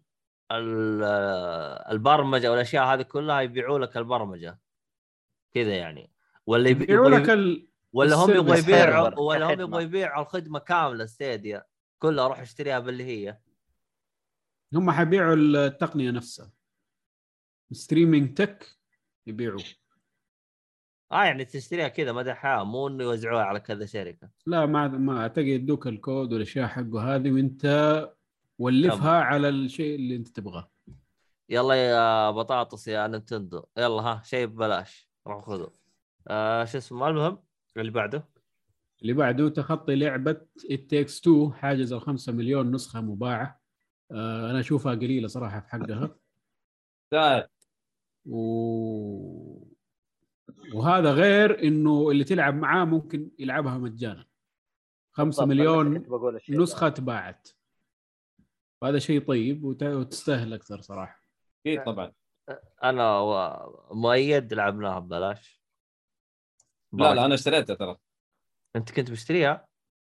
البرمجة 1.92 2.50
والأشياء 2.50 2.84
هذه 2.84 3.02
كلها 3.02 3.40
يبيعوا 3.40 3.78
لك 3.78 3.96
البرمجة. 3.96 4.58
كذا 5.52 5.76
يعني. 5.76 6.12
ولا 6.46 6.68
يبي- 6.70 6.84
يبيعوا 6.84 7.10
لك 7.10 7.30
ال... 7.30 7.68
ولا 7.92 8.16
هم 8.16 8.30
يبغوا 8.30 8.56
يبيعوا 8.56 9.20
ولا 9.20 9.46
هم. 9.54 9.60
يبغوا 9.60 9.80
يبيعوا 9.80 10.22
الخدمة 10.22 10.58
كاملة 10.58 11.06
Stadia 11.06 11.64
كلها 11.98 12.28
روح 12.28 12.40
اشتريها 12.40 12.78
باللي 12.78 13.04
هي. 13.04 13.38
هم 14.74 14.90
حيبيعوا 14.90 15.34
التقنية 15.36 16.10
نفسها. 16.10 16.52
streaming 17.72 18.34
tech 18.34 18.78
يبيعوا. 19.26 19.60
آه 21.12 21.24
يعني 21.24 21.44
تشتريها 21.44 21.88
كذا 21.88 22.12
مدى 22.12 22.34
حياه 22.34 22.64
مو 22.64 22.88
إنه 22.88 23.04
يوزعوها 23.04 23.42
على 23.42 23.60
كذا 23.60 23.86
شركة. 23.86 24.30
لا 24.46 24.66
ما 24.66 24.88
ما 24.88 25.20
أعتقد 25.22 25.46
يدوك 25.46 25.86
الكود 25.86 26.32
والأشياء 26.32 26.66
حقه 26.66 27.14
هذه 27.14 27.30
وأنت 27.32 27.66
ولفها 28.60 29.20
على 29.20 29.48
الشيء 29.48 29.94
اللي 29.94 30.16
انت 30.16 30.28
تبغاه. 30.28 30.70
يلا 31.48 31.74
يا 31.74 32.30
بطاطس 32.30 32.88
يا 32.88 33.06
نينتندو. 33.06 33.64
يلا 33.78 34.02
ها 34.02 34.22
شيء 34.24 34.46
ببلاش. 34.46 35.10
روح 35.26 35.44
خذوا 35.44 35.68
آه 36.28 36.64
شو 36.64 36.78
اسمه؟ 36.78 37.08
المهم 37.08 37.38
اللي 37.76 37.90
بعده. 37.90 38.28
اللي 39.02 39.12
بعده 39.12 39.48
تخطي 39.48 39.94
لعبة 39.94 40.40
It 40.58 40.80
Takes 40.94 41.20
Two 41.20 41.52
حاجز 41.52 41.92
ال 41.92 42.00
5 42.00 42.32
مليون 42.32 42.70
نسخة 42.70 43.00
مباعة. 43.00 43.60
آه 44.10 44.50
أنا 44.50 44.60
أشوفها 44.60 44.94
قليلة 44.94 45.28
صراحة 45.28 45.60
في 45.60 45.68
حقها. 45.68 46.16
تعال 47.10 47.46
و... 48.26 48.40
وهذا 50.74 51.12
غير 51.12 51.62
إنه 51.62 52.10
اللي 52.10 52.24
تلعب 52.24 52.54
معاه 52.54 52.84
ممكن 52.84 53.30
يلعبها 53.38 53.78
مجانا. 53.78 54.26
5 55.12 55.44
بالضبط، 55.44 55.68
أنا 55.70 55.88
مليون. 55.88 56.62
نسخة 56.62 56.88
تباعت. 56.88 57.48
وهذا 58.82 58.98
شيء 58.98 59.26
طيب 59.26 59.64
وت... 59.64 59.82
وتستاهل 59.82 60.54
أكثر 60.54 60.80
صراحة. 60.80 61.22
أكيد 61.66 61.84
طبعا. 61.84 62.12
أنا 62.82 63.18
و- 63.20 63.88
مؤيد 63.94 64.54
لعبناها 64.54 64.98
ببلاش. 64.98 65.60
لا 66.92 67.14
لا 67.14 67.24
أنا 67.24 67.34
اشتريتها 67.34 67.74
ترى. 67.74 67.96
أنت 68.76 68.92
كنت 68.92 69.10
مشتريها؟ 69.10 69.68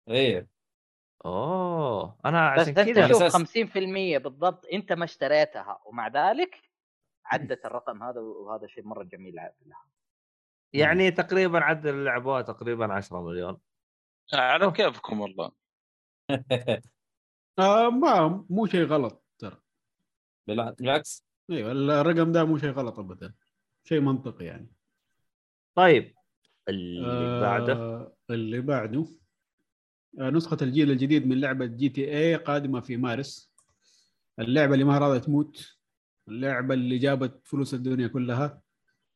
إيه. 0.09 0.47
أوه 1.25 2.19
أنا 2.25 2.47
عشان 2.49 2.73
كذا. 2.73 3.07
شوف 3.07 3.23
50% 3.23 4.17
بالضبط 4.17 4.65
أنت 4.73 4.93
ما 4.93 5.03
اشتريتها 5.05 5.81
ومع 5.85 6.07
ذلك 6.07 6.61
عدت 7.25 7.65
الرقم 7.65 8.03
هذا 8.03 8.19
وهذا 8.19 8.67
شيء 8.67 8.83
مرة 8.87 9.03
جميل 9.03 9.35
لها 9.35 9.85
يعني 10.73 11.11
تقريبا 11.11 11.59
عدد 11.59 11.85
اللي 11.87 12.03
لعبوها 12.03 12.41
تقريبا 12.41 12.93
10 12.93 13.21
مليون. 13.21 13.57
على 14.33 14.71
كيفكم 14.71 15.21
والله. 15.21 15.51
آه 17.59 17.89
ما 17.89 18.45
مو 18.49 18.65
شيء 18.65 18.85
غلط 18.85 19.23
ترى. 19.39 19.57
بالع- 20.47 20.69
بالعكس. 20.79 21.25
أيوه 21.49 21.71
الرقم 21.71 22.31
ده 22.31 22.43
مو 22.43 22.57
شيء 22.57 22.69
غلط 22.71 22.99
ابدا. 22.99 23.33
شيء 23.83 23.99
منطقي 24.01 24.45
يعني. 24.45 24.67
طيب 25.75 26.15
اللي 26.69 27.41
بعده؟ 27.41 27.73
آه 27.73 28.13
اللي 28.29 28.61
بعده. 28.61 29.05
آه 30.19 30.29
نسخة 30.29 30.57
الجيل 30.61 30.91
الجديد 30.91 31.27
من 31.27 31.39
لعبة 31.41 31.65
GTA 31.65 32.35
قادمة 32.35 32.79
في 32.81 32.97
مارس. 32.97 33.51
اللعبة 34.39 34.73
اللي 34.73 34.85
ما 34.85 34.97
راضية 34.97 35.19
تموت. 35.19 35.77
اللعبة 36.27 36.73
اللي 36.73 36.97
جابت 36.97 37.47
فلوس 37.47 37.73
الدنيا 37.73 38.07
كلها. 38.07 38.61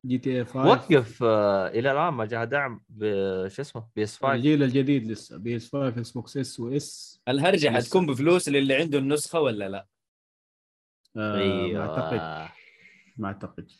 GTA 0.05 0.45
5 0.45 0.65
وقف 0.67 1.23
آه 1.23 1.67
إلى 1.67 1.91
الآن 1.91 2.13
ما 2.13 2.25
جاها 2.25 2.45
دعم 2.45 2.81
بش 2.89 3.59
اسمه 3.59 3.87
PS 3.95 4.17
5 4.17 4.33
الجيل 4.33 4.63
الجديد 4.63 5.11
لسه 5.11 5.37
PS 5.37 5.71
5 5.71 5.87
Xbox 5.87 6.11
S 6.11 6.37
و 6.37 6.59
S. 6.59 7.21
الهرجة. 7.27 7.69
حتكون 7.69 8.05
بفلوس 8.05 8.49
للي 8.49 8.75
عنده 8.75 8.97
النسخة 8.97 9.39
ولا 9.39 9.69
لا؟ 9.69 9.85
آه 11.17 11.35
أيوه. 11.37 11.85
ما 11.85 11.89
أعتقد. 11.89 12.51
ما 13.17 13.27
أعتقد. 13.27 13.71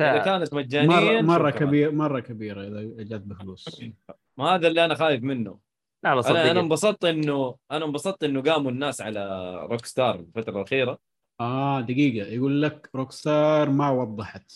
إذا 0.00 0.18
كانت 0.18 0.54
مجانيا 0.54 1.20
مرة, 1.20 1.20
مرة 1.20 1.50
شكراً. 1.50 1.66
كبير 1.66 1.92
مرة 1.92 2.20
كبيرة 2.20 2.62
إذا 2.62 3.02
جت 3.02 3.22
بفلوس. 3.22 3.82
ما 4.36 4.44
هذا 4.44 4.68
اللي 4.68 4.84
أنا 4.84 4.94
خايف 4.94 5.22
منه. 5.22 5.58
لا 6.04 6.14
لا 6.14 6.50
أنا 6.50 6.60
انبسطت 6.60 7.04
إنه 7.04 7.56
أنا 7.70 7.84
انبسطت 7.84 8.24
إنه 8.24 8.42
قاموا 8.42 8.70
الناس 8.70 9.00
على 9.00 9.54
Rockstar 9.70 10.14
الفترة 10.14 10.56
الأخيرة. 10.56 10.98
آه 11.40 11.80
دقيقة. 11.80 12.26
يقول 12.26 12.62
لك 12.62 12.90
Rockstar 12.94 13.70
ما 13.70 13.90
وضحت. 13.90 14.52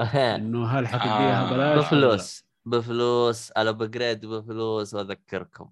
إنه 0.00 0.66
هل 0.66 0.88
حتديها 0.88 1.48
آه، 1.48 1.52
بلاش. 1.52 1.86
بفلوس 1.86 2.44
بفلوس 2.64 3.50
ال 3.50 3.60
upgrade 3.60 4.26
بفلوس 4.26 4.94
وأذكركم. 4.94 5.70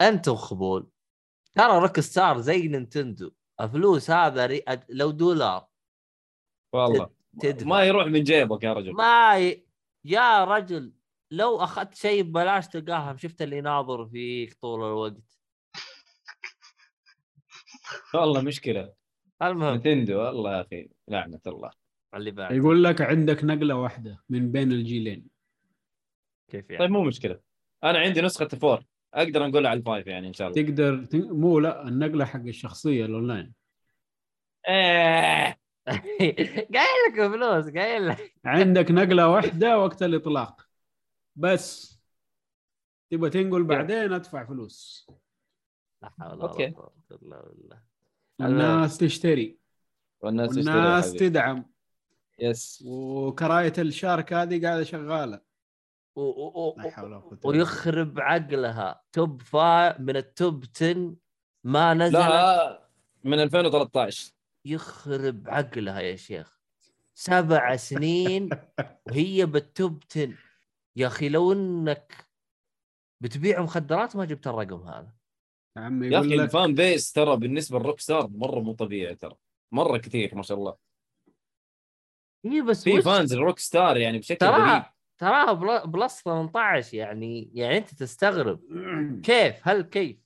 أنتم 0.00 0.34
خبول. 0.34 0.90
ترى 1.54 1.78
Rockstar 1.78 2.40
زي 2.40 2.68
Nintendo. 2.68 3.30
الفلوس 3.60 4.10
هذا 4.10 4.46
ري... 4.46 4.64
لو 4.88 5.10
دولار. 5.10 5.66
والله. 6.72 7.10
تدفع. 7.40 7.66
ما 7.66 7.84
يروح 7.84 8.06
من 8.06 8.22
جيبك 8.22 8.64
يا 8.64 8.72
رجل. 8.72 8.92
ما 8.92 9.38
ي... 9.38 9.66
يا 10.04 10.44
رجل 10.44 10.92
لو 11.30 11.56
أخذت 11.64 11.94
شيء 11.94 12.22
ببلاش 12.22 12.68
تلقاها. 12.68 13.16
شفت 13.16 13.42
اللي 13.42 13.58
يناظر 13.58 14.06
فيك 14.06 14.54
طول 14.60 14.80
الوقت. 14.80 15.40
والله 18.14 18.40
مشكلة. 18.40 18.92
المهم. 19.42 19.74
Nintendo 19.74 20.18
والله 20.18 20.56
يا 20.56 20.60
أخي 20.60 20.88
لعنة 21.08 21.40
الله. 21.46 21.79
اللي 22.14 22.30
بعد 22.30 22.56
يقول 22.56 22.84
لك 22.84 23.00
عندك 23.00 23.44
نقلة 23.44 23.74
واحدة 23.74 24.22
من 24.28 24.52
بين 24.52 24.72
الجيلين. 24.72 25.26
كيف 26.48 26.70
يعني؟ 26.70 26.84
طيب 26.84 26.90
مو 26.90 27.02
مشكلة. 27.02 27.40
أنا 27.84 27.98
عندي 27.98 28.20
نسخة 28.20 28.48
four. 28.48 28.84
أقدر 29.14 29.46
نقول 29.46 29.66
على 29.66 29.78
ال 29.78 29.84
five 29.84 30.06
يعني 30.06 30.28
إن 30.28 30.32
شاء 30.32 30.48
الله. 30.48 30.62
تقدر 30.62 31.04
ت... 31.04 31.14
مو 31.14 31.58
لا 31.58 31.88
النقلة 31.88 32.24
حق 32.24 32.40
الشخصية 32.40 33.04
الأونلاين. 33.04 33.52
إيه. 34.68 35.60
قايل 36.74 36.96
لك 37.08 37.32
فلوس 37.32 37.68
قايل 37.68 38.08
لك. 38.08 38.34
عندك 38.44 38.90
نقلة 38.90 39.28
واحدة 39.28 39.78
وقت 39.78 40.02
الإطلاق. 40.02 40.68
بس 41.36 42.00
تبغى 43.10 43.30
تنقل 43.30 43.64
بعدين 43.64 44.12
أدفع 44.12 44.44
فلوس. 44.44 45.10
لا 46.02 46.10
حول 46.18 46.38
ولا. 46.38 46.46
قوة 46.46 46.92
إلا 47.10 47.42
بالله. 47.48 47.82
الناس 48.40 48.98
تشتري. 48.98 49.58
والناس 50.20 50.56
والناس. 50.56 51.12
تدعم. 51.12 51.70
yes 52.40 52.84
وكروت 52.86 53.72
ال 53.78 53.87
shark 53.87 54.32
هذه 54.32 54.62
قاعدة 54.66 54.84
شغالة. 54.84 55.40
و... 56.16 56.20
و... 56.20 56.74
لا 56.78 56.86
و... 56.86 56.90
حول 56.90 57.04
ولا 57.04 57.18
قوة 57.18 57.32
إلا 57.32 57.40
بالله. 57.40 57.58
ويخرب 57.58 58.20
عقلها. 58.20 59.02
top 59.12 59.42
five 59.42 60.00
من 60.00 60.16
ال 60.16 60.28
top 60.28 60.64
10 60.76 61.14
ما 61.64 61.94
نزل 61.94 62.18
لا 62.18 62.88
من 63.24 63.40
2013 63.40 64.32
يخرب 64.64 65.48
عقلها 65.48 66.00
يا 66.00 66.16
شيخ. 66.16 66.60
سبع 67.14 67.76
سنين 67.90 68.50
وهي 69.06 69.46
بال 69.46 69.68
top 69.68 70.02
10 70.10 70.34
يا 70.96 71.06
أخي 71.06 71.28
لو 71.28 71.52
إنك 71.52 72.28
بتبيع 73.22 73.62
مخدرات 73.62 74.16
ما 74.16 74.24
جبت 74.24 74.46
الرقم 74.46 74.82
هذا. 74.82 75.12
يا 75.76 75.82
عم 75.82 76.04
يا 76.04 76.20
أخي 76.20 76.36
لك 76.36 76.40
ال 76.40 76.48
fan 76.48 76.74
base 76.74 77.12
ترى 77.12 77.36
بالنسبة 77.36 77.78
لل 77.78 78.00
Rockstar 78.00 78.28
مرة 78.28 78.60
مو 78.60 78.72
طبيعي 78.72 79.14
ترى. 79.14 79.36
مرة 79.72 79.98
كثير 79.98 80.34
ما 80.34 80.42
شاء 80.42 80.58
الله. 80.58 80.89
هي 82.44 82.60
بس 82.62 82.84
في 82.84 83.02
fans 83.02 83.32
ال 83.32 83.58
Rockstar 83.58 83.96
يعني 83.96 84.18
بشكل 84.18 84.46
غريب. 84.46 84.56
تراها 84.56 84.94
تراها 85.18 85.52
pl- 85.52 85.90
plus 85.90 86.22
18 86.22 86.96
يعني 86.96 87.50
يعني 87.54 87.76
أنت 87.78 87.94
تستغرب. 87.94 88.60
كيف؟ 89.24 89.68
هل 89.68 89.82
كيف؟ 89.82 90.16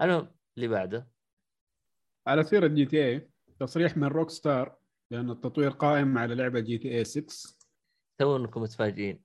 المهم 0.00 0.30
اللي 0.56 0.68
بعده. 0.68 1.08
على 2.26 2.44
سيرة 2.44 2.66
GTA 2.66 3.28
تصريح 3.60 3.96
من 3.96 4.06
Rockstar 4.06 4.76
لأن 5.10 5.30
التطوير 5.30 5.70
قائم 5.70 6.18
على 6.18 6.34
لعبة 6.34 6.60
GTA 6.60 7.04
6 7.04 7.56
تو 8.18 8.36
انكم 8.36 8.62
متفاجئين. 8.62 9.22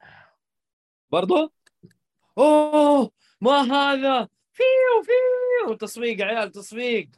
برضو؟ 1.11 1.53
أوه 2.37 3.11
ما 3.41 3.51
هذا؟ 3.61 4.27
فيو 4.53 5.03
فيو. 5.03 5.73
تصفيق 5.75 6.21
عيال 6.21 6.51
تصفيق 6.51 7.09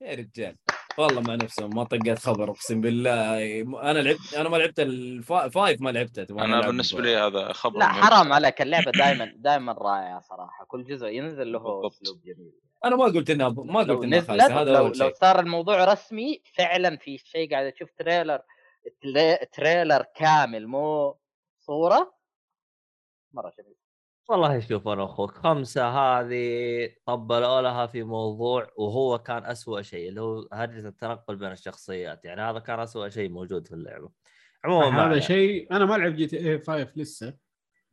يا 0.00 0.14
رجال. 0.14 0.56
والله 0.98 1.20
مع 1.20 1.34
نفسهم 1.34 1.76
ما 1.76 1.84
طقت 1.84 2.18
خبر 2.18 2.50
اقسم 2.50 2.80
بالله. 2.80 3.60
أنا 3.90 3.98
لعبت 3.98 4.34
أنا 4.36 4.48
ما 4.48 4.56
لعبت 4.56 4.80
ال 4.80 5.00
five 5.00 5.80
ما 5.80 5.90
لعبتها 5.90 6.24
تبغى 6.24 6.44
أنا 6.44 6.60
بالنسبة 6.66 7.00
لي 7.02 7.16
هذا 7.16 7.52
خبر 7.52 7.78
لا. 7.78 7.86
حرام 7.86 8.32
عليك 8.32 8.62
اللعبة 8.62 8.90
دائما 8.90 9.32
دائما 9.36 9.72
رائعة 9.72 10.20
صراحة. 10.20 10.64
كل 10.64 10.84
جزء 10.84 11.06
ينزل 11.06 11.52
له. 11.52 11.86
أسلوب 11.86 12.20
جميل. 12.24 12.52
أنا 12.84 12.96
ما 12.96 13.04
قلت 13.04 13.30
إنها 13.30 13.48
ما 13.48 13.80
قلت 13.80 14.04
إنها 14.04 14.20
خايسه 14.20 14.60
هذا 14.62 14.72
لو, 14.72 14.86
لو 14.86 15.12
صار 15.20 15.40
الموضوع 15.40 15.84
رسمي 15.84 16.42
فعلا 16.54 16.96
في 16.96 17.18
شيء 17.18 17.50
قاعد 17.50 17.66
أشوف 17.72 17.90
trailer 17.98 18.40
trai- 19.02 19.46
trailer 19.52 20.04
كامل 20.16 20.66
مو 20.66 21.16
صورة؟ 21.58 22.14
مرة 23.32 23.52
جميل 23.58 23.76
والله 24.28 24.60
شوف 24.60 24.88
أنا 24.88 25.04
أخوك 25.04 25.30
خمسة 25.30 25.88
هذه 25.88 26.90
طبلوا 27.06 27.60
لها 27.60 27.86
في 27.86 28.02
موضوع 28.02 28.70
وهو 28.76 29.18
كان 29.18 29.44
أسوأ 29.44 29.82
شيء 29.82 30.08
اللي 30.08 30.20
هو 30.20 30.48
هرجه 30.52 30.88
التنقل 30.88 31.36
بين 31.36 31.52
الشخصيات 31.52 32.24
يعني 32.24 32.40
هذا 32.40 32.58
كان 32.58 32.80
أسوأ 32.80 33.08
شيء 33.08 33.30
موجود 33.30 33.66
في 33.66 33.74
اللعبة 33.74 34.10
عموما 34.64 34.90
ما 34.90 34.96
هذا 34.96 35.02
عليه. 35.02 35.20
شيء 35.20 35.72
أنا 35.72 35.84
ما 35.84 35.94
لعب 35.94 36.14
GTA 36.16 36.58
5 36.58 36.88
لسه 36.96 37.34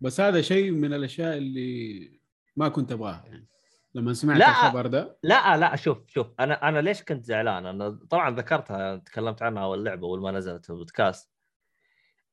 بس 0.01 0.21
هذا 0.21 0.41
شيء 0.41 0.71
من 0.71 0.93
الأشياء 0.93 1.37
اللي 1.37 2.11
ما 2.55 2.69
كنت 2.69 2.91
أبغاها 2.91 3.23
يعني 3.27 3.47
لما 3.95 4.13
سمعت 4.13 4.37
لا. 4.39 4.49
الخبر 4.49 4.87
ده 4.87 5.17
لا 5.23 5.57
لا 5.57 5.75
شوف 5.75 5.97
شوف 6.07 6.27
أنا 6.39 6.69
أنا 6.69 6.79
ليش 6.79 7.03
كنت 7.03 7.25
زعلان؟ 7.25 7.65
أنا 7.65 7.99
طبعا 8.09 8.35
ذكرتها 8.35 8.95
تكلمت 8.95 9.41
عنها 9.41 9.63
أول 9.63 9.85
لعبة 9.85 10.07
أول 10.07 10.21
ما 10.21 10.31
نزلت 10.31 10.65
في 10.65 10.69
البودكاست. 10.69 11.31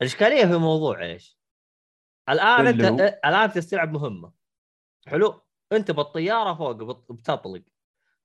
الإشكالية 0.00 0.44
في 0.46 0.56
موضوع 0.56 1.02
إيش؟ 1.02 1.41
الآن 2.28 2.66
أنت 2.66 2.84
هو؟ 2.84 2.96
الآن 3.24 3.52
تستلعب 3.52 3.92
مهمة. 3.92 4.32
حلو؟ 5.06 5.40
أنت 5.72 5.90
بالطيارة 5.90 6.54
فوق 6.54 6.72
بت- 6.72 7.12
بتطلق. 7.12 7.62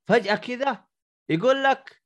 فجأة 0.08 0.34
كذا 0.34 0.84
يقول 1.28 1.64
لك 1.64 2.02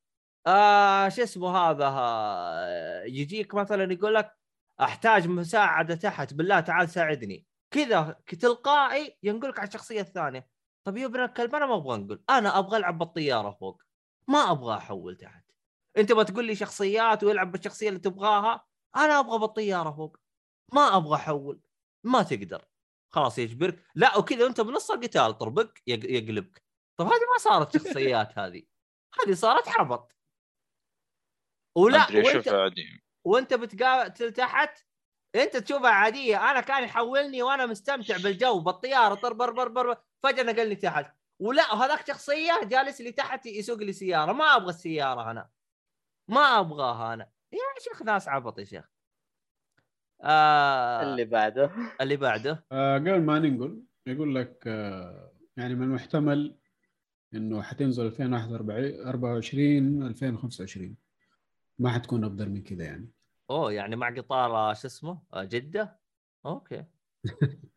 آه 0.47 1.09
شو 1.09 1.23
اسمه 1.23 1.57
هذا؟ 1.59 1.87
آه، 1.89 3.05
يجيك 3.05 3.55
مثلا 3.55 3.93
يقول 3.93 4.15
لك 4.15 4.39
أحتاج 4.81 5.29
مساعدة 5.29 5.95
تحت. 5.95 6.35
بالله 6.35 6.61
تعال 6.61 6.89
ساعدني. 6.89 7.47
كذا 7.71 8.21
تلقائي 8.41 9.19
ينقلك 9.23 9.59
على 9.59 9.69
الشخصية 9.69 10.01
الثانية. 10.01 10.49
طيب 10.85 10.97
يا 10.97 11.07
ابن 11.07 11.21
الكلب 11.21 11.55
أنا 11.55 11.67
ما 11.67 11.75
أبغى 11.77 11.95
أنقل. 11.97 12.23
أنا 12.31 12.59
أبغى 12.59 12.77
ألعب 12.77 12.99
بالطيارة 12.99 13.51
فوق. 13.51 13.83
ما 14.29 14.51
أبغى 14.51 14.77
أحول 14.77 15.17
تحت. 15.17 15.45
أنت 15.97 16.13
بتقول 16.13 16.45
لي 16.45 16.55
شخصيات 16.55 17.25
ويلعب 17.25 17.53
بالشخصية 17.53 17.89
اللي 17.89 18.01
تبغاها. 18.01 18.65
أنا 18.97 19.21
أبغى 19.21 19.39
بالطيارة 19.39 19.91
فوق. 19.91 20.17
ما 20.73 20.97
أبغى 20.97 21.17
أحول. 21.17 21.61
ما 22.05 22.23
تقدر. 22.23 22.65
خلاص 23.13 23.39
يجبرك. 23.39 23.85
لا 23.95 24.17
وكذا 24.19 24.45
وانت 24.45 24.61
بنص 24.61 24.91
القتال 24.91 25.39
طربق 25.39 25.71
يق- 25.87 26.11
يقلبك. 26.11 26.65
طب 26.99 27.07
هذه 27.07 27.13
ما 27.33 27.39
صارت 27.41 27.77
شخصيات 27.77 28.29
هذه. 28.39 28.63
هذه 29.23 29.35
صارت 29.35 29.69
حبط 29.69 30.17
ولا 31.77 32.07
وانت 32.15 32.49
وانت 33.25 33.55
بتقاتل 33.55 34.33
تحت 34.33 34.87
انت 35.35 35.57
تشوفها 35.57 35.91
عادية. 35.91 36.51
أنا 36.51 36.61
كان 36.61 36.85
يحولني 36.85 37.43
وأنا 37.43 37.67
مستمتع 37.67 38.17
بالجو 38.17 38.61
بالطيارة 38.61 39.15
طر 39.15 39.33
بر 39.33 39.51
بر 39.51 39.69
بر 39.69 39.97
فجأة 40.23 40.43
نقلني 40.43 40.77
تحت. 40.77 41.17
ولا 41.41 41.75
هذاك 41.75 42.07
شخصية 42.07 42.61
جالس 42.65 43.01
لي 43.01 43.13
تحت 43.13 43.47
يسوق 43.47 43.79
لي 43.79 43.93
سيارة. 43.93 44.33
ما 44.33 44.57
أبغى 44.57 44.71
السيارة 44.71 45.31
أنا. 45.31 45.51
ما 46.31 46.61
أبغاها 46.61 47.15
أنا. 47.15 47.33
يا 47.53 47.59
شيخ 47.81 48.03
ناس 48.03 48.29
عبط 48.29 48.59
يا 48.59 48.65
شيخ. 48.65 48.92
آه 50.23 51.03
اللي 51.03 51.25
بعده. 51.25 51.71
اللي 52.01 52.17
بعده. 52.17 52.65
آه 52.73 52.99
قبل 52.99 53.21
ما 53.23 53.39
ننقل 53.39 53.83
يقول 54.07 54.35
لك 54.35 54.65
آه 54.67 55.33
يعني 55.57 55.75
من 55.75 55.83
المحتمل 55.83 56.57
إنه 57.35 57.63
حتنزل 57.63 58.07
2024 58.07 60.03
2025 60.07 60.97
ما 61.79 61.91
حتكون 61.91 62.25
افضل 62.25 62.49
من 62.51 62.63
كذا 62.63 62.85
يعني. 62.85 63.11
أوه 63.51 63.73
يعني 63.73 63.97
مع 63.97 64.11
قطار 64.15 64.75
شو 64.75 64.87
اسمه 64.87 65.19
آه، 65.35 65.45
جدة؟ 65.45 65.99
أوكي. 66.47 66.85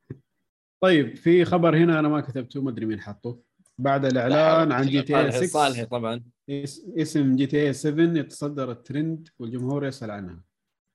طيب 0.84 1.16
في 1.16 1.46
خبر 1.46 1.78
هنا 1.78 2.00
أنا 2.00 2.08
ما 2.08 2.22
كتبته 2.22 2.62
ما 2.62 2.70
أدري 2.70 2.86
مين 2.86 3.02
حطه 3.02 3.40
بعد 3.78 4.06
الإعلان 4.06 4.72
عن 4.72 4.86
GTA 4.86 5.32
صالحي 5.32 5.48
6 5.48 5.54
صالحي 5.60 5.86
طبعا. 5.86 6.24
اس- 6.50 6.86
اسم 6.98 7.36
GTA 7.36 7.74
7 7.74 8.04
يتصدر 8.20 8.72
الترند 8.72 9.28
والجمهور 9.40 9.86
يسأل 9.86 10.12
عنها. 10.12 10.42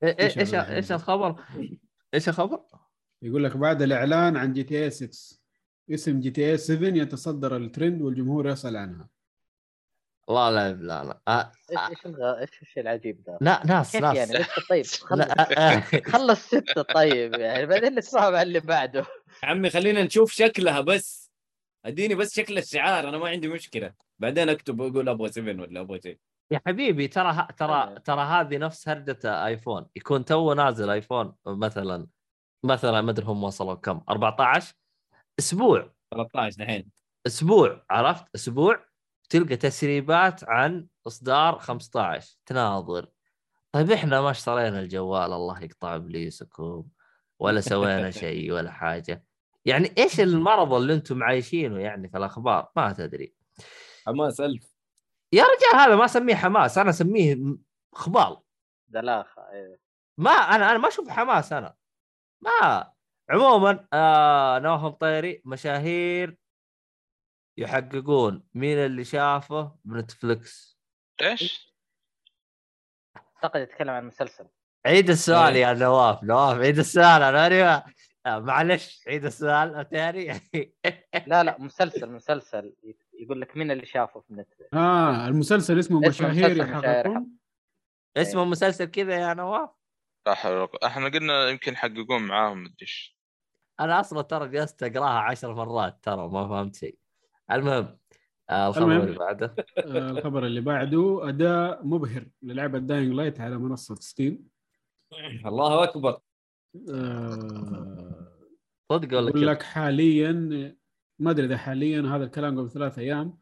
إيش 0.02 0.38
هذا 0.38 0.40
إيش 0.40 0.54
الحين؟ 0.54 0.96
الخبر؟ 0.96 1.44
إيش 2.14 2.28
الخبر؟ 2.28 2.60
يقول 3.22 3.44
لك 3.44 3.56
بعد 3.56 3.82
الإعلان 3.82 4.36
عن 4.36 4.52
GTA 4.52 4.90
6 4.90 5.40
اسم 5.90 6.20
GTA 6.20 6.56
7 6.58 6.88
يتصدر 6.88 7.56
الترند 7.56 8.02
والجمهور 8.02 8.48
يسأل 8.48 8.76
عنها. 8.76 9.08
لا 10.28 10.50
لا 10.50 10.72
لا 10.72 11.04
لا. 11.04 11.20
آه، 11.28 11.52
إيش 11.70 11.78
إيش 11.90 12.06
الغ- 12.06 12.38
إيش 12.40 12.62
الشيء 12.62 12.82
العجيب 12.82 13.20
ذا؟ 13.26 13.38
لا 13.40 13.62
ناس 13.66 13.96
ناس. 13.96 14.16
يعني؟ 14.16 14.32
لسه 14.32 14.62
طيب. 14.70 14.84
خلص 14.86 15.26
آه، 15.58 15.80
خلص 16.06 16.40
ستة 16.46 16.82
طيب 16.82 17.34
يعني. 17.34 17.66
بعدين 17.66 17.94
نتفاهم 17.94 18.24
على 18.24 18.42
اللي 18.42 18.60
بعده. 18.60 19.00
يا 19.42 19.48
عمي 19.48 19.70
خلينا 19.70 20.02
نشوف 20.02 20.32
شكلها 20.32 20.80
بس. 20.80 21.30
اديني 21.84 22.14
بس 22.14 22.34
شكل 22.36 22.58
الشعار 22.58 23.08
أنا 23.08 23.18
ما 23.18 23.28
عندي 23.28 23.48
مشكلة. 23.48 23.92
بعدين 24.18 24.48
أكتب 24.48 24.80
واقول 24.80 25.08
أبغى 25.08 25.28
7 25.32 25.52
ولا 25.62 25.80
أبغى 25.80 26.00
شيء. 26.00 26.18
يا 26.50 26.60
حبيبي 26.66 27.08
ترى 27.08 27.46
ترى 27.56 27.98
ترى 28.04 28.20
هذه 28.20 28.58
نفس 28.58 28.88
هرجة 28.88 29.46
آيفون. 29.46 29.86
يكون 29.96 30.24
تو 30.24 30.52
نازل 30.52 30.90
آيفون 30.90 31.34
مثلا 31.46 32.06
مثلا 32.64 33.00
ما 33.00 33.10
أدري 33.10 33.26
هم 33.26 33.44
وصلوا 33.44 33.74
كم 33.74 34.00
14 34.08 34.74
أسبوع. 35.38 35.92
13 36.10 36.56
دحين. 36.58 36.90
أسبوع 37.26 37.84
عرفت؟ 37.90 38.24
أسبوع 38.34 38.84
تلقى 39.30 39.56
تسريبات 39.56 40.44
عن 40.44 40.86
إصدار 41.06 41.58
15 41.58 42.36
تناظر. 42.46 43.06
طيب 43.72 43.90
إحنا 43.90 44.20
ما 44.20 44.30
اشترينا 44.30 44.80
الجوال 44.80 45.32
الله 45.32 45.62
يقطع 45.62 45.94
إبليسكم. 45.96 46.84
ولا 47.38 47.60
سوينا 47.60 48.10
شيء 48.24 48.52
ولا 48.52 48.70
حاجة. 48.70 49.24
يعني 49.64 49.92
إيش 49.98 50.20
المرض 50.20 50.72
اللي 50.72 50.94
أنتم 50.94 51.22
عايشينه 51.22 51.78
يعني 51.78 52.08
في 52.08 52.16
الأخبار؟ 52.16 52.70
ما 52.76 52.92
تدري. 52.92 53.34
حماس 54.06 54.40
ألف. 54.40 54.69
يا 55.32 55.44
رجال 55.44 55.80
هذا 55.80 55.96
ما 55.96 56.04
أسميه 56.04 56.34
حماس 56.34 56.78
أنا 56.78 56.90
أسميه 56.90 57.36
خبال 57.92 58.36
دلاخة 58.88 59.50
أيوه 59.50 59.78
ما 60.18 60.30
أنا 60.30 60.70
أنا 60.70 60.78
ما 60.78 60.88
أشوف 60.88 61.08
حماس 61.08 61.52
أنا. 61.52 61.74
ما. 62.40 62.92
عموما 63.30 63.88
آه 63.92 64.58
نواف 64.58 64.80
مطيري 64.80 65.42
مشاهير 65.44 66.36
يحققون 67.56 68.42
مين 68.54 68.78
اللي 68.78 69.04
شافه 69.04 69.76
بنتفلكس 69.84 70.78
إيش؟ 71.22 71.74
أعتقد 73.16 73.60
يتكلم 73.60 73.90
عن 73.90 74.06
مسلسل. 74.06 74.48
عيد 74.86 75.10
السؤال 75.10 75.54
إيه. 75.54 75.62
يا 75.62 75.72
نواف 75.72 76.22
نواف 76.24 76.58
عيد 76.58 76.78
السؤال 76.78 77.22
أنا 77.22 77.30
ماني 77.30 77.62
آه، 78.26 78.38
معلش 78.38 79.04
عيد 79.08 79.24
السؤال 79.24 79.88
ثاني 79.90 80.40
لا 81.26 81.42
لا 81.42 81.56
مسلسل 81.58 82.10
مسلسل. 82.10 82.74
يقول 83.20 83.40
لك 83.40 83.56
مين 83.56 83.70
اللي 83.70 83.86
شافه 83.86 84.20
في 84.20 84.34
نتفلكس 84.34 84.74
آه 84.74 85.28
المسلسل 85.28 85.78
اسمه 85.78 86.00
مشاهير 86.08 86.56
يحققون 86.56 87.36
اسمه 88.16 88.44
مسلسل 88.44 88.84
كذا 88.84 89.14
يا 89.14 89.34
نواف؟ 89.34 89.70
لا 90.26 90.34
حول 90.34 90.52
ولا 90.52 90.64
قوة. 90.64 90.80
إحنا 90.86 91.08
قلنا 91.08 91.48
يمكن 91.48 91.72
يحققون 91.72 92.22
معاهم 92.22 92.62
مدري 92.62 92.76
إيش. 92.82 93.16
أنا 93.80 94.00
أصلا 94.00 94.22
ترى 94.22 94.48
جلست 94.48 94.82
أقراها 94.82 95.18
عشر 95.18 95.54
مرات 95.54 95.98
ترى 96.02 96.28
ما 96.28 96.48
فهمت 96.48 96.76
شيء. 96.76 96.98
المهم 97.50 97.98
آه 98.50 98.68
الخبر 98.68 98.84
المهم. 98.84 99.00
اللي 99.00 99.18
بعده. 99.18 99.54
آه 99.78 100.10
الخبر 100.10 100.46
اللي 100.46 100.60
بعده 100.60 101.28
أداء 101.28 101.86
مبهر 101.86 102.26
للعبة 102.42 102.78
Dying 102.78 103.12
Light 103.12 103.40
على 103.40 103.58
منصة 103.58 103.94
Steam 103.94 104.48
الله 105.46 105.84
أكبر. 105.84 106.20
آه 106.90 108.26
صدق 108.92 109.18
ولا 109.18 109.28
يقول 109.28 109.46
لك 109.46 109.62
حاليا 109.62 110.76
ما 111.20 111.30
أدري 111.30 111.46
إذا 111.46 111.56
حاليا 111.56 112.00
هذا 112.00 112.24
الكلام 112.24 112.58
قبل 112.58 112.70
ثلاث 112.70 112.98
أيام 112.98 113.38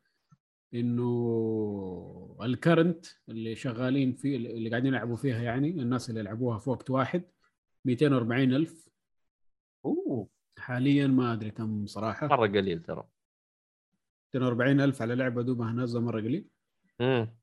إنه 0.74 2.36
ال 2.42 2.50
current 2.50 3.06
اللي 3.28 3.54
شغالين 3.54 4.12
فيه 4.12 4.36
اللي 4.36 4.70
قاعدين 4.70 4.94
يلعبوا 4.94 5.16
فيها 5.16 5.42
يعني 5.42 5.68
الناس 5.70 6.10
اللي 6.10 6.20
يلعبوها 6.20 6.58
في 6.58 6.70
وقت 6.70 6.90
واحد 6.90 7.22
240 7.84 8.54
ألف. 8.54 8.88
أوه. 9.84 10.28
حاليا 10.58 11.06
ما 11.06 11.32
أدري 11.32 11.50
كم 11.50 11.86
صراحة. 11.86 12.26
مرة 12.26 12.46
قليل 12.46 12.82
ترى. 12.82 13.04
240 14.34 14.80
ألف 14.80 15.02
على 15.02 15.14
لعبة 15.14 15.42
دوبها 15.42 15.72
نازله 15.72 16.00
مرة 16.00 16.20
قليل. 16.20 16.48
امم 17.00 17.36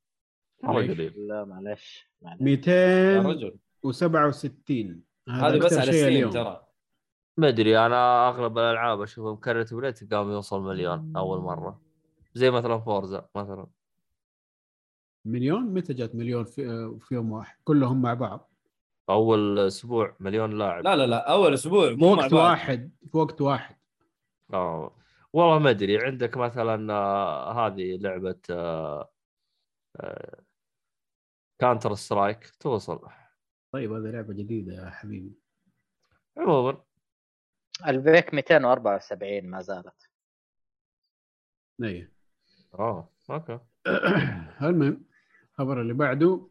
مرة. 0.64 0.84
قليل. 0.84 1.28
لا 1.28 1.46
معلش 1.46 2.12
معلش 2.22 2.42
يا 2.42 3.20
267 3.22 4.86
رجل 4.88 5.02
هذا 5.30 5.48
هذه 5.48 5.58
بس 5.58 5.74
على 5.74 6.08
اليوم. 6.08 6.32
ترى. 6.32 6.68
ما 7.38 7.48
أدري 7.48 7.80
أنا 7.80 8.30
أغلب 8.30 8.58
الألعاب 8.58 9.02
أشوفهم 9.02 9.36
current 9.36 9.74
player 9.74 10.14
قام 10.14 10.32
يوصل 10.32 10.62
مليون 10.62 11.14
أول 11.18 11.40
مرة. 11.40 11.82
زي 12.34 12.52
مثلا 12.52 12.80
Forza 12.80 13.30
مثلا. 13.36 13.68
مليون؟ 15.26 15.74
متى 15.74 15.94
جات 15.94 16.16
مليون 16.16 16.44
في, 16.46 16.92
في 17.00 17.16
يوم 17.16 17.32
واحد؟ 17.32 17.58
كلهم 17.64 18.02
مع 18.02 18.14
بعض. 18.14 18.52
أول 19.10 19.60
أسبوع 19.60 20.16
مليون 20.20 20.58
لاعب. 20.58 20.84
لا 20.84 20.96
لا 20.96 21.08
لا 21.08 21.32
أول 21.32 21.54
أسبوع 21.54 21.90
في 21.90 21.96
مو 21.96 22.16
مع 22.16 22.22
وقت 22.24 22.34
بعض. 22.34 22.50
واحد 22.50 22.92
في 23.12 23.18
وقت 23.18 23.42
واحد. 23.42 23.76
آه 24.54 24.96
والله 25.34 25.60
ما 25.60 25.70
أدري. 25.70 26.06
عندك 26.06 26.38
مثلا 26.38 26.94
آه، 26.94 27.68
هذه 27.68 27.98
لعبة 27.98 28.40
آه، 28.50 29.12
آه، 29.96 30.40
Counter-Strike 31.60 32.50
توصل. 32.60 33.00
طيب 33.72 33.92
هذه 33.92 34.12
لعبة 34.12 34.34
جديدة 34.34 34.74
يا 34.74 34.90
حبيبي. 34.90 35.34
عموما. 36.38 36.78
ال 37.88 37.97
peak 37.97 38.34
274 38.34 39.46
ما 39.50 39.62
زالت. 39.62 40.10
إيه 41.84 42.12
آه 42.74 43.10
أوكي. 43.30 43.60
المهم 44.62 45.06
الخبر 45.52 45.82
اللي 45.82 45.94
بعده 45.94 46.48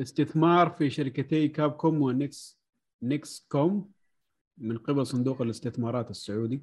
استثمار 0.00 0.70
في 0.70 0.90
شركتي 0.90 1.48
Capcom 1.48 2.02
و 2.02 2.16
Nex 2.16 2.60
Nexon 3.02 3.92
من 4.58 4.78
قبل 4.78 5.06
صندوق 5.06 5.42
الاستثمارات 5.42 6.10
السعودي. 6.10 6.62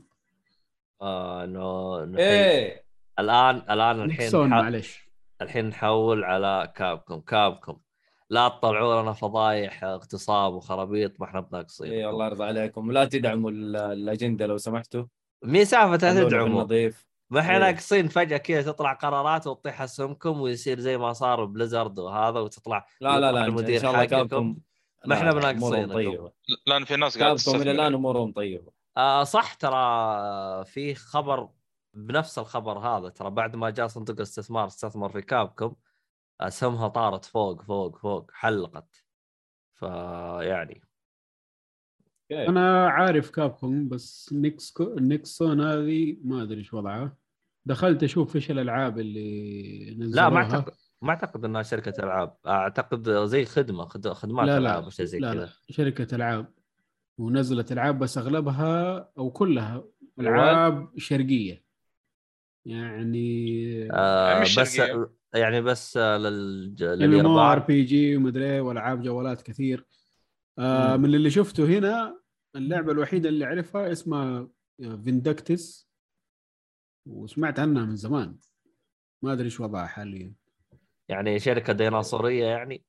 آه 1.01 1.43
إنه 1.43 2.03
إنه 2.03 2.19
إيه. 2.19 2.85
الان 3.19 3.55
الآن 3.55 4.01
الحين 4.01 4.29
ح- 4.31 4.35
معلش 4.35 5.09
الحين 5.41 5.65
نحول 5.69 6.23
على 6.23 6.73
Capcom 6.75 7.19
Capcom 7.19 7.79
لا 8.29 8.47
تطلعوا 8.47 9.01
لنا 9.01 9.13
فضايح 9.13 9.83
اغتصاب 9.83 10.53
وخرابيط 10.53 11.19
ما 11.19 11.25
إحنا 11.25 11.39
بناقصين 11.39 11.91
إيه 11.91 12.09
الله 12.09 12.25
يرضى 12.25 12.43
عليكم. 12.43 12.91
لا 12.91 13.05
تدعموا 13.05 13.51
ال- 13.51 13.75
الأجندة 13.75 14.45
لو 14.45 14.57
سمحتوا. 14.57 15.05
مين 15.43 15.65
سالفة 15.65 15.97
تدعموا؟ 15.97 16.47
النظيف. 16.47 17.07
ما 17.29 17.39
إحنا. 17.39 17.59
ناقصين 17.59 18.07
فجأة 18.07 18.37
كذا 18.37 18.71
تطلع 18.71 18.93
قرارات 18.93 19.47
وتطيح 19.47 19.81
أسهمكم 19.81 20.41
ويصير 20.41 20.79
زي 20.79 20.97
ما 20.97 21.13
صار 21.13 21.45
Blizzard 21.45 21.99
وهذا 21.99 22.39
وتطلع 22.39 22.87
لا 23.01 23.09
لا 23.09 23.19
لا 23.19 23.29
يطلع 23.29 23.41
إن 23.41 23.49
المدير 23.49 23.81
شاء 23.81 23.91
الله. 23.91 24.05
Capcom 24.05 24.57
ما. 25.05 25.31
أمورهم 25.51 25.93
طيبة. 25.93 26.31
لأن 26.67 26.85
في 26.85 26.95
ناس 26.95 27.17
قاعد 27.17 27.37
Capcom 27.37 27.61
إلى 27.61 27.71
الآن 27.71 27.93
أمورهم 27.93 28.31
طيبة. 28.31 28.71
آه 28.97 29.23
صح 29.23 29.53
ترى 29.53 30.65
في 30.65 30.95
خبر 30.95 31.49
بنفس 31.93 32.39
الخبر 32.39 32.79
هذا 32.79 33.09
ترى 33.09 33.29
بعد 33.29 33.55
ما 33.55 33.69
جاء 33.69 33.87
صندوق 33.87 34.15
الاستثمار 34.15 34.67
استثمر 34.67 35.09
في 35.09 35.21
Capcom. 35.21 35.75
اسهمها 36.41 36.87
طارت 36.87 37.25
فوق 37.25 37.61
فوق 37.61 37.97
فوق 37.97 38.31
حلقت. 38.33 39.03
فيعني. 39.73 40.81
أنا 42.31 42.87
عارف 42.89 43.29
Capcom 43.29 43.87
بس 43.89 44.33
Nex 44.33 44.73
Nexon 44.81 45.61
هذه 45.61 46.17
ما 46.23 46.43
أدري 46.43 46.57
إيش 46.57 46.73
وضعها. 46.73 47.17
دخلت 47.65 48.03
أشوف 48.03 48.35
إيش 48.35 48.51
الألعاب 48.51 48.99
اللي 48.99 49.95
نزلوها 49.99 50.29
لا 50.29 50.35
ما 50.35 50.41
أعتقد 50.41 50.73
ما 51.01 51.09
أعتقد 51.09 51.45
إنها 51.45 51.63
شركة 51.63 52.03
ألعاب. 52.03 52.37
أعتقد 52.47 53.09
زي 53.09 53.45
خدمة 53.45 53.85
خد- 53.85 54.07
خدمات 54.07 54.47
لا 54.47 54.57
ألعاب 54.57 54.79
لا 54.79 54.85
أو 54.85 54.89
شيء 54.89 55.05
زي 55.05 55.19
لا, 55.19 55.33
كذا. 55.33 55.45
لا 55.45 55.49
شركة 55.69 56.15
ألعاب. 56.15 56.53
ونزلت 57.17 57.71
ألعاب 57.71 57.99
بس 57.99 58.17
أغلبها 58.17 58.97
أو 59.17 59.31
كلها 59.31 59.83
ألعاب؟ 60.19 60.99
شرقية. 60.99 61.65
يعني 62.65 63.89
آه 63.91 64.41
مش 64.41 64.59
بس 64.59 64.75
شرقية. 64.77 65.09
يعني 65.35 65.61
بس 65.61 65.97
آه، 65.97 66.17
لل... 66.17 67.19
MMOR 67.19 67.59
PG 67.59 68.17
ومدري 68.17 68.45
إيه 68.45 68.61
والعاب 68.61 69.01
جوالات 69.01 69.41
كثير. 69.41 69.85
آه. 70.59 70.97
من 70.97 71.15
اللي 71.15 71.29
شفته 71.29 71.65
هنا 71.65 72.19
اللعبة 72.55 72.91
الوحيدة 72.91 73.29
اللي 73.29 73.45
أعرفها 73.45 73.91
اسمها 73.91 74.49
Vindictus 74.79 75.89
وسمعت 77.05 77.59
عنها 77.59 77.85
من 77.85 77.95
زمان. 77.95 78.37
ما 79.21 79.33
أدري 79.33 79.45
إيش 79.45 79.59
وضعها 79.59 79.87
حاليا. 79.87 80.33
يعني 81.09 81.39
شركة 81.39 81.73
ديناصورية 81.73 82.45
يعني؟ 82.45 82.83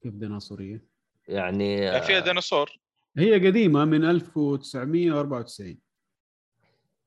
كيف 0.00 0.14
ديناصورية؟ 0.14 0.84
يعني 1.28 1.74
يعني 1.74 2.06
فيها 2.06 2.18
آه، 2.18 2.20
ديناصور. 2.20 2.78
هي 3.16 3.46
قديمة 3.46 3.84
من 3.84 4.04
1994 4.04 5.78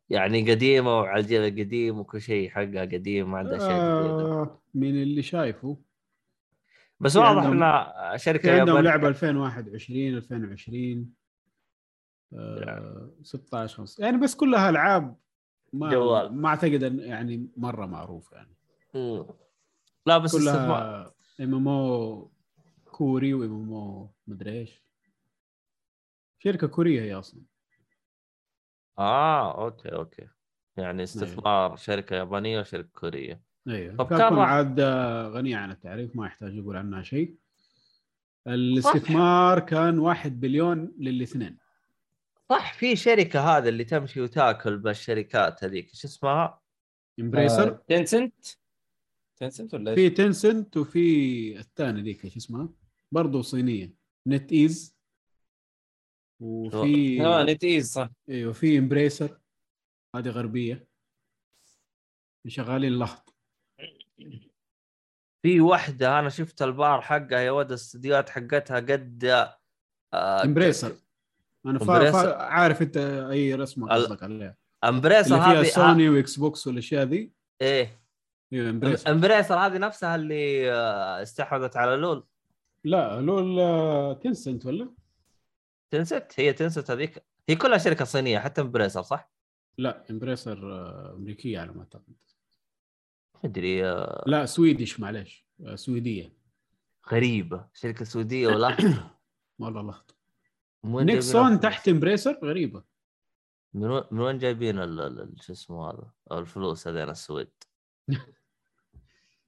يعني 0.10 0.52
قديمة 0.52 1.00
وعلى 1.00 1.20
الجيل 1.22 1.42
القديم 1.42 2.00
وكل 2.00 2.22
شيء 2.22 2.50
حقها 2.50 2.82
قديم 2.82 3.32
ما 3.32 3.38
عندها 3.38 3.58
شيء 3.60 3.70
آه 3.70 4.62
من 4.74 5.02
اللي 5.02 5.22
شايفه. 5.22 5.78
بس 7.00 7.16
واضح 7.16 7.44
إنها 7.44 8.18
شركة 8.18 8.60
عندهم. 8.60 8.78
لعبة 8.78 9.08
2021 9.08 10.18
2020 10.18 11.14
آه 12.34 13.12
16 13.22 13.78
5 13.78 14.04
يعني 14.04 14.18
بس 14.18 14.36
كلها 14.36 14.70
ألعاب 14.70 15.16
ما 15.74 15.90
جوال. 15.90 16.36
ما 16.36 16.50
أعتقد 16.50 16.84
إن 16.84 17.00
يعني 17.00 17.48
مرة 17.58 17.86
معروف 17.86 18.32
يعني. 18.32 18.56
مم. 18.94 19.26
لا 20.06 20.18
بس 20.18 20.36
كلها 20.38 21.14
إم 21.42 21.56
إم 21.56 21.68
أو 21.68 22.32
كوري 22.86 23.34
وام 23.34 23.54
إم 23.54 23.74
أو 23.74 24.10
مدري 24.28 24.60
إيش. 24.60 24.84
شركة 26.40 26.68
كورية 26.68 27.02
هي 27.02 27.14
أصلا. 27.14 27.42
آه 29.00 29.66
أوكي 29.66 29.90
أوكي. 29.90 30.28
يعني 30.78 31.04
استثمار 31.04 31.76
شركة 31.76 32.16
يابانية 32.16 32.60
وشركة 32.60 32.90
كورية. 32.94 33.42
أيوه 33.68 33.96
طب 33.96 34.08
كم 34.18 34.40
عاد 34.40 34.80
آه، 34.80 35.28
غنية 35.28 35.58
عن 35.58 35.72
التعريف 35.72 36.16
ما 36.16 36.26
يحتاج 36.26 36.56
يقول 36.56 36.78
عنها 36.78 37.02
شيء. 37.02 37.36
الاستثمار 38.48 39.60
كان 39.60 40.00
واحد 40.00 40.40
بليون 40.40 40.94
للاثنين. 41.00 41.58
صح 42.50 42.74
في 42.74 42.96
شركة 42.96 43.58
هذا 43.58 43.70
اللي 43.70 43.84
تمشي 43.84 44.22
وتاكل 44.22 44.78
بالشركات 44.78 45.64
هذيك. 45.64 45.90
إيش 45.90 46.06
اسمها؟ 46.06 46.62
Embracer 47.20 47.70
Tencent 47.70 48.46
Tencent 49.38 49.74
ولا 49.74 49.92
إيش؟ 49.92 50.00
في 50.00 50.10
Tencent 50.10 50.78
وفي 50.78 51.60
الثاني 51.60 52.02
ذيك 52.02 52.26
إيش 52.26 52.38
اسمها؟ 52.38 52.70
برضه 53.12 53.42
صينية. 53.42 53.94
NetEase 54.28 54.97
وفي 56.40 57.26
آه 57.26 57.44
Net 57.44 57.64
Ease 57.64 57.92
صح. 57.92 58.10
أيوه 58.30 58.54
في 58.54 58.78
Embracer 58.78 59.40
هذه 60.16 60.30
غربية. 60.30 60.88
شغالين 62.48 63.00
لحظ 63.00 63.20
في 65.46 65.62
وحدة 65.62 66.20
أنا 66.20 66.30
شفت 66.30 66.62
البار 66.62 67.02
حقها 67.02 67.40
يا 67.40 67.52
ولد 67.52 67.68
الاستديوهات 67.68 68.30
حقتها 68.30 68.80
قد 68.80 69.26
آه 70.14 70.44
امبريسر 70.44 70.96
أنا 71.66 71.80
فا... 71.80 71.94
إمبريسر. 71.96 72.12
فا... 72.24 72.38
عارف 72.44 72.82
أنت 72.82 72.98
أي 73.32 73.54
رسمة 73.56 73.96
ال- 73.96 74.04
قصدك 74.06 74.24
عليها. 74.24 74.56
امبريسر 74.84 75.36
اللي 75.36 75.46
فيها 75.46 75.62
هذه 75.62 75.68
سوني 75.68 76.10
واكس 76.10 76.36
بوكس 76.40 76.68
والأشياء 76.68 77.04
ذي؟ 77.06 77.32
آه 77.62 77.66
إيه 77.66 78.02
أيوه 78.54 78.70
امبريسر 78.70 79.12
امبريسر 79.12 79.56
هذه 79.56 79.78
نفسها 79.78 80.16
اللي 80.16 80.72
آه، 80.72 81.22
استحوذت 81.22 81.78
على 81.78 81.96
لول. 81.96 82.28
لا 82.84 83.22
لول 83.22 83.60
آه، 83.60 84.14
تنسنت 84.14 84.66
ولا؟ 84.66 84.90
تنست 85.90 86.28
هي 86.36 86.54
تنست 86.54 86.92
هذيك. 86.92 87.24
هي 87.50 87.56
كلها 87.56 87.78
شركة 87.78 88.06
صينية 88.06 88.40
حتى 88.40 88.62
امبريسر 88.62 89.02
صح؟ 89.02 89.32
لا 89.78 90.04
امبريسر 90.12 90.74
آه، 90.74 91.14
أمريكية 91.16 91.60
على 91.60 91.72
ما 91.72 91.80
أعتقد. 91.80 92.16
ما 93.36 93.40
أدري 93.46 93.86
آه، 93.88 94.24
لا 94.28 94.46
Swedish 94.46 95.00
معلش 95.00 95.46
آه، 95.66 95.76
سويدية. 95.76 96.34
غريبة. 97.12 97.68
شركة 97.74 98.06
سعوديه 98.06 98.48
ولا؟ 98.56 98.78
والله 99.60 100.02
جايبين 100.84 101.06
Nexon؟ 101.06 101.60
تحت 101.60 101.88
Embracer 101.88 102.40
غريبة. 102.44 102.84
من 103.74 103.90
وين 103.90 104.04
من 104.12 104.20
وين 104.20 104.38
جايبين 104.38 104.80
ال- 104.80 105.00
ال- 105.02 105.20
ال- 105.22 105.44
شو 105.44 105.54
اسمه 105.54 105.90
هذا؟ 105.92 106.12
الفلوس 106.32 106.88
هذين 106.88 107.10
السويد؟ 107.10 107.50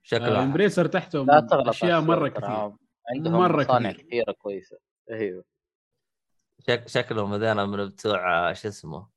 شكلها. 0.03 0.43
Embracer 0.43 0.88
تحتهم 0.87 1.27
أشياء 1.31 2.01
مرة 2.01 2.27
كثير. 2.27 2.73
عندهم 3.15 3.55
مصانع 3.55 3.91
كثير. 3.91 4.05
كثيرة 4.05 4.31
كويسة. 4.31 4.77
أيوه. 5.11 5.43
شك 6.68 6.88
شكلهم 6.88 7.34
هذين 7.34 7.69
من 7.69 7.86
بتوع 7.86 8.53
شو 8.53 8.68
اسمه؟ 8.68 9.07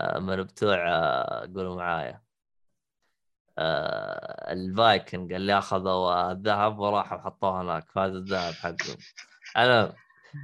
آه، 0.00 0.18
من 0.18 0.42
بتوع 0.42 0.88
آه، 0.88 1.40
قولوا 1.54 1.76
معايا. 1.76 2.22
آه، 3.58 4.52
الفايكنج 4.52 5.32
اللي 5.32 5.58
أخذوا 5.58 6.32
الذهب 6.32 6.78
وراحوا 6.78 7.18
حطوه 7.18 7.60
هناك 7.60 7.90
فهذا 7.90 8.12
الذهب 8.12 8.54
حقهم. 8.54 8.96
أنا 9.56 9.94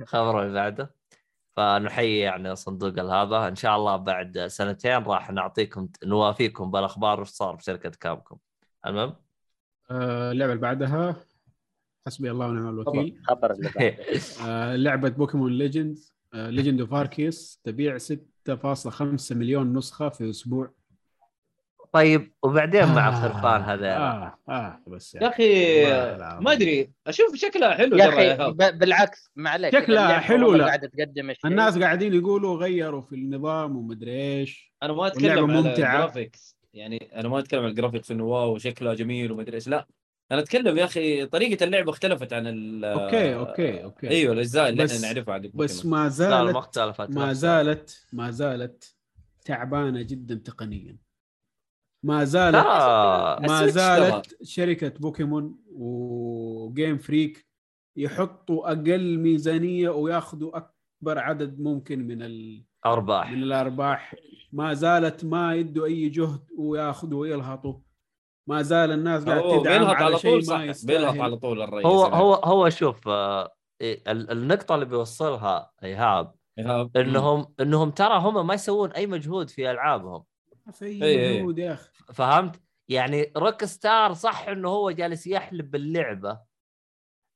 خبر 0.07 0.43
اللي 0.43 0.55
بعده. 0.55 0.95
فنحيي 1.57 2.19
يعني 2.21 2.57
صندوق 2.57 2.99
هذا. 2.99 3.49
إن 3.49 3.57
شاء 3.57 3.77
الله 3.77 3.97
بعد 3.97 4.47
سنتين 4.47 5.05
راح 5.05 5.31
نعطيكم 5.31 5.89
نوافيكم 6.05 6.71
بالأخبار 6.71 7.21
وش 7.21 7.29
صار 7.29 7.57
في 7.57 7.65
شركة 7.65 7.91
Capcom 7.91 8.39
المهم؟ 8.87 9.17
اللعبة 9.91 10.53
اللي 10.53 10.63
بعدها 10.63 11.28
حسبي 12.09 12.31
الله 12.31 12.47
ونعم 12.47 12.69
الوكيل 12.69 13.21
بعده 13.43 13.71
آه، 14.47 14.77
لعبة 14.77 15.09
Pokémon 15.09 15.53
Legends 15.53 16.15
Legend 16.35 16.81
of 16.81 16.95
Arceus 16.95 17.61
تبيع 17.65 17.99
6.5 17.99 19.37
مليون 19.37 19.77
نسخة 19.77 20.09
في 20.09 20.31
أسبوع 20.31 20.71
طيب 21.93 22.33
وبعدين 22.43 22.87
مع 22.95 23.09
الخرفان 23.09 23.63
هذا 23.63 23.97
آه 23.97 24.39
آه 24.49 24.83
بس 24.87 25.15
يا 25.15 25.21
يعني. 25.21 25.35
أخي 25.35 25.85
والله 25.85 26.17
العظيم. 26.17 26.45
ما 26.45 26.53
أدري 26.53 26.91
أشوف 27.07 27.37
شكلها 27.37 27.75
حلو 27.75 27.97
يا 27.97 28.09
أخي 28.09 28.25
يا 28.25 28.71
بالعكس 28.71 29.31
معلش 29.37 29.75
شكلها 29.75 30.19
حلو 30.19 30.55
لا. 30.55 30.65
قاعدة 30.67 30.89
تقدم 30.89 31.31
الشيء 31.31 31.51
الناس 31.51 31.79
قاعدين 31.79 32.15
يقولوا 32.15 32.57
غيروا 32.57 33.03
في 33.03 33.15
النظام 33.15 33.77
ومدري 33.77 34.13
إيش 34.13 34.75
أنا 34.83 34.93
ما 34.93 35.07
أتكلم 35.07 35.51
ممتعة. 35.51 35.97
ال 35.97 36.04
graphics 36.04 36.59
يعني 36.75 37.11
أنا 37.21 37.29
ما 37.29 37.39
أتكلم 37.39 37.61
على 37.61 37.71
ال 37.71 37.75
graphics 37.75 38.11
إنه 38.11 38.25
wow 38.25 38.59
شكلها 38.59 38.95
جميل 38.95 39.33
وما 39.33 39.43
ادري 39.43 39.55
إيش 39.55 39.69
لا 39.69 39.87
أنا 40.33 40.41
أتكلم 40.41 40.79
يا 40.79 40.85
أخي 40.85 41.27
طريقة 41.27 41.65
اللعبه 41.65 41.91
اختلفت 41.91 42.33
عن 42.33 42.47
ال 42.47 42.85
أوكي 42.85 43.35
أوكي 43.35 43.85
أوكي. 43.85 44.09
أيوه 44.11 44.33
الأجزاء 44.33 44.69
اللي 44.69 44.85
بس- 44.85 45.05
إحنا 45.05 45.13
نعرفها 45.15 45.35
عن 45.35 45.51
بس. 45.55 45.87
ما 45.87 46.03
لا 46.03 46.09
زالت 46.09 46.53
ما 46.53 46.59
اختلفت. 46.59 47.11
ما. 47.11 47.33
زالت 47.33 48.07
ما 48.13 48.31
زالت 48.31 48.97
تعبانة 49.45 50.03
جدا 50.03 50.35
تقنيا. 50.35 50.97
ما 52.03 52.25
زالت 52.25 52.57
ما 53.51 53.67
زالت 53.67 54.37
شركة 54.43 54.89
Pokémon 54.89 55.59
و 55.73 55.98
Game 55.98 56.99
Freak 56.99 57.47
يحطوا 57.97 58.69
أقل 58.73 59.19
ميزانية 59.19 59.89
وياخذوا 59.91 60.57
أكبر 60.57 61.19
عدد 61.19 61.61
ممكن 61.61 62.07
من 62.07 62.23
ال... 62.23 62.65
أرباح. 62.87 63.31
من 63.33 63.43
الأرباح. 63.43 64.15
ما 64.53 64.75
زالت 64.75 65.25
ما 65.25 65.55
يدوا 65.55 65.87
أي 65.87 66.09
جهد 66.09 66.41
وياخذوا 66.59 67.21
ويلهطوا. 67.21 67.75
ما 68.49 68.63
زال 68.63 68.93
الناس 68.93 69.25
قاعد 69.25 69.61
تدعم 69.61 69.85
على 69.87 70.05
على 70.05 70.19
شيء 70.19 70.31
طول 70.31 70.39
ما 70.39 70.45
صح 70.45 70.57
بيلهط 70.61 70.69
يستاهل 70.71 71.21
على 71.23 71.37
طول 71.37 71.63
الرئيس 71.63 71.87
هو 71.87 72.03
يعني. 72.05 72.17
هو 72.17 72.35
هو 72.35 72.69
شوف 72.69 73.09
آه، 73.09 73.55
إيه، 73.81 74.03
ال- 74.09 74.31
النقطة 74.31 74.75
اللي 74.75 74.87
بيوصلها 74.87 75.71
إيهاب 75.85 76.35
إيهاب. 76.59 76.97
إنهم 76.97 77.55
إنهم 77.61 77.91
ترى 77.91 78.19
هم 78.19 78.47
ما 78.47 78.55
يسوون 78.55 78.93
أي 78.93 79.07
مجهود 79.07 79.51
في 79.51 79.71
ألعابهم 79.71 80.25
في 80.73 80.85
إي 80.87 81.29
إي. 81.29 81.39
مجهود 81.39 81.59
يا 81.59 81.73
أخي 81.73 81.91
فهمت؟ 82.15 82.61
يعني 82.89 83.33
روك 83.37 83.65
ستار 83.65 84.13
صح 84.13 84.49
إنه 84.49 84.69
هو 84.69 84.91
جالس 84.91 85.27
يحلب 85.27 85.71
باللعبه 85.71 86.41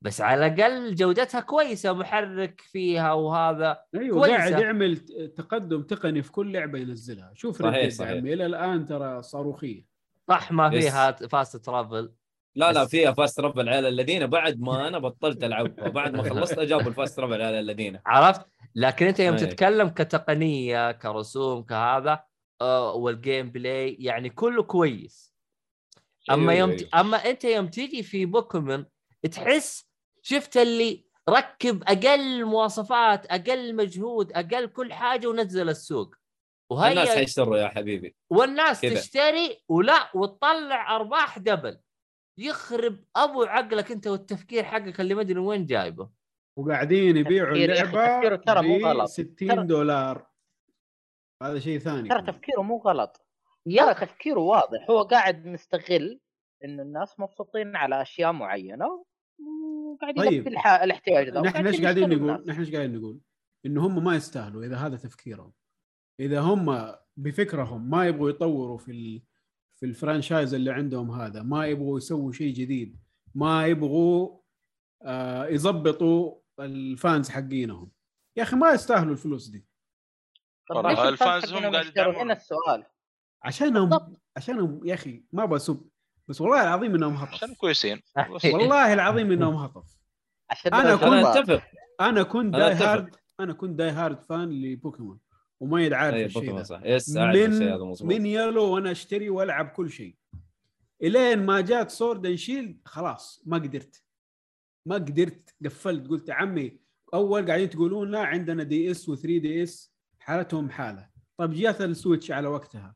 بس 0.04 0.20
على 0.20 0.46
الأقل 0.46 0.94
جودتها 0.94 1.40
كويسة 1.40 1.92
محرك 1.92 2.60
فيها 2.60 3.12
وهذا 3.12 3.80
أيوه 3.94 4.18
كويسة. 4.20 4.36
قاعد 4.36 4.60
يعمل 4.60 4.96
تقدم 5.36 5.82
تقني 5.82 6.22
في 6.22 6.32
كل 6.32 6.52
لعبة 6.52 6.78
ينزلها 6.78 7.32
شوف. 7.34 7.62
عمي 7.64 8.32
إلى 8.34 8.46
الآن 8.46 8.86
ترى 8.86 9.22
صاروخية 9.22 9.91
صح 10.28 10.52
ما. 10.52 10.70
فيها 10.70 11.12
fast 11.12 11.56
travel 11.56 12.12
لا 12.54 12.72
لا 12.72 12.86
فيها 12.86 13.12
fast 13.12 13.36
travel 13.36 13.68
على 13.68 13.88
الذين 13.88 14.26
بعد 14.26 14.60
ما 14.60 14.88
أنا 14.88 14.98
بطلت 14.98 15.44
ألعبها 15.44 15.88
بعد 15.88 16.16
ما 16.16 16.22
خلصت 16.22 16.60
جابوا 16.60 16.88
ال 16.88 16.94
fast 16.94 17.16
travel 17.16 17.42
على 17.42 17.60
الذين 17.60 18.00
عرفت؟ 18.06 18.46
لكن 18.74 19.06
أنت 19.06 19.20
يوم 19.20 19.34
أي. 19.34 19.46
تتكلم 19.46 19.88
كتقنية 19.88 20.92
كرسوم 20.92 21.62
كهذا 21.62 22.24
آه، 22.60 22.92
وال 22.94 23.50
gameplay 23.50 23.96
يعني 24.00 24.30
كله 24.30 24.62
كويس 24.62 25.34
أما 26.30 26.54
يوم 26.54 26.70
أيوة. 26.70 26.88
أما 26.94 27.16
أنت 27.16 27.44
يوم 27.44 27.68
تيجي 27.68 28.02
في 28.02 28.26
بوكيمون 28.26 28.86
تحس 29.32 29.88
شفت 30.22 30.56
اللي 30.56 31.04
ركب 31.28 31.82
أقل 31.82 32.44
مواصفات 32.44 33.26
أقل 33.26 33.76
مجهود 33.76 34.32
أقل 34.32 34.66
كل 34.66 34.92
حاجة 34.92 35.26
ونزل 35.26 35.68
السوق 35.68 36.14
الناس 36.80 37.08
وهي 37.08 37.16
حيشتروا 37.18 37.56
يا 37.58 37.68
حبيبي 37.68 38.16
والناس 38.30 38.80
كذا. 38.80 38.94
تشتري 38.94 39.62
ولا 39.68 40.10
وتطلع 40.14 40.96
أرباح 40.96 41.38
دبل 41.38 41.78
يخرب 42.38 43.04
أبو 43.16 43.42
عقلك 43.42 43.92
أنت 43.92 44.06
والتفكير 44.06 44.64
حقك 44.64 45.00
اللي 45.00 45.14
ما 45.14 45.20
أدري 45.20 45.38
وين 45.38 45.66
جايبه 45.66 46.10
وقاعدين 46.58 47.16
يبيعوا 47.16 47.56
اللعبة 47.56 48.36
ترى 48.36 48.68
مو 48.68 48.78
ب 48.78 48.84
غلط. 48.84 49.08
60 49.08 49.50
ترى- 49.52 49.54
دولار 49.66 50.26
هذا 51.42 51.58
شيء 51.58 51.78
ثاني 51.78 52.08
ترى. 52.08 52.22
تفكيره 52.22 52.60
مو 52.62 52.76
غلط 52.78 53.26
يا 53.66 53.92
تفكيره 53.92 54.40
واضح 54.40 54.86
هو 54.90 55.02
قاعد 55.02 55.46
مستغل 55.46 56.20
إن 56.64 56.80
الناس 56.80 57.20
مبسوطين 57.20 57.76
على 57.76 58.02
أشياء 58.02 58.32
معينة 58.32 59.04
وقاعد 59.40 60.14
طيب. 60.16 60.48
الاحتياج 60.82 61.28
ذا 61.28 61.40
نحن 61.40 61.66
إيش 61.66 61.80
قاعدين 61.82 62.08
نقول؟ 62.08 62.30
الناس. 62.30 62.48
نحن 62.48 62.60
إيش 62.60 62.74
قاعدين 62.74 62.98
نقول؟ 62.98 63.20
إنه 63.66 63.86
هم 63.86 64.04
ما 64.04 64.16
يستاهلوا 64.16 64.64
إذا 64.64 64.76
هذا 64.76 64.96
تفكيرهم 64.96 65.52
إذا 66.20 66.40
هم 66.40 66.94
بفكرهم 67.16 67.90
ما 67.90 68.06
يبغوا 68.06 68.30
يطوروا 68.30 68.78
في 68.78 68.90
ال... 68.92 69.22
في 69.76 69.86
ال 69.86 69.93
franchise 69.93 70.54
اللي 70.54 70.70
عندهم 70.70 71.10
هذا 71.10 71.42
ما 71.42 71.66
يبغوا 71.66 71.98
يسووا 71.98 72.32
شيء 72.32 72.54
جديد 72.54 72.98
ما 73.34 73.66
يبغوا 73.66 74.38
آه 75.02 75.46
يظبطوا 75.46 76.38
ال 76.60 76.74
fans 76.74 77.30
حقينهم 77.30 77.90
يا 78.36 78.42
أخي 78.42 78.56
ما 78.56 78.70
يستاهلوا 78.72 79.12
الفلوس 79.12 79.48
دي 79.48 79.66
والله 80.70 81.08
ال 81.08 81.17
fans 81.17 81.52
هم 81.52 81.58
حقهم 81.58 81.72
قاعد 81.72 81.84
يشتروا؟ 81.84 82.06
يدعمون. 82.06 82.22
هنا 82.22 82.32
السؤال 82.32 82.84
عشانهم. 83.42 84.16
عشانهم 84.36 84.80
يا 84.86 84.94
أخي 84.94 85.24
ما 85.32 85.44
بسب 85.44 85.88
بس 86.28 86.40
والله 86.40 86.62
العظيم 86.62 86.94
إنهم 86.94 87.16
عشان 87.16 87.48
هطف 87.48 87.58
كويسين 87.58 88.00
بس. 88.34 88.44
والله 88.54 88.92
العظيم 88.92 89.32
إنهم 89.32 89.54
هطف 89.54 89.98
عشان. 90.50 90.74
أنا 90.74 90.94
أتفق 91.30 91.62
أنا 92.00 92.22
كنت 92.22 92.54
أنا 92.54 92.68
die. 92.68 92.86
hard 92.86 93.16
أنا 93.40 93.52
كنت 93.52 93.78
die 93.78 93.90
hard 93.90 94.22
fan 94.22 94.50
لبوكيمون 94.62 95.20
وما 95.62 95.84
يدعارف 95.84 96.14
اي 96.14 96.24
الشيء 96.24 96.56
ده. 96.56 96.62
صح. 96.62 96.80
yes 96.84 97.16
من 97.16 98.06
من 98.06 98.26
Yellow 98.26 98.64
وأنا 98.74 98.90
أشتري 98.90 99.30
وألعب 99.30 99.68
كل 99.68 99.90
شيء. 99.90 100.16
إلين 101.02 101.46
ما 101.46 101.60
جات 101.60 101.90
Sword 101.90 102.34
Shield 102.34 102.80
خلاص 102.84 103.42
ما 103.46 103.56
قدرت. 103.56 104.02
ما 104.86 104.94
قدرت. 104.94 105.54
قفلت 105.64 106.08
قلت 106.08 106.30
عمي 106.30 106.78
أول 107.14 107.46
قاعدين 107.46 107.70
تقولون 107.70 108.10
لا 108.10 108.20
عندنا 108.20 108.62
DS 108.62 109.10
و3 109.10 109.22
DS 109.22 109.94
حالتهم 110.18 110.70
حالة. 110.70 111.08
طب 111.36 111.52
جات 111.52 111.80
ال 111.80 111.87
Switch 111.87 112.30
على 112.30 112.48
وقتها. 112.48 112.94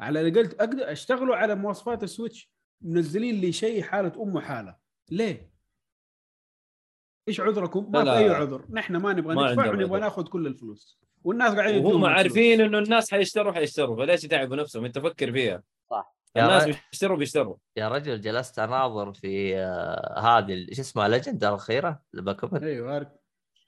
على 0.00 0.20
اللي 0.20 0.40
قلت 0.40 0.54
أقدر 0.54 0.92
أشتغلوا 0.92 1.36
على 1.36 1.54
مواصفات 1.54 2.02
ال 2.02 2.09
Switch 2.09 2.52
منزلين 2.80 3.40
لي 3.40 3.52
شيء 3.52 3.82
حالة 3.82 4.22
أمه 4.22 4.40
حالة. 4.40 4.76
ليه؟ 5.10 5.50
إيش 7.28 7.40
عذركم؟ 7.40 7.90
ما 7.92 7.98
لا، 7.98 8.18
في. 8.18 8.24
اي 8.24 8.30
عذر، 8.30 8.64
نحن 8.70 8.96
ما 8.96 9.12
نبغى 9.12 9.34
ما 9.34 9.52
ندفع 9.52 9.70
ونبغى. 9.70 10.00
ناخذ 10.00 10.26
كل 10.28 10.46
الفلوس. 10.46 10.98
والناس 11.24 11.54
قاعدين 11.54 11.84
وهم 11.84 12.04
عارفين. 12.04 12.60
إنه 12.60 12.78
الناس 12.78 13.10
حيشتروا 13.10 13.52
حيشتروا. 13.52 13.96
فليش 13.96 14.24
يتعبوا 14.24 14.56
نفسهم؟ 14.56 14.84
أنت 14.84 14.98
فكر 14.98 15.32
فيها. 15.32 15.62
صح. 15.90 16.16
الناس 16.36 16.62
رجل. 16.62 16.76
بيشتروا 16.92 17.16
بيشتروا. 17.16 17.56
يا 17.76 17.88
رجل 17.88 18.20
جلست 18.20 18.58
أناظر 18.58 19.12
في 19.12 19.56
آه، 19.58 20.18
هذه 20.18 20.52
ال- 20.54 20.76
شو 20.76 20.82
اسمها 20.82 21.08
Legend 21.08 21.44
الأخيرة؟ 21.44 22.02
الباكوبن 22.14 22.64
أيوه 22.64 22.96
ارك 22.96 23.12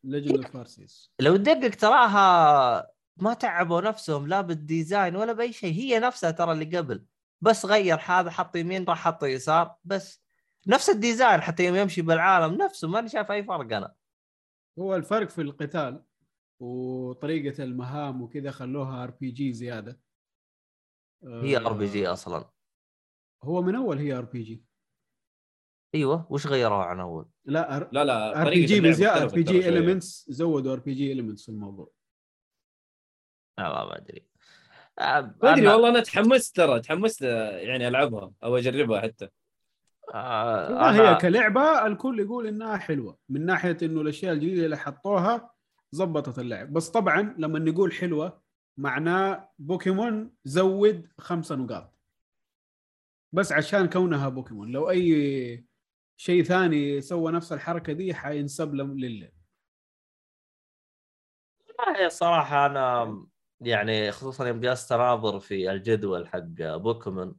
Legend 0.05 0.37
of 0.37 0.53
Arceus 0.53 1.13
لو 1.21 1.37
تدقق 1.37 1.75
تراها 1.75 2.91
ما 3.17 3.35
تعبوا 3.35 3.81
نفسهم 3.81 4.27
لا 4.29 4.41
بال 4.41 4.60
design 4.60 5.17
ولا 5.17 5.33
بأي 5.33 5.53
شيء. 5.53 5.73
هي 5.73 5.99
نفسها 5.99 6.31
ترى 6.31 6.53
اللي 6.53 6.79
قبل. 6.79 7.05
بس 7.41 7.67
غير 7.67 7.99
هذا 8.05 8.31
حط 8.31 8.57
يمين 8.57 8.85
راح 8.85 9.05
حط 9.05 9.25
يسار. 9.25 9.75
بس. 9.85 10.23
نفس 10.69 10.91
ال 10.91 10.98
design 10.98 11.41
حتى 11.41 11.65
يوم 11.65 11.77
يمشي 11.77 12.03
بالعالم 12.03 12.55
نفسه 12.55 12.89
ماني 12.89 13.09
شايف 13.09 13.31
أي 13.31 13.45
فرق 13.45 13.77
أنا. 13.77 13.95
هو 14.79 14.97
الفرق 14.97 15.29
في 15.29 15.43
القتال 15.43 16.05
وطريقة 16.61 17.65
المهام 17.65 18.23
وكذا 18.23 18.51
خلوها 18.51 19.03
RPG 19.05 19.53
زيادة. 19.53 20.01
هي 21.25 21.57
R 21.57 21.73
PG 21.73 22.07
أصلا. 22.07 22.51
هو 23.43 23.63
من 23.63 23.75
أول 23.75 23.99
هي 23.99 24.13
RPG 24.13 24.65
أيوه 25.95 26.33
وش 26.33 26.47
غيروها 26.47 26.85
عن 26.85 27.01
أول؟ 27.01 27.29
لا 27.45 27.77
R 27.77 27.89
لا 27.93 28.05
لا 28.05 28.39
P 28.39 28.45
طريقة 28.45 28.67
G 28.67 28.81
بزياده 28.81 29.23
RPG 29.23 29.63
شوية. 29.63 29.69
elements 29.69 30.27
زودوا 30.31 30.73
RPG 30.73 31.13
elements 31.13 31.43
في 31.45 31.49
الموضوع. 31.49 31.91
لا 33.59 33.69
ما 33.85 33.97
أدري. 33.97 34.29
ما 34.99 35.19
أدري 35.19 35.67
أنا- 35.67 35.73
والله 35.73 35.89
أنا 35.89 36.01
تحمست 36.01 36.57
ترى 36.57 36.81
تحمست 36.81 37.23
يعني 37.23 37.89
ألعبها 37.89 38.33
أو 38.43 38.57
أجربها 38.57 39.01
حتى. 39.01 39.29
آه، 40.15 40.91
هي 40.91 41.15
كلعبة 41.21 41.87
الكل 41.87 42.21
يقول 42.21 42.47
إنها 42.47 42.77
حلوة 42.77 43.19
من 43.29 43.47
ناحية 43.47 43.77
إنه 43.83 44.01
الأشياء 44.01 44.33
الجديدة 44.33 44.65
اللي 44.65 44.77
حطوها 44.77 45.51
زبطت 45.93 46.39
اللعب. 46.39 46.73
بس 46.73 46.89
طبعا 46.89 47.35
لما 47.39 47.59
نقول 47.59 47.93
حلوة 47.93 48.43
معناه 48.77 49.51
بوكيمون 49.59 50.35
زود 50.45 51.09
خمسة 51.19 51.55
نقاط. 51.55 51.99
بس 53.33 53.53
عشان 53.53 53.89
كونها 53.89 54.29
بوكيمون. 54.29 54.73
لو 54.73 54.91
أي 54.91 55.65
شيء 56.17 56.43
ثاني 56.43 57.01
سوى 57.01 57.33
نفس 57.33 57.53
الحركة 57.53 57.93
دي 57.93 58.15
حينسب 58.15 58.75
لله 58.75 59.31
والله 61.79 62.07
الصراحة 62.07 62.67
أنا 62.67 63.27
يعني 63.61 64.13
خصوصا 64.13 64.47
يوم 64.49 64.61
جلست 64.61 64.93
أناظر 64.93 65.41
في 65.41 65.71
الجدول 65.71 66.29
حق 66.29 66.39
بوكيمون 66.59 67.37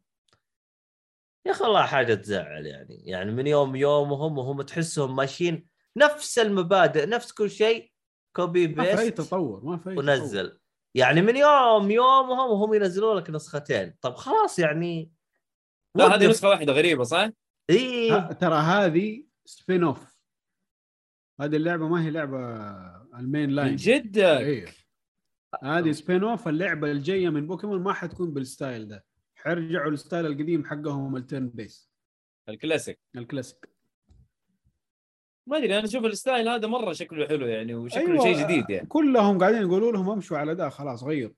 يا 1.45 1.51
أخي 1.51 1.63
والله 1.63 1.85
حاجة 1.85 2.13
تزعل 2.13 2.65
يعني. 2.65 3.01
يعني 3.05 3.31
من 3.31 3.47
يوم 3.47 3.75
يومهم 3.75 4.37
وهم 4.37 4.61
تحسهم 4.61 5.15
ماشيين 5.15 5.67
نفس 5.97 6.39
المبادئ 6.39 7.05
نفس 7.05 7.31
كل 7.31 7.49
شيء 7.51 7.91
copy 8.35 8.67
ما 8.67 8.83
في 8.83 8.89
أي 8.89 8.95
paste 8.95 9.21
تطور 9.21 9.65
ما 9.65 9.77
في 9.77 9.89
أي 9.89 9.95
تطور. 9.95 10.05
ونزل. 10.05 10.59
يعني 10.95 11.21
من 11.21 11.35
يوم 11.35 11.91
يومهم 11.91 12.51
وهم 12.51 12.73
ينزلوا 12.73 13.19
لك 13.19 13.29
نسختين. 13.29 13.95
طب 14.01 14.15
خلاص 14.15 14.59
يعني. 14.59 15.11
لا 15.95 16.15
هذه. 16.15 16.27
نسخة 16.27 16.49
واحدة 16.49 16.73
غريبة 16.73 17.03
صح؟ 17.03 17.29
اي 17.69 18.09
ترى 18.33 18.55
هذه 18.55 19.23
spin 19.45 19.83
off 19.83 20.19
هذه 21.41 21.55
اللعبة 21.55 21.87
ما 21.87 22.05
هي 22.05 22.09
لعبة 22.09 22.39
ال 23.19 23.25
main 23.25 23.49
line 23.49 23.69
من 23.69 23.75
جد 23.75 24.17
أيوه 24.17 24.71
هذه 25.63 25.91
spin 25.91 26.23
off 26.23 26.47
اللعبة 26.47 26.91
الجاية 26.91 27.29
من 27.29 27.47
بوكيمون 27.47 27.83
ما 27.83 27.93
حتكون 27.93 28.33
بال 28.33 28.49
style 28.49 28.87
ده. 28.87 29.05
حيرجعوا 29.43 29.91
لل 29.91 30.01
style 30.01 30.25
القديم 30.25 30.65
حقهم 30.65 31.15
ال 31.15 31.22
turn 31.22 31.49
base 31.49 31.89
ال 32.49 32.55
classic. 32.55 32.99
ال 33.15 33.21
classic. 33.21 33.69
ما 35.47 35.57
أدري 35.57 35.77
أنا 35.79 35.85
أشوف 35.85 36.05
ال 36.05 36.12
style 36.12 36.47
هذا 36.49 36.67
مرة 36.67 36.93
شكله 36.93 37.27
حلو 37.27 37.47
يعني 37.47 37.75
وشكله 37.75 38.01
أيوة، 38.01 38.23
شيء 38.23 38.43
جديد 38.43 38.69
يعني. 38.69 38.87
كلهم 38.87 39.37
قاعدين 39.39 39.61
يقولوا 39.61 39.91
لهم 39.91 40.09
امشوا 40.09 40.37
على 40.37 40.55
ده 40.55 40.69
خلاص 40.69 41.03
غير. 41.03 41.33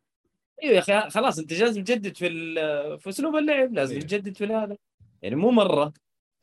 أيوه 0.64 0.73
يا 0.73 0.80
أخي 0.80 1.10
خلاص 1.10 1.40
أنت 1.40 1.53
لازم 1.53 1.84
تجدد 1.84 2.18
في 2.18 2.30
في 2.99 3.10
أسلوب 3.10 3.36
اللعب 3.36 3.73
لازم 3.73 3.94
أيوة. 3.94 4.06
تجدد 4.06 4.38
في 4.38 4.45
هذا 4.45 4.78
يعني 5.22 5.36
مو 5.36 5.52
مرة. 5.52 5.94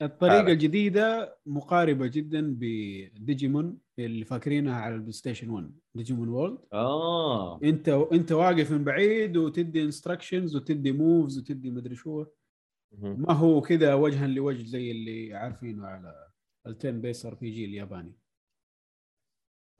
الطريقة 0.02 0.36
فعلا. 0.38 0.52
الجديدة 0.52 1.38
مقاربة 1.46 2.06
جدا 2.06 2.56
بديجيمون 2.58 3.78
اللي 3.98 4.24
فاكرينها 4.24 4.74
على 4.74 4.94
ال 4.94 5.12
PlayStation 5.12 5.50
1 5.50 5.70
Digimon 5.94 6.28
World. 6.28 6.58
آه. 6.72 7.60
انت 7.62 7.88
انت 7.88 8.32
واقف 8.32 8.72
من 8.72 8.84
بعيد 8.84 9.36
وتدي 9.36 9.82
instructions 9.82 10.56
وتدي 10.56 10.92
moves 10.92 11.38
وتدي 11.38 11.70
مدري 11.70 11.94
شو. 11.94 12.24
ما 12.98 13.32
هو 13.32 13.60
كذا 13.60 13.94
وجها 13.94 14.26
لوجه 14.26 14.62
زي 14.62 14.90
اللي 14.90 15.34
عارفينه 15.34 15.86
على 15.86 16.28
ال 16.66 16.73
turn 16.73 17.00
base 17.00 17.26
RPG 17.26 17.64
الياباني. 17.64 18.14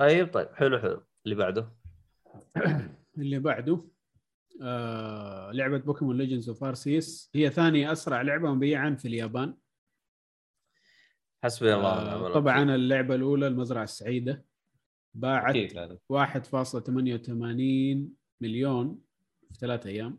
طيب 0.01 0.33
طيب. 0.33 0.49
حلو 0.55 0.79
حلو. 0.79 1.03
اللي 1.25 1.35
بعده؟ 1.37 1.69
اللي 3.19 3.39
بعده 3.39 3.85
آه 4.63 5.53
لعبة 5.53 5.79
بوكيمون 5.79 6.19
Legends 6.19 6.49
of 6.49 6.65
Arceus 6.65 7.31
هي 7.35 7.51
ثاني 7.51 7.93
أسرع 7.93 8.23
لعبة 8.23 8.55
مبيعا 8.55 8.95
في 8.95 9.09
اليابان. 9.09 9.55
حسبي 11.45 11.75
الله 11.75 11.89
آه 11.89 12.17
الوكيل. 12.17 12.35
طبعا 12.35 12.75
اللعبة 12.75 13.15
الأولى 13.15 13.47
المزرعة 13.47 13.85
السعيدة 13.85 14.45
باعت 15.15 15.51
أكيد 15.51 15.79
هذا 15.79 15.99
1.88 16.13 18.09
مليون 18.41 18.99
في 19.49 19.55
ثلاث 19.61 19.87
أيام. 19.87 20.19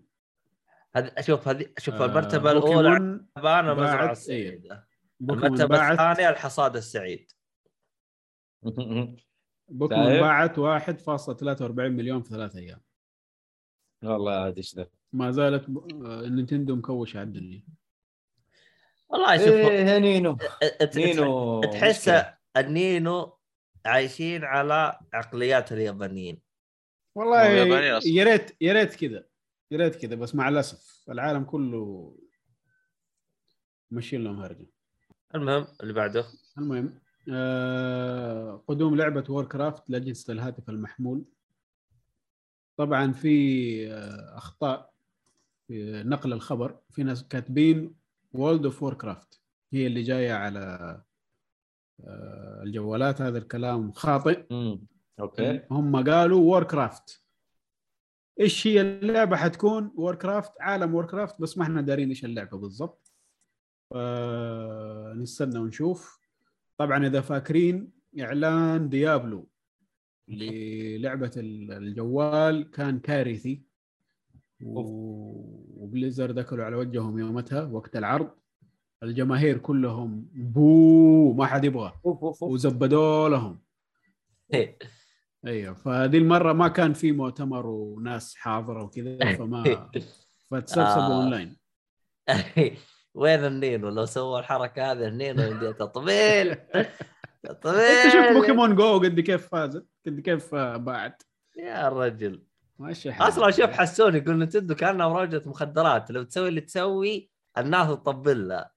هذه 0.96 1.12
شوف 1.22 1.48
هذه 1.48 1.66
شوف 1.78 1.96
آه، 1.96 2.06
المرتبة 2.06 2.52
الأولى 2.52 2.98
اليابان 2.98 3.70
المزرعة 3.70 4.12
السعيدة. 4.12 4.88
بوكيمون 5.20 5.46
المرتبة 5.46 5.92
الثانية 5.92 6.30
الحصاد 6.30 6.76
السعيد. 6.76 7.32
بوكيمون 9.70 10.06
شايف؟ 10.06 10.22
باعت 10.22 10.60
1.43 10.60 11.72
مليون 11.72 12.22
في 12.22 12.30
ثلاث 12.30 12.56
أيام. 12.56 12.82
والله 14.04 14.48
هذا 14.48 14.58
إيش 14.58 14.76
ذا 14.76 14.88
ما 15.14 15.32
زالت 15.32 15.70
ب... 15.70 16.06
آه، 16.06 16.30
نينتندو 16.30 16.76
مكوشة 16.76 17.20
على 17.20 17.28
الدنيا 17.28 17.64
والله 19.10 19.38
شوف 19.38 19.48
إيه 19.48 19.86
يا 19.86 20.00
نينو. 20.00 20.38
نينو 20.96 21.62
تحس. 21.62 22.12
النينو 22.58 23.38
عايشين 23.86 24.44
على 24.44 25.00
عقليات 25.14 25.72
اليابانيين. 25.72 26.42
والله. 27.16 27.44
يا 28.06 28.24
ريت 28.24 28.58
يا 28.62 28.74
ريت 28.74 28.96
كذا 28.96 29.24
يا 29.72 29.78
ريت 29.78 29.96
كذا 29.96 30.16
بس 30.16 30.36
مع 30.36 30.50
الأسف 30.50 31.04
العالم 31.10 31.44
كله 31.44 32.16
ماشيين 33.92 34.24
لهم 34.24 34.40
هرجة. 34.40 34.66
المهم 35.36 35.68
اللي 35.82 35.94
بعده. 35.94 36.26
المهم 36.58 37.00
آه 37.34 38.64
قدوم 38.68 38.96
لعبة 38.96 39.24
Warcraft 39.30 39.90
لاجهزه 39.90 40.34
الهاتف 40.34 40.70
المحمول. 40.70 41.26
طبعا 42.78 43.12
في 43.12 43.94
آه 43.94 44.38
أخطاء 44.38 44.94
في 45.68 46.04
نقل 46.06 46.34
الخبر. 46.34 46.80
في 46.92 47.04
ناس 47.04 47.28
كاتبين 47.28 47.99
World 48.34 48.66
of 48.66 48.84
Warcraft 48.84 49.42
هي 49.74 49.88
اللي 49.88 50.02
جاية 50.02 50.34
على 50.34 50.60
آه 52.04 52.64
الجوالات 52.64 53.22
هذا 53.22 53.38
الكلام 53.38 53.92
خاطئ. 53.92 54.46
مم. 54.52 54.88
أوكي. 55.20 55.62
هم 55.72 56.10
قالوا 56.10 56.40
Warcraft 56.42 57.24
إيش 58.40 58.68
هي 58.68 58.82
اللعبة؟ 58.82 59.36
حتكون 59.38 59.92
Warcraft 59.96 60.52
عالم 60.62 60.96
Warcraft 60.96 61.42
بس 61.42 61.58
ما 61.58 61.64
إحنا 61.64 61.82
دارين 61.82 62.10
إيش 62.10 62.26
اللعبة 62.26 62.58
بالضبط. 62.58 63.14
آه 63.96 65.14
نستنى 65.14 65.60
ونشوف. 65.60 66.20
طبعا 66.78 67.08
إذا 67.08 67.22
فاكرين 67.22 67.92
إعلان 68.20 68.90
Diablo 68.90 69.50
للعبة 70.28 71.32
ال- 71.38 71.72
الجوال 71.72 72.72
كان 72.72 73.00
كارثي. 73.00 73.64
و 74.64 74.83
Blizzard 74.83 76.38
اكلوا 76.38 76.66
على 76.66 76.76
وجههم 76.76 77.20
يومتها 77.20 77.64
وقت 77.64 77.96
العرض 77.96 78.30
الجماهير 79.04 79.58
كلهم 79.58 80.30
boo 80.34 81.34
ما 81.34 81.46
حد 81.46 81.66
يبغى. 81.66 81.94
وزبدوا 82.42 83.30
لهم. 83.30 83.60
إيه. 84.54 84.78
أيوه 85.46 85.74
فهذه 85.74 86.18
المرة 86.18 86.54
ما 86.54 86.68
كان 86.68 86.94
في 86.94 87.12
مؤتمر 87.12 87.68
وناس 87.68 88.36
حاضرة 88.36 88.84
وكذا 88.84 89.18
فما 89.38 89.90
فتسبسبوا 90.52 91.04
آه. 91.04 91.22
أونلاين. 91.22 91.58
وين 93.16 93.46
النينو؟ 93.46 93.90
لو 93.90 94.06
سووا 94.06 94.40
الحركة 94.40 94.92
هذه 94.92 95.08
النينو 95.08 95.44
يمديها 95.44 95.72
طويل 95.96 96.56
طويل 97.62 97.80
أنت 97.80 98.14
شفت 98.14 98.34
Pokémon 98.34 98.76
Go 98.76 99.00
قد 99.00 99.20
كيف 99.20 99.48
فازت؟ 99.48 99.88
قد 100.06 100.20
كيف 100.20 100.56
باعت 100.56 101.24
يا 101.58 101.90
رجل. 101.90 102.49
ماشي. 102.80 103.12
أصلا 103.12 103.52
شوف 103.52 103.70
حسون 103.72 104.16
يقول 104.16 104.40
Nintendo 104.40 104.76
كأنها 104.76 105.08
مراجعة 105.08 105.42
مخدرات 105.46 106.12
لو 106.12 106.24
تسوي 106.24 106.48
اللي 106.50 106.62
تسوي 106.62 107.30
الناس 107.58 107.88
تطبل 107.88 108.48
لها 108.48 108.72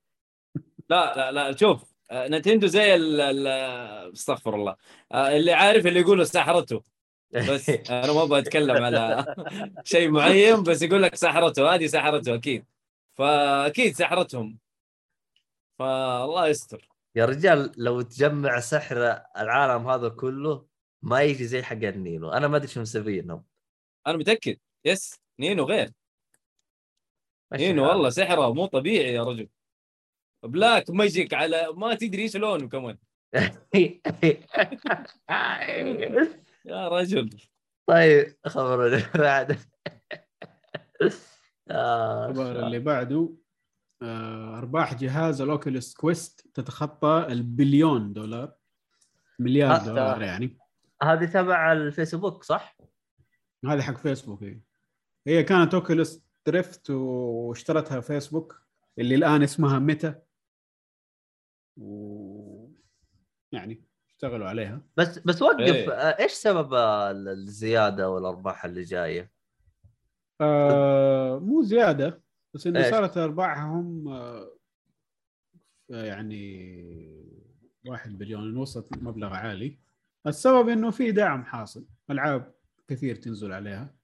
لا 0.90 1.14
لا 1.16 1.32
لا 1.32 1.56
شوف 1.56 1.92
آه، 2.10 2.28
Nintendo 2.28 2.66
زي 2.66 2.94
ال 2.94 3.20
ال- 3.20 3.46
استغفر 4.12 4.54
الله. 4.54 4.76
آه، 5.12 5.36
اللي 5.36 5.52
عارف 5.52 5.86
اللي 5.86 6.00
يقولوا 6.00 6.24
سحرته. 6.24 6.82
بس 7.32 7.70
أنا 7.90 8.12
ما 8.12 8.22
أبغى 8.22 8.38
أتكلم 8.38 8.84
على 8.84 9.24
شيء 9.84 10.10
معين 10.10 10.62
بس 10.62 10.82
يقول 10.82 11.02
لك 11.02 11.14
سحرته 11.14 11.74
هذه 11.74 11.86
سحرته 11.86 12.34
أكيد. 12.34 12.64
فأكيد 13.14 13.94
سحرتهم. 13.96 14.58
فالله 15.78 16.48
يستر. 16.48 16.88
يا 17.14 17.24
رجال 17.24 17.72
لو 17.76 18.00
تجمع 18.02 18.60
سحر 18.60 18.96
العالم 19.38 19.88
هذا 19.88 20.08
كله 20.08 20.66
ما 21.02 21.20
يجي 21.22 21.44
زي 21.46 21.62
حق 21.62 21.72
النينو 21.82 22.30
أنا 22.30 22.48
ما 22.48 22.56
أدري 22.56 22.68
شو 22.68 22.80
مسوينهم. 22.80 23.44
أنا 24.06 24.16
متأكد. 24.16 24.56
yes 24.84 25.20
نينو 25.40 25.64
غير. 25.64 25.90
نينو. 27.52 27.88
والله 27.88 28.10
سحره 28.10 28.52
مو 28.54 28.66
طبيعي 28.66 29.14
يا 29.14 29.22
رجل. 29.22 29.48
black 30.44 30.90
magic 30.90 31.34
على 31.34 31.66
ما 31.76 31.94
تدري 31.94 32.22
إيش 32.22 32.36
لونه 32.36 32.68
كمان. 32.68 32.98
يا 36.64 36.88
رجل. 36.88 37.30
طيب 37.86 38.36
خبروني 38.46 39.02
بعد. 39.14 39.58
آه، 41.70 42.28
الخبر 42.30 42.66
اللي 42.66 42.78
بعده 42.78 43.34
آه، 44.02 44.58
أرباح 44.58 44.94
جهاز 44.94 45.40
ال 45.40 45.48
Oculus 45.48 45.94
Quest 45.94 46.48
تتخطى 46.54 47.26
البليون 47.30 48.12
دولار. 48.12 48.52
مليار 49.38 49.80
حتى- 49.80 49.84
دولار 49.84 50.22
يعني. 50.22 50.58
هذه 51.02 51.24
تبع 51.24 51.72
الفيسبوك 51.72 52.44
صح؟ 52.44 52.76
هذه 53.66 53.80
حق 53.82 53.96
فيسبوك 53.96 54.42
هي 54.42 54.60
هي 55.26 55.42
كانت 55.42 55.74
Oculus 55.74 56.22
Rift 56.46 56.90
واشترتها 56.90 58.00
فيسبوك 58.00 58.62
اللي 58.98 59.14
الآن 59.14 59.42
اسمها 59.42 59.78
ميتا 59.78 60.22
و 61.76 62.68
يعني 63.52 63.84
اشتغلوا 64.08 64.48
عليها 64.48 64.82
بس 64.96 65.18
بس 65.18 65.42
وقف 65.42 65.60
إيه. 65.60 65.90
آه، 65.92 66.22
إيش 66.22 66.32
سبب 66.32 66.74
ال- 66.74 67.28
الزيادة 67.28 68.10
والأرباح 68.10 68.64
اللي 68.64 68.82
جاية؟ 68.82 69.32
آه 70.40 71.38
مو 71.38 71.62
زيادة 71.62 72.22
بس 72.54 72.66
انه؟ 72.66 72.90
صارت 72.90 73.16
أرباحهم 73.16 74.08
آه 74.08 74.50
يعني 75.90 76.72
واحد 77.86 78.18
بليون 78.18 78.56
وصلت 78.56 79.02
مبلغ 79.02 79.32
عالي 79.34 79.78
السبب 80.26 80.68
إنه 80.68 80.90
في 80.90 81.12
دعم 81.12 81.44
حاصل 81.44 81.86
ألعاب 82.10 82.54
كثير 82.92 83.16
تنزل 83.16 83.52
عليها. 83.52 83.94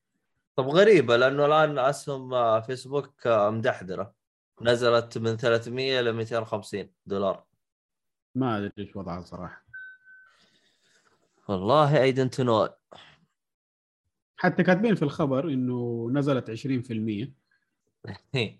طب 0.56 0.68
غريبة 0.68 1.16
لأنه 1.16 1.46
الآن 1.46 1.78
أسهم 1.78 2.34
آه، 2.34 2.60
فيسبوك 2.60 3.26
آه، 3.26 3.50
مدحدرة. 3.50 4.14
نزلت 4.62 5.18
من 5.18 5.36
300 5.36 6.00
ل 6.00 6.12
250 6.12 6.90
دولار. 7.06 7.44
ما 8.34 8.58
أدري 8.58 8.72
إيش 8.78 8.96
وضعها 8.96 9.22
صراحة. 9.22 9.64
والله 11.48 12.02
I 12.02 12.12
don't 12.12 12.40
know 12.40 12.68
حتى 14.36 14.62
كاتبين 14.62 14.94
في 14.94 15.02
الخبر 15.02 15.48
إنه 15.48 16.08
نزلت 16.12 16.50
20% 16.50 17.32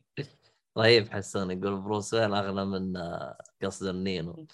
طيب 0.75 1.09
حسون 1.09 1.51
يقول 1.51 1.81
Bruce 1.81 2.15
Wayne؟ 2.15 2.35
اغلى 2.35 2.65
من 2.65 2.97
آه، 2.97 3.39
قصد 3.63 3.87
النينو. 3.87 4.47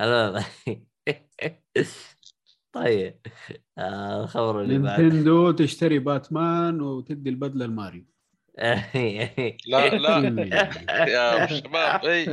طيب. 2.74 3.20
آه، 3.78 4.20
الخبر 4.24 4.60
اللي 4.60 4.78
بعد 4.78 5.00
نينتندو 5.00 5.50
تشتري 5.50 5.98
باتمان 5.98 6.80
وتدي 6.80 7.30
البدلة 7.30 7.66
لماريو. 7.66 8.04
لا 9.66 9.88
لا. 9.88 10.18
يا 11.14 11.46
شباب 11.46 12.04
اي 12.04 12.24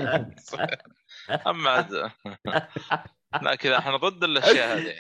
اما 1.48 1.70
عاد. 1.70 2.12
لا 3.42 3.56
كذا 3.56 3.78
إحنا 3.78 3.98
ضد 3.98 4.24
الأشياء 4.24 4.78
هذه. 4.78 4.94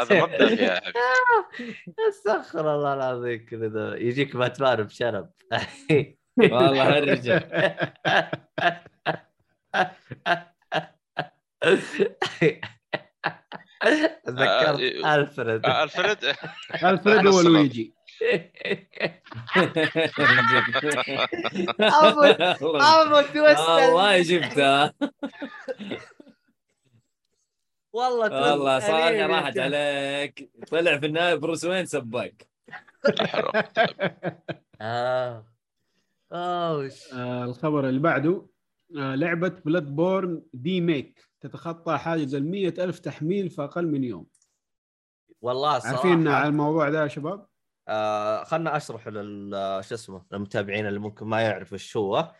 هذا 0.00 0.22
مبدأ 0.22 0.56
فيها. 0.56 0.74
يا 0.74 0.80
حبيبي 0.80 1.76
استغفر 2.08 2.74
الله 2.74 2.94
العظيم 2.94 3.46
كذا 3.46 3.96
يجيك 3.96 4.36
باتمان 4.36 4.82
بشنب 4.82 5.30
والله 6.38 6.96
هالرجال 6.96 7.42
تذكرت 14.24 14.80
آه، 15.04 15.14
ألفريد. 15.14 15.66
آه، 15.66 15.82
ألفريد. 15.82 16.18
ألفريد 16.84 17.26
ولويجي 17.26 17.94
ابو 21.80 23.20
twist 23.34 23.68
والله 23.68 24.22
جبتها 24.22 24.94
والله 27.92 28.50
والله 28.50 29.08
يا 29.10 29.26
راحت. 29.26 29.58
عليك. 29.58 30.50
طلع 30.70 30.98
في 30.98 31.06
النهاية 31.06 31.34
Bruce 31.34 31.64
Wayne 31.64 31.86
سباك. 31.86 32.48
آه 34.80 35.44
الخبر 37.44 37.88
اللي 37.88 38.00
بعده. 38.00 38.46
آه 38.96 39.14
لعبة 39.14 39.48
Bloodborne 39.48 40.42
demake. 40.52 41.28
تتخطى 41.40 41.98
حاجز 41.98 42.34
ال 42.34 42.80
ألف 42.80 42.98
تحميل 42.98 43.50
في 43.50 43.64
أقل 43.64 43.86
من 43.86 44.04
يوم. 44.04 44.26
والله 45.40 45.76
الصراحه 45.76 45.96
عارفين 45.96 46.28
على 46.28 46.48
الموضوع 46.48 46.88
ده 46.90 47.02
يا 47.02 47.08
شباب؟ 47.08 47.46
آه 47.88 48.44
خلنا 48.44 48.76
أشرح 48.76 49.08
لل 49.08 49.50
شو 49.84 49.94
اسمه 49.94 50.24
للمتابعين 50.32 50.86
اللي 50.86 50.98
ممكن 50.98 51.26
ما 51.26 51.40
يعرفوا 51.42 51.76
إيش 51.76 51.96
هو. 51.96 52.34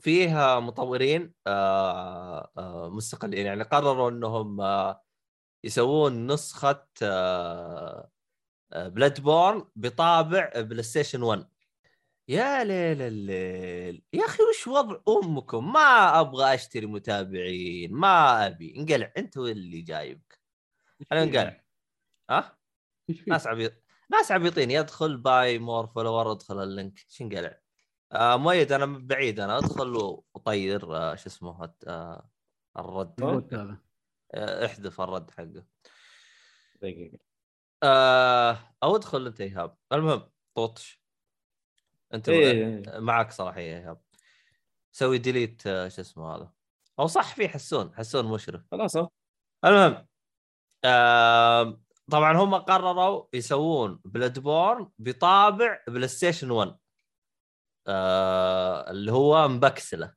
فيها 0.00 0.60
مطورين 0.60 1.32
آه 1.46 2.50
آه 2.58 2.88
مستقلين. 2.90 3.46
يعني 3.46 3.62
قرروا 3.62 4.10
إنهم 4.10 4.60
آه 4.60 5.02
يسوون 5.64 6.26
نسخة 6.32 6.86
آه 7.02 8.10
آه 8.72 8.88
Bloodborne 8.88 9.64
بطابع 9.76 10.50
PlayStation 10.56 11.22
1 11.22 11.46
يا 12.28 12.64
ليل 12.64 13.02
الليل. 13.02 14.04
يا 14.12 14.24
أخي 14.24 14.42
وش 14.42 14.66
وضع 14.66 15.00
أمكم؟ 15.08 15.72
ما 15.72 16.20
أبغى 16.20 16.54
أشتري 16.54 16.86
متابعين 16.86 17.92
ما 17.92 18.46
أبي. 18.46 18.76
انقلع 18.76 19.12
أنت 19.16 19.36
اللي 19.36 19.80
جايبك؟ 19.82 20.40
أنا 21.12 21.22
انقلع 21.22 21.64
ها؟ 22.30 22.58
في؟ 23.06 23.24
ناس 23.30 23.46
عبيط 23.46 23.72
ناس 24.10 24.32
عبيطين. 24.32 24.70
يدخل 24.70 25.16
buy 25.16 25.58
more 25.58 25.86
followers 25.86 26.32
ادخل 26.32 26.62
ال 26.62 26.68
link. 26.68 26.98
شنقلع 27.08 27.60
آه 28.12 28.36
مؤيد 28.36 28.72
أنا 28.72 28.86
من 28.86 29.06
بعيد. 29.06 29.40
أنا 29.40 29.58
أدخل 29.58 29.96
وطير 30.34 30.96
آه 30.96 31.14
شو 31.14 31.26
اسمه 31.26 31.74
آه 31.86 32.30
الرد. 32.78 33.22
آه 33.22 34.64
احذف 34.64 35.00
الرد 35.00 35.30
حقه. 35.30 35.64
دقيقة. 36.82 37.18
آه 37.82 38.76
أو 38.82 38.96
ادخل 38.96 39.26
أنت 39.26 39.40
إيهاب. 39.40 39.76
المهم 39.92 40.30
طوطش. 40.54 41.03
أنت 42.14 42.28
إيه. 42.28 42.98
معك 42.98 43.32
صلاحيه 43.32 43.62
يا 43.72 43.78
ايهاب 43.78 44.00
سوي 44.92 45.18
delete 45.18 45.66
آه 45.66 45.88
شو 45.88 46.00
اسمه 46.00 46.36
هذا. 46.36 46.52
أو 46.98 47.06
صح 47.06 47.34
في 47.34 47.48
حسون 47.48 47.94
حسون 47.94 48.26
مشرف. 48.26 48.62
خلاص. 48.70 48.96
المهم 49.64 50.06
آه 50.84 51.80
طبعا 52.10 52.36
هم 52.36 52.54
قرروا 52.54 53.26
يسوون 53.32 54.00
Bloodborne 54.04 54.90
بطابع 54.98 55.80
PlayStation 55.88 56.50
1 56.50 56.76
آه 57.86 58.90
اللي 58.90 59.12
هو 59.12 59.48
مبكسلة 59.48 60.14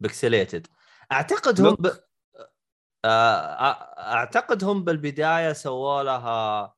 pixelated. 0.00 0.66
أعتقد 1.12 1.60
هم 1.60 1.74
ب... 1.74 1.86
آه 3.04 3.54
أعتقد 3.98 4.64
هم 4.64 4.84
بالبداية 4.84 5.52
سووا 5.52 6.02
لها 6.02 6.74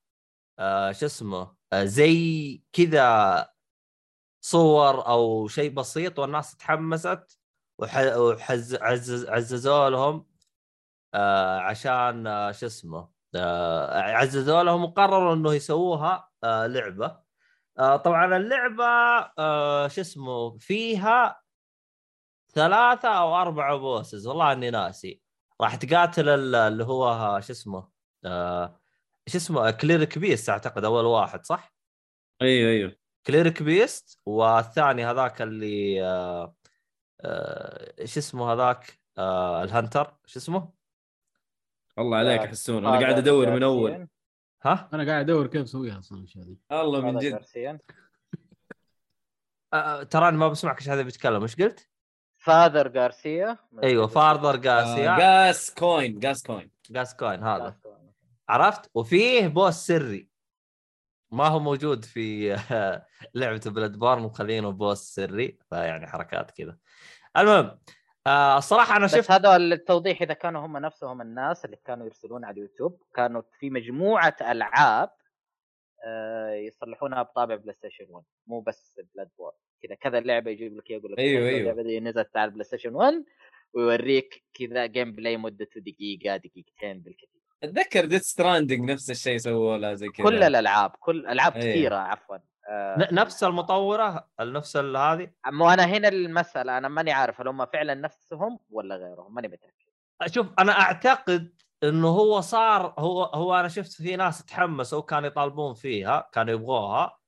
آه 0.59 0.93
شو 0.93 1.07
اسمه 1.07 1.57
آه 1.73 1.85
زي 1.85 2.63
كذا 2.73 3.51
صور 4.41 5.07
أو 5.07 5.49
شيء 5.49 5.71
بسيط 5.75 6.19
والناس 6.19 6.57
تحمست 6.57 7.39
وح... 7.79 7.97
وحز... 8.17 8.75
عزز... 8.75 9.27
عززوا 9.29 9.91
لهم 9.91 10.27
آه 11.15 11.59
عشان 11.59 12.27
آه 12.27 12.53
شو 12.53 12.67
اسمه 12.67 13.09
آه 13.35 14.01
عززوا 14.01 14.63
لهم 14.63 14.85
وقرروا 14.85 15.35
إنه 15.35 15.55
يسووها 15.55 16.31
آه 16.45 16.67
لعبة. 16.67 17.21
آه 17.79 17.97
طبعا 17.97 18.37
اللعبة 18.37 18.85
آه 19.39 19.89
شو 19.89 20.01
اسمه 20.01 20.59
فيها 20.59 21.43
ثلاثة 22.55 23.09
أو 23.09 23.37
أربعة 23.37 23.77
bosses 23.77 24.27
والله 24.27 24.53
إني 24.53 24.71
ناسي. 24.71 25.23
راح 25.61 25.75
تقاتل 25.75 26.29
ال- 26.29 26.55
اللي 26.55 26.85
هو 26.85 27.41
شو 27.41 27.53
اسمه 27.53 27.89
آه، 28.25 28.81
إيش 29.29 29.37
اسمه 29.37 29.71
Cleric 29.71 30.19
Beast 30.19 30.49
أعتقد 30.51 30.85
أول 30.85 31.05
واحد 31.05 31.47
صح؟ 31.47 31.75
أيوه 32.43 32.71
أيوه. 32.71 32.97
Cleric 33.27 33.63
Beast 33.63 34.19
والثاني 34.27 35.05
هذاك 35.07 35.43
اللي 35.43 36.05
آه، 36.05 36.55
آه، 37.21 37.95
إيش 38.01 38.19
اسمه 38.19 38.53
هذاك؟ 38.53 39.01
آه، 39.19 39.63
ال 39.63 39.70
hunter 39.70 40.15
إيش 40.25 40.37
اسمه؟ 40.37 40.73
الله 41.99 42.17
عليك 42.17 42.41
آه، 42.41 42.47
حسون 42.47 42.87
أنا 42.87 43.01
قاعد 43.01 43.19
أدور 43.19 43.51
من 43.51 43.63
أول. 43.63 44.09
ها؟ 44.63 44.89
أنا 44.93 45.05
قاعد 45.13 45.25
أدور 45.31 45.47
كيف 45.47 45.63
اسويها 45.63 45.99
أصلا 45.99 46.19
الأشياء 46.19 46.45
دي. 46.45 46.59
الله 46.73 47.01
من 47.01 47.19
جد. 47.19 47.31
جارسيان. 47.31 47.79
آه، 49.73 50.03
تراني 50.03 50.37
ما 50.37 50.49
بسمعك 50.49 50.79
إيش 50.79 50.89
هذا 50.89 51.03
بيتكلم 51.03 51.43
إيش 51.43 51.57
قلت؟ 51.57 51.89
Father 52.39 52.89
Gascoigne. 52.89 53.59
أيوه 53.83 54.07
Father 54.07 54.55
آه، 54.55 54.57
Gascoigne 54.57 55.19
Gascoigne 55.19 56.19
Gascoigne. 56.19 56.71
Gascoigne 56.91 57.43
هذا. 57.43 57.77
عرفت؟ 58.49 58.91
وفيه 58.95 59.47
boss 59.47 59.75
سري. 59.75 60.30
ما 61.33 61.47
هو 61.47 61.59
موجود 61.59 62.05
في 62.05 62.57
لعبة 63.35 63.61
Bloodborne 63.67 64.23
مخلينه 64.23 64.71
boss 64.71 64.99
سري 64.99 65.59
فيعني 65.71 66.07
حركات 66.07 66.51
كذا. 66.51 66.79
المهم 67.37 67.79
آه 68.27 68.59
الصراحة 68.59 68.97
أنا 68.97 69.05
بس 69.05 69.17
شفت 69.17 69.31
هذا 69.31 69.57
التوضيح 69.57 70.23
إذا 70.23 70.35
كانوا 70.35 70.67
هم 70.67 70.77
نفسهم 70.77 71.21
الناس 71.21 71.65
اللي 71.65 71.77
كانوا 71.85 72.07
يرسلون 72.07 72.45
على 72.45 72.55
اليوتيوب 72.55 73.03
كانوا 73.15 73.43
في 73.59 73.71
مجموعة 73.71 74.37
ألعاب 74.41 75.11
آه، 76.07 76.53
يصلحونها 76.55 77.23
بطابع 77.23 77.57
PlayStation 77.57 78.05
1 78.09 78.25
مو 78.47 78.61
بس 78.61 79.01
Bloodborne 79.15 79.53
كذا 79.83 79.95
كذا 79.95 80.21
لعبه 80.21 80.51
يجيب 80.51 80.77
لك 80.77 80.91
يقول 80.91 81.13
لك 81.13 81.19
أيوه، 81.19 81.43
هذه 81.43 81.49
أيوه. 81.49 81.61
اللعبة 81.61 81.83
دي 81.83 82.01
نزلت 82.01 82.37
على 82.37 82.49
ال 82.49 82.65
PlayStation 82.65 82.95
1 82.95 83.25
ويوريك 83.75 84.45
كذا 84.55 84.87
gameplay 84.87 85.37
مدته 85.37 85.81
دقيقة 85.81 86.37
دقيقتين 86.37 87.01
بالكثير. 87.01 87.40
أتذكر 87.63 88.05
Death 88.05 88.23
Stranding 88.23 88.91
نفس 88.91 89.11
الشيء 89.11 89.39
سووا 89.39 89.77
لا 89.77 89.95
زي 89.95 90.09
كذا. 90.09 90.27
كل 90.27 90.43
الألعاب 90.43 90.91
كل 91.01 91.27
ألعاب 91.27 91.57
أيوه. 91.57 91.73
كثيرة 91.75 91.97
عفوا. 91.97 92.37
آه، 92.69 92.99
ن- 92.99 93.15
نفس 93.15 93.45
المطورة 93.45 94.29
نفس 94.41 94.77
هذه؟ 94.77 95.31
مو 95.47 95.71
أنا 95.71 95.85
هنا 95.85 96.09
المسألة 96.09 96.79
أنا 96.79 96.89
ماني 96.89 97.13
عارف 97.13 97.41
هل 97.41 97.49
هم 97.49 97.67
فعلا 97.67 97.95
نفسهم 97.95 98.59
ولا 98.71 98.97
غيرهم 98.97 99.35
ماني 99.35 99.49
متأكد. 99.49 100.35
شوف 100.35 100.47
أنا 100.59 100.81
أعتقد 100.81 101.55
إنه 101.83 102.09
هو 102.09 102.41
صار 102.41 102.95
هو 102.99 103.23
هو 103.25 103.55
أنا 103.55 103.69
شفت 103.69 103.93
في 103.93 104.17
ناس 104.17 104.45
تحمسوا 104.45 105.01
كانوا 105.03 105.27
يطالبون 105.29 105.75
فيها 105.75 106.29
كانوا 106.33 106.55
يبغوها 106.55 107.19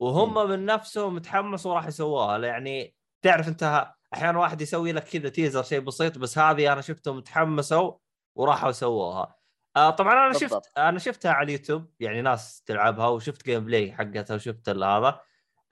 وهم 0.00 0.50
من 0.50 0.66
نفسهم 0.66 1.18
تحمسوا 1.18 1.72
وراح 1.72 1.86
يسووها. 1.86 2.38
يعني 2.38 2.94
تعرف 3.22 3.48
أنت 3.48 3.88
أحيانا 4.14 4.38
واحد 4.38 4.60
يسوي 4.60 4.92
لك 4.92 5.04
كذا 5.04 5.28
teaser 5.28 5.62
شيء 5.62 5.80
بسيط 5.80 6.18
بس 6.18 6.38
هذه 6.38 6.72
أنا 6.72 6.80
شفتهم 6.80 7.20
تحمسوا 7.20 7.92
وراحوا 8.34 8.70
سووها 8.72 9.36
آه 9.76 9.90
طبعا 9.90 10.12
أنا 10.12 10.28
بالضبط. 10.32 10.64
شفت 10.66 10.78
أنا 10.78 10.98
شفتها 10.98 11.32
على 11.32 11.46
اليوتيوب 11.46 11.90
يعني 12.00 12.22
ناس 12.22 12.62
تلعبها 12.62 13.08
وشفت 13.08 13.44
gameplay 13.44 13.92
حقتها 13.92 14.34
وشفت 14.34 14.68
هذا. 14.68 15.20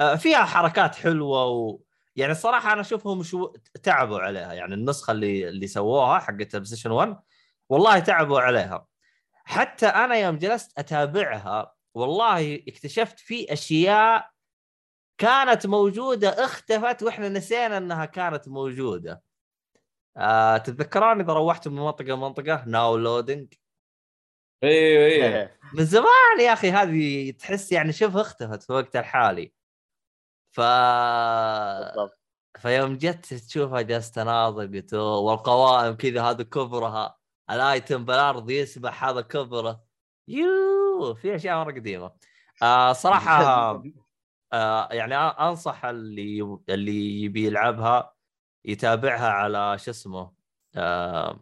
آه 0.01 0.15
فيها 0.17 0.45
حركات 0.45 0.95
حلوة 0.95 1.47
و 1.47 1.81
يعني 2.17 2.33
الصراحة 2.33 2.73
أنا 2.73 2.81
أشوفهم 2.81 3.23
شو 3.23 3.53
تعبوا 3.83 4.19
عليها 4.21 4.53
يعني 4.53 4.75
النسخة 4.75 5.11
اللي 5.11 5.49
اللي 5.49 5.67
سووها 5.67 6.19
حقت 6.19 6.31
ال 6.55 6.65
PlayStation 6.65 6.91
1 6.91 7.17
والله 7.69 7.99
تعبوا 7.99 8.41
عليها. 8.41 8.87
حتى 9.45 9.87
أنا 9.87 10.15
يوم 10.17 10.39
جلست 10.39 10.79
أتابعها 10.79 11.75
والله 11.95 12.55
اكتشفت 12.69 13.19
في 13.21 13.53
أشياء 13.53 14.31
كانت 15.19 15.67
موجودة 15.67 16.45
اختفت 16.45 17.03
وإحنا 17.03 17.29
نسينا 17.29 17.77
إنها 17.77 18.05
كانت 18.05 18.49
موجودة. 18.49 19.23
آه 20.17 20.57
تتذكرون 20.57 21.21
إذا 21.21 21.33
روحت 21.33 21.69
من 21.69 21.75
منطقة 21.77 22.05
لمنطقة؟ 22.05 22.65
ناو 22.67 22.97
لودنج 22.97 23.55
أيوه 24.65 25.07
أيوه 25.07 25.51
من 25.75 25.85
زمان 25.85 26.41
يا 26.41 26.53
أخي 26.53 26.71
هذه 26.71 27.31
تحس 27.31 27.73
يعني 27.73 27.93
شبه 27.93 28.21
اختفت 28.21 28.63
في 28.63 28.73
وقت 28.73 28.97
الحالي. 28.97 29.53
ف 30.53 30.61
بالضبط. 30.61 32.21
فيوم 32.59 32.97
جت 32.97 33.35
تشوفها 33.35 33.81
جالس 33.81 34.11
تناظر 34.11 34.67
قلت 34.67 34.95
والقوائم 34.95 35.95
كذا 35.95 36.23
هذا 36.23 36.43
كبرها 36.43 37.19
الآيتم 37.51 38.05
بالأرض 38.05 38.51
يسبح 38.51 39.05
هذا 39.05 39.21
كبره. 39.21 39.85
يو 40.29 41.15
في 41.15 41.37
أشياء 41.37 41.57
مرة 41.65 41.73
قديمة. 41.73 42.13
آه 42.63 42.93
صراحة 42.93 43.83
آه 44.53 44.89
يعني 44.93 45.15
أنصح 45.17 45.85
اللي 45.85 46.59
اللي 46.69 47.23
يبي 47.23 47.47
يلعبها 47.47 48.15
يتابعها 48.65 49.29
على 49.31 49.79
شو 49.79 49.91
اسمه 49.91 50.33
آه 50.77 51.41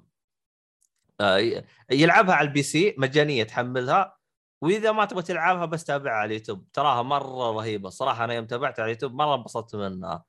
يلعبها 1.91 2.35
على 2.35 2.49
ال 2.49 2.63
PC 2.63 2.95
مجانية 2.99 3.45
تحملها. 3.45 4.19
وإذا 4.61 4.93
ما 4.93 5.05
تبغى 5.05 5.23
تلعبها 5.23 5.65
بس 5.67 5.85
تابعها 5.85 6.15
على 6.15 6.27
اليوتيوب. 6.27 6.71
تراها 6.73 7.03
مرة 7.03 7.51
رهيبة. 7.53 7.89
صراحة 7.89 8.25
أنا 8.25 8.35
يوم 8.35 8.47
تابعتها 8.47 8.83
على 8.83 8.93
اليوتيوب 8.93 9.13
مرة 9.15 9.35
انبسطت 9.35 9.77
منها. 9.77 10.25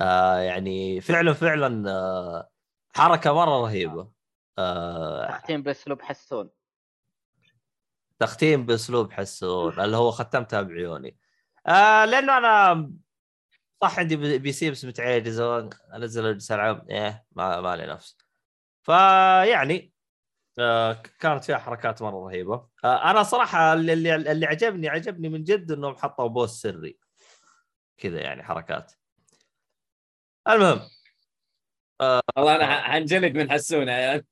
آه 0.00 0.38
يعني 0.38 1.00
فعلا 1.00 1.32
فعلا 1.32 1.90
آه 1.90 2.50
حركة 2.96 3.32
مرة 3.32 3.62
رهيبة. 3.62 4.10
آه 4.58 5.28
تختيم 5.28 5.62
بأسلوب 5.62 6.02
حسون. 6.02 6.50
تختيم 8.18 8.66
بأسلوب 8.66 9.12
حسون 9.12 9.80
اللي 9.80 9.96
هو 9.96 10.10
ختمتها 10.10 10.62
بعيوني 10.62 11.18
آه 11.66 12.04
لأنه 12.04 12.38
أنا 12.38 12.92
صح 13.82 13.98
عندي 13.98 14.38
PC 14.38 14.70
بس 14.70 14.84
متعجز 14.84 15.40
أنزل 15.94 16.26
أجلس 16.26 16.52
ألعب. 16.52 16.88
إيه 16.90 17.26
ما 17.32 17.60
ما 17.60 17.76
لي 17.76 17.86
نفس. 17.86 18.18
فيعني 18.82 19.74
آه 19.76 19.99
كانت 21.20 21.44
فيها 21.44 21.58
حركات 21.58 22.02
مرة 22.02 22.28
رهيبة. 22.28 22.68
آه 22.84 23.10
أنا 23.10 23.22
صراحة 23.22 23.72
اللي 23.72 23.92
اللي, 23.92 24.46
عجبني 24.46 24.88
عجبني 24.88 25.28
من 25.28 25.44
جد 25.44 25.72
إنهم 25.72 25.96
حطوا 25.96 26.26
boss 26.26 26.62
سري. 26.62 26.98
كذا 27.98 28.20
يعني 28.20 28.42
حركات. 28.42 28.92
المهم. 30.48 30.80
والله 32.36 32.56
أنا 32.56 32.82
حنجلد 32.82 33.36
من 33.36 33.50
حسون 33.50 33.88
يا 33.88 34.24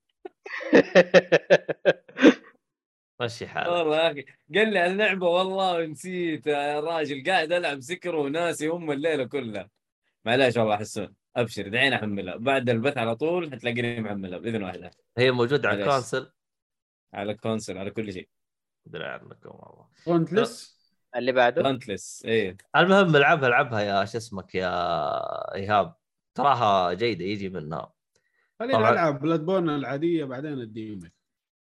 مشي 3.20 3.48
حالك. 3.48 3.68
والله 3.68 3.96
يا 3.96 4.12
أخي. 4.12 4.24
قال 4.54 4.72
لي 4.72 4.86
اللعبه 4.86 5.26
والله 5.26 5.86
نسيت. 5.86 6.46
يا 6.46 6.80
راجل 6.80 7.24
قاعد 7.26 7.52
ألعب 7.52 7.80
سكر 7.80 8.16
وناسي 8.16 8.70
أم 8.70 8.90
الليلة 8.90 9.24
كلها. 9.24 9.70
معليش 10.24 10.56
والله 10.56 10.76
حسون 10.76 11.14
أبشر 11.40 11.68
دعينا 11.68 11.96
أحملها. 11.96 12.36
بعد 12.36 12.70
البث 12.70 12.98
على 12.98 13.16
طول 13.16 13.52
حتلاقيني 13.52 14.00
محملها 14.00 14.38
بإذن 14.38 14.56
الله 14.56 14.90
هي 15.18 15.30
موجودة 15.30 15.68
على. 15.68 15.82
الكونسل؟ 15.82 16.32
على 17.14 17.32
الكونسل 17.32 17.78
على 17.78 17.90
كل 17.90 18.12
شيء. 18.12 18.28
أدري 18.86 19.04
عنكم 19.04 19.34
والله. 19.44 19.88
فونتلس 20.04 20.78
اللي 21.16 21.32
بعده؟ 21.32 21.62
لانتلس 21.62 22.22
إيه. 22.24 22.56
المهم 22.76 23.16
العبها 23.16 23.48
العبها 23.48 23.80
يا 23.80 24.04
شو 24.04 24.18
اسمك 24.18 24.54
يا 24.54 25.54
إيهاب. 25.54 25.94
تراها 26.34 26.92
جيدة 26.92 27.24
يجي 27.24 27.48
منها. 27.48 27.92
خلينا. 28.58 28.78
نلعب 28.78 29.20
بلاد 29.20 29.40
بورن 29.40 29.70
العادية 29.70 30.24
بعدين 30.24 30.52
الديمو 30.52 31.08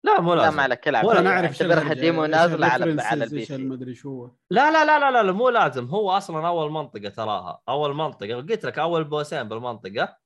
لا 0.05 0.21
مو 0.21 0.35
لا 0.35 0.41
لازم. 0.43 0.57
ما 0.57 0.63
عليك 0.63 0.89
العب. 0.89 1.05
ولا 1.05 1.21
نعرف 1.21 1.51
إيش 1.51 1.63
اعتبرها 1.63 1.95
ديمو 1.95 2.27
نازلة 2.27 2.67
على 2.67 3.03
على 3.03 3.25
البي 3.25 3.45
سي. 3.45 3.55
المدري 3.55 3.95
شو. 3.95 4.09
هو. 4.09 4.31
لا 4.51 4.71
لا 4.71 4.85
لا 4.85 4.99
لا 4.99 5.11
لا, 5.11 5.23
لا 5.23 5.33
مو 5.33 5.49
لازم. 5.49 5.87
هو 5.87 6.11
أصلا 6.11 6.49
أول 6.49 6.73
منطقة 6.73 7.09
تراها. 7.09 7.63
أول 7.69 7.95
منطقة. 7.95 8.35
قلت 8.35 8.65
لك 8.65 8.79
أول 8.79 9.05
بوسين 9.05 9.49
بالمنطقة. 9.49 10.17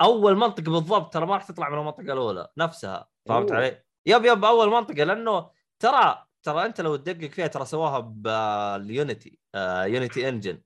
أول 0.00 0.36
منطقة 0.36 0.72
بالضبط 0.72 1.14
ترى 1.14 1.26
ما 1.26 1.34
راح 1.34 1.44
تطلع 1.44 1.68
من 1.68 1.78
المنطقة 1.78 2.12
الأولى 2.12 2.48
نفسها. 2.58 3.08
فهمت 3.28 3.50
أوه. 3.50 3.60
علي؟ 3.60 3.84
يب 4.06 4.24
يب 4.24 4.44
أول 4.44 4.70
منطقة. 4.70 5.04
لأنه 5.04 5.50
ترى 5.78 6.26
ترى 6.42 6.66
أنت 6.66 6.80
لو 6.80 6.96
تدقق 6.96 7.30
فيها 7.30 7.46
ترى 7.46 7.64
سواها 7.64 7.98
باليونيتي 7.98 9.38
آه 9.54 9.84
يونيتي 9.84 10.28
إنجن. 10.28 10.60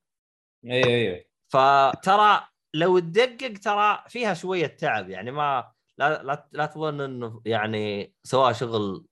أيوه 0.65 0.87
أيوه. 0.87 1.25
فترى 1.49 2.41
لو 2.75 2.99
تدقق 2.99 3.55
ترى 3.63 4.05
فيها 4.09 4.35
شوية 4.35 4.67
تعب. 4.67 5.11
يعني 5.11 5.31
ما 5.31 5.73
لا 5.99 6.23
لا, 6.23 6.49
لا 6.53 6.67
تظن 6.67 7.01
إنه 7.01 7.43
يعني 7.45 8.15
سواء 8.23 8.53
شغل 8.53 9.07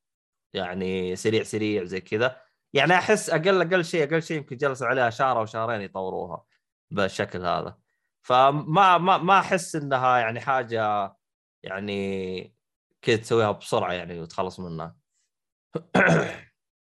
يعني 0.55 1.17
سريع 1.17 1.43
سريع 1.43 1.85
زي 1.85 2.01
كذا. 2.01 2.41
يعني 2.73 2.95
أحس 2.95 3.31
أقل 3.31 3.63
أقل 3.63 3.85
شيء 3.85 4.05
أقل 4.05 4.23
شيء 4.23 4.37
يمكن 4.37 4.57
جلسوا 4.57 4.87
عليها 4.87 5.11
شهر 5.11 5.39
أو 5.39 5.47
شهرين 5.47 5.81
يطوروها 5.81 6.45
بالشكل 6.91 7.45
هذا. 7.47 7.79
فما 8.23 8.99
ما 8.99 9.19
ما 9.19 9.39
أحس 9.39 9.77
إنها 9.77 10.19
يعني 10.19 10.41
حاجة 10.41 11.17
يعني 11.63 12.55
كذا 13.03 13.17
تسويها 13.17 13.51
بسرعة 13.51 13.93
يعني 13.93 14.21
وتخلص 14.21 14.61
منها. 14.61 14.97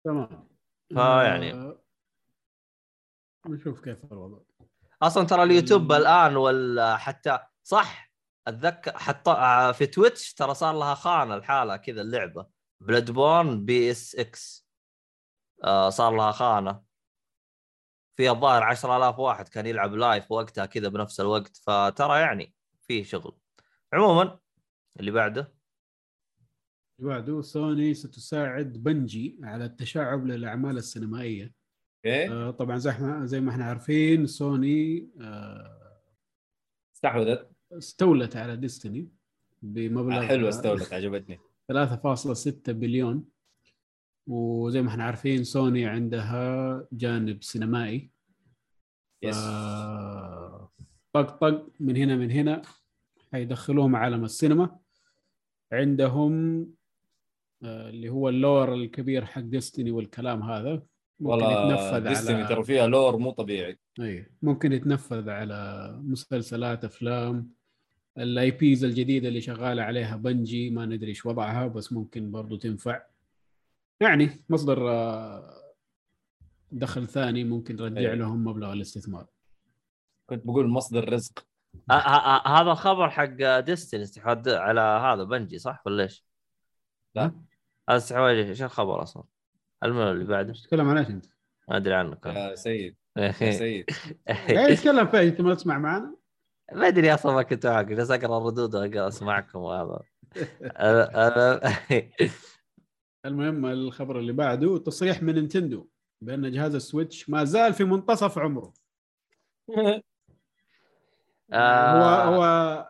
تمام. 0.05 0.49
فيعني- 0.93 1.53
آه، 1.53 1.79
نشوف 3.47 3.81
كيف 3.81 4.05
الوضع. 4.11 4.37
أصلا 5.01 5.25
ترى 5.27 5.43
اليوتيوب 5.43 5.81
مم. 5.81 5.91
الآن 5.91 6.35
ولا 6.35 6.97
حتى 6.97 7.39
صح؟ 7.63 8.08
أتذكر 8.47 8.97
حتى 8.97 9.31
آه، 9.31 9.71
في 9.71 9.85
Twitch 9.85 10.33
ترى 10.33 10.53
صار 10.53 10.79
لها 10.79 10.95
خانة 10.95 11.35
الحالة 11.35 11.77
كذا 11.77 12.01
اللعبة. 12.01 12.47
Bloodborne 12.81 13.65
PSX. 13.65 14.67
آه 15.63 15.89
صار 15.89 16.15
لها 16.15 16.31
خانة. 16.31 16.83
في 18.15 18.29
الظاهر 18.29 18.63
10000 18.63 19.19
واحد 19.19 19.47
كان 19.47 19.65
يلعب 19.65 19.93
live 19.93 20.31
وقتها 20.31 20.65
كذا 20.65 20.87
بنفس 20.87 21.19
الوقت. 21.19 21.57
فترى 21.57 22.19
يعني 22.19 22.53
في 22.81 23.03
شغل. 23.03 23.37
عموما 23.93 24.39
اللي 24.99 25.11
بعده؟ 25.11 25.53
اللي 26.99 27.09
بعده 27.09 27.41
سوني 27.41 27.93
ستساعد 27.93 28.73
Bungie 28.73 29.39
على 29.43 29.65
التشعب 29.65 30.25
للأعمال 30.25 30.77
السينمائية. 30.77 31.53
أوكي 32.05 32.31
آه، 32.31 32.51
طبعا 32.51 32.77
زي 32.77 32.91
ما 32.91 33.25
زي 33.25 33.39
ما 33.39 33.51
إحنا 33.51 33.65
عارفين 33.65 34.27
سوني 34.27 35.09
آه، 35.21 36.01
استحوذت. 36.95 37.58
استولت 37.71 38.35
على 38.35 38.55
Destiny 38.55 39.09
بمبلغ 39.61 40.21
حلوة 40.21 40.49
استولت 40.49 40.93
عجبتني. 40.93 41.39
3.6 41.71 42.71
بليون. 42.71 43.25
وزي 44.27 44.81
ما 44.81 44.89
إحنا 44.89 45.03
عارفين 45.03 45.43
سوني 45.43 45.85
عندها 45.85 46.87
جانب 46.91 47.43
سينمائي. 47.43 48.11
yes 49.23 49.37
طق 51.13 51.37
طق 51.37 51.69
من 51.79 51.97
هنا 51.97 52.15
من 52.15 52.31
هنا 52.31 52.61
حيدخلوهم 53.31 53.95
عالم 53.95 54.23
السينما. 54.23 54.79
عندهم 55.71 56.65
آه، 57.63 57.89
اللي 57.89 58.09
هو 58.09 58.29
ال 58.29 58.38
lore 58.38 58.73
الكبير 58.73 59.25
حق 59.25 59.41
Destiny 59.41 59.91
والكلام 59.91 60.43
هذا. 60.43 60.83
ممكن 61.19 61.45
يتنفذ 61.45 62.09
Destiny 62.09 62.43
ترى 62.43 62.55
على 62.55 62.63
فيها 62.63 62.87
lore 62.87 63.17
مو 63.17 63.31
طبيعي. 63.31 63.79
اي 63.99 64.31
ممكن 64.41 64.73
يتنفذ 64.73 65.29
على 65.29 65.91
مسلسلات 66.03 66.85
أفلام. 66.85 67.58
ال 68.19 68.51
IPs 68.51 68.83
الجديدة 68.83 69.27
اللي 69.27 69.41
شغالة 69.41 69.83
عليها 69.83 70.15
Bungie 70.15 70.69
ما 70.69 70.85
ندري 70.85 71.09
إيش 71.09 71.25
وضعها 71.25 71.67
بس 71.67 71.93
ممكن 71.93 72.31
برضو 72.31 72.55
تنفع 72.57 73.01
يعني 74.01 74.29
مصدر 74.49 74.91
آه، 74.91 75.73
دخل 76.71 77.07
ثاني 77.07 77.43
ممكن 77.43 77.79
يرجع 77.79 77.99
أيوة. 77.99 78.15
لهم 78.15 78.43
مبلغ 78.43 78.73
الاستثمار 78.73 79.27
كنت 80.25 80.45
بقول 80.45 80.67
مصدر 80.67 81.13
رزق 81.13 81.45
آه، 81.91 81.93
آه، 81.93 82.61
هذا 82.61 82.71
الخبر 82.71 83.09
حق 83.09 83.59
ديستني 83.59 84.03
استحواذ 84.03 84.49
على 84.49 84.81
هذا 84.81 85.23
بنجي 85.23 85.57
صح 85.57 85.81
ولا 85.85 86.03
إيش؟ 86.03 86.25
لا. 87.15 87.23
هذا 87.89 87.97
استحواذ 87.97 88.35
إيش 88.35 88.61
الخبر 88.61 89.03
أصلا؟ 89.03 89.23
المهم 89.83 90.07
اللي 90.07 90.25
بعده 90.25 90.53
تتكلم 90.53 90.89
عن 90.89 90.97
إيش 90.97 91.09
أنت؟ 91.09 91.25
ما 91.69 91.77
أدري 91.77 91.93
عنك 91.93 92.25
يا 92.25 92.55
سيد 92.55 92.95
يا 93.17 93.31
سيد 93.31 93.85
قاعد 94.27 94.69
يتكلم 94.69 95.07
فيه 95.07 95.21
أنت 95.21 95.41
ما 95.41 95.55
تسمع 95.55 95.77
معنا؟ 95.77 96.18
ما 96.73 96.87
أدري 96.87 97.13
أصلا 97.13 97.33
ما 97.33 97.43
كنت 97.43 97.67
معك 97.67 97.85
جالس 97.85 98.11
أقرأ 98.11 98.37
الردود 98.37 98.75
وأقرأ 98.75 99.07
اسمعكم 99.07 99.59
وهذا 99.59 99.99
المهم 103.25 103.65
الخبر 103.65 104.19
اللي 104.19 104.33
بعده 104.33 104.77
تصريح 104.77 105.23
من 105.23 105.33
نينتندو 105.33 105.87
بأن 106.21 106.51
جهاز 106.51 106.75
ال 106.75 106.83
Switch 106.83 107.29
ما 107.29 107.43
زال 107.43 107.73
في 107.73 107.83
منتصف 107.83 108.37
عمره 108.37 108.73
آه، 111.53 112.23
هو 112.23 112.35
هو 112.35 112.87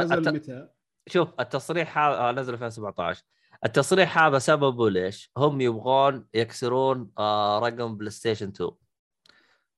نزل 0.00 0.34
متى؟ 0.34 0.68
شوف 1.08 1.28
التصريح 1.40 1.98
هذا 1.98 2.32
نزل 2.32 2.52
2017 2.52 3.24
التصريح 3.64 4.18
هذا 4.18 4.38
سببه 4.38 4.90
ليش؟ 4.90 5.32
هم 5.36 5.60
يبغون 5.60 6.26
يكسرون 6.34 7.10
آه، 7.18 7.58
رقم 7.58 7.96
PlayStation 7.96 8.48
2 8.48 8.70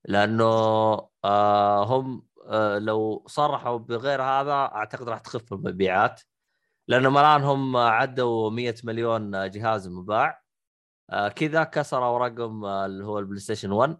لأنه 0.05 0.45
آه، 1.25 1.83
هم 1.85 2.15
آه، 2.15 2.32
لو 2.79 3.23
صرحوا 3.27 3.77
بغير 3.77 4.21
هذا 4.23 4.53
أعتقد 4.53 5.09
راح 5.09 5.19
تخف 5.19 5.53
المبيعات 5.53 6.21
لانهم 6.87 7.17
الآن 7.17 7.43
هم 7.43 7.77
عدوا 7.77 8.49
100 8.49 8.75
مليون 8.83 9.49
جهاز 9.49 9.87
مباع. 9.87 10.43
آه، 11.09 11.27
كذا 11.29 11.63
كسروا 11.63 12.17
رقم 12.19 12.65
آه، 12.65 12.85
اللي 12.85 13.05
هو 13.05 13.19
ال 13.19 13.39
PlayStation 13.39 13.71
1 13.71 13.97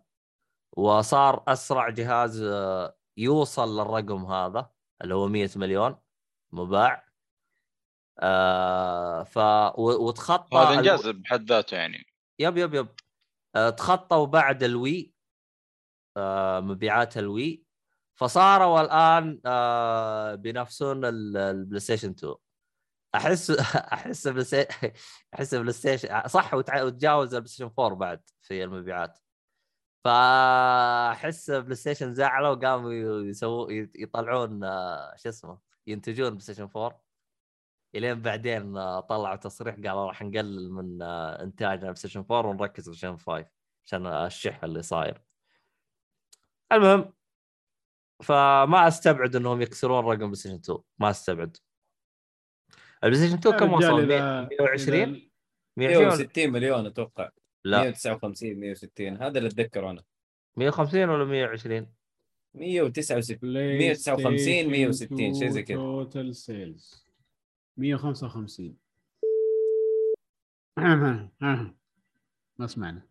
وصار 0.77 1.43
أسرع 1.47 1.89
جهاز 1.89 2.41
آه، 2.41 2.97
يوصل 3.17 3.79
للرقم 3.79 4.25
هذا 4.25 4.71
اللي 5.01 5.15
هو 5.15 5.27
100 5.27 5.49
مليون 5.55 5.97
مباع. 6.53 7.05
آه 8.19 9.23
ف 9.23 9.37
وتخطى 9.79 10.57
هذا 10.57 10.79
انجاز 10.79 11.07
بحد 11.09 11.49
ذاته 11.49 11.77
يعني. 11.77 12.05
yep 12.39 12.57
yep 12.57 12.73
yep. 12.73 12.87
آه 13.55 13.69
تخطوا 13.69 14.25
بعد 14.25 14.63
ال 14.63 14.76
Wii 14.76 15.13
آه 16.17 16.59
مبيعات 16.59 17.17
ال 17.17 17.27
Wii. 17.27 17.65
فصاروا 18.15 18.81
الان 18.81 19.41
آه 19.45 20.35
بينافسون 20.35 21.05
ال- 21.05 21.37
ال 21.37 21.79
PlayStation 21.79 22.09
2 22.09 22.35
أحس 23.15 23.51
أحس 23.93 24.27
بلاي 24.27 24.43
ستي- 24.45 24.67
أحس 25.35 25.55
PlayStation 25.55 26.27
صح 26.27 26.53
وتجاوز 26.53 27.33
ال 27.35 27.47
PlayStation 27.49 27.71
4 27.79 27.95
بعد 27.99 28.21
في 28.41 28.63
المبيعات. 28.63 29.19
فأحس 30.03 31.51
PlayStation 31.51 32.13
زعلوا 32.13 32.49
وقاموا 32.49 32.93
يسووا 33.23 33.71
يطلعون 33.95 34.63
آه، 34.63 35.15
شو 35.17 35.29
اسمه 35.29 35.59
ينتجون 35.87 36.29
PlayStation 36.29 36.63
4 36.75 37.01
إلين 37.95 38.21
بعدين 38.21 38.77
آه، 38.77 38.99
طلعوا 38.99 39.35
تصريح 39.35 39.75
قالوا 39.75 40.05
راح 40.07 40.21
نقلل 40.21 40.71
من 40.71 41.01
إنتاجنا 41.01 41.81
PlayStation 41.81 42.19
4 42.31 42.49
ونركز 42.49 42.87
على 42.87 42.97
Station 42.97 43.17
5 43.17 43.45
عشان 43.85 44.07
الشح 44.07 44.63
اللي 44.63 44.81
صاير. 44.83 45.21
المهم 46.71 47.13
فما 48.23 48.87
أستبعد 48.87 49.35
إنهم 49.35 49.61
يكسرون 49.61 50.05
رقم 50.05 50.17
PlayStation 50.17 50.55
2 50.55 50.79
ما 50.99 51.09
أستبعد. 51.09 51.57
ال 53.03 53.21
PlayStation 53.21 53.37
2 53.37 53.57
كم 53.59 53.73
وصل؟ 53.73 53.87
إذا- 53.87 54.49
120 54.59 55.15
إذا- 55.15 55.19
120 55.77 56.07
160 56.07 56.51
مليون 56.51 56.85
أتوقع. 56.85 57.29
لا. 57.65 57.77
159 57.81 58.59
160 58.59 59.17
هذا 59.17 59.37
اللي 59.37 59.49
أتذكره 59.49 59.91
أنا. 59.91 60.03
150 60.57 61.09
ولا 61.09 61.25
120 61.25 61.93
169 62.55 63.37
بلاي 63.41 63.77
159 63.77 64.69
160 64.69 65.33
شيء 65.33 65.49
زي 65.49 65.63
كذا. 65.63 65.77
total 65.77 66.35
sales 66.35 67.05
155 67.77 68.77
ما 72.57 72.67
سمعنا. 72.67 73.01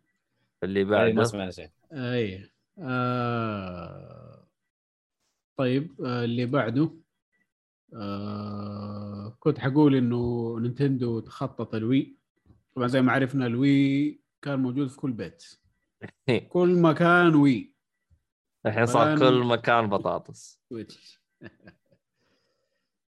اللي 0.63 0.79
أي، 0.79 0.85
بعده؟ 0.85 1.13
ما 1.13 1.23
سمعنا 1.23 1.51
شيء. 1.51 1.69
أي. 1.93 2.49
آه... 2.79 4.32
طيب 5.57 6.01
آه 6.05 6.23
اللي 6.23 6.45
بعده 6.45 6.91
آه... 7.93 9.37
كنت 9.39 9.59
حقول 9.59 9.95
إنه 9.95 10.55
Nintendo 10.59 11.19
تخطت 11.19 11.75
ال 11.75 11.86
Wii 11.86 12.17
طبعا 12.75 12.87
زي 12.87 13.01
ما 13.01 13.11
عرفنا 13.11 13.45
ال 13.45 13.64
Wii 13.64 14.19
كان 14.41 14.59
موجود 14.59 14.87
في 14.87 14.97
كل 14.97 15.11
بيت. 15.11 15.43
كل 16.53 16.81
مكان 16.81 17.35
Wii 17.35 17.73
الحين 18.65 18.85
صار 18.85 19.19
كل 19.19 19.43
مكان 19.43 19.89
بطاطس. 19.89 20.61
Switch 20.69 21.21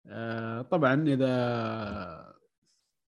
آه، 0.07 0.61
طبعا 0.61 1.07
إذا 1.07 2.35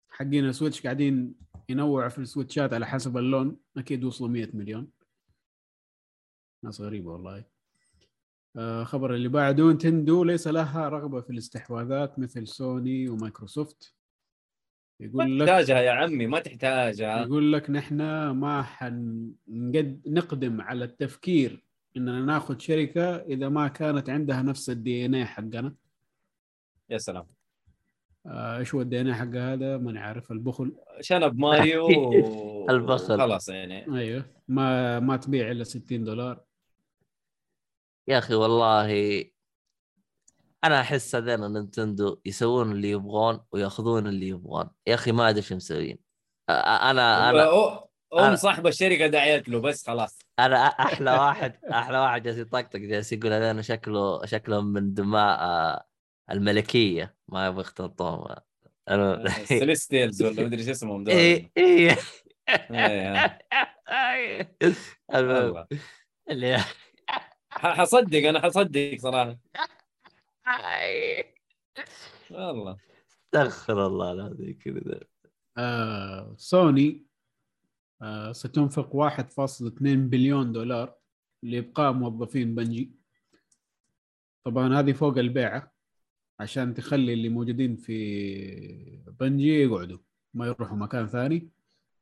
حقين 0.09 0.45
ال 0.45 0.50
Switch 0.50 0.83
قاعدين 0.83 1.35
ينوعوا 1.69 2.09
في 2.09 2.19
ال 2.19 2.26
Switch 2.26 2.66
ات 2.66 2.73
على 2.73 2.87
حسب 2.87 3.17
اللون 3.17 3.57
أكيد 3.77 4.03
وصلوا 4.03 4.29
100 4.29 4.49
مليون. 4.53 4.91
ناس 6.63 6.81
غريبة 6.81 7.11
والله. 7.11 7.43
خبر 8.83 9.13
اللي 9.15 9.29
بعده 9.29 9.71
Nintendo 9.71 10.23
ليس 10.23 10.47
لها 10.47 10.89
رغبة 10.89 11.21
في 11.21 11.29
الاستحواذات 11.29 12.19
مثل 12.19 12.47
Sony 12.47 13.09
و 13.09 13.17
Microsoft. 13.17 13.93
ما 14.99 15.05
يقول 15.07 15.39
لك 15.39 15.47
تحتاجها 15.47 15.79
يا 15.81 15.91
عمي 15.91 16.27
ما 16.27 16.39
تحتاجها. 16.39 17.21
يقول 17.21 17.53
لك 17.53 17.69
نحن 17.69 18.29
ما 18.29 18.61
حنقد 18.63 20.01
نقدم 20.07 20.61
على 20.61 20.85
التفكير 20.85 21.63
إننا 21.97 22.19
ناخذ 22.21 22.57
شركة 22.59 23.15
إذا 23.15 23.49
ما 23.49 23.67
كانت 23.67 24.09
عندها 24.09 24.41
نفس 24.41 24.69
ال 24.69 25.05
DNA 25.05 25.25
حقنا. 25.25 25.75
يا 26.89 26.97
سلام. 26.97 27.25
آه، 28.25 28.57
إيش 28.57 28.75
هو 28.75 28.81
ال 28.81 29.01
DNA 29.01 29.13
حق 29.13 29.35
هذا؟ 29.35 29.77
ماني 29.77 29.99
عارف 29.99 30.31
البخل. 30.31 30.75
شنب 31.01 31.39
ماريو 31.39 31.85
و- 32.09 32.69
البخل. 32.69 33.17
خلاص 33.17 33.49
يعني. 33.49 33.97
أيوه 33.99 34.25
ما 34.47 34.99
ما 34.99 35.17
تبيع 35.17 35.51
إلا 35.51 35.63
60 35.63 36.03
دولار. 36.03 36.41
يا 38.09 38.17
أخي 38.17 38.33
والله 38.35 38.85
أنا 40.63 40.81
أحس 40.81 41.15
هذين 41.15 41.53
Nintendo 41.53 42.21
يسوون 42.25 42.71
اللي 42.71 42.89
يبغون 42.89 43.39
ويأخذون 43.51 44.07
اللي 44.07 44.27
يبغون. 44.27 44.69
يا 44.87 44.93
أخي 44.95 45.11
ما 45.11 45.29
أدري 45.29 45.39
إيش 45.41 45.53
مسوين 45.53 45.95
أ- 45.95 45.99
أنا 46.51 47.29
أنا 47.29 47.79
ام 48.13 48.35
صاحب 48.35 48.67
الشركة 48.67 49.07
دعيت 49.07 49.49
له 49.49 49.61
بس 49.61 49.87
خلاص. 49.87 50.19
أنا 50.39 50.65
أحلى 50.85 51.11
واحد 51.11 51.55
أحلى 51.71 51.99
واحد 51.99 52.23
جالس 52.23 52.37
يطقطق 52.37 52.79
جالس 52.79 53.13
يقول 53.13 53.33
هذين 53.33 53.61
شكله 53.61 54.25
شكلهم 54.25 54.65
من 54.65 54.93
دماء 54.93 55.39
آه، 55.39 55.85
الملكية. 56.31 57.15
ما 57.27 57.47
يبغى 57.47 57.61
يختلطون. 57.61 58.35
أنا 58.89 59.29
Celestials 59.29 60.23
ولا 60.23 60.43
مدري 60.43 60.59
إيش 60.61 60.69
اسمهم 60.69 61.03
دول. 61.03 61.15
اي 61.15 61.51
اي 61.57 61.95
إيه، 62.69 62.69
المهم 65.15 65.45
والله. 65.45 65.67
اللي 66.29 66.57
ح- 66.57 66.75
حصدق 67.59 68.27
أنا 68.27 68.41
حصدق 68.41 68.97
صراحة. 68.99 69.37
والله. 72.31 72.77
استغفر 73.25 73.87
الله 73.87 74.11
العظيم 74.11 74.57
كذا 74.63 74.99
آه 75.57 76.35
سوني 76.37 77.05
آه 78.01 78.31
ستنفق 78.31 78.95
1.2 78.95 80.09
بليون 80.09 80.51
دولار 80.51 80.95
لإبقاء 81.43 81.93
موظفين 81.93 82.55
بنجي. 82.55 82.91
طبعا 84.43 84.79
هذه 84.79 84.91
فوق 84.91 85.17
البيعة 85.17 85.73
عشان 86.39 86.73
تخلي 86.73 87.13
اللي 87.13 87.29
موجودين 87.29 87.75
في 87.75 89.03
بنجي 89.19 89.61
يقعدوا 89.63 89.97
ما 90.33 90.47
يروحوا 90.47 90.77
مكان 90.77 91.07
ثاني. 91.07 91.49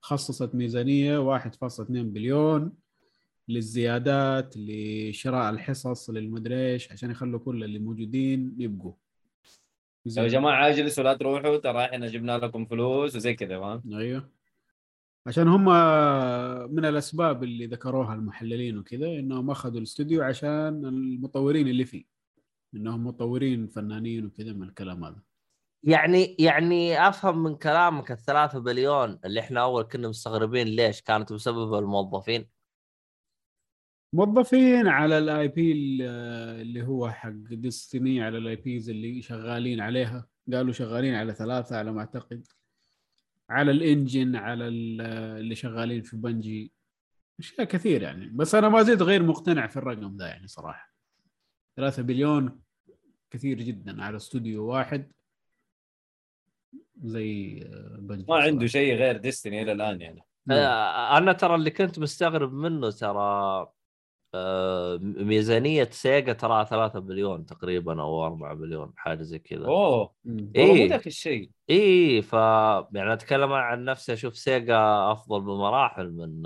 خصصت 0.01 0.55
ميزانية 0.55 1.39
1.2 1.39 1.89
بليون 1.89 2.73
للزيادات 3.47 4.53
لشراء 4.57 5.49
الحصص 5.49 6.09
للمدري 6.09 6.73
إيش 6.73 6.91
عشان 6.91 7.11
يخلوا 7.11 7.39
كل 7.39 7.63
اللي 7.63 7.79
موجودين 7.79 8.55
يبقوا. 8.57 8.93
يا 10.05 10.27
جماعة 10.27 10.69
اجلسوا 10.69 11.03
لا 11.03 11.13
تروحوا 11.13 11.57
ترى 11.57 11.85
إحنا 11.85 12.07
جبنا 12.07 12.37
لكم 12.37 12.65
فلوس 12.65 13.15
وزي 13.15 13.33
كذا 13.33 13.59
فاهم؟ 13.59 13.93
أيوه. 13.93 14.29
عشان 15.27 15.47
هم 15.47 15.65
من 16.75 16.85
الأسباب 16.85 17.43
اللي 17.43 17.65
ذكروها 17.65 18.13
المحللين 18.13 18.77
وكذا 18.77 19.07
إنهم 19.07 19.51
أخذوا 19.51 19.77
الاستوديو 19.77 20.23
عشان 20.23 20.85
المطورين 20.85 21.67
اللي 21.67 21.85
فيه. 21.85 22.05
إنهم 22.75 23.07
مطورين 23.07 23.67
فنانين 23.67 24.25
وكذا 24.25 24.53
من 24.53 24.63
الكلام 24.63 25.03
هذا. 25.03 25.21
يعني 25.83 26.35
يعني 26.39 27.07
أفهم 27.07 27.43
من 27.43 27.55
كلامك 27.55 28.11
الثلاثة 28.11 28.59
بليون 28.59 29.19
اللي 29.25 29.39
إحنا 29.39 29.61
أول 29.61 29.83
كنا 29.83 30.07
مستغربين 30.07 30.67
ليش 30.67 31.01
كانت 31.01 31.33
بسبب 31.33 31.73
الموظفين. 31.73 32.56
موظفين 34.13 34.87
على 34.87 35.17
ال 35.17 35.47
IP 35.47 35.71
اللي 36.61 36.83
هو 36.83 37.09
حق 37.11 37.29
Destiny 37.35 38.21
على 38.23 38.37
ال 38.37 38.55
IPs 38.55 38.89
اللي 38.89 39.21
شغالين 39.21 39.79
عليها. 39.81 40.27
قالوا 40.53 40.73
شغالين 40.73 41.13
على 41.15 41.33
ثلاثة 41.33 41.77
على 41.77 41.91
ما 41.91 41.99
أعتقد. 41.99 42.47
على 43.49 43.71
ال 43.71 43.81
engine 43.81 44.35
على 44.35 44.67
ال- 44.67 45.01
اللي 45.39 45.55
شغالين 45.55 46.01
في 46.01 46.17
Bungie 46.17 46.71
أشياء 47.39 47.63
كثير 47.67 48.01
يعني. 48.01 48.29
بس 48.29 48.55
أنا 48.55 48.69
ما 48.69 48.83
زلت 48.83 49.01
غير 49.01 49.23
مقتنع 49.23 49.67
في 49.67 49.77
الرقم 49.77 50.17
ده 50.17 50.27
يعني 50.27 50.47
صراحة. 50.47 50.93
3 51.75 52.03
بليون 52.03 52.59
كثير 53.31 53.57
جدا 53.61 54.03
على 54.03 54.17
استوديو 54.17 54.65
واحد. 54.65 55.11
زي 57.03 57.61
آه، 57.73 57.97
Bungie 57.99 58.25
ما 58.29 58.35
عنده. 58.35 58.65
شيء 58.67 58.95
غير 58.95 59.17
Destiny 59.17 59.61
إلى 59.61 59.71
الآن 59.71 60.01
يعني. 60.01 60.21
آه، 60.51 61.17
أنا 61.17 61.33
ترى 61.33 61.55
اللي 61.55 61.71
كنت 61.71 61.99
مستغرب 61.99 62.53
منه 62.53 62.91
ترى 62.91 63.67
آه، 64.35 64.97
ميزانية 65.01 65.89
Sega 65.91 66.33
ترى 66.33 66.65
3 66.65 66.99
بليون 66.99 67.45
تقريبا 67.45 68.01
أو 68.01 68.25
4 68.25 68.53
بليون 68.53 68.93
حاجة 68.95 69.21
زي 69.21 69.39
كذا 69.39 69.65
أوه. 69.65 70.13
إيه. 70.55 70.69
والله 70.69 70.83
مو 70.83 70.89
ذاك 70.89 71.07
الشيء 71.07 71.49
اي 71.69 72.21
ف 72.21 72.33
يعني 72.93 73.13
أتكلم 73.13 73.53
عن 73.53 73.85
نفسي 73.85 74.13
أشوف 74.13 74.37
Sega 74.37 74.77
أفضل 75.11 75.41
بمراحل 75.41 76.11
من 76.11 76.43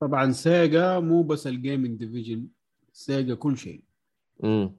طبعا 0.00 0.32
Sega 0.32 0.98
مو 0.98 1.22
بس 1.22 1.46
ال 1.46 1.53
gaming 1.53 1.98
division 1.98 2.48
Sega 2.92 3.34
كل 3.34 3.58
شيء 3.58 3.82
مم. 4.40 4.76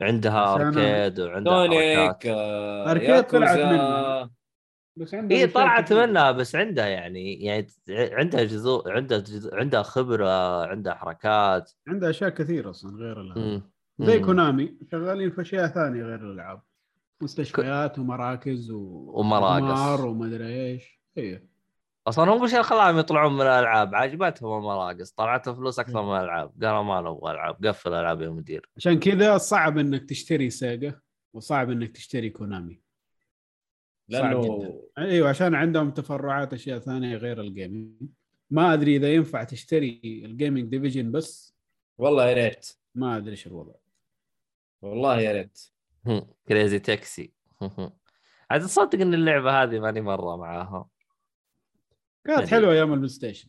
عندها 0.00 0.54
arcade 0.54 1.20
وعندها 1.20 1.68
حركات 1.68 2.26
آه، 2.26 2.90
arcade 2.90 3.22
طلعت. 3.22 3.58
منه. 3.58 4.35
بس 4.96 5.14
عندها 5.14 5.38
هي 5.38 5.46
طلعت. 5.46 5.92
منها 5.92 6.30
بس 6.32 6.54
عندها 6.56 6.86
يعني 6.86 7.44
يعني 7.44 7.66
عندها 7.88 8.44
جذور 8.44 8.92
عندها 8.92 9.18
جذ- 9.18 9.54
عندها 9.54 9.82
خبرة 9.82 10.66
عندها 10.66 10.94
حركات. 10.94 11.72
عندها 11.88 12.10
أشياء 12.10 12.30
كثير 12.30 12.70
أصلا 12.70 12.96
غير 12.96 13.20
الألعاب. 13.20 13.62
زي. 13.98 14.20
Konami 14.20 14.76
شغالين 14.92 15.30
في 15.30 15.40
أشياء 15.40 15.66
ثانية 15.66 16.02
غير 16.02 16.20
الألعاب. 16.20 16.62
مستشفيات 17.22 17.98
ومراكز 17.98 18.70
و... 18.70 18.78
ومراقص. 19.14 19.62
أقمار 19.62 20.06
ومدري 20.06 20.72
إيش. 20.72 21.00
أيوه 21.18 21.42
أصلا 22.06 22.32
هم 22.32 22.42
إيش 22.42 22.52
اللي 22.52 22.62
خلاهم 22.64 22.98
يطلعون 22.98 23.34
من 23.34 23.40
الألعاب. 23.40 23.94
عجبتهم 23.94 24.58
المراقص 24.58 25.10
طلعتهم 25.12 25.54
فلوس 25.54 25.78
أكثر 25.78 26.02
من 26.02 26.16
الألعاب. 26.16 26.52
قالوا 26.64 26.82
ما 26.82 27.00
نبغى 27.00 27.32
ألعاب. 27.32 27.66
قفل 27.66 27.88
الالعاب 27.92 28.22
يا 28.22 28.28
مدير. 28.28 28.68
عشان 28.76 28.98
كذا 28.98 29.38
صعب 29.38 29.78
إنك 29.78 30.04
تشتري 30.08 30.50
Sega 30.50 31.00
وصعب 31.34 31.70
إنك 31.70 31.90
تشتري 31.90 32.30
Konami. 32.30 32.85
لأنه 34.08 34.82
أيوه 34.98 35.28
عشان 35.28 35.54
عندهم 35.54 35.90
تفرعات 35.90 36.52
أشياء 36.52 36.78
ثانية 36.78 37.16
غير 37.16 37.40
ال 37.40 37.47
gaming 37.47 37.90
ما 38.50 38.72
أدري 38.72 38.96
إذا 38.96 39.14
ينفع 39.14 39.44
تشتري 39.44 40.22
ال 40.24 40.31
gaming 40.31 40.70
division 40.70 41.12
بس 41.12 41.56
والله 41.98 42.28
يا 42.28 42.34
ريت. 42.34 42.72
ما 42.94 43.16
أدري 43.16 43.30
إيش 43.30 43.46
الوضع. 43.46 43.74
والله 44.82 45.20
يا 45.20 45.32
ريت. 45.32 45.60
Crazy 46.48 46.78
Taxi 46.78 47.32
عاد 48.50 48.60
تصدق 48.60 49.00
إن 49.00 49.14
اللعبة 49.14 49.62
هذه 49.62 49.78
ماني 49.80 50.00
مرة 50.00 50.36
معاها. 50.36 50.88
كانت 52.24 52.38
أدري. 52.38 52.50
حلوة 52.50 52.72
أيام 52.72 52.92
ال 52.92 53.08
PlayStation 53.08 53.48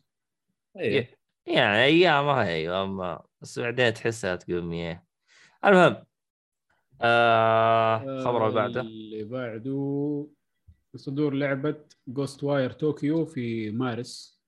أيوه 0.78 1.08
يعني 1.46 1.84
أيامها 1.84 2.48
أيوه 2.48 2.84
أما 2.84 3.24
بس 3.42 3.60
بعدين 3.60 3.94
تحسها 3.94 4.36
تقول 4.36 4.64
مياه 4.64 5.04
المهم 5.66 6.04
آه 7.02 8.24
خبر 8.24 8.48
اللي 8.48 8.56
بعده. 8.56 8.82
اللي 8.82 9.24
بعده 9.24 10.28
صدور 10.98 11.34
لعبة 11.34 11.76
Ghostwire 12.08 12.72
Tokyo 12.72 13.26
في 13.26 13.72
مارس. 13.72 14.42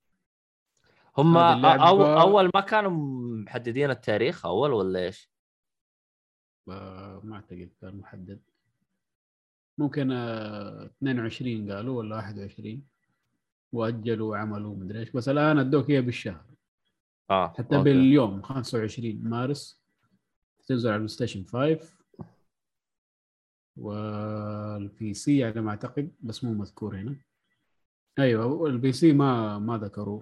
هم 1.18 1.38
أول, 1.38 2.06
أول 2.06 2.52
ما 2.56 2.62
كانوا 2.62 2.92
محددين 3.46 3.90
التاريخ 3.90 4.46
أول 4.46 4.74
ولا 4.74 5.00
إيش؟ 5.00 5.32
آه، 6.70 7.22
ما 7.24 7.36
أعتقد 7.36 7.70
كان 7.82 7.98
محدد. 7.98 8.42
ممكن 9.78 10.12
آه، 10.12 10.86
22 10.86 11.72
قالوا 11.72 11.98
ولا 11.98 12.16
21 12.16 12.84
وأجلوا 13.72 14.32
وعملوا 14.32 14.76
مدري 14.76 15.00
إيش. 15.00 15.12
بس 15.12 15.30
الآن 15.30 15.60
أدوك 15.60 15.90
إياه 15.90 16.02
بالشهر. 16.02 16.46
آه 17.30 17.48
حتى 17.48 17.76
okay. 17.76 17.84
باليوم 17.84 18.42
25 18.42 19.22
مارس. 19.24 19.82
تنزل 20.68 20.90
على 20.90 20.96
ال 20.95 21.07
PlayStation 21.07 21.44
5 21.44 21.99
وال 23.80 25.14
PC 25.14 25.44
على 25.43 25.61
ما 25.61 25.69
أعتقد 25.69 26.11
بس 26.19 26.43
مو 26.43 26.53
مذكور 26.53 26.95
هنا. 26.95 27.15
أيوه 28.19 28.68
ال 28.68 28.91
PC 28.91 29.14
ما 29.14 29.60
ما 29.60 29.77
ذكروا 29.77 30.22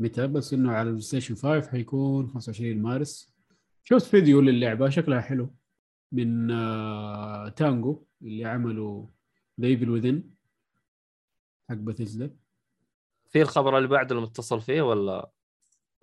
متى 0.00 0.26
بس 0.26 0.54
إنه 0.54 0.72
على 0.72 0.88
ال 0.88 1.02
PlayStation 1.02 1.34
5 1.34 1.70
حيكون 1.70 2.28
25 2.28 2.82
مارس. 2.82 3.34
شفت 3.84 4.06
فيديو 4.06 4.40
للعبة 4.40 4.88
شكلها 4.88 5.20
حلو. 5.20 5.54
من 6.12 6.50
آه 6.50 7.48
تانجو 7.48 8.04
اللي 8.22 8.44
عملوا 8.44 9.06
The 9.60 9.66
Evil 9.66 9.90
Within 9.90 10.30
حق 11.68 11.76
بثيسدا 11.76 12.36
في 13.28 13.42
الخبر 13.42 13.78
اللي 13.78 13.88
بعده 13.88 14.16
المتصل 14.16 14.60
فيه 14.60 14.82
ولا 14.82 15.30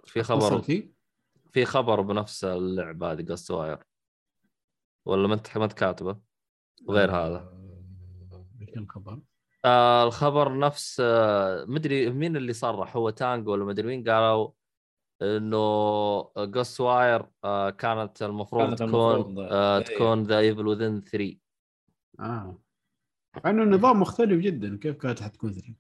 في 0.05 0.23
خبر؟ 0.23 0.61
فيه؟ 0.61 0.93
في 1.51 1.65
خبر 1.65 2.01
بنفس 2.01 2.43
اللعبة 2.43 3.11
هذه 3.11 3.25
Ghostwire 3.25 3.77
ولا 5.05 5.27
ما 5.27 5.33
أنت 5.33 5.57
ما 5.57 5.63
أنت 5.63 5.73
كاتبه؟ 5.73 6.19
غير 6.89 7.11
هذا 7.11 7.37
آه، 8.33 8.45
إيش 8.61 8.77
الخبر؟ 8.77 9.19
آه 9.65 10.03
الخبر 10.03 10.59
نفس 10.59 11.01
آه 11.05 11.65
مدري 11.65 12.09
مين 12.09 12.37
اللي 12.37 12.53
صرح 12.53 12.95
هو 12.95 13.09
تانجو 13.09 13.51
ولا 13.51 13.65
مدري 13.65 13.87
مين 13.87 14.09
قالوا 14.09 14.51
إنه 15.21 16.31
Ghostwire 16.37 17.25
آه 17.43 17.69
كانت 17.69 18.21
المفروض 18.21 18.67
كانت 18.67 18.79
تكون 18.79 19.15
المفروض، 19.15 19.39
آه 19.39 19.77
إيه. 19.77 19.83
تكون 19.83 20.23
The 20.23 20.39
Evil 20.39 20.67
Within 20.67 21.01
3 21.01 21.37
آه 22.19 22.61
مع 23.43 23.49
إنه 23.49 23.63
النظام 23.63 23.99
مختلف 23.99 24.39
جدا 24.39 24.77
كيف 24.77 24.95
كانت 24.95 25.21
حتكون 25.21 25.51
ذي؟ 25.51 25.75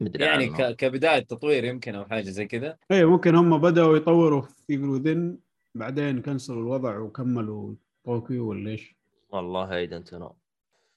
مدري 0.00 0.24
يعني 0.24 0.44
عنه. 0.44 0.72
ك... 0.72 0.76
كبداية 0.76 1.18
تطوير 1.18 1.64
يمكن 1.64 1.94
أو 1.94 2.04
حاجة 2.04 2.30
زي 2.30 2.46
كذا 2.46 2.78
إيه 2.90 3.04
ممكن 3.04 3.34
هم 3.34 3.58
بدأوا 3.58 3.96
يطوروا 3.96 4.42
في 4.42 4.72
Evil 4.72 4.88
Within 4.88 5.38
بعدين 5.74 6.22
كنسلوا 6.22 6.62
الوضع 6.62 6.98
وكملوا 6.98 7.74
طوكيو 8.04 8.48
ولا 8.48 8.70
إيش؟ 8.70 9.01
والله 9.32 9.76
I 9.76 9.86
don't 9.86 10.14
know 10.14 10.36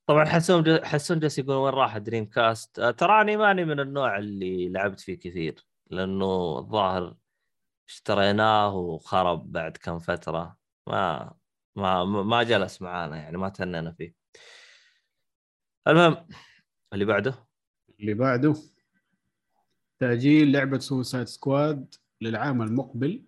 طبعا 0.08 0.26
حسون 0.26 0.64
ج... 0.64 0.84
حسون 0.84 1.20
جالس 1.20 1.40
يقول 1.40 1.56
وين 1.56 1.74
راح 1.74 1.98
Dreamcast 1.98 2.80
آه، 2.80 2.92
تراني 2.92 3.38
ماني 3.38 3.66
من 3.66 3.80
النوع 3.80 4.18
اللي 4.18 4.70
لعبت 4.70 5.00
فيه 5.00 5.20
كثير 5.20 5.66
لأنه 5.88 6.58
الظاهر 6.60 7.16
اشتريناه 7.88 8.76
وخرب 8.76 9.52
بعد 9.52 9.78
كم 9.78 10.00
فترة. 10.00 10.58
ما 10.88 11.34
ما 11.76 12.04
ما 12.04 12.44
جلس 12.44 12.82
معانا 12.82 13.18
يعني 13.18 13.38
ما 13.38 13.50
تهنينا 13.50 13.92
فيه. 13.92 14.16
المهم 15.88 16.28
اللي 16.94 17.06
بعده؟ 17.06 17.36
اللي 18.00 18.14
بعده 18.14 18.56
تأجيل 20.00 20.52
لعبة 20.52 20.80
Suicide 20.80 21.28
Squad 21.28 21.96
للعام 22.22 22.62
المقبل. 22.62 23.25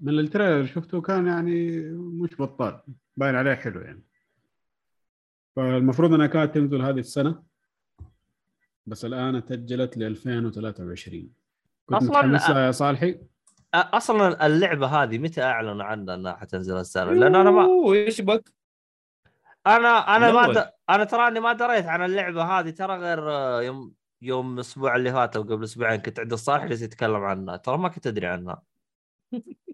من 0.00 0.18
ال 0.18 0.24
trailer 0.24 0.66
شفته 0.66 1.00
كان 1.00 1.26
يعني 1.26 1.80
مش 1.94 2.40
بطال 2.40 2.80
باين 3.16 3.34
عليه 3.34 3.54
حلو 3.54 3.80
يعني. 3.80 4.02
فالمفروض 5.56 6.14
أنها 6.14 6.26
كانت 6.26 6.54
تنزل 6.54 6.82
هذه 6.82 6.98
السنة 6.98 7.42
بس 8.86 9.04
الآن 9.04 9.44
تأجلت 9.44 9.98
ل 9.98 10.02
2023 10.02 11.30
كنت 11.86 11.98
أصلاً- 12.02 12.04
متحمس 12.04 12.48
يا 12.48 12.70
صالحي؟ 12.70 13.20
أصلا 13.74 14.46
اللعبة 14.46 14.86
هذه 14.86 15.18
متى 15.18 15.42
اعلنوا 15.42 15.84
عنها 15.84 16.14
إنها 16.14 16.36
حتنزل 16.36 16.76
السنة؟ 16.76 17.12
لأن 17.12 17.34
أنا 17.34 17.50
ما 17.50 17.92
إيش 17.92 18.20
بك؟ 18.20 18.52
أنا 19.66 20.16
أنا 20.16 20.32
ما. 20.32 20.52
د... 20.52 20.70
أنا 20.90 21.04
تراني 21.04 21.40
ما 21.40 21.52
دريت 21.52 21.86
عن 21.86 22.02
اللعبة 22.04 22.42
هذه 22.44 22.70
ترى 22.70 22.96
غير 22.96 23.30
آه، 23.30 23.62
يوم 23.62 23.92
يوم 24.22 24.54
الأسبوع 24.54 24.96
اللي 24.96 25.12
فات 25.12 25.36
أو 25.36 25.42
قبل 25.42 25.64
أسبوعين 25.64 26.00
كنت 26.00 26.20
عند 26.20 26.32
الصالح 26.32 26.64
جالس 26.64 26.82
يتكلم 26.82 27.16
عنها 27.24 27.56
ترى 27.56 27.78
ما 27.78 27.88
كنت 27.88 28.06
أدري 28.06 28.26
عنها. 28.26 28.62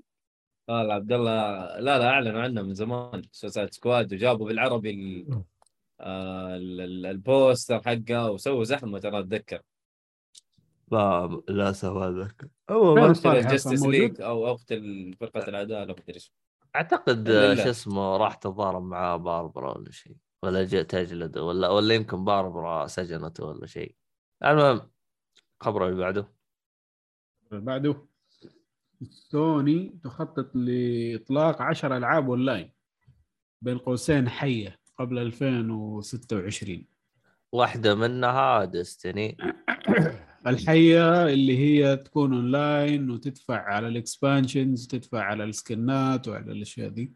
والله 0.68 0.94
عبد 0.94 1.12
الله 1.12 1.66
لا 1.78 1.98
لا 1.98 2.08
أعلنوا 2.08 2.42
عنه 2.42 2.62
من 2.62 2.74
زمان 2.74 3.22
Suicide 3.32 3.74
Squad 3.74 4.12
وجابوا 4.12 4.46
بالعربي 4.46 4.90
ال... 4.90 5.42
آه 6.00 6.56
ال- 6.56 6.80
ال- 6.80 7.06
ال 7.06 7.17
poster 7.17 7.82
حقه 7.82 8.30
وسووا 8.30 8.64
زحمة 8.64 8.98
ترى 8.98 9.18
أتذكر. 9.18 9.62
لا 10.92 11.42
للاسف 11.48 11.88
هذا 11.88 12.34
هو 12.70 13.14
فين 13.14 13.32
ما-؟ 13.32 13.90
League 13.90 14.20
أو 14.20 14.52
أخت 14.54 14.74
فرقة 15.20 15.48
العداله 15.48 15.84
ما 15.84 15.92
أدري 15.92 16.14
إيش. 16.14 16.32
أعتقد 16.76 17.28
لا، 17.28 17.54
لا. 17.54 17.64
شو 17.64 17.70
اسمه 17.70 18.16
راح 18.16 18.34
تتضارب 18.34 18.82
مع 18.82 19.16
باربرا 19.16 19.78
ولا 19.78 19.90
شيء. 19.90 20.16
ولا 20.42 20.64
جاء 20.64 20.82
تجلد 20.82 21.38
ولا 21.38 21.68
ولا 21.68 21.94
يمكن 21.94 22.24
باربرا 22.24 22.86
سجنته 22.86 23.44
ولا 23.44 23.66
شيء. 23.66 23.94
المهم 24.44 24.90
خبر 25.60 25.88
اللي 25.88 26.00
بعده. 26.00 26.28
اللي 27.52 27.64
بعده. 27.64 28.06
سوني 29.10 29.98
تخطط 30.04 30.56
لإطلاق 30.56 31.62
10 31.62 31.96
ألعاب 31.96 32.30
أونلاين 32.30 32.70
بين 33.62 33.78
قوسين 33.78 34.28
حية 34.28 34.78
قبل 34.98 35.18
2026 35.18 36.86
واحدة 37.52 37.94
منها 37.94 38.64
Destiny 38.64 39.36
الحية 40.46 41.26
اللي 41.26 41.58
هي 41.58 41.96
تكون 41.96 42.34
أونلاين 42.34 43.10
وتدفع 43.10 43.62
على 43.62 43.88
ال 43.88 43.97
expansions 43.97 44.86
تدفع 44.86 45.22
على 45.22 45.44
السكنات 45.44 46.28
وعلى 46.28 46.52
الأشياء 46.52 46.88
دي. 46.88 47.14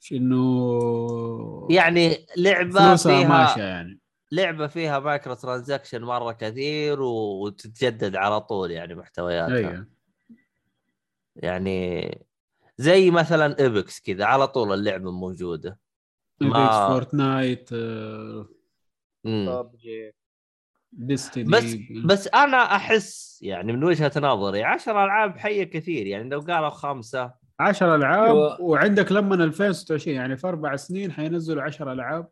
مش 0.00 0.12
انه 0.12 1.68
يعني 1.70 2.26
لعبة 2.36 2.86
فلوسها 2.86 3.28
ماشية 3.28 3.54
فيها 3.54 3.66
يعني. 3.66 4.00
لعبة 4.32 4.66
فيها 4.66 4.98
micro 4.98 5.34
transaction 5.34 6.02
مرة 6.02 6.32
كثير 6.32 7.02
وتتجدد 7.02 8.16
على 8.16 8.40
طول 8.40 8.70
يعني 8.70 8.94
محتوياتها. 8.94 9.56
أيوه. 9.56 9.93
يعني 11.36 12.08
زي 12.78 13.10
مثلا 13.10 13.58
Apex 13.58 14.00
كذا 14.00 14.24
على 14.24 14.46
طول 14.46 14.72
اللعبة 14.72 15.10
موجودة 15.10 15.78
ما- 16.40 16.58
Apex 16.58 16.92
Fortnite 16.92 17.70
آه،. 17.72 18.48
Destiny 20.92 21.44
بس 21.44 21.76
بس 22.04 22.28
أنا 22.28 22.56
أحس 22.56 23.38
يعني 23.42 23.72
من 23.72 23.84
وجهة 23.84 24.12
نظري 24.16 24.62
10 24.64 25.04
ألعاب 25.04 25.38
حية 25.38 25.64
كثير 25.64 26.06
يعني 26.06 26.28
لو 26.28 26.40
قالوا 26.40 26.68
خمسة 26.68 27.34
10 27.60 27.96
ألعاب 27.96 28.30
أيوة. 28.30 28.60
وعندك 28.60 29.12
لما 29.12 29.34
2026 29.34 30.16
يعني 30.16 30.36
في 30.36 30.46
أربع 30.48 30.76
سنين 30.76 31.12
حينزلوا 31.12 31.62
10 31.62 31.92
ألعاب 31.92 32.28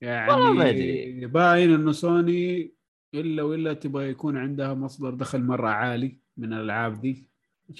يعني. 0.00 1.26
باين 1.26 1.74
إنه 1.74 1.92
سوني 1.92 2.74
إلا 3.14 3.42
وإلا 3.42 3.72
تبغى 3.72 4.08
يكون 4.08 4.36
عندها 4.36 4.74
مصدر 4.74 5.10
دخل 5.10 5.42
مرة 5.42 5.68
عالي 5.68 6.18
من 6.36 6.52
الألعاب 6.52 7.00
دي 7.00 7.28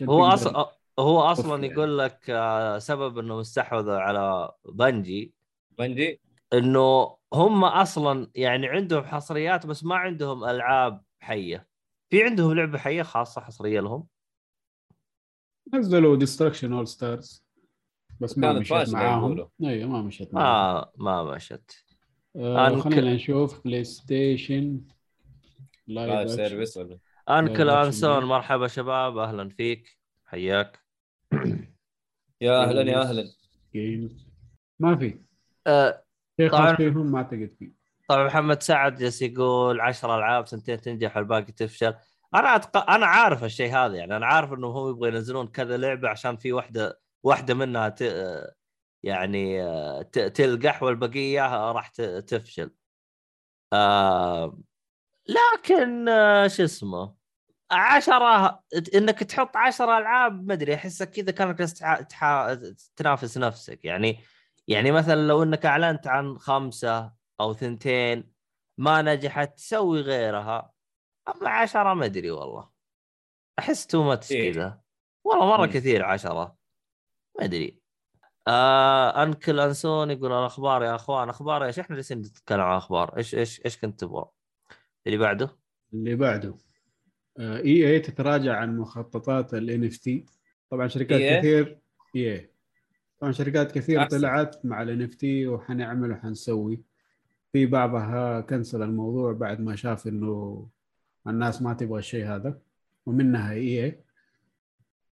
هو 0.03 0.25
أصلا 0.25 0.71
هو 0.99 1.21
أصلا 1.21 1.63
يعني. 1.63 1.67
يقول 1.75 1.99
لك 1.99 2.31
آه، 2.31 2.79
سبب 2.79 3.19
انهم 3.19 3.39
استحوذوا 3.39 3.99
على 3.99 4.53
بنجي. 4.65 5.35
بنجي؟ 5.79 6.21
إنه 6.53 7.17
هم 7.33 7.65
أصلا 7.65 8.31
يعني 8.35 8.67
عندهم 8.67 9.05
حصريات 9.05 9.67
بس 9.67 9.85
ما 9.85 9.97
عندهم 9.97 10.45
ألعاب 10.45 11.03
حية. 11.21 11.69
في 12.11 12.25
عندهم 12.25 12.55
لعبة 12.55 12.79
حية 12.79 13.03
خاصة 13.03 13.41
حصرية 13.41 13.81
لهم؟ 13.81 14.07
نزلوا 15.75 16.17
Destruction 16.17 16.73
AllStars 16.73 17.45
بس 18.21 18.39
ما 18.39 18.53
مشيت 18.53 18.73
فاشلة 18.73 18.95
معاهم. 18.95 19.49
أيوه 19.65 19.89
ما 19.89 20.03
مشيت 20.03 20.35
معاهم. 20.35 20.87
ما 20.99 21.23
ما 21.25 21.35
مشت 21.35 21.85
آه 22.37 22.81
خلينا 22.81 23.15
نشوف 23.15 23.65
PlayStation 23.65 24.81
live 25.87 26.11
live 26.11 26.31
service 26.31 26.77
ولا؟ 26.77 26.99
Uncle 27.29 27.67
لا، 27.67 27.85
انسون. 27.87 28.25
مرحبا 28.25 28.67
شباب 28.67 29.19
أهلا 29.19 29.49
فيك. 29.49 29.99
حياك. 30.27 30.81
يا 32.41 32.63
أهلا 32.63 32.91
يا 32.91 33.03
أهلا. 33.03 33.25
ما 34.81 34.97
في. 34.97 35.19
شيء 36.41 36.51
طبعاً. 36.51 36.77
فيهم 36.77 37.13
ما 37.13 37.19
أعتقد 37.19 37.57
فيه. 37.59 37.73
طبعا 38.09 38.25
محمد 38.27 38.63
سعد 38.63 38.95
جالس 38.97 39.23
يقول 39.23 39.81
10 39.81 40.17
ألعاب 40.19 40.47
سنتين 40.47 40.81
تنجح 40.81 41.17
والباقي 41.17 41.53
تفشل. 41.53 41.95
أنا 42.35 42.57
أتق... 42.57 42.91
أنا 42.91 43.07
عارف 43.07 43.45
الشيء 43.45 43.75
هذا 43.77 43.95
يعني. 43.95 44.17
أنا 44.17 44.27
عارف 44.27 44.53
انهم 44.53 44.77
هم 44.77 44.91
يبغوا 44.91 45.09
ينزلون 45.09 45.47
كذا 45.47 45.77
لعبة 45.77 46.09
عشان 46.09 46.37
في 46.37 46.53
واحدة 46.53 47.01
واحدة 47.23 47.55
منها 47.55 47.89
ت... 47.89 48.03
يعني 49.03 49.63
آه، 49.63 50.03
ت... 50.03 50.19
تلقح 50.19 50.83
والبقية 50.83 51.71
راح 51.73 51.89
ت... 51.89 52.01
تفشل. 52.03 52.71
آه... 53.73 54.59
لكن 55.29 56.09
آه، 56.09 56.47
شو 56.47 56.65
اسمه 56.65 57.15
عشرة 57.71 58.63
إنك 58.95 59.19
تحط 59.19 59.57
عشرة 59.57 59.99
ألعاب 59.99 60.47
ما 60.47 60.55
أدري 60.55 60.75
أحسك 60.75 61.11
كذا 61.11 61.31
كانك 61.31 61.59
جالس 61.59 61.75
تح... 61.75 62.01
تح... 62.01 62.57
تنافس 62.97 63.39
نفسك. 63.39 63.85
يعني 63.85 64.19
يعني 64.69 64.93
مثلا 64.93 65.27
لو 65.27 65.43
إنك 65.43 65.67
أعلنت 65.67 66.07
عن 66.07 66.39
خمسة 66.39 67.13
أو 67.41 67.55
ثنتين 67.55 68.33
ما 68.79 69.03
نجحت 69.03 69.57
تسوي 69.57 70.01
غيرها. 70.01 70.73
أما 71.29 71.51
عشرة 71.51 71.95
ما 71.95 72.05
أدري 72.05 72.31
والله. 72.31 72.71
أحس 73.59 73.87
too 73.87 74.03
much 74.03 74.33
إيه. 74.33 74.53
كذا. 74.53 74.81
والله 75.25 75.47
مرة 75.47 75.67
مم. 75.67 75.73
كثير 75.73 76.05
عشرة. 76.05 76.57
ما 77.39 77.45
أدري. 77.45 77.81
آه 78.49 79.23
Uncle 79.23 79.61
انسون 79.61 80.11
يقول 80.11 80.33
الأخبار 80.33 80.83
يا 80.83 80.95
أخوان 80.95 81.29
أخبار 81.29 81.65
إيش؟ 81.65 81.79
إحنا 81.79 81.97
جالسين 81.97 82.19
نتكلم 82.19 82.61
عن 82.61 82.77
أخبار. 82.77 83.17
إيش 83.17 83.35
إيش 83.35 83.65
إيش 83.65 83.79
كنت 83.79 84.01
تبغى؟ 84.01 84.25
اللي 85.07 85.17
بعده؟ 85.19 85.57
اللي 85.95 86.17
بعده. 86.17 86.55
EA 87.41 88.01
تتراجع 88.01 88.57
عن 88.57 88.79
مخططات 88.79 89.55
ال 89.55 89.85
NFT. 89.85 90.25
طبعا 90.71 90.89
شركات 90.89 91.21
EA؟ 91.21 91.39
كثير 91.39 91.79
إي 92.17 92.51
طبعا 93.21 93.33
شركات 93.33 93.73
كثير 93.73 94.03
أحسن. 94.03 94.19
طلعت 94.19 94.67
مع 94.67 94.83
ال 94.83 95.03
NFT 95.03 95.47
وحنعمل 95.47 96.11
وحنسوي. 96.11 96.83
في 97.53 97.67
بعضها 97.67 98.41
كنسل 98.41 98.83
الموضوع 98.83 99.33
بعد 99.33 99.61
ما 99.61 99.77
شاف 99.77 100.07
إنه 100.07 100.69
الناس 101.27 101.63
ما 101.63 101.75
تبغى 101.75 101.99
الشيء 101.99 102.27
هذا 102.27 102.59
ومنها 103.07 103.53
EA 103.53 104.01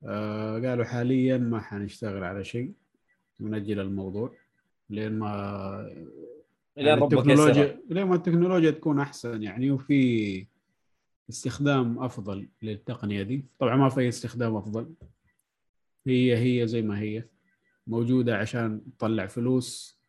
آه 0.03 0.60
قالوا 0.60 0.86
حاليا 0.86 1.38
ما 1.38 1.60
حنشتغل 1.60 2.24
على 2.24 2.44
شيء 2.44 2.74
ونجل 3.40 3.80
الموضوع 3.80 4.36
لين 4.90 5.20
ما 5.20 6.06
يعني 6.76 7.04
التكنولوجيا 7.04 7.80
لين 7.90 8.04
ما 8.04 8.16
التكنولوجيا 8.16 8.72
تكون 8.72 9.00
أحسن 9.00 9.44
يعني 9.44 9.72
وفي 9.72 10.48
استخدام 11.30 12.00
أفضل 12.00 12.48
للتقنية 12.62 13.24
دي. 13.24 13.45
طبعا 13.60 13.76
ما 13.76 13.90
في 13.90 14.08
استخدام 14.08 14.56
أفضل. 14.56 14.94
هي 16.08 16.38
هي 16.38 16.68
زي 16.68 16.82
ما 16.82 17.00
هي. 17.00 17.24
موجودة 17.88 18.38
عشان 18.38 18.82
تطلع 18.98 19.28
فلوس 19.28 20.00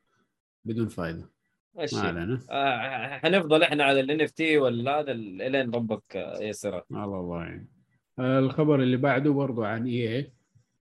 بدون 0.64 0.88
فائده 0.88 1.30
ما 1.74 1.86
علينا. 1.94 2.40
آه، 2.50 3.18
حنفضل 3.18 3.62
إحنا 3.62 3.84
على 3.84 4.00
ال 4.00 4.20
NFT 4.20 4.58
ولا 4.58 5.00
هذا 5.00 5.12
إلين 5.12 5.70
ربك 5.70 6.36
يسر 6.40 6.82
الله 6.90 7.04
الله 7.04 7.44
يعني 7.44 7.68
الخبر 8.18 8.82
اللي 8.82 8.96
بعده 8.96 9.30
برضو 9.30 9.64
عن 9.64 9.86
EA 9.86 10.32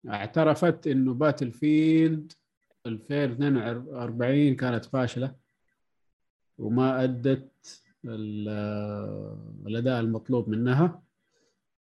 اعترفت 0.09 0.87
إنه 0.87 1.13
Battlefield 1.13 2.31
2042 2.85 4.55
كانت 4.55 4.85
فاشلة. 4.85 5.35
وما 6.61 7.03
أدت 7.03 7.83
ال- 8.05 8.49
الأداء 9.67 9.99
المطلوب 9.99 10.49
منها. 10.49 11.03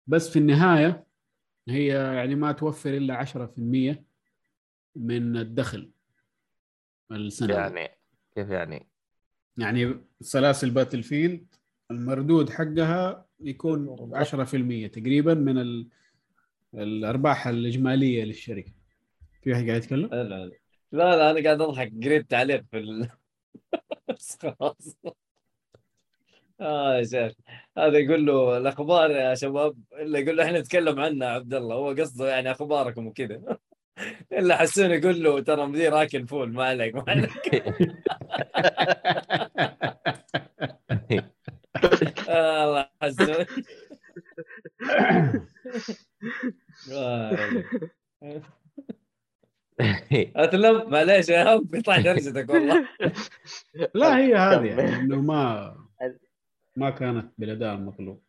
بس 0.07 0.31
في 0.31 0.39
النهاية 0.39 1.05
هي 1.69 1.87
يعني 1.89 2.35
ما 2.35 2.53
توفر 2.53 2.91
إلا 2.97 3.15
10% 3.25 4.05
من 4.97 5.37
الدخل 5.37 5.91
السنوي. 7.13 7.53
يعني 7.59 7.89
كيف 8.35 8.49
يعني؟ 8.51 8.87
يعني 9.57 9.95
سلاسل 10.21 10.71
باتل 10.71 11.03
فيلد 11.03 11.47
المردود 11.91 12.51
حقها 12.51 13.27
يكون 13.41 14.11
10% 14.25 14.91
تقريبا 14.93 15.35
من 15.35 15.59
ال... 15.59 15.89
الأرباح 16.75 17.47
الإجمالية 17.47 18.25
للشركة. 18.25 18.73
في 19.43 19.51
واحد 19.53 19.67
قاعد 19.69 19.83
يتكلم؟ 19.83 20.07
لا 20.13 20.23
لا 20.25 20.47
لا 20.93 21.17
لا 21.17 21.31
أنا 21.31 21.45
قاعد 21.45 21.61
أضحك. 21.61 21.93
قريت 22.05 22.31
تعليق 22.31 22.65
في 22.71 22.79
ال... 22.79 23.09
بس 24.09 24.39
خلاص. 24.43 24.97
آه 26.61 26.97
يا 26.99 27.05
شيخ 27.05 27.33
هذا 27.79 27.99
يقول 27.99 28.27
له 28.27 28.57
الأخبار 28.59 29.11
يا 29.11 29.35
شباب 29.35 29.77
إلا 29.93 30.19
يقول 30.19 30.37
له 30.37 30.45
إحنا 30.45 30.61
نتكلم 30.61 31.01
عنها 31.01 31.29
عبد 31.29 31.55
الله 31.55 31.75
هو 31.77 31.89
قصده 31.91 32.29
يعني 32.29 32.51
أخباركم 32.51 33.07
وكذا. 33.07 33.59
إلا 34.33 34.57
حسون 34.57 34.91
يقول 34.91 35.23
له 35.23 35.41
ترى 35.41 35.67
مدير 35.67 36.03
اكل 36.03 36.27
فول 36.29 36.53
ما 36.53 36.65
عليك 36.65 36.95
ما 36.95 37.05
عليك. 37.09 37.55
آه، 42.29 42.65
الله 42.65 42.89
حسون. 43.03 43.47
آه. 48.23 48.49
اتلم 50.37 50.91
معليش 50.91 51.29
يا 51.29 51.55
هم 51.57 51.69
قطعت 51.75 52.07
رجلتك 52.07 52.49
والله. 52.51 52.89
لا 53.95 54.19
هي 54.19 54.35
هذه. 54.37 54.67
يعني 54.67 54.97
إنه 54.97 55.21
ما 55.21 55.75
ما 56.77 56.91
كانت 56.91 57.33
بالاداء 57.39 57.75
المطلوب 57.75 58.23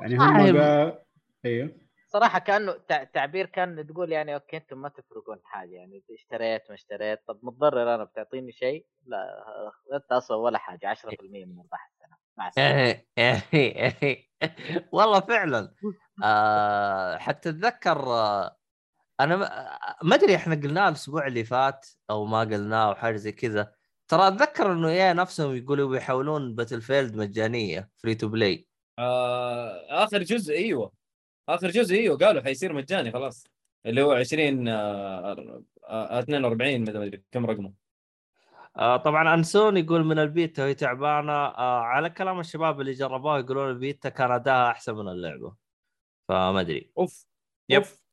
يعني 0.00 0.16
هم 0.16 0.58
قا... 0.58 1.02
أيوه 1.44 1.76
صراحة 2.08 2.38
كانه 2.38 2.72
تع- 2.88 3.04
تعبير 3.04 3.46
كان 3.46 3.86
تقول 3.86 4.12
يعني 4.12 4.34
أوكي 4.34 4.56
أنتم 4.56 4.82
ما 4.82 4.88
تفرقون 4.88 5.40
حاجة 5.44 5.70
يعني 5.70 6.02
اشتريت 6.10 6.62
ما 6.68 6.74
اشتريت. 6.74 7.20
طب 7.28 7.38
متضرر 7.42 7.94
أنا 7.94 8.04
بتعطيني 8.04 8.52
شيء؟ 8.52 8.86
لا 9.06 9.26
انت 9.94 10.12
أصلا 10.12 10.36
ولا 10.36 10.58
حاجة 10.58 10.88
10% 10.88 11.44
من 11.44 11.58
ارباح 11.58 11.90
السنة 11.92 12.16
مع 12.36 12.48
السلامة. 12.48 13.00
والله 14.92 15.20
فعلا. 15.20 15.72
آه 16.24 17.16
حتى 17.16 17.48
اتذكر 17.48 17.98
آه 17.98 18.56
أنا 19.20 19.36
ما- 19.36 20.14
أدري 20.14 20.36
إحنا 20.36 20.54
قلناه 20.54 20.88
الأسبوع 20.88 21.26
اللي 21.26 21.44
فات 21.44 21.86
أو 22.10 22.24
ما 22.24 22.40
قلناه 22.40 22.88
أو 22.88 22.94
حاجة 22.94 23.16
زي 23.16 23.32
كذا. 23.32 23.72
ترى 24.08 24.28
أتذكر 24.28 24.72
إنه 24.72 24.90
يا 24.90 25.12
نفسهم 25.12 25.56
يقولوا 25.56 25.88
بيحولون 25.90 26.54
Battlefield 26.54 27.16
مجانية 27.16 27.90
free 27.96 28.14
to 28.14 28.28
play 28.28 28.66
آه 28.98 29.86
آخر 30.04 30.22
جزء 30.22 30.54
إيوه. 30.54 30.92
آخر 31.48 31.70
جزء 31.70 31.94
إيوه. 31.96 32.16
قالوا 32.18 32.42
حيصير 32.42 32.72
مجاني 32.72 33.12
خلاص. 33.12 33.44
اللي 33.86 34.02
هو 34.02 34.12
20 34.12 34.68
آه 34.68 35.64
آه 35.88 36.18
42 36.18 36.84
ما 36.84 36.90
أدري 36.90 37.22
كم 37.32 37.46
رقمه. 37.46 37.72
آه 38.76 38.96
طبعا 38.96 39.34
انسون 39.34 39.76
يقول 39.76 40.04
من 40.04 40.18
البيتا 40.18 40.62
وهي 40.64 40.74
تعبانة. 40.74 41.32
آه 41.32 41.80
على 41.80 42.10
كلام 42.10 42.40
الشباب 42.40 42.80
اللي 42.80 42.92
جربوها 42.92 43.38
يقولون 43.38 43.70
البيتا 43.70 44.08
كان 44.08 44.30
أداها 44.32 44.70
أحسن 44.70 44.94
من 44.94 45.08
اللعبة. 45.08 45.56
فما 46.28 46.60
أدري. 46.60 46.92
أوف. 46.98 47.26
yep. 47.68 47.78
أوف. 47.82 48.05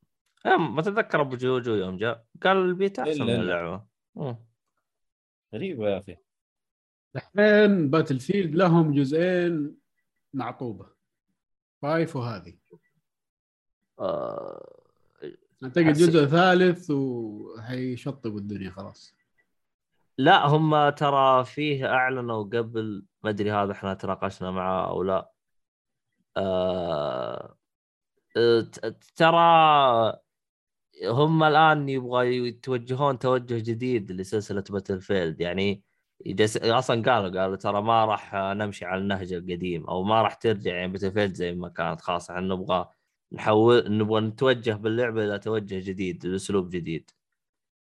آه، 0.46 0.56
ما 0.56 0.82
تتذكر 0.82 1.20
أبو 1.20 1.36
جوجو 1.36 1.74
يوم 1.74 1.96
جاء؟ 1.96 2.24
قال 2.42 2.56
البيتا 2.56 3.02
أحسن 3.02 3.22
من. 3.22 3.30
اللعبه. 3.30 3.84
غريبه 5.54 5.88
يا 5.88 5.98
أخي. 5.98 6.16
الحين 7.16 7.90
Battlefield 7.90 8.54
لهم 8.54 8.92
جزئين 8.94 9.76
معطوبة. 10.34 10.86
Five 11.82 12.16
وهذه. 12.16 12.58
آه 14.00 14.80
اعتقد 15.64 15.84
حسي- 15.84 16.06
جزء 16.06 16.24
ثالث 16.26 16.90
وهيشطبوا 16.90 18.38
الدنيا 18.38 18.70
خلاص. 18.70 19.14
لا 20.18 20.46
هم 20.46 20.88
ترى 20.88 21.44
فيه 21.44 21.86
أعلنوا 21.86 22.42
قبل 22.44 23.06
ما 23.22 23.30
أدري 23.30 23.52
هذا 23.52 23.72
إحنا 23.72 23.94
تناقشنا 23.94 24.50
معاه 24.50 24.90
أو 24.90 25.02
لا. 25.02 25.30
آه 26.36 27.56
ت- 28.34 28.96
ترى 29.16 30.20
هم 31.04 31.42
الآن 31.44 31.88
يبغى 31.88 32.36
يتوجهون 32.48 33.18
توجه 33.18 33.58
جديد 33.58 34.12
لسلسلة 34.12 34.64
Battlefield 34.70 35.40
يعني 35.40 35.82
جس... 36.26 36.56
أصلا 36.56 37.02
قالوا 37.02 37.40
قالوا 37.40 37.56
ترى 37.56 37.82
ما 37.82 38.04
راح 38.04 38.34
نمشي 38.34 38.84
على 38.84 39.00
النهج 39.00 39.32
القديم 39.32 39.86
أو 39.86 40.02
ما 40.02 40.22
راح 40.22 40.34
ترجع 40.34 40.74
يعني 40.74 40.92
Battlefield 40.92 41.34
زي 41.34 41.54
ما 41.54 41.68
كانت. 41.68 42.00
خلاص 42.00 42.30
إحنا 42.30 42.40
نبغى 42.54 42.88
نحول 43.32 43.98
نبغى 43.98 44.20
نتوجه 44.20 44.72
باللعبة 44.72 45.24
إلى 45.24 45.38
توجه 45.38 45.80
جديد 45.90 46.26
لأسلوب 46.26 46.70
جديد. 46.70 47.10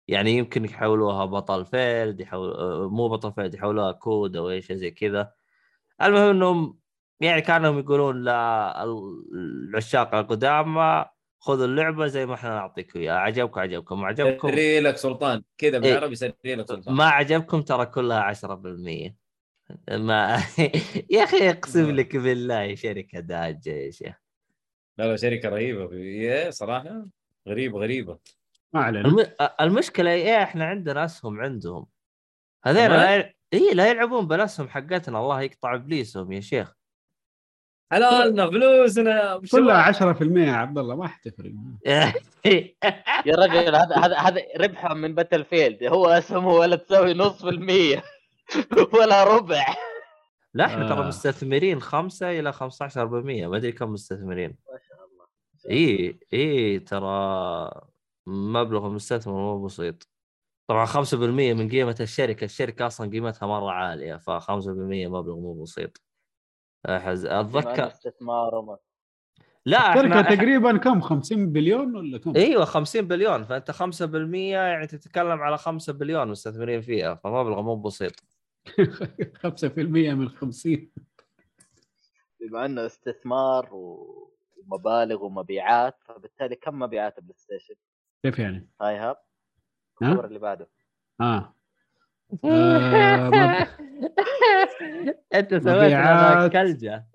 يعني 0.08 0.32
يمكن 0.38 0.64
يحولوها 0.64 1.24
Battlefield 1.24 2.20
يحول 2.20 2.54
مو 2.90 3.08
Battlefield 3.08 3.54
يحولوها 3.54 3.92
COD 3.92 4.36
أو 4.36 4.50
أي 4.50 4.62
شيء 4.62 4.76
زي 4.76 4.90
كذا. 4.90 5.32
المهم 6.02 6.30
إنهم 6.30 6.78
يعني 7.20 7.40
كانوا 7.42 7.80
يقولون 7.80 8.24
للعشاق 9.32 10.14
القدامى 10.14 11.04
خذوا 11.44 11.64
اللعبة 11.64 12.06
زي 12.06 12.26
ما 12.26 12.34
إحنا 12.34 12.50
نعطيكم 12.50 13.00
إياها. 13.00 13.14
عجبكم 13.14 13.60
عجبكم. 13.60 14.00
ما 14.00 14.06
عجبكم 14.06 14.48
سري 14.50 14.80
لك 14.80 14.96
سلطان. 14.96 15.42
كذا 15.58 15.76
إيه. 15.76 15.82
بالعربي 15.82 16.14
سري 16.14 16.34
لك 16.44 16.68
سلطان. 16.68 16.94
ما 16.94 17.04
عجبكم 17.04 17.62
ترى 17.62 17.86
كلها 17.86 18.20
10% 18.20 19.14
ما 19.90 20.42
يا 21.14 21.24
أخي 21.24 21.50
أقسم 21.50 21.86
نعم. 21.86 21.96
لك 21.96 22.16
بالله 22.16 22.74
شركة 22.74 23.20
داجة 23.20 23.70
يا 23.70 23.90
شيخ. 23.90 24.14
لا 24.98 25.04
لا 25.04 25.16
شركة 25.16 25.48
رهيبة. 25.48 25.88
في 25.88 26.50
صراحة 26.50 27.06
غريبه 27.48 27.78
غريبة. 27.78 28.18
ما 28.72 28.80
علينا. 28.80 29.08
الم... 29.08 29.26
المشكلة 29.60 30.10
إيه 30.10 30.42
إحنا 30.42 30.64
عندنا 30.64 31.04
اسهم 31.04 31.40
عندهم. 31.40 31.86
هذول 32.64 32.86
كمان؟ 32.86 33.00
لا 33.00 33.16
ي... 33.16 33.34
إيه 33.52 33.74
لا 33.74 33.90
يلعبون 33.90 34.26
بالاسهم 34.28 34.68
حقتنا. 34.68 35.20
الله 35.20 35.42
يقطع 35.42 35.74
إبليسهم 35.74 36.32
يا 36.32 36.40
شيخ. 36.40 36.74
حلالنا 37.94 38.50
فلوسنا 38.50 39.40
كلها 39.52 39.92
10% 39.92 40.22
يا 40.22 40.52
عبد 40.52 40.78
الله 40.78 40.96
ما 40.96 41.08
حتفرق. 41.08 41.52
يا 43.26 43.34
رجل 43.36 43.74
هذا 43.74 43.96
هذا 43.96 44.16
هذا 44.16 44.42
ربحهم 44.60 44.96
من 44.96 45.14
باتل 45.14 45.44
فيلد 45.44 45.84
هو 45.84 46.06
اسهمه 46.06 46.48
ولا 46.48 46.76
تسوي 46.76 47.14
نص 47.14 47.42
في 47.42 47.48
المية. 47.48 48.02
ولا 48.98 49.24
ربع. 49.24 49.66
لا 50.54 50.64
إحنا 50.64 50.88
ترى 50.88 51.04
آه. 51.04 51.08
مستثمرين 51.08 51.80
5 51.80 52.30
إلى 52.30 52.52
15% 52.52 52.60
ما 52.96 53.56
أدري 53.56 53.72
كم 53.72 53.92
مستثمرين. 53.92 54.56
ما 54.72 54.78
شاء 54.88 54.98
الله. 55.06 55.26
إي 55.70 56.18
إي 56.32 56.78
ترى 56.78 57.70
مبلغ 58.26 58.86
المستثمر 58.86 59.34
مو 59.34 59.64
بسيط. 59.64 60.08
طبعا 60.68 60.86
5% 60.86 61.14
من 61.54 61.68
قيمة 61.68 61.96
الشركة 62.00 62.44
الشركة 62.44 62.86
أصلا 62.86 63.10
قيمتها 63.10 63.46
مرة 63.46 63.70
عالية 63.70 64.16
ف 64.16 64.30
5% 64.30 65.08
مبلغ 65.08 65.36
مو 65.36 65.62
بسيط. 65.62 66.13
أحز... 66.86 67.26
إنه 67.26 67.40
أتذكر 67.40 67.86
استثمار 67.86 68.54
وما 68.54 68.78
لا 69.66 69.92
الشركة 69.92 70.20
إحنا 70.20 70.36
تقريبا 70.36 70.76
كم 70.76 71.00
50 71.00 71.52
بليون 71.52 71.96
ولا 71.96 72.18
كم؟ 72.18 72.36
إيوه 72.36 72.64
50 72.64 73.02
بليون 73.02 73.44
فأنت 73.44 73.70
5% 73.70 74.34
يعني 74.34 74.86
تتكلم 74.86 75.40
على 75.42 75.58
5 75.58 75.92
بليون 75.92 76.28
مستثمرين 76.28 76.80
فيها 76.80 77.14
فمبلغ 77.14 77.62
مو 77.62 77.76
بسيط 77.76 78.12
5% 79.46 79.64
من 79.78 80.28
50 80.28 80.90
بما 82.40 82.64
إنه 82.64 82.86
استثمار 82.86 83.68
ومبالغ 83.72 85.24
ومبيعات 85.24 85.96
فبالتالي 86.00 86.56
كم 86.56 86.78
مبيعات 86.78 87.18
ال 87.18 87.38
PlayStation؟ 87.38 87.74
كيف 88.22 88.38
يعني؟ 88.38 88.68
ها 88.80 88.96
إيهاب 88.96 89.16
ها؟ 90.02 90.12
الخبر 90.12 90.24
اللي 90.24 90.38
بعده 90.38 90.68
آه 91.20 91.54
أنت 95.34 95.54
سويت 95.54 96.52
كلجة. 96.52 97.06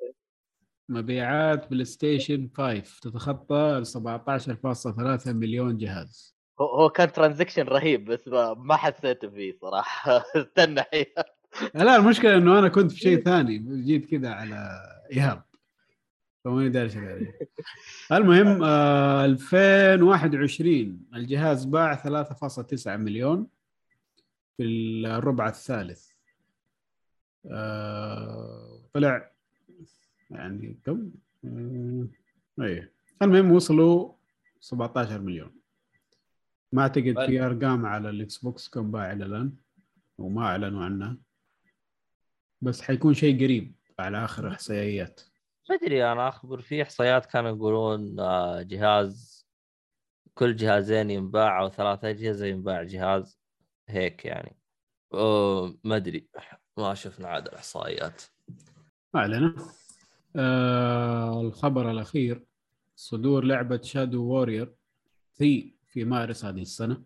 مبيعات 0.90 1.70
PlayStation 1.70 2.50
5 2.58 2.82
تتخطى 3.02 3.84
17.3 3.86 5.28
مليون 5.28 5.78
جهاز. 5.78 6.36
هو 6.62 6.66
هو 6.66 6.90
كان 6.90 7.12
ترانزكشن 7.12 7.64
رهيب 7.64 8.06
بس 8.06 8.28
ما, 8.58 8.76
حسيت 8.76 9.26
فيه 9.26 9.58
صراحة. 9.62 10.24
استنى 10.36 10.84
لا 11.76 11.96
المشكلة 11.96 12.38
إنه 12.38 12.60
أنا 12.60 12.68
كنت 12.68 12.92
في 12.92 13.00
شيء 13.00 13.24
ثاني. 13.24 13.84
جيت 13.86 14.06
كذا 14.06 14.30
على 14.30 14.82
إيهاب. 15.12 15.44
فماني 16.46 16.70
داري 16.70 16.86
إيش. 16.86 16.96
المهم 18.12 18.64
آه 18.64 19.26
2021 19.26 21.00
الجهاز 21.16 21.66
باع 21.66 21.96
3.9 21.96 22.88
مليون. 22.88 23.48
في 24.60 24.66
الربع 24.66 25.48
الثالث. 25.48 26.12
آه 27.52 28.82
طلع 28.94 29.32
يعني 30.30 30.80
كم؟ 30.86 31.12
آه 31.46 32.08
إيه. 32.62 32.92
المهم 33.22 33.52
وصلوا 33.52 34.14
17 34.60 35.22
مليون. 35.22 35.52
ما 36.74 36.82
اعتقد 36.82 37.26
في 37.26 37.42
أرقام 37.42 37.86
على 37.86 38.10
ال 38.10 38.38
Xbox 38.38 38.70
كم 38.70 38.92
باع 38.92 39.12
إلى 39.12 39.26
الآن؟ 39.26 39.54
وما 40.18 40.42
أعلنوا 40.42 40.84
عنها 40.84 41.18
بس 42.62 42.82
حيكون 42.82 43.14
شيء 43.14 43.44
قريب 43.44 43.76
على 44.00 44.26
آخر 44.26 44.48
إحصائيات. 44.48 45.22
ما 45.70 45.76
أدري 45.76 46.12
أنا 46.12 46.28
أخبر 46.28 46.62
في 46.62 46.82
إحصائيات 46.82 47.26
كانوا 47.26 47.50
يقولون 47.50 48.20
آه، 48.20 48.62
جهاز 48.62 49.48
كل 50.34 50.56
جهازين 50.56 51.10
ينباع 51.10 51.62
أو 51.62 51.70
ثلاث 51.70 52.04
أجهزة 52.04 52.46
ينباع 52.46 52.84
جهاز. 52.84 53.39
هيك 53.90 54.26
يعني. 54.26 54.56
ما 55.84 55.96
أدري 55.96 56.28
ما 56.78 56.94
شفنا 56.94 57.28
عاد 57.28 57.48
الاحصائيات 57.48 58.22
ما 59.14 59.22
علينا. 59.22 59.56
آه 60.36 61.42
الخبر 61.42 61.92
الأخير 61.92 62.46
صدور 62.96 63.44
لعبة 63.44 63.82
Shadow 63.82 64.24
Warrior 64.24 64.76
3 65.36 65.72
في 65.88 66.06
مارس 66.06 66.46
هذه 66.46 66.62
السنة. 66.62 67.04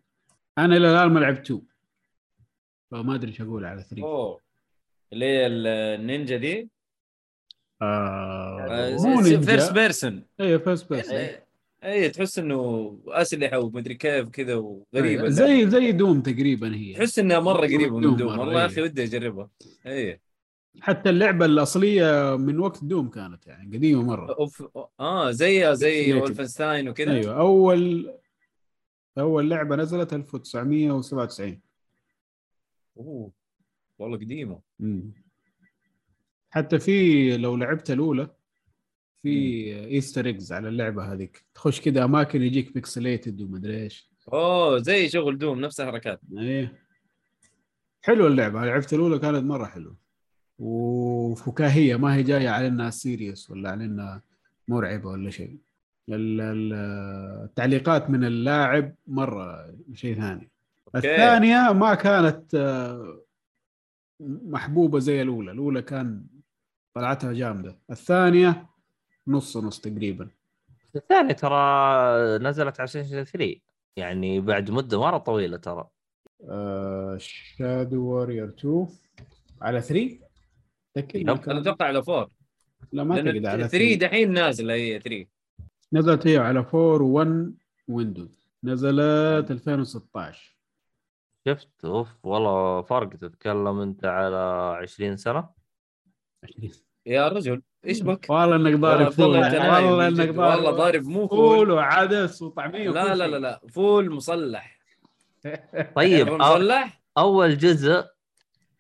أنا 0.57 0.77
إلى 0.77 0.91
الآن 0.91 1.11
ما 1.11 1.19
لعبت 1.19 1.51
2 1.51 1.61
فما 2.91 3.15
أدري 3.15 3.31
إيش 3.31 3.41
أقول 3.41 3.65
على 3.65 3.84
3 3.84 4.03
أوه. 4.03 4.39
اللي 5.14 5.26
هي 5.26 5.47
النينجا 5.47 6.38
دي؟ 6.38 6.69
آه 7.81 8.97
مو 8.99 9.22
first 9.22 9.47
نينجا. 9.47 9.72
person 9.72 10.26
أيوه 10.39 10.60
first 10.60 10.93
person 10.93 11.43
اي 11.84 12.10
تحس 12.10 12.39
إنه 12.39 12.99
أسلحة 13.07 13.60
ومدري 13.60 13.95
كيف 13.95 14.30
كذا 14.30 14.55
وغريبة 14.55 15.30
زي 15.30 15.69
زي 15.69 15.91
Doom 15.91 16.22
تقريبا 16.22 16.76
هي 16.76 16.93
تحس 16.93 17.19
إنها 17.19 17.39
مرة 17.39 17.57
قريبة 17.57 17.99
من 17.99 18.15
Doom 18.15 18.39
والله 18.39 18.53
يا 18.53 18.60
إيه. 18.60 18.65
أخي 18.65 18.81
ودي 18.81 19.03
أجربها 19.03 19.49
اي 19.85 20.22
حتى 20.81 21.10
اللعبة 21.10 21.45
الأصلية 21.45 22.35
من 22.35 22.60
وقت 22.60 22.84
Doom 22.84 23.10
كانت 23.10 23.47
يعني 23.47 23.77
قديمة 23.77 24.03
مرة 24.03 24.34
أوف. 24.34 24.64
آه 24.99 25.31
زي 25.31 25.76
زي. 25.76 26.14
Wolfenstein 26.14 26.89
وكذا 26.89 27.11
أيوه 27.11 27.39
أول 27.39 28.14
أول 29.18 29.49
لعبة 29.49 29.76
نزلت 29.76 30.14
1997 30.14 31.60
أوه 32.97 33.31
والله 33.99 34.18
قديمة 34.18 34.60
مم. 34.80 35.14
حتى 36.49 36.80
في 36.80 37.38
لو 37.38 37.55
لعبت 37.55 37.91
الأولى 37.91 38.30
في 39.23 39.73
Easter 39.88 40.26
eggs 40.26 40.53
على 40.53 40.69
اللعبة 40.69 41.13
هذيك. 41.13 41.45
تخش 41.55 41.81
كذا 41.81 42.03
أماكن 42.03 42.41
يجيك 42.41 42.73
pixelated 42.73 43.41
ومدري 43.41 43.83
إيش. 43.83 44.09
أوه 44.33 44.77
زي 44.77 45.09
شغل 45.09 45.37
Doom 45.38 45.60
نفس 45.61 45.79
الحركات. 45.79 46.21
إيه. 46.37 46.83
حلوة 48.01 48.27
اللعبة 48.27 48.65
لعبت 48.65 48.93
الأولى 48.93 49.19
كانت 49.19 49.43
مرة 49.43 49.65
حلوة. 49.65 49.95
وفكاهية 50.59 51.95
ما 51.95 52.15
هي 52.15 52.23
جاية 52.23 52.49
على 52.49 52.67
إنها 52.67 52.89
serious 52.89 53.49
ولا 53.51 53.71
على 53.71 53.85
إنها 53.85 54.21
مرعبة 54.67 55.09
ولا 55.09 55.29
شيء. 55.29 55.57
ال- 56.09 56.41
ال- 56.41 56.73
التعليقات 57.43 58.09
من 58.09 58.23
اللاعب 58.23 58.95
مرة 59.07 59.75
شيء 59.93 60.15
ثاني. 60.15 60.49
okay. 60.95 60.97
الثانية 60.97 61.71
ما 61.73 61.93
كانت 61.95 62.55
آه، 62.55 63.19
محبوبة 64.21 64.99
زي 64.99 65.21
الأولى. 65.21 65.51
الأولى 65.51 65.81
كان 65.81 66.25
طلعتها 66.93 67.33
جامدة. 67.33 67.79
الثانية 67.91 68.72
نص 69.27 69.57
نص 69.57 69.79
تقريبا. 69.79 70.29
الثاني 70.95 71.33
ترى 71.33 71.55
نزلت 72.37 72.79
على 72.79 72.87
سيشن 72.87 73.23
3 73.23 73.55
يعني 73.95 74.39
بعد 74.39 74.71
مدة 74.71 74.99
مرة 74.99 75.17
طويلة 75.17 75.57
ترى. 75.57 75.87
Shadow 77.18 78.01
Warrior 78.01 78.49
2 78.49 78.87
على 79.61 79.81
3 79.81 80.19
تأكد 80.93 81.29
أنا 81.29 81.59
أتوقع 81.61 81.85
على 81.85 81.97
4 81.97 82.27
لا 82.91 83.03
ما 83.03 83.15
اعتقد 83.15 83.45
على 83.45 83.67
3 83.67 83.95
دحين 83.95 84.33
نازلة 84.33 84.73
هي 84.73 84.99
3 84.99 85.25
نزلت 85.93 86.27
هي 86.27 86.37
على 86.37 86.59
4 86.59 86.97
و1 86.97 87.51
Windows 87.88 88.49
نزلت 88.63 89.51
2016 89.51 90.57
شفت؟ 91.47 91.85
أوف 91.85 92.25
والله 92.25 92.81
فرق 92.81 93.09
تتكلم 93.09 93.79
أنت 93.79 94.05
على 94.05 94.77
20 94.81 95.17
سنة. 95.17 95.49
يا 97.05 97.27
رجل 97.27 97.61
إيش 97.85 98.01
بك؟ 98.01 98.25
والله 98.30 98.55
إنك 98.55 98.80
ضارب 98.80 99.19
والله 99.19 99.49
full 99.49 99.60
والله 99.59 100.07
إنك 100.07 100.19
جد. 100.30 100.38
والله 100.38 100.55
ضارب 100.71 100.75
ضارب 100.75 101.03
مو 101.03 101.27
full 101.27 101.38
full 101.57 101.72
وعدس 101.71 102.41
وطعمية 102.41 102.89
لا 102.89 103.15
لا. 103.15 103.27
لا 103.27 103.38
لا 103.39 103.61
فول 103.67 104.09
مصلح 104.11 104.80
طيب 105.95 106.30
مصلح 106.30 107.01
أول 107.17 107.57
جزء 107.57 108.05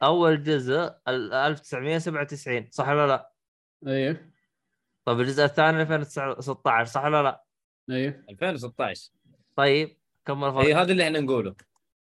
أول 0.03 0.43
جزء 0.43 0.93
ال- 1.07 1.33
1997 1.33 2.67
صح 2.71 2.87
ولا 2.89 3.07
لا؟ 3.07 3.31
إيه 3.87 4.31
طيب 5.05 5.19
الجزء 5.19 5.43
الثاني 5.43 5.81
2016 5.81 6.85
صح 6.91 7.03
ولا 7.05 7.23
لا؟ 7.23 7.43
إيه 7.89 8.25
2016 8.29 9.11
طيب 9.55 9.97
كم 10.25 10.43
الفرق؟ 10.43 10.65
اي 10.65 10.73
هذا 10.73 10.91
اللي 10.91 11.03
إحنا 11.03 11.19
نقوله 11.19 11.55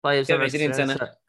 طيب 0.03 0.25
كم 0.27 0.35
20 0.43 0.73
97 0.73 0.73
سنة؟ 0.97 1.26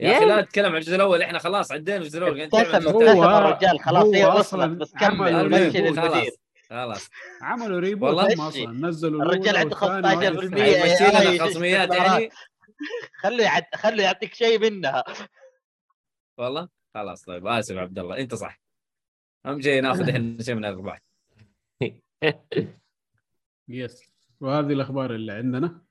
يا 0.00 0.16
أخي 0.16 0.24
لا 0.24 0.40
تتكلم 0.40 0.66
عن 0.66 0.76
الجزء 0.76 0.96
الأول 0.96 1.22
إحنا 1.22 1.38
خلاص 1.38 1.72
عدينا 1.72 1.96
الجزء 1.98 2.18
الأول 2.18 2.42
نتكلم 2.42 2.60
ابتسم. 2.60 2.88
ابتسم 2.88 3.22
الرجال 3.24 3.80
خلاص 3.80 4.06
هي 4.14 4.26
وصلت 4.26 4.70
بس 4.70 4.92
عمل 4.96 5.30
كمل. 5.30 5.68
مشي 5.68 5.78
للمدير 5.80 6.02
خلاص. 6.02 6.38
خلاص. 6.70 7.08
عملوا 7.42 7.80
reboot 7.80 8.08
والله. 8.08 8.48
أصلا 8.48 8.88
نزلوا 8.88 9.22
الرجال 9.22 9.56
عنده 9.56 9.76
والثانية 9.76 10.30
15% 10.30 10.32
وهذه 10.32 10.44
الثانية. 10.44 10.64
هيمشي 10.64 11.04
يا 11.04 11.34
لنا 11.34 11.44
خصميات. 11.46 11.94
يعني 11.94 12.30
خلوا 13.14 13.40
يعد... 13.40 13.64
خلوا 13.74 14.02
يعطيك 14.02 14.34
شيء 14.34 14.58
منها. 14.58 15.04
والله؟ 16.38 16.68
خلاص 16.94 17.24
طيب. 17.24 17.46
آسف 17.46 17.76
عبد 17.76 17.98
الله. 17.98 18.18
أنت 18.18 18.34
صح. 18.34 18.60
اهم 19.46 19.60
شيء 19.60 19.82
ناخذ 19.82 20.08
إحنا 20.08 20.42
شيء 20.44 20.54
من 20.54 20.64
الارباح 20.64 21.00
yes 23.68 24.12
وهذه 24.40 24.72
الأخبار 24.72 25.14
اللي 25.14 25.32
عندنا. 25.32 25.87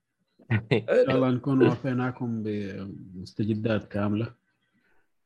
إن 0.72 0.86
شاء 0.88 1.16
الله 1.16 1.30
نكون 1.30 1.68
وفيناكم 1.68 2.44
بمستجدات 2.44 3.88
كاملة. 3.88 4.34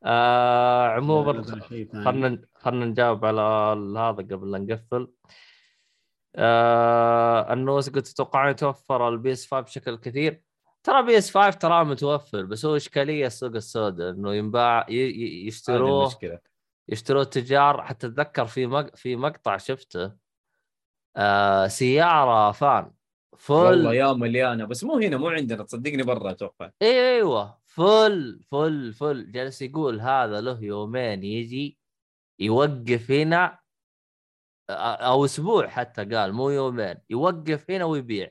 آه 0.04 0.88
عموما. 0.88 1.42
خلنا 2.04 2.42
خلنا 2.54 2.84
نجاوب 2.86 3.24
على 3.24 3.40
هذا 3.98 4.10
قبل 4.10 4.50
لا 4.50 4.58
نقفل. 4.58 5.08
آه 6.36 7.52
النوس 7.52 7.90
قلت 7.90 8.06
تتوقعون 8.06 8.50
يتوفر 8.50 9.08
ال 9.08 9.32
PS 9.32 9.50
5 9.50 9.60
بشكل 9.60 9.96
كثير. 9.96 10.42
ترى 10.82 11.02
PS 11.02 11.30
5 11.38 11.58
ترى 11.58 11.84
متوفر 11.84 12.42
بس 12.44 12.64
هو 12.64 12.76
إشكالية 12.76 13.26
السوق 13.26 13.54
السوداء 13.54 14.10
إنه 14.10 14.34
ينباع 14.34 14.86
ي- 14.88 14.92
ي- 14.94 15.42
هذه 15.42 15.46
يشتروه 15.48 16.12
يشتروه 16.88 17.22
التجار. 17.22 17.82
حتى 17.82 18.06
أتذكر 18.06 18.46
في 18.46 18.66
مق... 18.66 18.96
في 18.96 19.16
مقطع 19.16 19.56
شفته. 19.56 20.12
آه 21.16 21.66
سيارة 21.66 22.52
van. 22.52 22.90
full. 23.38 23.54
والله 23.54 23.94
يا 23.94 24.12
مليانة. 24.12 24.64
بس 24.64 24.84
مو 24.84 24.98
هنا 24.98 25.16
مو 25.16 25.28
عندنا. 25.28 25.62
تصدقني 25.62 26.02
برا 26.02 26.30
أتوقع. 26.30 26.70
أيوه. 26.82 27.58
full 27.66 28.42
full 28.50 28.92
full. 28.92 29.32
جالس 29.32 29.62
يقول 29.62 30.00
هذا 30.00 30.40
له 30.40 30.60
يومين 30.64 31.24
يجي 31.24 31.78
يوقف 32.38 33.10
هنا 33.10 33.58
أو 34.70 35.24
أسبوع 35.24 35.68
حتى 35.68 36.04
قال 36.04 36.32
مو 36.32 36.50
يومين. 36.50 36.94
يوقف 37.10 37.70
هنا 37.70 37.84
ويبيع. 37.84 38.30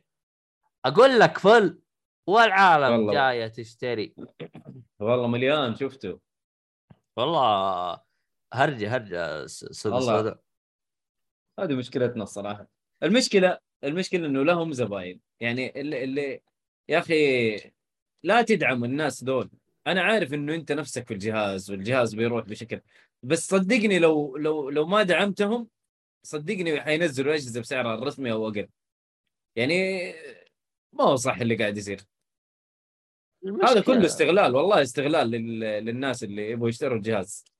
أقول 0.85 1.19
لك 1.19 1.37
فل 1.37 1.81
والعالم 2.27 2.93
والله. 2.93 3.13
جاية 3.13 3.47
تشتري. 3.47 4.15
والله 4.99 5.27
مليان 5.27 5.75
شفته 5.75 6.19
والله 7.17 8.01
هرجة 8.53 8.95
هرجة 8.95 9.45
س- 9.45 9.65
سوق 9.65 9.93
والله. 9.93 10.15
السوداء 10.15 10.39
هذه 11.59 11.73
مشكلتنا 11.75 12.23
الصراحة. 12.23 12.67
المشكلة 13.03 13.57
المشكلة 13.83 14.27
إنه 14.27 14.43
لهم 14.43 14.73
زباين. 14.73 15.19
يعني 15.39 15.81
اللي, 15.81 16.03
اللي 16.03 16.41
يا 16.89 16.99
أخي 16.99 17.55
لا 18.23 18.41
تدعم 18.41 18.83
الناس 18.83 19.23
دول. 19.23 19.49
أنا 19.87 20.01
عارف 20.01 20.33
إنه 20.33 20.55
أنت 20.55 20.71
نفسك 20.71 21.07
في 21.07 21.13
الجهاز 21.13 21.71
والجهاز 21.71 22.15
بيروح 22.15 22.45
بشكل. 22.45 22.81
بس 23.23 23.47
صدقني 23.47 23.99
لو 23.99 24.37
لو 24.37 24.69
لو 24.69 24.85
ما 24.87 25.03
دعمتهم 25.03 25.67
صدقني 26.23 26.81
حينزلوا 26.81 27.33
أجهزة 27.33 27.61
بسعرها 27.61 27.95
الرسمي 27.95 28.31
أو 28.31 28.47
أقل. 28.47 28.69
يعني 29.55 29.75
ما 30.93 31.03
هو 31.03 31.15
صح 31.15 31.37
اللي 31.37 31.55
قاعد 31.55 31.77
يصير. 31.77 32.01
هذا 33.63 33.81
كله 33.81 34.05
استغلال 34.05 34.55
والله 34.55 34.81
استغلال 34.81 35.31
لل... 35.31 35.59
للناس 35.59 36.23
اللي 36.23 36.51
يبغوا 36.51 36.69
يشتروا 36.69 36.97
الجهاز. 36.97 37.50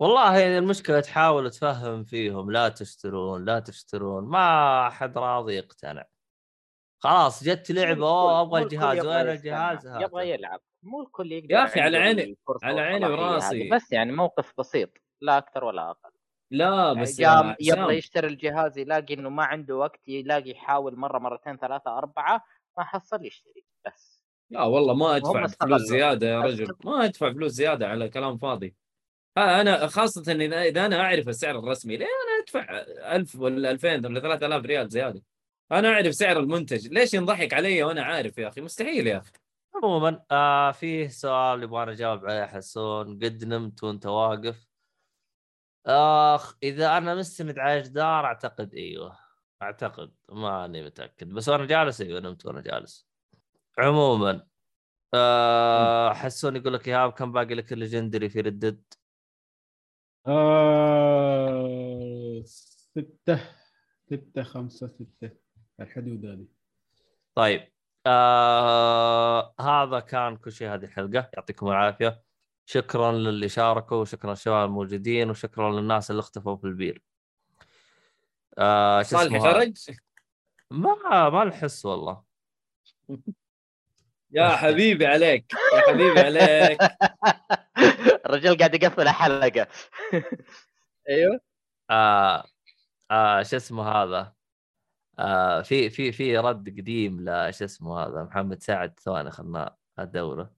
والله 0.00 0.38
يعني 0.38 0.58
المشكلة 0.58 1.00
تحاول 1.00 1.50
تفهم 1.50 2.04
فيهم 2.04 2.50
لا 2.50 2.68
تشترون 2.68 3.44
لا 3.44 3.60
تشترون 3.60 4.24
ما 4.24 4.90
حد 4.90 5.18
راضي 5.18 5.54
يقتنع 5.54 6.04
خلاص 6.98 7.44
جت 7.44 7.70
لعبة 7.70 8.08
أوه 8.08 8.40
أبغى 8.40 8.62
الجهاز 8.62 8.98
يبغى 8.98 9.16
وين. 9.16 9.28
الجهاز 9.28 9.86
هاته. 9.86 10.02
يبغى 10.04 10.30
يلعب 10.30 10.60
مو 10.82 11.02
الكل 11.02 11.32
يقدر 11.32 11.50
يا 11.54 11.64
أخي، 11.64 11.80
على 11.80 11.98
عيني- 11.98 12.36
على 12.62 12.80
عيني 12.80 13.06
وراسي. 13.06 13.68
بس 13.70 13.92
يعني 13.92 14.12
موقف 14.12 14.52
بسيط 14.58 14.90
لا 15.20 15.38
أكثر 15.38 15.64
ولا 15.64 15.90
أقل 15.90 16.10
لا 16.50 16.92
بس 16.92 17.20
جاء 17.20 17.46
يا 17.46 17.56
يبغى 17.60 17.96
يشتري 17.96 18.26
الجهاز 18.28 18.78
يلاقي 18.78 19.14
إنه 19.14 19.28
ما 19.30 19.44
عنده 19.44 19.76
وقت 19.76 20.08
يلاقي 20.08 20.50
يحاول 20.50 20.96
مرة 20.96 21.18
مرتين 21.18 21.56
ثلاثة 21.56 21.98
أربعة 21.98 22.44
ما 22.78 22.84
حصل 22.84 23.24
يشتري 23.26 23.64
بس 23.86 24.22
لا 24.50 24.62
والله 24.62 24.94
ما 24.94 25.16
أدفع 25.16 25.46
فلوس. 25.46 25.80
زيادة 25.82 26.26
يا 26.28 26.40
بس. 26.40 26.52
رجل 26.52 26.74
ما 26.84 27.04
أدفع 27.04 27.32
فلوس 27.32 27.52
زيادة 27.52 27.88
على 27.88 28.08
كلام 28.08 28.38
فاضي 28.38 28.76
أنا 29.36 29.86
خاصة 29.86 30.32
إن 30.32 30.40
اذا 30.40 30.62
إذا 30.62 30.86
أنا 30.86 31.00
أعرف 31.00 31.28
السعر 31.28 31.58
الرسمي 31.58 31.96
ليه 31.96 32.06
أنا 32.06 32.42
أدفع 32.42 32.78
1000 33.16 33.36
ولا 33.36 33.70
2000 33.70 34.06
ولا 34.06 34.20
3000 34.20 34.64
ريال 34.64 34.88
زيادة؟ 34.88 35.22
أنا 35.72 35.88
أعرف 35.88 36.14
سعر 36.14 36.38
المنتج 36.40 36.88
ليش 36.88 37.14
ينضحك 37.14 37.54
علي 37.54 37.82
وأنا 37.82 38.02
عارف 38.02 38.38
يا 38.38 38.48
أخي؟ 38.48 38.60
مستحيل 38.60 39.06
يا 39.06 39.18
أخي. 39.18 39.32
عموما 39.74 40.24
آه 40.30 40.72
فيه 40.72 41.08
سؤال 41.08 41.62
يبغى 41.62 41.92
أجاوب 41.92 42.26
عليه 42.26 42.46
حسون. 42.46 43.18
قد 43.18 43.44
نمت 43.44 43.84
وأنت 43.84 44.06
واقف؟ 44.06 44.66
آخ 45.86 46.56
إذا 46.62 46.96
أنا 46.98 47.14
مستند 47.14 47.58
على 47.58 47.82
جدار 47.82 48.24
أعتقد 48.24 48.74
إيوه. 48.74 49.18
أعتقد 49.62 50.12
ماني 50.28 50.82
متأكد. 50.82 51.28
بس 51.28 51.48
وأنا 51.48 51.66
جالس 51.66 52.00
إيوه 52.00 52.20
نمت 52.20 52.46
وأنا 52.46 52.60
جالس. 52.60 53.08
عموما 53.78 54.46
آه 55.14 56.12
حسون 56.12 56.56
يقول 56.56 56.74
لك 56.74 56.88
إيهاب 56.88 57.12
كم 57.12 57.32
باقي 57.32 57.54
لك 57.54 57.72
ال 57.72 57.78
legendary 57.78 58.28
في 58.28 58.40
Red 58.40 58.56
Dead؟ 58.56 58.82
آه... 60.28 62.06
ستة 62.44 63.40
ستة 64.06 64.42
خمسة 64.42 64.88
ستة. 64.88 65.30
الحدود 65.80 66.26
هذه. 66.26 66.46
طيب. 67.34 67.68
آه 68.06 69.54
هذا 69.60 70.00
كان 70.00 70.36
كل 70.36 70.52
شيء 70.52 70.74
هذه 70.74 70.84
الحلقة. 70.84 71.30
يعطيكم 71.34 71.68
العافية. 71.68 72.22
شكرا 72.66 73.12
للي 73.12 73.48
شاركوا 73.48 73.96
وشكرا 73.96 74.30
للشباب 74.30 74.68
الموجودين 74.68 75.30
وشكرا 75.30 75.72
للناس 75.72 76.10
اللي 76.10 76.20
اختفوا 76.20 76.56
في 76.56 76.64
البير. 76.64 77.02
آه 78.58 79.02
شو 79.02 79.08
صالح؟ 79.08 79.38
خرج؟ 79.38 79.90
ما 80.70 81.30
ما 81.30 81.44
نحس 81.44 81.86
والله. 81.86 82.22
يا 84.30 84.48
حبيبي 84.48 85.06
عليك 85.06 85.52
يا 85.74 85.80
حبيبي 85.80 86.20
عليك. 86.20 86.78
الرجال 88.26 88.58
قاعد 88.58 88.74
يقفل 88.74 89.08
حلقة. 89.08 89.66
أيوه. 91.08 91.40
آه 91.90 92.44
آه 93.10 93.42
شو 93.42 93.56
اسمه 93.56 93.88
هذا؟ 93.88 94.32
آه 95.18 95.62
في 95.62 95.90
في 95.90 96.12
في 96.12 96.38
رد 96.38 96.68
قديم 96.68 97.20
ل 97.28 97.54
شو 97.54 97.64
اسمه 97.64 98.00
هذا؟ 98.00 98.22
محمد 98.24 98.62
سعد. 98.62 98.98
ثواني 99.00 99.30
خلنا 99.30 99.76
أدوره. 99.98 100.54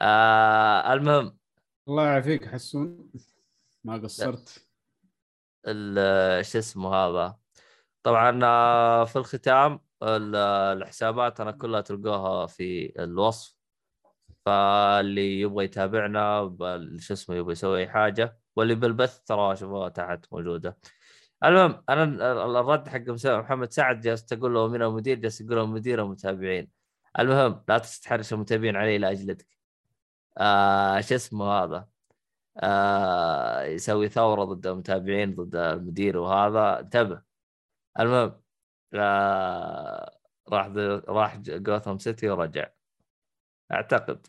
آه 0.00 0.92
المهم. 0.92 1.38
الله 1.88 2.06
يعافيك 2.06 2.46
حسون. 2.48 3.10
ما 3.84 3.96
قصرت. 3.96 4.66
ال- 5.66 6.46
شو 6.46 6.58
اسمه 6.58 6.94
هذا؟ 6.94 7.38
طبعا 8.02 8.40
آه، 8.44 9.04
في 9.04 9.16
الختام 9.16 9.80
ال- 10.02 10.36
الحسابات 10.82 11.40
أنا 11.40 11.50
كلها 11.50 11.80
تلقوها 11.80 12.46
في 12.46 12.92
الوصف. 13.02 13.55
فاللي 14.46 15.40
يبغى 15.40 15.64
يتابعنا 15.64 16.56
شو 17.00 17.14
اسمه 17.14 17.36
يبغى 17.36 17.52
يسوي 17.52 17.80
أي 17.80 17.88
حاجة 17.88 18.38
واللي 18.56 18.74
بالبث 18.74 19.20
ترى 19.24 19.56
شوفوها 19.56 19.88
تحت 19.88 20.26
موجودة. 20.32 20.78
المهم 21.44 21.84
أنا 21.88 22.04
ال- 22.04 22.56
الرد 22.56 22.88
حق 22.88 23.00
محمد 23.26 23.72
سعد 23.72 24.00
جالس 24.00 24.24
تقول 24.26 24.54
له 24.54 24.68
من 24.68 24.82
المدير 24.82 25.18
جالس 25.18 25.40
يقول 25.40 25.56
له 25.56 25.62
المدير 25.64 26.02
المتابعين. 26.04 26.70
المهم 27.18 27.64
لا 27.68 27.78
تستحرش 27.78 28.32
المتابعين 28.32 28.76
علي 28.76 28.98
لاجلدك 28.98 29.46
آه 30.38 31.00
شو 31.00 31.14
اسمه 31.14 31.46
هذا؟ 31.46 31.88
آه 32.58 33.62
يسوي 33.64 34.08
ثورة 34.08 34.44
ضد 34.44 34.66
المتابعين 34.66 35.34
ضد 35.34 35.56
المدير 35.56 36.18
وهذا. 36.18 36.80
انتبه. 36.80 37.22
المهم 38.00 38.40
آه 38.94 40.18
راح 40.52 40.66
راح 41.08 41.36
جوثام 41.38 41.98
سيتي 41.98 42.28
ورجع. 42.30 42.66
أعتقد. 43.72 44.26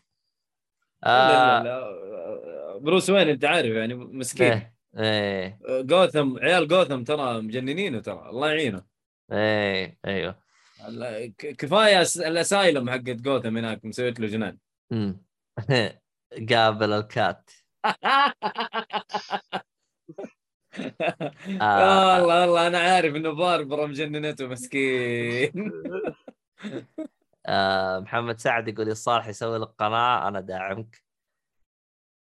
آه. 1.04 1.62
لا 1.62 1.64
لا 1.64 2.78
بروس 2.78 3.10
وين 3.10 3.28
انت 3.28 3.44
عارف 3.44 3.72
يعني 3.74 3.94
مسكين. 3.94 4.46
إيه 4.46 4.78
إيه. 4.98 5.58
جوثم 5.82 6.38
عيال 6.38 6.68
جوثم 6.68 7.04
ترى 7.04 7.40
مجننينه 7.40 8.00
ترى 8.00 8.28
الله 8.30 8.48
يعينه. 8.48 8.82
إيه 9.32 9.98
أيوه. 10.06 10.38
كفاية 11.38 12.06
الأسايلم 12.16 12.90
حقت 12.90 13.00
جوثم 13.00 13.56
هناك 13.56 13.84
مسويت 13.84 14.20
له 14.20 14.26
جنان. 14.26 14.58
مم. 14.90 15.24
قابل 16.50 16.92
الكات. 16.92 17.50
آه. 21.60 22.18
والله 22.18 22.40
والله 22.40 22.66
أنا 22.66 22.78
عارف 22.78 23.14
إنه 23.14 23.30
باربرا 23.30 23.86
مجننته 23.86 24.46
مسكين. 24.46 25.52
آه 27.46 27.98
محمد 27.98 28.40
سعد 28.40 28.68
يقول 28.68 28.88
الصالح 28.88 29.26
يسوي 29.28 29.58
لك 29.58 29.68
قناة 29.78 30.28
أنا 30.28 30.40
داعمك. 30.40 31.02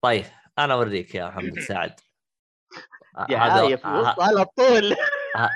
طيب 0.02 0.26
أنا 0.60 0.74
أوريك 0.74 1.16
يا 1.16 1.26
محمد 1.28 1.60
سعد. 1.70 2.00
آه، 3.18 3.26
دعايه 3.26 3.76
في 3.76 3.88
ه- 3.88 3.90
الوسط 3.90 4.20
على 4.20 4.46
طول 4.46 4.96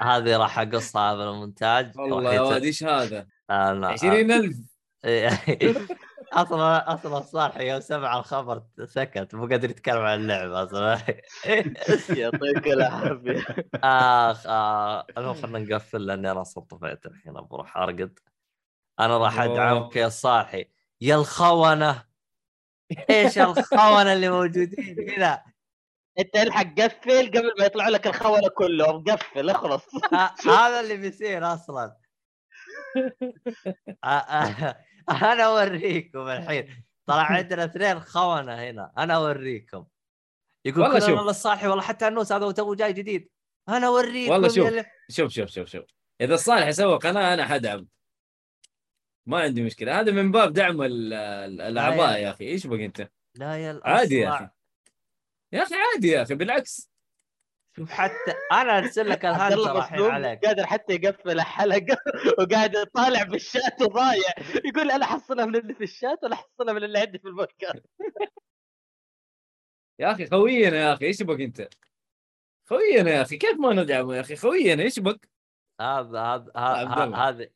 هذه 0.02 0.38
راح 0.38 0.60
أقصها 0.60 1.16
بالمونتاج 1.16 1.98
والله 1.98 2.34
يا 2.34 2.42
واد 2.42 2.64
إيش 2.64 2.84
هذا؟ 2.84 3.28
أنا 3.50 3.88
20000 3.88 4.56
أصلا 6.34 6.94
أصلا 6.94 7.20
صالح 7.22 7.58
يوم 7.58 7.80
سمع 7.80 8.18
الخبر 8.20 8.64
سكت 8.86 9.36
مو 9.36 9.48
قادر 9.48 9.70
يتكلم 9.70 10.02
عن 10.02 10.20
اللعبه 10.22 10.64
أصلا. 10.64 10.96
يعطيك 12.18 12.68
العافية. 12.68 13.46
اخ 13.84 14.48
آه 14.48 15.06
المهم 15.18 15.34
خلينا 15.34 15.60
نقفل 15.60 16.06
لأني 16.06 16.32
أنا 16.32 16.42
أصلا 16.42 16.64
طفيت 16.64 17.06
الحين 17.06 17.34
بروح 17.34 17.78
أرقد. 17.78 18.20
أنا 19.00 19.18
راح. 19.18 19.40
أدعمك 19.40 19.96
يا 19.96 20.10
صالحي. 20.10 20.66
يا 21.02 21.16
الخونة. 21.16 22.06
إيش 23.10 23.38
الخونة 23.38 24.14
اللي 24.14 24.30
موجودين 24.30 25.10
هنا؟ 25.10 25.44
أنت 26.20 26.36
الحق 26.36 26.80
قفل 26.80 27.28
قبل 27.28 27.54
ما 27.60 27.66
يطلعوا 27.66 27.90
لك 27.90 28.08
الخونة 28.08 28.48
كلهم. 28.48 29.04
قفل 29.04 29.50
اخلص. 29.50 29.84
هذا 30.48 30.80
اللي 30.80 30.98
بيصير 30.98 31.54
أصلا. 31.54 31.98
أنا 35.10 35.44
أوريكم 35.44 36.28
الحين. 36.28 36.84
طلع 37.06 37.24
عندنا 37.24 37.66
اثنين 37.66 38.00
خونة 38.00 38.56
هنا. 38.56 38.94
أنا 38.98 39.16
أوريكم. 39.16 39.86
يقول 40.66 40.82
والله 40.84 41.00
شوف. 41.00 41.10
والله 41.10 41.30
الصالحي 41.32 41.68
والله 41.68 41.84
حتى 41.84 42.08
النوس 42.08 42.32
هذا 42.32 42.52
تو 42.52 42.76
جاي 42.76 42.94
جديد. 42.94 43.30
أنا 43.70 43.88
أوريكم 43.88 44.32
والله 44.32 44.48
شوف. 44.48 44.70
شوف 45.10 45.32
شوف 45.32 45.50
شوف 45.50 45.70
شوف. 45.70 45.86
إذا 46.22 46.34
الصالح 46.34 46.68
يسوي 46.68 46.98
قناة 46.98 47.34
أنا 47.34 47.46
حدعم. 47.46 47.88
ما 49.26 49.40
عندي 49.40 49.64
مشكلة. 49.64 50.00
هذا 50.00 50.12
من 50.12 50.32
باب 50.32 50.54
دعم 50.54 50.82
ال- 50.82 51.14
ال- 51.14 51.62
الأعضاء 51.62 52.20
يا 52.20 52.30
أخي. 52.30 52.46
إيش 52.48 52.68
بك 52.68 52.80
أنت؟ 52.80 53.10
لا 53.36 53.58
يا 53.58 53.82
عادي 53.84 54.16
يا. 54.16 54.30
أخي. 54.30 54.50
يا 55.54 55.64
أخي 55.64 55.76
عادي 55.76 56.08
يا 56.08 56.22
أخي 56.22 56.36
بالعكس. 56.36 56.92
شوف 57.78 57.92
حتى 57.92 58.34
أنا 58.52 58.78
أرسل 58.78 59.10
لك 59.10 59.26
ال 59.26 59.38
hunter 59.38 60.12
عليك. 60.12 60.46
قادر 60.46 60.66
حتى 60.66 60.94
يقفل 60.94 61.32
الحلقة 61.32 61.98
وقاعد 62.40 62.76
يطالع 62.76 63.24
بالشات 63.24 63.82
وضايع. 63.82 64.34
يقول 64.66 64.92
أنا 64.92 65.06
احصلها 65.06 65.46
من 65.46 65.56
اللي 65.56 65.74
في 65.74 65.84
الشات 65.84 66.24
ولا 66.24 66.34
احصلها 66.34 66.74
من 66.74 66.84
اللي 66.84 67.00
عندي 67.00 67.20
في 67.20 67.28
البودكاست 67.28 67.86
يا 70.00 70.12
أخي 70.12 70.26
خوينا 70.28 70.78
يا 70.78 70.94
أخي 70.94 71.06
إيش 71.06 71.24
بك 71.24 71.42
أنت؟ 71.42 71.70
خوينا 72.70 73.12
يا 73.12 73.22
أخي 73.22 73.38
كيف 73.38 73.60
ما 73.60 73.74
ندعمه 73.74 74.16
يا 74.16 74.22
أخي؟ 74.22 74.36
خوينا 74.36 74.84
إيش 74.84 75.00
بك 75.00 75.30
هذا 75.82 76.20
هذا 76.22 76.52
هذا. 77.16 77.50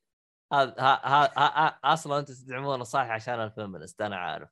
هذا 0.54 0.74
أصلا 1.84 2.20
أنتم 2.20 2.34
تدعمونه 2.34 2.84
صح 2.84 3.00
عشان 3.10 3.42
الفيمنست 3.42 4.02
أنا 4.02 4.18
عارف. 4.18 4.50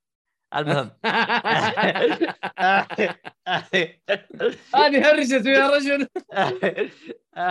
المهم. 0.56 0.92
هذه 4.76 5.12
هرجت 5.12 5.46
يا 5.46 5.70
رجل. 5.70 6.08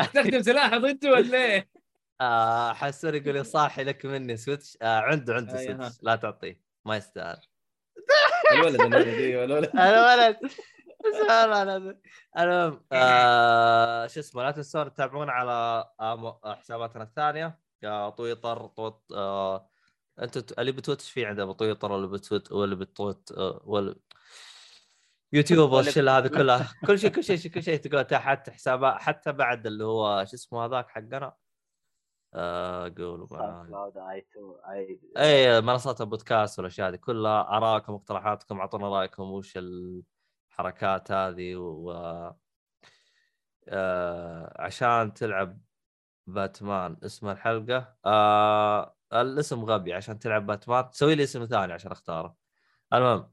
تستخدم 0.05 0.43
سلاح 0.43 0.75
ضده 0.75 1.11
ولا 1.11 1.39
إيه؟ 1.39 1.69
آه، 2.21 2.73
حسون 2.73 3.15
يقول 3.15 3.47
صاحي 3.47 3.85
لك 3.85 4.07
مني 4.07 4.37
سويتش. 4.37 4.79
آه 4.83 5.01
عنده 5.01 5.35
عنده 5.35 5.59
أيها. 5.59 5.77
سويتش. 5.77 5.99
لا 6.03 6.17
تعطيه. 6.17 6.61
ما 6.85 6.97
يستاهل. 6.97 7.41
الولد 8.53 8.81
الولد. 8.81 9.71
الولد. 9.77 10.39
المهم 12.39 12.85
آه 12.93 14.07
شو 14.07 14.21
اسمه 14.21 14.43
لا 14.43 14.51
تنسون 14.51 14.95
تتابعونا 14.95 15.33
على 15.33 15.85
آه، 16.01 16.55
حساباتنا 16.55 17.03
الثانية. 17.03 17.47
آه، 17.47 17.59
تويتر 18.17 18.67
توت 18.67 19.03
آه 19.13 19.71
أنت 20.23 20.39
ت- 20.39 20.59
اللي 20.59 20.73
بتويتش 20.73 21.11
فيه 21.11 21.27
عنده 21.27 21.45
بتويتر 21.45 21.93
ولا 21.93 22.07
بتويت 22.07 22.53
ولا 22.53 22.75
بتويت 22.75 23.33
آه، 23.33 23.61
ولا 23.65 23.97
يوتيوب 25.33 25.71
والشله 25.73 26.19
هذه 26.19 26.27
كلها 26.29 26.73
كل 26.87 26.99
شيء 26.99 27.11
كل 27.11 27.25
شيء 27.25 27.39
كل 27.53 27.63
شيء 27.63 27.77
تلقاه 27.81 28.03
تحت 28.03 28.51
حسابات 28.51 28.95
حتى 28.95 29.33
بعد 29.33 29.67
اللي 29.67 29.85
هو 29.85 30.25
شو 30.25 30.35
اسمه 30.37 30.65
هذاك 30.65 30.89
حقنا. 30.89 31.35
آه 32.35 32.95
قولوا 32.99 33.27
اي 35.19 35.61
منصات 35.61 36.01
البودكاست 36.01 36.59
والأشياء 36.59 36.89
هذه 36.91 36.97
كلها. 36.97 37.41
ارائكم 37.57 37.93
واقتراحاتكم 37.93 38.59
أعطونا 38.61 38.89
رأيكم 38.89 39.23
وش 39.23 39.59
الحركات 39.59 41.13
هذه 41.13 41.57
و 41.57 41.91
آه 43.69 44.55
عشان 44.63 45.15
تلعب 45.15 45.61
باتمان 46.27 46.97
اسم 47.05 47.29
الحلقة. 47.29 47.95
آه 48.05 48.97
الاسم 49.13 49.65
غبي 49.65 49.95
عشان 49.95 50.19
تلعب 50.19 50.47
باتمان. 50.47 50.91
تسوي 50.91 51.15
لي 51.15 51.23
اسم 51.23 51.45
ثاني 51.45 51.73
عشان 51.73 51.93
أختاره. 51.93 52.37
المهم 52.93 53.33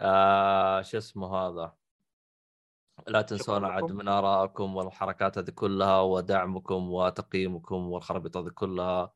آه 0.00 0.82
شو 0.82 0.98
اسمه 0.98 1.36
هذا؟ 1.36 1.72
لا 3.08 3.18
عاد 3.18 3.84
لكم. 3.84 3.96
من 3.96 4.08
آرائكم 4.08 4.76
والحركات 4.76 5.38
هذه 5.38 5.50
كلها 5.50 6.00
ودعمكم 6.00 6.92
وتقييمكم 6.92 7.90
والخرابيط 7.92 8.36
هذه 8.36 8.48
كلها. 8.48 9.12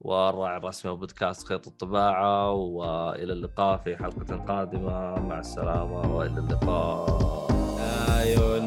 والراعي 0.00 0.56
الرسمي 0.56 0.92
وبودكاست 0.92 1.46
خيط 1.46 1.66
الطباعة. 1.66 2.52
وإلى 2.52 3.32
اللقاء 3.32 3.76
في 3.76 3.96
حلقة 3.96 4.36
قادمة. 4.36 5.18
مع 5.28 5.38
السلامة 5.38 6.16
وإلى 6.16 6.38
اللقاء. 6.40 7.06
آيوه. 8.18 8.58
نرى 8.58 8.59